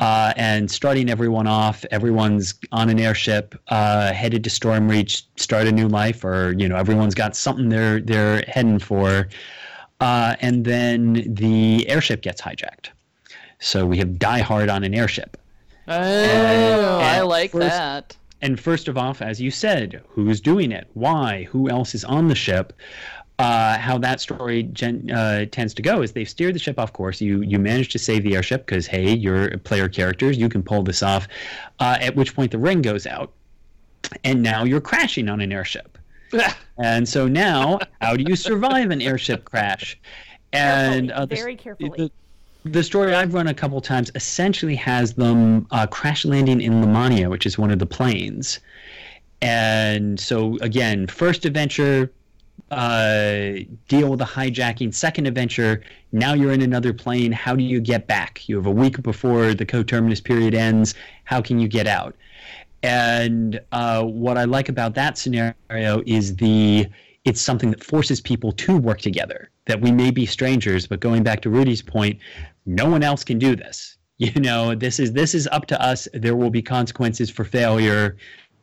uh, 0.00 0.32
and 0.36 0.70
starting 0.70 1.10
everyone 1.10 1.46
off. 1.46 1.84
Everyone's 1.90 2.54
on 2.72 2.88
an 2.88 2.98
airship, 3.00 3.54
uh, 3.68 4.12
headed 4.12 4.44
to 4.44 4.50
Stormreach, 4.50 5.22
start 5.36 5.66
a 5.66 5.72
new 5.72 5.88
life, 5.88 6.24
or 6.24 6.52
you 6.58 6.68
know, 6.68 6.76
everyone's 6.76 7.14
got 7.14 7.34
something 7.36 7.68
they're 7.68 8.00
they're 8.00 8.42
heading 8.48 8.78
for, 8.78 9.28
uh, 10.00 10.36
and 10.40 10.64
then 10.64 11.34
the 11.34 11.88
airship 11.88 12.22
gets 12.22 12.40
hijacked. 12.40 12.90
So 13.58 13.86
we 13.86 13.98
have 13.98 14.18
Die 14.18 14.38
Hard 14.40 14.68
on 14.68 14.84
an 14.84 14.94
airship. 14.94 15.36
Oh, 15.88 15.94
I 15.94 17.16
and 17.18 17.28
like 17.28 17.52
first- 17.52 17.68
that. 17.68 18.16
And 18.40 18.60
first 18.60 18.86
of 18.86 18.96
all, 18.96 19.16
as 19.18 19.40
you 19.40 19.50
said, 19.50 20.00
who's 20.10 20.40
doing 20.40 20.70
it? 20.70 20.86
Why? 20.94 21.48
Who 21.50 21.68
else 21.68 21.92
is 21.92 22.04
on 22.04 22.28
the 22.28 22.36
ship? 22.36 22.72
Uh, 23.38 23.78
how 23.78 23.96
that 23.98 24.20
story 24.20 24.64
gen- 24.64 25.08
uh, 25.12 25.44
tends 25.52 25.72
to 25.72 25.80
go 25.80 26.02
is 26.02 26.10
they've 26.12 26.28
steered 26.28 26.54
the 26.56 26.58
ship 26.58 26.76
off 26.78 26.92
course. 26.92 27.20
You 27.20 27.40
you 27.42 27.58
manage 27.60 27.88
to 27.90 27.98
save 27.98 28.24
the 28.24 28.34
airship 28.34 28.66
because 28.66 28.86
hey, 28.86 29.14
you're 29.14 29.56
player 29.58 29.88
characters, 29.88 30.36
you 30.36 30.48
can 30.48 30.62
pull 30.62 30.82
this 30.82 31.02
off. 31.04 31.28
Uh, 31.78 31.96
at 32.00 32.16
which 32.16 32.34
point 32.34 32.50
the 32.50 32.58
ring 32.58 32.82
goes 32.82 33.06
out, 33.06 33.32
and 34.24 34.42
now 34.42 34.64
you're 34.64 34.80
crashing 34.80 35.28
on 35.28 35.40
an 35.40 35.52
airship. 35.52 35.96
and 36.78 37.08
so 37.08 37.28
now, 37.28 37.78
how 38.00 38.16
do 38.16 38.24
you 38.26 38.34
survive 38.34 38.90
an 38.90 39.00
airship 39.00 39.44
crash? 39.44 39.96
And 40.52 41.12
uh, 41.12 41.24
the- 41.26 41.36
very 41.36 41.56
carefully. 41.56 41.90
the- 41.96 42.10
the 42.64 42.82
story 42.82 43.14
I've 43.14 43.32
run 43.32 43.46
a 43.46 43.54
couple 43.54 43.80
times 43.80 44.10
essentially 44.16 44.74
has 44.74 45.14
them 45.14 45.66
uh, 45.70 45.86
crash 45.86 46.24
landing 46.24 46.60
in 46.60 46.82
Lamannia, 46.82 47.30
which 47.30 47.46
is 47.46 47.56
one 47.56 47.70
of 47.70 47.78
the 47.78 47.86
planes. 47.86 48.58
And 49.40 50.18
so, 50.18 50.58
again, 50.60 51.06
first 51.06 51.44
adventure, 51.44 52.10
uh, 52.70 53.64
deal 53.88 54.10
with 54.10 54.18
the 54.18 54.24
hijacking. 54.24 54.94
Second 54.94 55.26
adventure, 55.26 55.82
now 56.12 56.34
you're 56.34 56.52
in 56.52 56.62
another 56.62 56.92
plane. 56.92 57.32
How 57.32 57.56
do 57.56 57.62
you 57.62 57.80
get 57.80 58.06
back? 58.06 58.48
You 58.48 58.56
have 58.56 58.66
a 58.66 58.70
week 58.70 59.02
before 59.02 59.54
the 59.54 59.64
coterminous 59.64 60.20
period 60.20 60.54
ends. 60.54 60.94
How 61.24 61.40
can 61.40 61.58
you 61.58 61.68
get 61.68 61.86
out? 61.86 62.16
And 62.82 63.60
uh, 63.72 64.04
what 64.04 64.38
I 64.38 64.44
like 64.44 64.68
about 64.68 64.94
that 64.94 65.18
scenario 65.18 66.02
is 66.06 66.36
the 66.36 66.86
it's 67.24 67.40
something 67.40 67.70
that 67.70 67.84
forces 67.84 68.20
people 68.20 68.52
to 68.52 68.76
work 68.76 69.00
together. 69.00 69.50
That 69.66 69.80
we 69.80 69.92
may 69.92 70.10
be 70.10 70.24
strangers, 70.24 70.86
but 70.86 71.00
going 71.00 71.22
back 71.22 71.42
to 71.42 71.50
Ruty's 71.50 71.82
point, 71.82 72.18
no 72.64 72.88
one 72.88 73.02
else 73.02 73.24
can 73.24 73.38
do 73.38 73.56
this. 73.56 73.96
You 74.20 74.40
know, 74.40 74.74
this 74.74 74.98
is 74.98 75.12
this 75.12 75.32
is 75.32 75.46
up 75.52 75.66
to 75.66 75.80
us. 75.80 76.08
There 76.12 76.34
will 76.34 76.50
be 76.50 76.60
consequences 76.60 77.30
for 77.30 77.44
failure. 77.44 78.16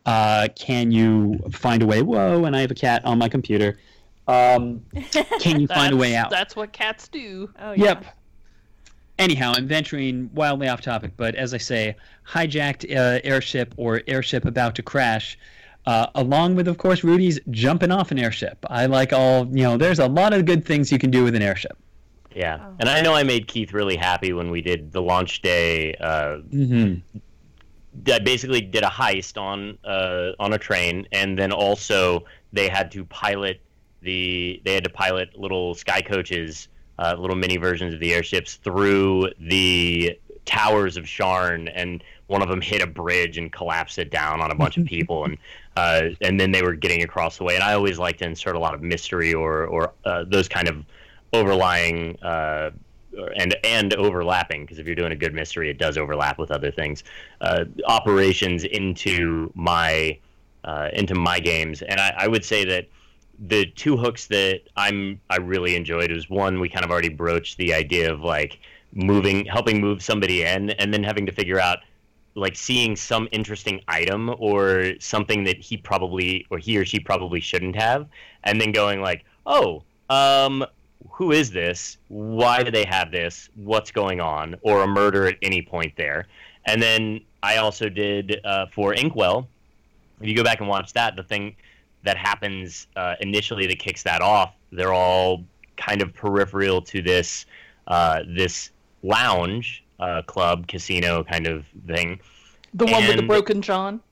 Uh, 0.05 0.47
can 0.55 0.91
you 0.91 1.39
find 1.51 1.81
a 1.81 1.85
way? 1.85 2.01
Whoa! 2.01 2.45
And 2.45 2.55
I 2.55 2.61
have 2.61 2.71
a 2.71 2.75
cat 2.75 3.03
on 3.05 3.17
my 3.17 3.29
computer. 3.29 3.79
Um, 4.27 4.81
can 5.39 5.59
you 5.59 5.67
find 5.67 5.93
a 5.93 5.97
way 5.97 6.15
out? 6.15 6.29
That's 6.29 6.55
what 6.55 6.71
cats 6.73 7.07
do. 7.07 7.51
Oh, 7.59 7.73
Yep. 7.73 8.05
Anyhow, 9.17 9.53
I'm 9.55 9.65
venturing 9.65 10.29
wildly 10.33 10.67
off 10.67 10.81
topic, 10.81 11.13
but 11.15 11.35
as 11.35 11.53
I 11.53 11.57
say, 11.57 11.95
hijacked 12.27 12.83
uh, 12.93 13.21
airship 13.23 13.73
or 13.77 14.01
airship 14.07 14.43
about 14.43 14.75
to 14.75 14.83
crash, 14.83 15.39
uh, 15.85 16.07
along 16.15 16.55
with, 16.55 16.67
of 16.67 16.77
course, 16.77 17.01
Ruty's 17.01 17.39
jumping 17.49 17.91
off 17.91 18.11
an 18.11 18.19
airship. 18.19 18.57
I 18.69 18.87
like 18.87 19.13
all, 19.13 19.45
you 19.55 19.63
know, 19.63 19.77
there's 19.77 19.99
a 19.99 20.07
lot 20.09 20.33
of 20.33 20.45
good 20.45 20.65
things 20.65 20.91
you 20.91 20.99
can 20.99 21.11
do 21.11 21.23
with 21.23 21.33
an 21.33 21.41
airship. 21.41 21.77
Yeah, 22.35 22.71
and 22.81 22.89
I 22.89 22.99
know 22.99 23.13
I 23.13 23.23
made 23.23 23.47
Keith 23.47 23.71
really 23.71 23.95
happy 23.95 24.33
when 24.33 24.51
we 24.51 24.61
did 24.61 24.91
the 24.91 25.01
launch 25.01 25.41
day. 25.41 25.93
Uh, 25.95 26.39
Mm-hmm. 26.51 27.17
I 28.07 28.19
basically 28.19 28.61
did 28.61 28.83
a 28.83 28.87
heist 28.87 29.39
on 29.39 29.77
uh, 29.83 30.33
on 30.39 30.53
a 30.53 30.57
train, 30.57 31.07
and 31.11 31.37
then 31.37 31.51
also 31.51 32.25
they 32.53 32.67
had 32.67 32.91
to 32.91 33.05
pilot 33.05 33.61
the 34.01 34.61
they 34.63 34.73
had 34.73 34.83
to 34.83 34.89
pilot 34.89 35.37
little 35.37 35.75
sky 35.75 36.01
coaches, 36.01 36.67
uh, 36.99 37.15
little 37.17 37.35
mini 37.35 37.57
versions 37.57 37.93
of 37.93 37.99
the 37.99 38.13
airships 38.13 38.55
through 38.55 39.29
the 39.39 40.17
towers 40.45 40.97
of 40.97 41.05
Sharn, 41.05 41.71
and 41.73 42.03
one 42.27 42.41
of 42.41 42.49
them 42.49 42.61
hit 42.61 42.81
a 42.81 42.87
bridge 42.87 43.37
and 43.37 43.51
collapsed 43.51 43.97
it 43.99 44.11
down 44.11 44.41
on 44.41 44.51
a 44.51 44.55
bunch 44.55 44.77
of 44.77 44.85
people, 44.95 45.25
and 45.25 45.37
uh, 45.75 46.09
and 46.21 46.39
then 46.39 46.51
they 46.51 46.61
were 46.61 46.73
getting 46.73 47.03
across 47.03 47.37
the 47.37 47.43
way. 47.43 47.55
And 47.55 47.63
I 47.63 47.73
always 47.73 47.99
like 47.99 48.17
to 48.17 48.25
insert 48.25 48.55
a 48.55 48.59
lot 48.59 48.73
of 48.73 48.81
mystery 48.81 49.33
or 49.33 49.65
or 49.65 49.93
uh, 50.05 50.23
those 50.27 50.47
kind 50.47 50.67
of 50.67 50.85
overlying 51.33 52.17
uh, 52.21 52.71
and 53.35 53.55
and 53.63 53.93
overlapping 53.95 54.63
because 54.63 54.79
if 54.79 54.85
you're 54.85 54.95
doing 54.95 55.11
a 55.11 55.15
good 55.15 55.33
mystery, 55.33 55.69
it 55.69 55.77
does 55.77 55.97
overlap 55.97 56.37
with 56.37 56.51
other 56.51 56.71
things. 56.71 57.03
Uh, 57.41 57.65
operations 57.87 58.63
into 58.63 59.51
my 59.55 60.17
uh, 60.63 60.89
into 60.93 61.15
my 61.15 61.39
games, 61.39 61.81
and 61.81 61.99
I, 61.99 62.13
I 62.17 62.27
would 62.27 62.43
say 62.43 62.65
that 62.65 62.87
the 63.47 63.65
two 63.65 63.97
hooks 63.97 64.27
that 64.27 64.61
I'm 64.75 65.19
I 65.29 65.37
really 65.37 65.75
enjoyed 65.75 66.11
was 66.11 66.29
one 66.29 66.59
we 66.59 66.69
kind 66.69 66.85
of 66.85 66.91
already 66.91 67.09
broached 67.09 67.57
the 67.57 67.73
idea 67.73 68.11
of 68.11 68.21
like 68.21 68.59
moving 68.93 69.45
helping 69.45 69.81
move 69.81 70.01
somebody 70.01 70.43
in 70.43 70.69
and 70.71 70.93
then 70.93 71.03
having 71.03 71.25
to 71.25 71.31
figure 71.31 71.59
out 71.59 71.79
like 72.35 72.55
seeing 72.55 72.95
some 72.95 73.27
interesting 73.31 73.81
item 73.87 74.33
or 74.39 74.91
something 74.99 75.43
that 75.45 75.57
he 75.57 75.77
probably 75.77 76.45
or 76.49 76.57
he 76.57 76.77
or 76.77 76.85
she 76.85 76.99
probably 76.99 77.39
shouldn't 77.39 77.75
have 77.75 78.07
and 78.43 78.59
then 78.59 78.71
going 78.71 79.01
like 79.01 79.25
oh 79.45 79.83
um 80.09 80.65
who 81.11 81.31
is 81.31 81.51
this 81.51 81.97
why 82.07 82.63
do 82.63 82.71
they 82.71 82.85
have 82.85 83.11
this 83.11 83.49
what's 83.55 83.91
going 83.91 84.19
on 84.19 84.55
or 84.61 84.83
a 84.83 84.87
murder 84.87 85.27
at 85.27 85.35
any 85.41 85.61
point 85.61 85.93
there 85.95 86.27
and 86.65 86.81
then 86.81 87.21
i 87.43 87.57
also 87.57 87.89
did 87.89 88.39
uh, 88.43 88.65
for 88.67 88.93
inkwell 88.93 89.47
if 90.21 90.27
you 90.27 90.35
go 90.35 90.43
back 90.43 90.59
and 90.59 90.69
watch 90.69 90.93
that 90.93 91.15
the 91.15 91.23
thing 91.23 91.55
that 92.03 92.17
happens 92.17 92.87
uh, 92.95 93.15
initially 93.19 93.65
that 93.67 93.79
kicks 93.79 94.03
that 94.03 94.21
off 94.21 94.53
they're 94.71 94.93
all 94.93 95.43
kind 95.77 96.01
of 96.01 96.13
peripheral 96.13 96.81
to 96.81 97.01
this 97.01 97.45
uh, 97.87 98.21
this 98.27 98.71
lounge 99.03 99.83
uh, 99.99 100.21
club 100.23 100.67
casino 100.67 101.23
kind 101.23 101.47
of 101.47 101.65
thing 101.87 102.19
The 102.73 102.85
one 102.85 103.07
with 103.07 103.17
the 103.17 103.23
broken 103.23 103.61
John. 103.61 104.01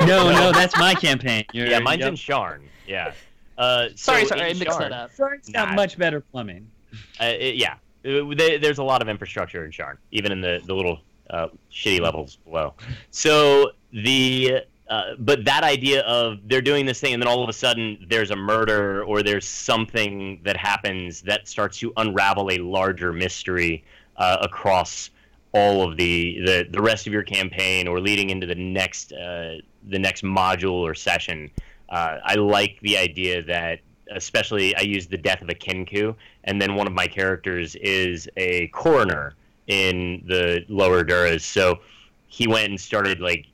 No, 0.00 0.32
no, 0.32 0.52
that's 0.54 0.76
my 0.78 0.94
campaign. 0.94 1.44
You're, 1.52 1.66
yeah 1.66 1.80
mine's 1.80 2.00
yep. 2.00 2.08
in 2.08 2.14
Sharn 2.14 2.60
yeah 2.86 3.12
uh, 3.60 3.88
Sorry, 3.94 4.22
so 4.22 4.28
sorry, 4.28 4.40
I 4.42 4.52
mixed 4.54 4.66
Sharn- 4.78 4.90
that 4.90 4.92
up. 4.92 5.10
It's 5.34 5.48
got 5.50 5.68
Nah. 5.68 5.74
much 5.74 5.96
better 5.98 6.20
plumbing. 6.20 6.66
Uh, 7.20 7.24
it- 7.38 7.56
yeah, 7.56 7.74
Uh, 8.04 8.34
they, 8.34 8.56
there's 8.58 8.78
a 8.78 8.82
lot 8.82 9.02
of 9.02 9.08
infrastructure 9.08 9.64
in 9.64 9.70
Sharn, 9.70 9.96
even 10.10 10.32
in 10.32 10.40
the 10.40 10.60
the 10.66 10.74
little 10.74 11.00
uh, 11.28 11.48
shitty 11.70 12.00
levels 12.00 12.36
below. 12.44 12.74
So 13.10 13.72
the 13.92 14.62
uh, 14.88 15.14
but 15.18 15.44
that 15.44 15.62
idea 15.62 16.00
of 16.02 16.38
they're 16.48 16.62
doing 16.62 16.84
this 16.86 16.98
thing, 16.98 17.12
and 17.14 17.22
then 17.22 17.28
all 17.28 17.42
of 17.44 17.48
a 17.48 17.52
sudden 17.52 18.04
there's 18.08 18.30
a 18.32 18.36
murder 18.36 19.04
or 19.04 19.22
there's 19.22 19.46
something 19.46 20.40
that 20.44 20.56
happens 20.56 21.20
that 21.22 21.46
starts 21.46 21.78
to 21.78 21.92
unravel 21.96 22.50
a 22.50 22.58
larger 22.58 23.12
mystery 23.12 23.84
uh, 24.16 24.38
across 24.40 25.10
all 25.52 25.88
of 25.88 25.96
the, 25.96 26.40
the 26.46 26.66
the 26.70 26.80
rest 26.82 27.06
of 27.06 27.12
your 27.12 27.22
campaign 27.22 27.86
or 27.86 28.00
leading 28.00 28.30
into 28.30 28.46
the 28.46 28.54
next 28.54 29.12
uh, 29.12 29.56
the 29.88 29.98
next 29.98 30.22
module 30.24 30.80
or 30.88 30.94
session. 30.94 31.50
Uh, 31.90 32.18
I 32.24 32.34
like 32.36 32.78
the 32.82 32.96
idea 32.96 33.42
that 33.42 33.80
especially 34.10 34.74
I 34.76 34.80
use 34.80 35.06
the 35.06 35.16
death 35.16 35.42
of 35.42 35.48
a 35.48 35.54
kenku, 35.54 36.14
and 36.44 36.60
then 36.60 36.74
one 36.74 36.86
of 36.86 36.92
my 36.92 37.06
characters 37.06 37.76
is 37.76 38.28
a 38.36 38.68
coroner 38.68 39.34
in 39.66 40.22
the 40.26 40.64
lower 40.68 41.04
Duras. 41.04 41.44
So 41.44 41.80
he 42.26 42.46
went 42.46 42.68
and 42.68 42.80
started 42.80 43.20
like, 43.20 43.46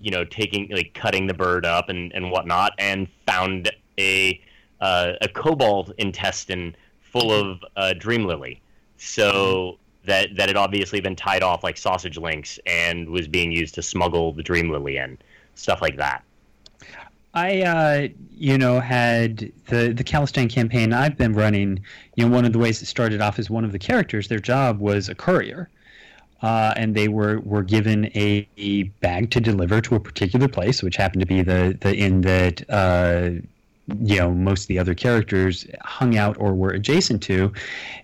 you 0.00 0.10
know, 0.10 0.24
taking 0.24 0.68
like 0.70 0.94
cutting 0.94 1.26
the 1.26 1.34
bird 1.34 1.66
up 1.66 1.88
and, 1.88 2.12
and 2.12 2.30
whatnot, 2.30 2.72
and 2.78 3.08
found 3.26 3.70
a 3.98 4.40
uh, 4.80 5.12
a 5.20 5.28
kobold 5.28 5.94
intestine 5.98 6.76
full 7.00 7.32
of 7.32 7.64
uh, 7.76 7.94
dream 7.94 8.24
lily. 8.24 8.60
So 8.98 9.78
that 10.04 10.36
that 10.36 10.48
had 10.48 10.56
obviously 10.56 11.00
been 11.00 11.16
tied 11.16 11.42
off 11.42 11.64
like 11.64 11.76
sausage 11.76 12.18
links 12.18 12.58
and 12.66 13.08
was 13.08 13.26
being 13.26 13.50
used 13.50 13.74
to 13.74 13.82
smuggle 13.82 14.32
the 14.32 14.42
dream 14.42 14.70
lily 14.70 14.98
in. 14.98 15.18
stuff 15.56 15.82
like 15.82 15.96
that. 15.96 16.22
I, 17.36 17.60
uh, 17.60 18.08
you 18.34 18.56
know, 18.56 18.80
had 18.80 19.52
the 19.66 19.92
the 19.92 20.02
Callestan 20.02 20.48
campaign 20.48 20.94
I've 20.94 21.18
been 21.18 21.34
running. 21.34 21.80
You 22.14 22.26
know, 22.26 22.34
one 22.34 22.46
of 22.46 22.54
the 22.54 22.58
ways 22.58 22.80
it 22.80 22.86
started 22.86 23.20
off 23.20 23.38
as 23.38 23.50
one 23.50 23.62
of 23.62 23.72
the 23.72 23.78
characters, 23.78 24.28
their 24.28 24.38
job 24.38 24.80
was 24.80 25.10
a 25.10 25.14
courier, 25.14 25.68
uh, 26.40 26.72
and 26.76 26.94
they 26.94 27.08
were 27.08 27.40
were 27.40 27.62
given 27.62 28.06
a, 28.14 28.48
a, 28.56 28.84
bag 28.84 29.30
to 29.32 29.40
deliver 29.40 29.82
to 29.82 29.96
a 29.96 30.00
particular 30.00 30.48
place, 30.48 30.82
which 30.82 30.96
happened 30.96 31.20
to 31.20 31.26
be 31.26 31.42
the 31.42 31.76
the 31.78 31.94
inn 31.94 32.22
that 32.22 32.62
uh, 32.70 33.30
you 34.00 34.16
know 34.16 34.30
most 34.30 34.62
of 34.62 34.68
the 34.68 34.78
other 34.78 34.94
characters 34.94 35.66
hung 35.82 36.16
out 36.16 36.38
or 36.40 36.54
were 36.54 36.70
adjacent 36.70 37.22
to, 37.24 37.52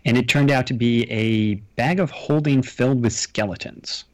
and 0.05 0.19
it 0.19 0.29
turned 0.29 0.51
out 0.51 0.67
to 0.67 0.75
be 0.75 1.11
a 1.11 1.55
bag 1.77 2.01
of 2.01 2.11
holding 2.11 2.63
filled 2.63 3.03
with 3.03 3.15
skeletons 3.15 4.05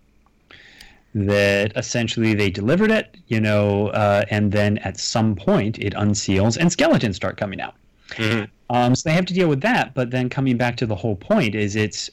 that 1.14 1.72
essentially 1.76 2.34
they 2.34 2.50
delivered 2.50 2.90
it, 2.90 3.16
you 3.28 3.40
know, 3.40 3.88
uh, 3.88 4.24
and 4.30 4.52
then 4.52 4.78
at 4.78 4.98
some 4.98 5.34
point 5.34 5.78
it 5.78 5.94
unseals 5.94 6.56
and 6.56 6.70
skeletons 6.70 7.16
start 7.16 7.36
coming 7.36 7.60
out. 7.60 7.74
Mm-hmm. 8.10 8.44
Um, 8.70 8.94
so 8.94 9.08
they 9.08 9.14
have 9.14 9.26
to 9.26 9.34
deal 9.34 9.48
with 9.48 9.60
that. 9.62 9.94
But 9.94 10.10
then 10.10 10.28
coming 10.28 10.56
back 10.56 10.76
to 10.78 10.86
the 10.86 10.94
whole 10.94 11.16
point 11.16 11.54
is 11.54 11.76
it's 11.76 12.10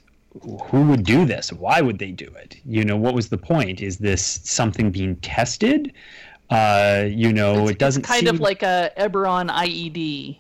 who 0.63 0.84
would 0.88 1.03
do 1.03 1.26
this? 1.26 1.51
Why 1.53 1.81
would 1.81 1.99
they 1.99 2.11
do 2.11 2.26
it? 2.38 2.57
You 2.65 2.84
know, 2.84 2.97
what 2.97 3.13
was 3.13 3.30
the 3.30 3.38
point? 3.38 3.81
Is 3.81 3.97
this 3.97 4.41
something 4.43 4.91
being 4.91 5.15
tested? 5.17 5.93
Uh, 6.49 7.05
you 7.07 7.34
know, 7.34 7.63
it's, 7.63 7.72
it 7.72 7.80
doesn't 7.80 8.03
kind 8.03 8.26
seem... 8.26 8.35
of 8.35 8.39
like 8.39 8.63
a 8.63 8.91
Eberron 8.97 9.49
IED. 9.49 10.39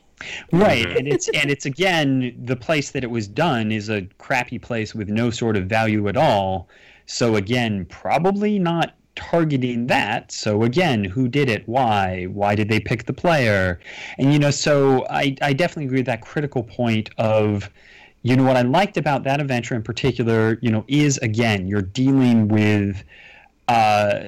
Right, 0.51 0.85
and 0.97 1.07
it's 1.07 1.27
and 1.29 1.51
it's 1.51 1.65
again 1.65 2.35
the 2.45 2.55
place 2.55 2.91
that 2.91 3.03
it 3.03 3.09
was 3.09 3.27
done 3.27 3.71
is 3.71 3.89
a 3.89 4.03
crappy 4.17 4.57
place 4.57 4.95
with 4.95 5.09
no 5.09 5.29
sort 5.29 5.57
of 5.57 5.65
value 5.65 6.07
at 6.07 6.15
all. 6.15 6.69
So 7.05 7.35
again, 7.35 7.85
probably 7.85 8.59
not 8.59 8.95
targeting 9.15 9.87
that. 9.87 10.31
So 10.31 10.63
again, 10.63 11.03
who 11.03 11.27
did 11.27 11.49
it? 11.49 11.67
Why? 11.67 12.25
Why 12.25 12.55
did 12.55 12.69
they 12.69 12.79
pick 12.79 13.05
the 13.05 13.13
player? 13.13 13.79
And 14.17 14.33
you 14.33 14.39
know, 14.39 14.51
so 14.51 15.05
I, 15.09 15.35
I 15.41 15.53
definitely 15.53 15.85
agree 15.85 15.99
with 15.99 16.07
that 16.07 16.21
critical 16.21 16.63
point 16.63 17.09
of, 17.17 17.69
you 18.23 18.35
know, 18.35 18.43
what 18.43 18.57
I 18.57 18.61
liked 18.63 18.97
about 18.97 19.23
that 19.23 19.39
adventure 19.39 19.75
in 19.75 19.83
particular, 19.83 20.57
you 20.61 20.71
know, 20.71 20.83
is 20.87 21.17
again, 21.19 21.67
you're 21.67 21.81
dealing 21.81 22.47
with 22.47 23.03
uh, 23.67 24.25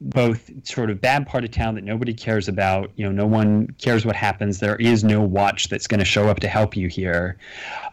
both 0.00 0.50
sort 0.66 0.90
of 0.90 1.00
bad 1.00 1.26
part 1.26 1.44
of 1.44 1.50
town 1.50 1.74
that 1.76 1.84
nobody 1.84 2.12
cares 2.12 2.48
about. 2.48 2.90
You 2.96 3.06
know, 3.06 3.12
no 3.12 3.26
one 3.26 3.68
cares 3.78 4.04
what 4.04 4.16
happens. 4.16 4.58
There 4.58 4.76
is 4.76 5.04
no 5.04 5.20
watch 5.22 5.68
that's 5.68 5.86
going 5.86 6.00
to 6.00 6.04
show 6.04 6.28
up 6.28 6.40
to 6.40 6.48
help 6.48 6.76
you 6.76 6.88
here. 6.88 7.38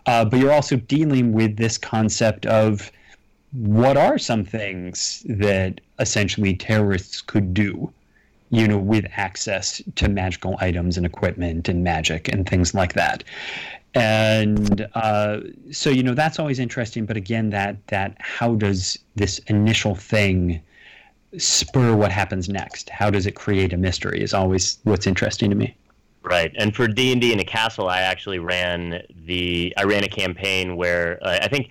Uh, 0.06 0.26
but 0.26 0.40
you're 0.40 0.52
also 0.52 0.76
dealing 0.76 1.32
with 1.32 1.56
this 1.56 1.78
concept 1.78 2.46
of 2.46 2.92
what 3.54 3.98
are 3.98 4.18
some 4.18 4.44
things 4.44 5.24
that 5.30 5.80
essentially 6.00 6.56
terrorists 6.56 7.22
could 7.22 7.54
do 7.54 7.92
you 8.50 8.68
know 8.68 8.78
with 8.78 9.06
access 9.16 9.82
to 9.96 10.08
magical 10.08 10.56
items 10.60 10.98
and 10.98 11.06
equipment 11.06 11.68
and 11.68 11.84
magic 11.84 12.28
and 12.32 12.48
things 12.48 12.74
like 12.74 12.94
that? 12.94 13.24
And 13.96 14.88
uh, 14.96 15.42
so 15.72 15.90
you 15.90 16.04
know 16.04 16.14
that's 16.14 16.40
always 16.40 16.60
interesting 16.60 17.06
but 17.06 17.18
again 17.18 17.50
that 17.52 17.86
that 17.88 18.16
how 18.20 18.56
does 18.56 18.98
this 19.16 19.40
initial 19.48 19.96
thing 19.96 20.62
spur 21.38 21.96
what 21.96 22.12
happens 22.12 22.50
next? 22.50 22.90
How 22.90 23.10
does 23.10 23.26
it 23.26 23.36
create 23.36 23.74
a 23.74 23.78
mystery 23.78 24.22
is 24.22 24.34
always 24.34 24.80
what's 24.84 25.08
interesting 25.08 25.50
to 25.50 25.56
me. 25.56 25.76
Right, 26.22 26.54
and 26.58 26.74
for 26.74 26.88
D 26.88 27.12
and 27.12 27.20
D 27.20 27.34
in 27.34 27.40
a 27.40 27.44
castle, 27.44 27.90
I 27.90 28.00
actually 28.00 28.40
ran 28.40 29.04
the 29.26 29.74
I 29.76 29.84
ran 29.84 30.06
a 30.06 30.08
campaign 30.08 30.78
where 30.78 31.20
uh, 31.22 31.40
I 31.42 31.50
think 31.50 31.70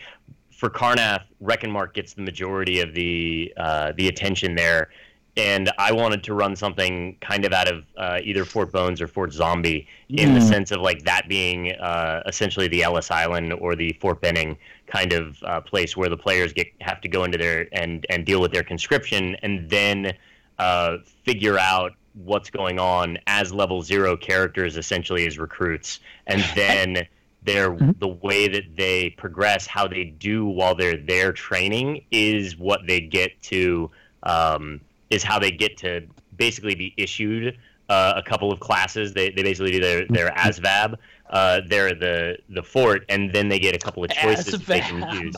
for 0.63 0.71
Karrnath, 0.71 1.25
Mark 1.69 1.93
gets 1.93 2.13
the 2.15 2.23
majority 2.23 2.79
of 2.79 2.95
the 2.95 3.53
uh, 3.57 3.91
the 3.97 4.07
attention 4.07 4.55
there, 4.55 4.91
and 5.37 5.73
I 5.77 5.91
wanted 5.91 6.23
to 6.23 6.35
run 6.35 6.55
something 6.55 7.17
kind 7.21 7.45
of 7.45 7.53
out 7.53 7.67
of 7.67 7.85
uh, 7.97 8.21
either 8.23 8.45
Fort 8.45 8.71
Bones 8.71 9.01
or 9.01 9.09
Fort 9.09 9.33
Zombie 9.33 9.89
in 10.09 10.35
the 10.35 10.41
sense 10.41 10.71
of 10.71 10.81
like 10.81 11.03
that 11.03 11.29
being 11.29 11.73
uh, 11.73 12.23
essentially 12.27 12.69
the 12.69 12.85
Ellis 12.85 13.11
Island 13.11 13.53
or 13.55 13.75
the 13.75 13.93
Fort 14.01 14.21
Benning 14.21 14.57
kind 14.87 15.13
of 15.13 15.43
uh, 15.43 15.61
place 15.63 15.97
where 15.97 16.09
the 16.09 16.17
players 16.17 16.53
get 16.53 16.69
have 16.81 17.01
to 17.01 17.09
go 17.09 17.25
into 17.25 17.39
their 17.39 17.67
and 17.73 18.07
and 18.09 18.25
deal 18.25 18.41
with 18.41 18.53
their 18.53 18.63
conscription 18.63 19.35
and 19.43 19.69
then 19.69 20.13
uh, 20.61 20.99
figure 21.25 21.59
out 21.59 21.95
what's 22.15 22.51
going 22.51 22.79
on 22.79 23.19
as 23.27 23.53
level 23.53 23.83
zero 23.83 24.17
characters 24.17 24.77
essentially 24.77 25.27
as 25.27 25.41
recruits. 25.41 25.99
And 26.29 26.45
then 26.55 27.09
their 27.45 27.71
mm-hmm. 27.71 27.93
the 27.99 28.09
way 28.09 28.49
that 28.49 28.77
they 28.77 29.11
progress, 29.11 29.67
how 29.67 29.89
they 29.89 30.05
do 30.05 30.47
while 30.47 30.75
they're 30.75 30.97
there 30.97 31.33
training 31.33 32.05
is 32.11 32.57
what 32.57 32.87
they 32.87 33.01
get 33.01 33.41
to 33.43 33.91
um, 34.23 34.81
is 35.11 35.23
how 35.23 35.39
they 35.39 35.51
get 35.51 35.77
to 35.79 36.07
basically 36.37 36.75
be 36.75 36.95
issued 36.97 37.59
uh, 37.89 38.15
a 38.17 38.23
couple 38.23 38.53
of 38.53 38.61
classes. 38.61 39.13
They, 39.13 39.31
they 39.31 39.43
basically 39.43 39.73
do 39.73 39.81
their 39.81 40.07
their 40.07 40.31
mm-hmm. 40.31 40.49
ASVAB. 40.49 40.97
Uh, 41.29 41.61
they're 41.67 41.95
the 41.95 42.39
the 42.49 42.63
fort, 42.63 43.05
and 43.09 43.33
then 43.33 43.49
they 43.49 43.59
get 43.59 43.75
a 43.75 43.79
couple 43.79 44.05
of 44.05 44.11
choices 44.11 44.65
they 44.65 44.81
can 44.81 45.23
use. 45.23 45.35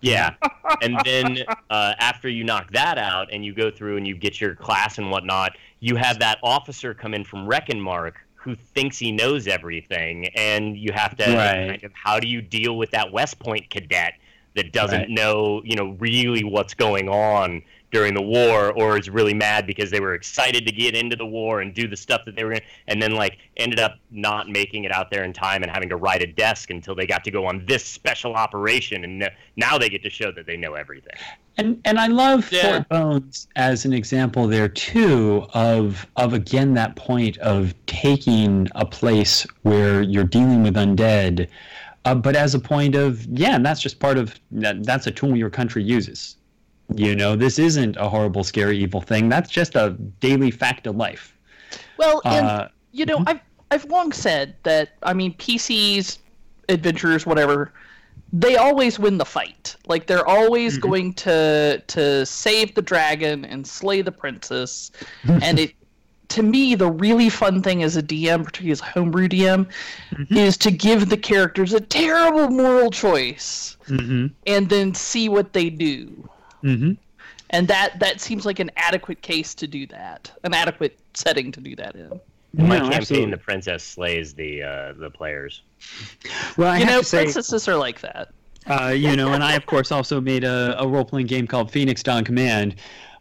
Yeah, 0.00 0.34
and 0.82 1.00
then 1.04 1.38
uh, 1.70 1.94
after 1.98 2.28
you 2.28 2.44
knock 2.44 2.72
that 2.72 2.98
out, 2.98 3.32
and 3.32 3.44
you 3.44 3.54
go 3.54 3.70
through 3.70 3.96
and 3.96 4.06
you 4.06 4.14
get 4.14 4.40
your 4.40 4.54
class 4.54 4.98
and 4.98 5.10
whatnot, 5.10 5.56
you 5.80 5.96
have 5.96 6.18
that 6.18 6.38
officer 6.42 6.92
come 6.92 7.14
in 7.14 7.24
from 7.24 7.46
Mark 7.80 8.23
who 8.44 8.54
thinks 8.54 8.98
he 8.98 9.10
knows 9.10 9.46
everything, 9.46 10.26
and 10.36 10.76
you 10.76 10.92
have 10.92 11.16
to 11.16 11.24
right. 11.24 11.68
kind 11.68 11.84
of 11.84 11.92
how 11.94 12.20
do 12.20 12.28
you 12.28 12.42
deal 12.42 12.76
with 12.76 12.90
that 12.90 13.10
West 13.10 13.38
Point 13.38 13.70
cadet 13.70 14.14
that 14.54 14.70
doesn't 14.70 15.00
right. 15.00 15.10
know, 15.10 15.62
you 15.64 15.74
know, 15.74 15.96
really 15.98 16.44
what's 16.44 16.74
going 16.74 17.08
on 17.08 17.62
during 17.94 18.12
the 18.12 18.20
war, 18.20 18.72
or 18.72 18.98
is 18.98 19.08
really 19.08 19.32
mad 19.32 19.68
because 19.68 19.90
they 19.92 20.00
were 20.00 20.14
excited 20.14 20.66
to 20.66 20.72
get 20.72 20.96
into 20.96 21.14
the 21.14 21.24
war 21.24 21.60
and 21.60 21.72
do 21.72 21.86
the 21.86 21.96
stuff 21.96 22.22
that 22.26 22.34
they 22.34 22.42
were 22.42 22.52
in, 22.52 22.60
and 22.88 23.00
then 23.00 23.12
like 23.12 23.38
ended 23.56 23.78
up 23.78 23.94
not 24.10 24.48
making 24.48 24.82
it 24.82 24.90
out 24.90 25.10
there 25.12 25.22
in 25.22 25.32
time 25.32 25.62
and 25.62 25.70
having 25.70 25.88
to 25.88 25.96
ride 25.96 26.20
a 26.20 26.26
desk 26.26 26.70
until 26.70 26.96
they 26.96 27.06
got 27.06 27.22
to 27.22 27.30
go 27.30 27.46
on 27.46 27.64
this 27.66 27.84
special 27.84 28.34
operation, 28.34 29.04
and 29.04 29.30
now 29.56 29.78
they 29.78 29.88
get 29.88 30.02
to 30.02 30.10
show 30.10 30.32
that 30.32 30.44
they 30.44 30.56
know 30.56 30.74
everything. 30.74 31.14
And 31.56 31.80
and 31.84 32.00
I 32.00 32.08
love 32.08 32.50
yeah. 32.50 32.62
Fort 32.62 32.88
Bones 32.88 33.46
as 33.54 33.84
an 33.84 33.92
example 33.92 34.48
there 34.48 34.68
too 34.68 35.46
of 35.54 36.04
of 36.16 36.32
again 36.32 36.74
that 36.74 36.96
point 36.96 37.38
of 37.38 37.72
taking 37.86 38.68
a 38.74 38.84
place 38.84 39.46
where 39.62 40.02
you're 40.02 40.24
dealing 40.24 40.64
with 40.64 40.74
undead, 40.74 41.48
uh, 42.04 42.16
but 42.16 42.34
as 42.34 42.56
a 42.56 42.58
point 42.58 42.96
of 42.96 43.24
yeah, 43.26 43.54
and 43.54 43.64
that's 43.64 43.80
just 43.80 44.00
part 44.00 44.18
of 44.18 44.34
that, 44.50 44.82
that's 44.82 45.06
a 45.06 45.12
tool 45.12 45.36
your 45.36 45.50
country 45.50 45.84
uses. 45.84 46.36
You 46.92 47.16
know, 47.16 47.34
this 47.34 47.58
isn't 47.58 47.96
a 47.96 48.08
horrible, 48.08 48.44
scary, 48.44 48.78
evil 48.78 49.00
thing. 49.00 49.28
That's 49.28 49.50
just 49.50 49.74
a 49.74 49.90
daily 50.20 50.50
fact 50.50 50.86
of 50.86 50.96
life. 50.96 51.36
Well, 51.96 52.20
and 52.24 52.46
uh, 52.46 52.68
you 52.92 53.06
know, 53.06 53.18
mm-hmm. 53.18 53.28
I've 53.28 53.40
I've 53.70 53.84
long 53.86 54.12
said 54.12 54.54
that 54.64 54.90
I 55.02 55.14
mean 55.14 55.34
PCs, 55.34 56.18
adventurers, 56.68 57.26
whatever, 57.26 57.72
they 58.32 58.56
always 58.56 58.98
win 58.98 59.18
the 59.18 59.24
fight. 59.24 59.76
Like 59.86 60.06
they're 60.06 60.26
always 60.26 60.74
mm-hmm. 60.74 60.88
going 60.88 61.14
to 61.14 61.82
to 61.86 62.26
save 62.26 62.74
the 62.74 62.82
dragon 62.82 63.44
and 63.44 63.66
slay 63.66 64.02
the 64.02 64.12
princess, 64.12 64.90
and 65.24 65.58
it. 65.58 65.72
To 66.28 66.42
me, 66.42 66.74
the 66.74 66.90
really 66.90 67.28
fun 67.28 67.62
thing 67.62 67.84
as 67.84 67.96
a 67.96 68.02
DM, 68.02 68.44
particularly 68.44 68.72
as 68.72 68.80
a 68.80 68.86
homebrew 68.86 69.28
DM, 69.28 69.68
mm-hmm. 70.10 70.36
is 70.36 70.56
to 70.56 70.70
give 70.72 71.08
the 71.08 71.18
characters 71.18 71.72
a 71.74 71.80
terrible 71.80 72.48
moral 72.48 72.90
choice, 72.90 73.76
mm-hmm. 73.86 74.28
and 74.46 74.68
then 74.68 74.94
see 74.94 75.28
what 75.28 75.52
they 75.52 75.70
do. 75.70 76.28
Mm-hmm. 76.64 76.92
And 77.50 77.68
that 77.68 78.00
that 78.00 78.20
seems 78.20 78.46
like 78.46 78.58
an 78.58 78.70
adequate 78.76 79.22
case 79.22 79.54
to 79.56 79.66
do 79.66 79.86
that, 79.88 80.32
an 80.42 80.54
adequate 80.54 80.98
setting 81.14 81.52
to 81.52 81.60
do 81.60 81.76
that 81.76 81.94
in. 81.94 82.20
In 82.56 82.68
my 82.68 82.76
no, 82.76 82.82
campaign, 82.82 82.98
absolutely. 83.00 83.30
the 83.32 83.36
princess 83.38 83.84
slays 83.84 84.34
the 84.34 84.62
uh, 84.62 84.92
the 84.94 85.10
players. 85.10 85.62
Well, 86.56 86.70
I 86.70 86.78
you 86.78 86.86
know, 86.86 87.02
say, 87.02 87.24
princesses 87.24 87.68
are 87.68 87.76
like 87.76 88.00
that. 88.00 88.30
Uh, 88.66 88.88
you 88.88 89.14
know, 89.14 89.32
and 89.34 89.44
I 89.44 89.54
of 89.54 89.66
course 89.66 89.92
also 89.92 90.20
made 90.20 90.44
a, 90.44 90.80
a 90.80 90.88
role 90.88 91.04
playing 91.04 91.26
game 91.26 91.46
called 91.46 91.70
Phoenix 91.70 92.02
Dawn 92.02 92.24
Command, 92.24 92.76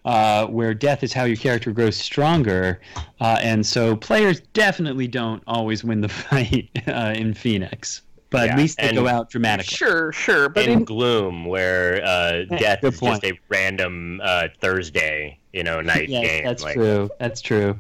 uh, 0.06 0.48
where 0.48 0.74
death 0.74 1.04
is 1.04 1.12
how 1.12 1.26
your 1.26 1.36
character 1.36 1.72
grows 1.72 1.98
stronger, 1.98 2.80
uh, 3.20 3.40
and 3.42 3.66
so 3.66 3.96
players 3.96 4.40
definitely 4.54 5.08
don't 5.08 5.44
always 5.48 5.84
win 5.84 6.02
the 6.02 6.10
fight 6.10 6.70
uh, 6.88 7.14
in 7.16 7.34
Phoenix 7.34 8.02
but 8.34 8.48
yeah. 8.48 8.54
at 8.54 8.58
least 8.58 8.80
they 8.80 8.90
and 8.90 8.98
go 8.98 9.08
out 9.08 9.30
dramatically. 9.30 9.78
Sure, 9.78 10.12
sure. 10.12 10.50
But 10.50 10.66
in, 10.66 10.80
in... 10.80 10.86
Gloom, 10.86 11.46
where 11.46 12.04
uh, 12.04 12.46
death 12.46 12.84
is 12.84 13.00
point. 13.00 13.22
just 13.22 13.32
a 13.32 13.40
random 13.48 14.20
uh, 14.24 14.48
Thursday, 14.60 15.38
you 15.54 15.64
know, 15.64 15.82
night 15.82 16.10
yes, 16.10 16.28
game. 16.28 16.44
That's 16.44 16.64
like, 16.64 16.74
true. 16.74 17.12
That's 17.20 17.42
true. 17.42 17.78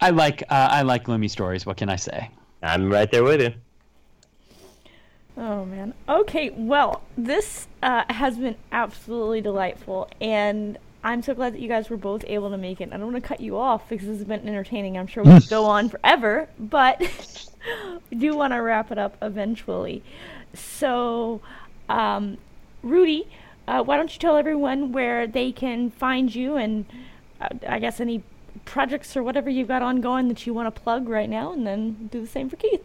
I 0.00 0.10
like 0.10 0.42
uh, 0.42 0.68
I 0.70 0.82
like 0.82 1.02
gloomy 1.04 1.26
stories. 1.26 1.66
What 1.66 1.76
can 1.76 1.88
I 1.88 1.96
say? 1.96 2.30
I'm 2.62 2.90
right 2.90 3.10
there 3.10 3.24
with 3.24 3.40
you. 3.40 3.52
Oh 5.36 5.64
man. 5.64 5.92
Okay. 6.08 6.50
Well, 6.50 7.02
this 7.18 7.66
uh, 7.82 8.04
has 8.10 8.38
been 8.38 8.54
absolutely 8.70 9.40
delightful, 9.40 10.08
and 10.20 10.78
I'm 11.04 11.22
so 11.22 11.34
glad 11.34 11.52
that 11.52 11.60
you 11.60 11.68
guys 11.68 11.90
were 11.90 11.98
both 11.98 12.24
able 12.26 12.50
to 12.50 12.56
make 12.56 12.80
it. 12.80 12.88
I 12.90 12.96
don't 12.96 13.12
want 13.12 13.22
to 13.22 13.28
cut 13.28 13.40
you 13.40 13.58
off 13.58 13.86
because 13.90 14.06
this 14.06 14.16
has 14.16 14.26
been 14.26 14.48
entertaining. 14.48 14.96
I'm 14.96 15.06
sure 15.06 15.22
we 15.22 15.38
could 15.38 15.50
go 15.50 15.66
on 15.66 15.90
forever, 15.90 16.48
but 16.58 16.98
we 18.10 18.16
do 18.16 18.34
want 18.34 18.54
to 18.54 18.56
wrap 18.56 18.90
it 18.90 18.96
up 18.96 19.18
eventually. 19.20 20.02
So, 20.54 21.42
um, 21.90 22.38
Ruty, 22.82 23.26
uh, 23.68 23.82
why 23.82 23.98
don't 23.98 24.14
you 24.14 24.18
tell 24.18 24.36
everyone 24.36 24.92
where 24.92 25.26
they 25.26 25.52
can 25.52 25.90
find 25.90 26.34
you 26.34 26.56
and 26.56 26.86
uh, 27.38 27.48
I 27.68 27.80
guess 27.80 28.00
any 28.00 28.22
projects 28.64 29.14
or 29.14 29.22
whatever 29.22 29.50
you've 29.50 29.68
got 29.68 29.82
ongoing 29.82 30.28
that 30.28 30.46
you 30.46 30.54
want 30.54 30.74
to 30.74 30.80
plug 30.80 31.08
right 31.08 31.28
now, 31.28 31.52
and 31.52 31.66
then 31.66 32.08
do 32.10 32.20
the 32.20 32.26
same 32.26 32.48
for 32.48 32.56
Keith. 32.56 32.82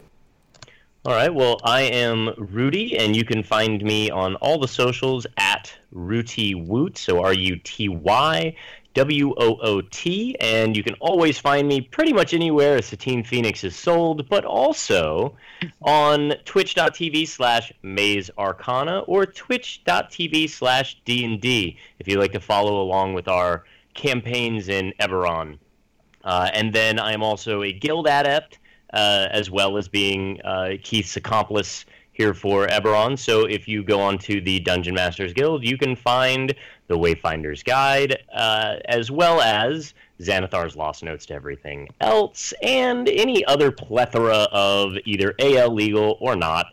All 1.09 1.15
right. 1.15 1.33
Well, 1.33 1.59
I 1.63 1.81
am 1.81 2.27
Ruty, 2.37 2.95
and 2.99 3.15
you 3.15 3.25
can 3.25 3.41
find 3.41 3.81
me 3.81 4.11
on 4.11 4.35
all 4.35 4.59
the 4.59 4.67
socials 4.67 5.25
at 5.37 5.73
Ruty 5.91 6.53
Woot. 6.67 6.99
So 6.99 7.23
R 7.23 7.33
U 7.33 7.55
T 7.63 7.89
Y 7.89 8.55
W 8.93 9.33
O 9.39 9.55
O 9.55 9.81
T. 9.81 10.35
And 10.39 10.77
you 10.77 10.83
can 10.83 10.93
always 10.99 11.39
find 11.39 11.67
me 11.67 11.81
pretty 11.81 12.13
much 12.13 12.35
anywhere 12.35 12.77
a 12.77 12.83
Satine 12.83 13.23
Phoenix 13.23 13.63
is 13.63 13.75
sold, 13.75 14.29
but 14.29 14.45
also 14.45 15.35
on 15.81 16.35
twitch.tv 16.45 17.27
slash 17.27 17.73
Maze 17.81 18.29
Arcana 18.37 18.99
or 19.07 19.25
twitch.tv 19.25 20.47
slash 20.47 21.01
D&D 21.05 21.75
if 21.97 22.07
you'd 22.07 22.19
like 22.19 22.33
to 22.33 22.39
follow 22.39 22.83
along 22.83 23.15
with 23.15 23.27
our 23.27 23.65
campaigns 23.95 24.69
in 24.69 24.93
Eberron. 24.99 25.57
Uh, 26.23 26.51
and 26.53 26.71
then 26.71 26.99
I 26.99 27.13
am 27.13 27.23
also 27.23 27.63
a 27.63 27.73
guild 27.73 28.05
adept 28.05 28.59
uh, 28.93 29.27
as 29.31 29.49
well 29.49 29.77
as 29.77 29.87
being 29.87 30.41
uh, 30.41 30.71
Keith's 30.83 31.15
accomplice 31.17 31.85
here 32.13 32.33
for 32.33 32.67
Eberron. 32.67 33.17
So 33.17 33.45
if 33.45 33.67
you 33.67 33.81
go 33.83 34.01
onto 34.01 34.41
the 34.41 34.59
Dungeon 34.59 34.93
Masters 34.93 35.31
Guild, 35.33 35.63
you 35.63 35.77
can 35.77 35.95
find 35.95 36.53
the 36.87 36.97
Wayfinder's 36.97 37.63
Guide, 37.63 38.17
uh, 38.33 38.77
as 38.85 39.09
well 39.09 39.39
as 39.41 39.93
Xanathar's 40.19 40.75
Lost 40.75 41.01
Notes 41.01 41.25
to 41.27 41.33
everything 41.33 41.87
else, 42.01 42.53
and 42.61 43.07
any 43.07 43.45
other 43.45 43.71
plethora 43.71 44.47
of 44.51 44.95
either 45.05 45.33
AL 45.39 45.73
legal 45.73 46.17
or 46.19 46.35
not. 46.35 46.65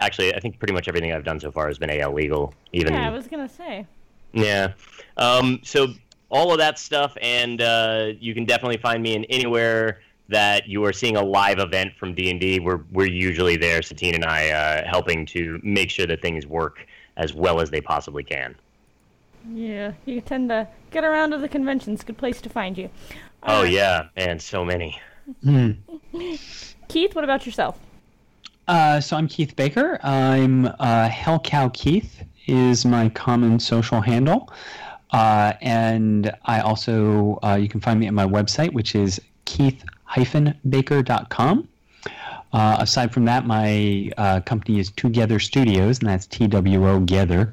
Actually, 0.00 0.34
I 0.34 0.40
think 0.40 0.58
pretty 0.58 0.74
much 0.74 0.88
everything 0.88 1.12
I've 1.12 1.24
done 1.24 1.38
so 1.38 1.52
far 1.52 1.68
has 1.68 1.78
been 1.78 1.90
AL 1.90 2.12
legal. 2.12 2.52
Even 2.72 2.92
Yeah, 2.94 3.06
I 3.06 3.10
was 3.10 3.28
gonna 3.28 3.48
say. 3.48 3.86
yeah. 4.32 4.72
Um, 5.16 5.60
so 5.62 5.88
all 6.28 6.50
of 6.52 6.58
that 6.58 6.78
stuff, 6.78 7.16
and 7.22 7.62
uh, 7.62 8.12
you 8.18 8.34
can 8.34 8.44
definitely 8.44 8.76
find 8.78 9.02
me 9.02 9.14
in 9.14 9.24
anywhere 9.26 10.00
that 10.28 10.68
you 10.68 10.84
are 10.84 10.92
seeing 10.92 11.16
a 11.16 11.22
live 11.22 11.58
event 11.58 11.92
from 11.98 12.14
D 12.14 12.30
and 12.30 12.40
D. 12.40 12.60
We're 12.60 12.80
we're 12.92 13.08
usually 13.08 13.56
there, 13.56 13.82
Satine 13.82 14.14
and 14.14 14.24
I, 14.24 14.50
uh, 14.50 14.88
helping 14.88 15.26
to 15.26 15.60
make 15.62 15.90
sure 15.90 16.06
that 16.06 16.20
things 16.22 16.46
work 16.46 16.86
as 17.16 17.34
well 17.34 17.60
as 17.60 17.70
they 17.70 17.80
possibly 17.80 18.22
can. 18.22 18.54
Yeah, 19.50 19.92
you 20.04 20.20
tend 20.20 20.50
to 20.50 20.68
get 20.90 21.04
around 21.04 21.30
to 21.30 21.38
the 21.38 21.48
conventions. 21.48 22.04
Good 22.04 22.18
place 22.18 22.40
to 22.42 22.48
find 22.48 22.76
you. 22.76 22.90
Oh 23.42 23.62
yeah, 23.62 24.08
and 24.16 24.40
so 24.40 24.64
many. 24.64 25.00
Keith, 26.88 27.14
what 27.14 27.24
about 27.24 27.46
yourself? 27.46 27.78
Uh, 28.66 29.00
so 29.00 29.16
I'm 29.16 29.28
Keith 29.28 29.56
Baker. 29.56 29.98
I'm 30.02 30.66
uh, 30.66 31.08
Hellcow 31.08 31.72
Keith 31.72 32.22
is 32.46 32.84
my 32.84 33.08
common 33.10 33.58
social 33.58 34.00
handle, 34.00 34.52
uh, 35.12 35.54
and 35.62 36.34
I 36.44 36.60
also 36.60 37.38
uh, 37.42 37.54
you 37.54 37.68
can 37.68 37.80
find 37.80 37.98
me 37.98 38.06
at 38.06 38.14
my 38.14 38.26
website, 38.26 38.72
which 38.74 38.94
is 38.94 39.20
keith-baker.com. 40.14 41.68
Uh, 42.52 42.76
aside 42.80 43.12
from 43.12 43.24
that, 43.26 43.46
my 43.46 44.10
uh, 44.16 44.40
company 44.40 44.78
is 44.78 44.90
Twogether 44.92 45.40
Studios, 45.40 45.98
and 45.98 46.08
that's 46.08 46.26
T 46.26 46.46
W 46.46 46.88
O 46.88 47.00
Gether. 47.00 47.52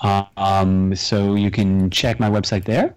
Uh, 0.00 0.24
um, 0.36 0.94
so 0.96 1.34
you 1.34 1.50
can 1.50 1.88
check 1.90 2.18
my 2.18 2.28
website 2.28 2.64
there. 2.64 2.94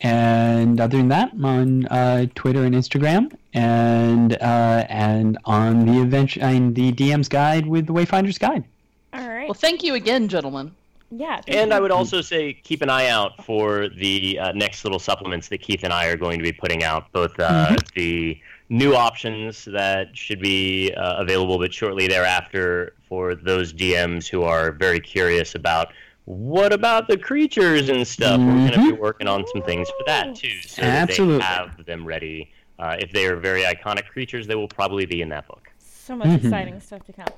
And 0.00 0.80
other 0.80 0.98
than 0.98 1.08
that, 1.08 1.32
I'm 1.32 1.44
on 1.44 1.86
uh, 1.86 2.26
Twitter 2.34 2.64
and 2.64 2.74
Instagram, 2.74 3.32
and 3.54 4.34
uh, 4.34 4.84
and 4.88 5.38
on 5.44 5.86
the 5.86 6.02
adventure, 6.02 6.40
and 6.42 6.74
the 6.74 6.92
DM's 6.92 7.28
guide 7.28 7.66
with 7.66 7.86
the 7.86 7.92
Wayfinder's 7.92 8.38
Guide. 8.38 8.64
All 9.14 9.26
right. 9.26 9.44
Well, 9.44 9.54
thank 9.54 9.82
you 9.82 9.94
again, 9.94 10.28
gentlemen. 10.28 10.74
Yeah. 11.10 11.40
And 11.46 11.72
I 11.72 11.80
would 11.80 11.92
also 11.92 12.20
say 12.20 12.52
keep 12.52 12.82
an 12.82 12.90
eye 12.90 13.08
out 13.08 13.44
for 13.44 13.88
the 13.88 14.38
uh, 14.38 14.52
next 14.52 14.84
little 14.84 14.98
supplements 14.98 15.48
that 15.48 15.58
Keith 15.58 15.84
and 15.84 15.92
I 15.92 16.06
are 16.06 16.16
going 16.16 16.38
to 16.38 16.42
be 16.42 16.52
putting 16.52 16.82
out, 16.82 17.12
both 17.12 17.38
uh, 17.38 17.76
the 17.94 18.40
new 18.68 18.94
options 18.94 19.64
that 19.66 20.16
should 20.16 20.40
be 20.40 20.92
uh, 20.94 21.22
available, 21.22 21.58
but 21.58 21.72
shortly 21.72 22.08
thereafter 22.08 22.94
for 23.08 23.34
those 23.34 23.72
DMs 23.72 24.26
who 24.26 24.42
are 24.42 24.72
very 24.72 24.98
curious 24.98 25.54
about 25.54 25.92
what 26.24 26.72
about 26.72 27.06
the 27.06 27.16
creatures 27.16 27.88
and 27.88 28.06
stuff. 28.06 28.40
We're 28.40 28.68
going 28.68 28.72
to 28.72 28.92
be 28.96 29.00
working 29.00 29.28
on 29.28 29.46
some 29.46 29.62
things 29.62 29.88
for 29.88 30.04
that 30.06 30.34
too, 30.34 30.60
so 30.66 30.82
that 30.82 31.08
Absolutely. 31.08 31.38
they 31.38 31.44
have 31.44 31.86
them 31.86 32.04
ready. 32.04 32.50
Uh, 32.80 32.96
if 32.98 33.12
they 33.12 33.26
are 33.26 33.36
very 33.36 33.62
iconic 33.62 34.08
creatures, 34.08 34.46
they 34.46 34.56
will 34.56 34.68
probably 34.68 35.06
be 35.06 35.22
in 35.22 35.28
that 35.28 35.46
book. 35.46 35.70
So 35.78 36.16
much 36.16 36.42
exciting 36.42 36.80
stuff 36.80 37.04
to 37.04 37.12
come. 37.12 37.28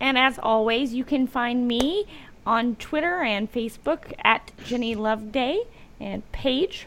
And 0.00 0.16
as 0.16 0.38
always, 0.38 0.94
you 0.94 1.04
can 1.04 1.26
find 1.26 1.66
me 1.66 2.06
on 2.46 2.76
Twitter 2.76 3.22
and 3.22 3.52
Facebook 3.52 4.12
at 4.24 4.52
Jenny 4.64 4.94
Loveday 4.94 5.60
and 6.00 6.30
Paige. 6.32 6.86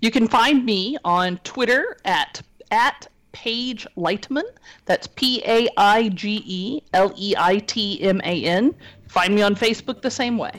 You 0.00 0.10
can 0.10 0.28
find 0.28 0.64
me 0.64 0.96
on 1.04 1.38
Twitter 1.38 1.96
at 2.04 2.42
at 2.70 3.08
Paige 3.32 3.86
Leitman. 3.96 4.44
That's 4.84 5.06
P 5.06 5.42
A 5.46 5.68
I 5.76 6.08
G 6.10 6.42
E 6.46 6.82
L 6.92 7.12
E 7.16 7.34
I 7.36 7.58
T 7.58 8.00
M 8.02 8.20
A 8.24 8.44
N. 8.44 8.74
Find 9.08 9.34
me 9.34 9.42
on 9.42 9.54
Facebook 9.54 10.02
the 10.02 10.10
same 10.10 10.38
way. 10.38 10.52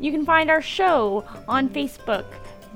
You 0.00 0.10
can 0.10 0.26
find 0.26 0.50
our 0.50 0.62
show 0.62 1.24
on 1.48 1.68
Facebook, 1.68 2.26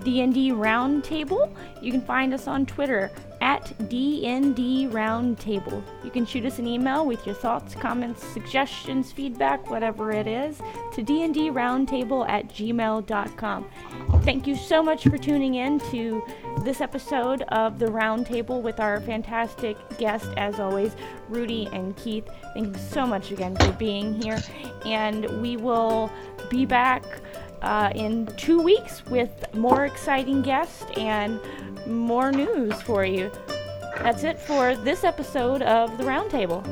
D&D 0.05 0.53
Roundtable. 0.53 1.51
You 1.81 1.93
can 1.93 2.01
find 2.01 2.33
us 2.33 2.47
on 2.47 2.67
Twitter 2.67 3.11
at 3.41 3.65
DND 3.89 4.91
Roundtable. 4.91 5.83
You 6.05 6.11
can 6.11 6.27
shoot 6.27 6.45
us 6.45 6.59
an 6.59 6.67
email 6.67 7.07
with 7.07 7.25
your 7.25 7.35
thoughts, 7.35 7.75
comments, 7.75 8.25
suggestions, 8.25 9.13
feedback, 9.13 9.71
whatever 9.71 10.11
it 10.11 10.27
is, 10.27 10.59
to 10.95 11.03
dndroundtable 11.03 12.29
at 12.29 12.49
gmail.com. 12.49 13.71
Thank 14.23 14.47
you 14.47 14.57
so 14.57 14.83
much 14.83 15.05
for 15.05 15.19
tuning 15.19 15.55
in 15.55 15.79
to 15.91 16.23
this 16.65 16.81
episode 16.81 17.43
of 17.49 17.79
The 17.79 17.87
Roundtable 17.87 18.61
with 18.61 18.81
our 18.81 19.01
fantastic 19.01 19.77
guest, 19.99 20.29
as 20.37 20.59
always, 20.59 20.97
Ruty 21.31 21.73
and 21.73 21.97
Keith. 21.97 22.29
Thank 22.55 22.77
you 22.77 22.83
so 22.83 23.07
much 23.07 23.31
again 23.31 23.55
for 23.57 23.73
being 23.73 24.21
here. 24.21 24.39
And 24.85 25.41
we 25.41 25.57
will 25.57 26.11
be 26.51 26.67
back 26.67 27.05
uh, 27.63 27.91
in 27.95 28.27
two 28.37 28.61
weeks 28.61 29.05
with 29.07 29.31
more 29.55 29.85
exciting 29.85 30.43
guests 30.43 30.85
and 30.97 31.41
more 31.87 32.31
news 32.31 32.81
for 32.83 33.05
you. 33.05 33.31
That's 34.03 34.23
it 34.23 34.39
for 34.39 34.77
this 34.77 35.05
episode 35.05 35.63
of 35.63 35.99
The 35.99 36.05
Roundtable. 36.05 36.63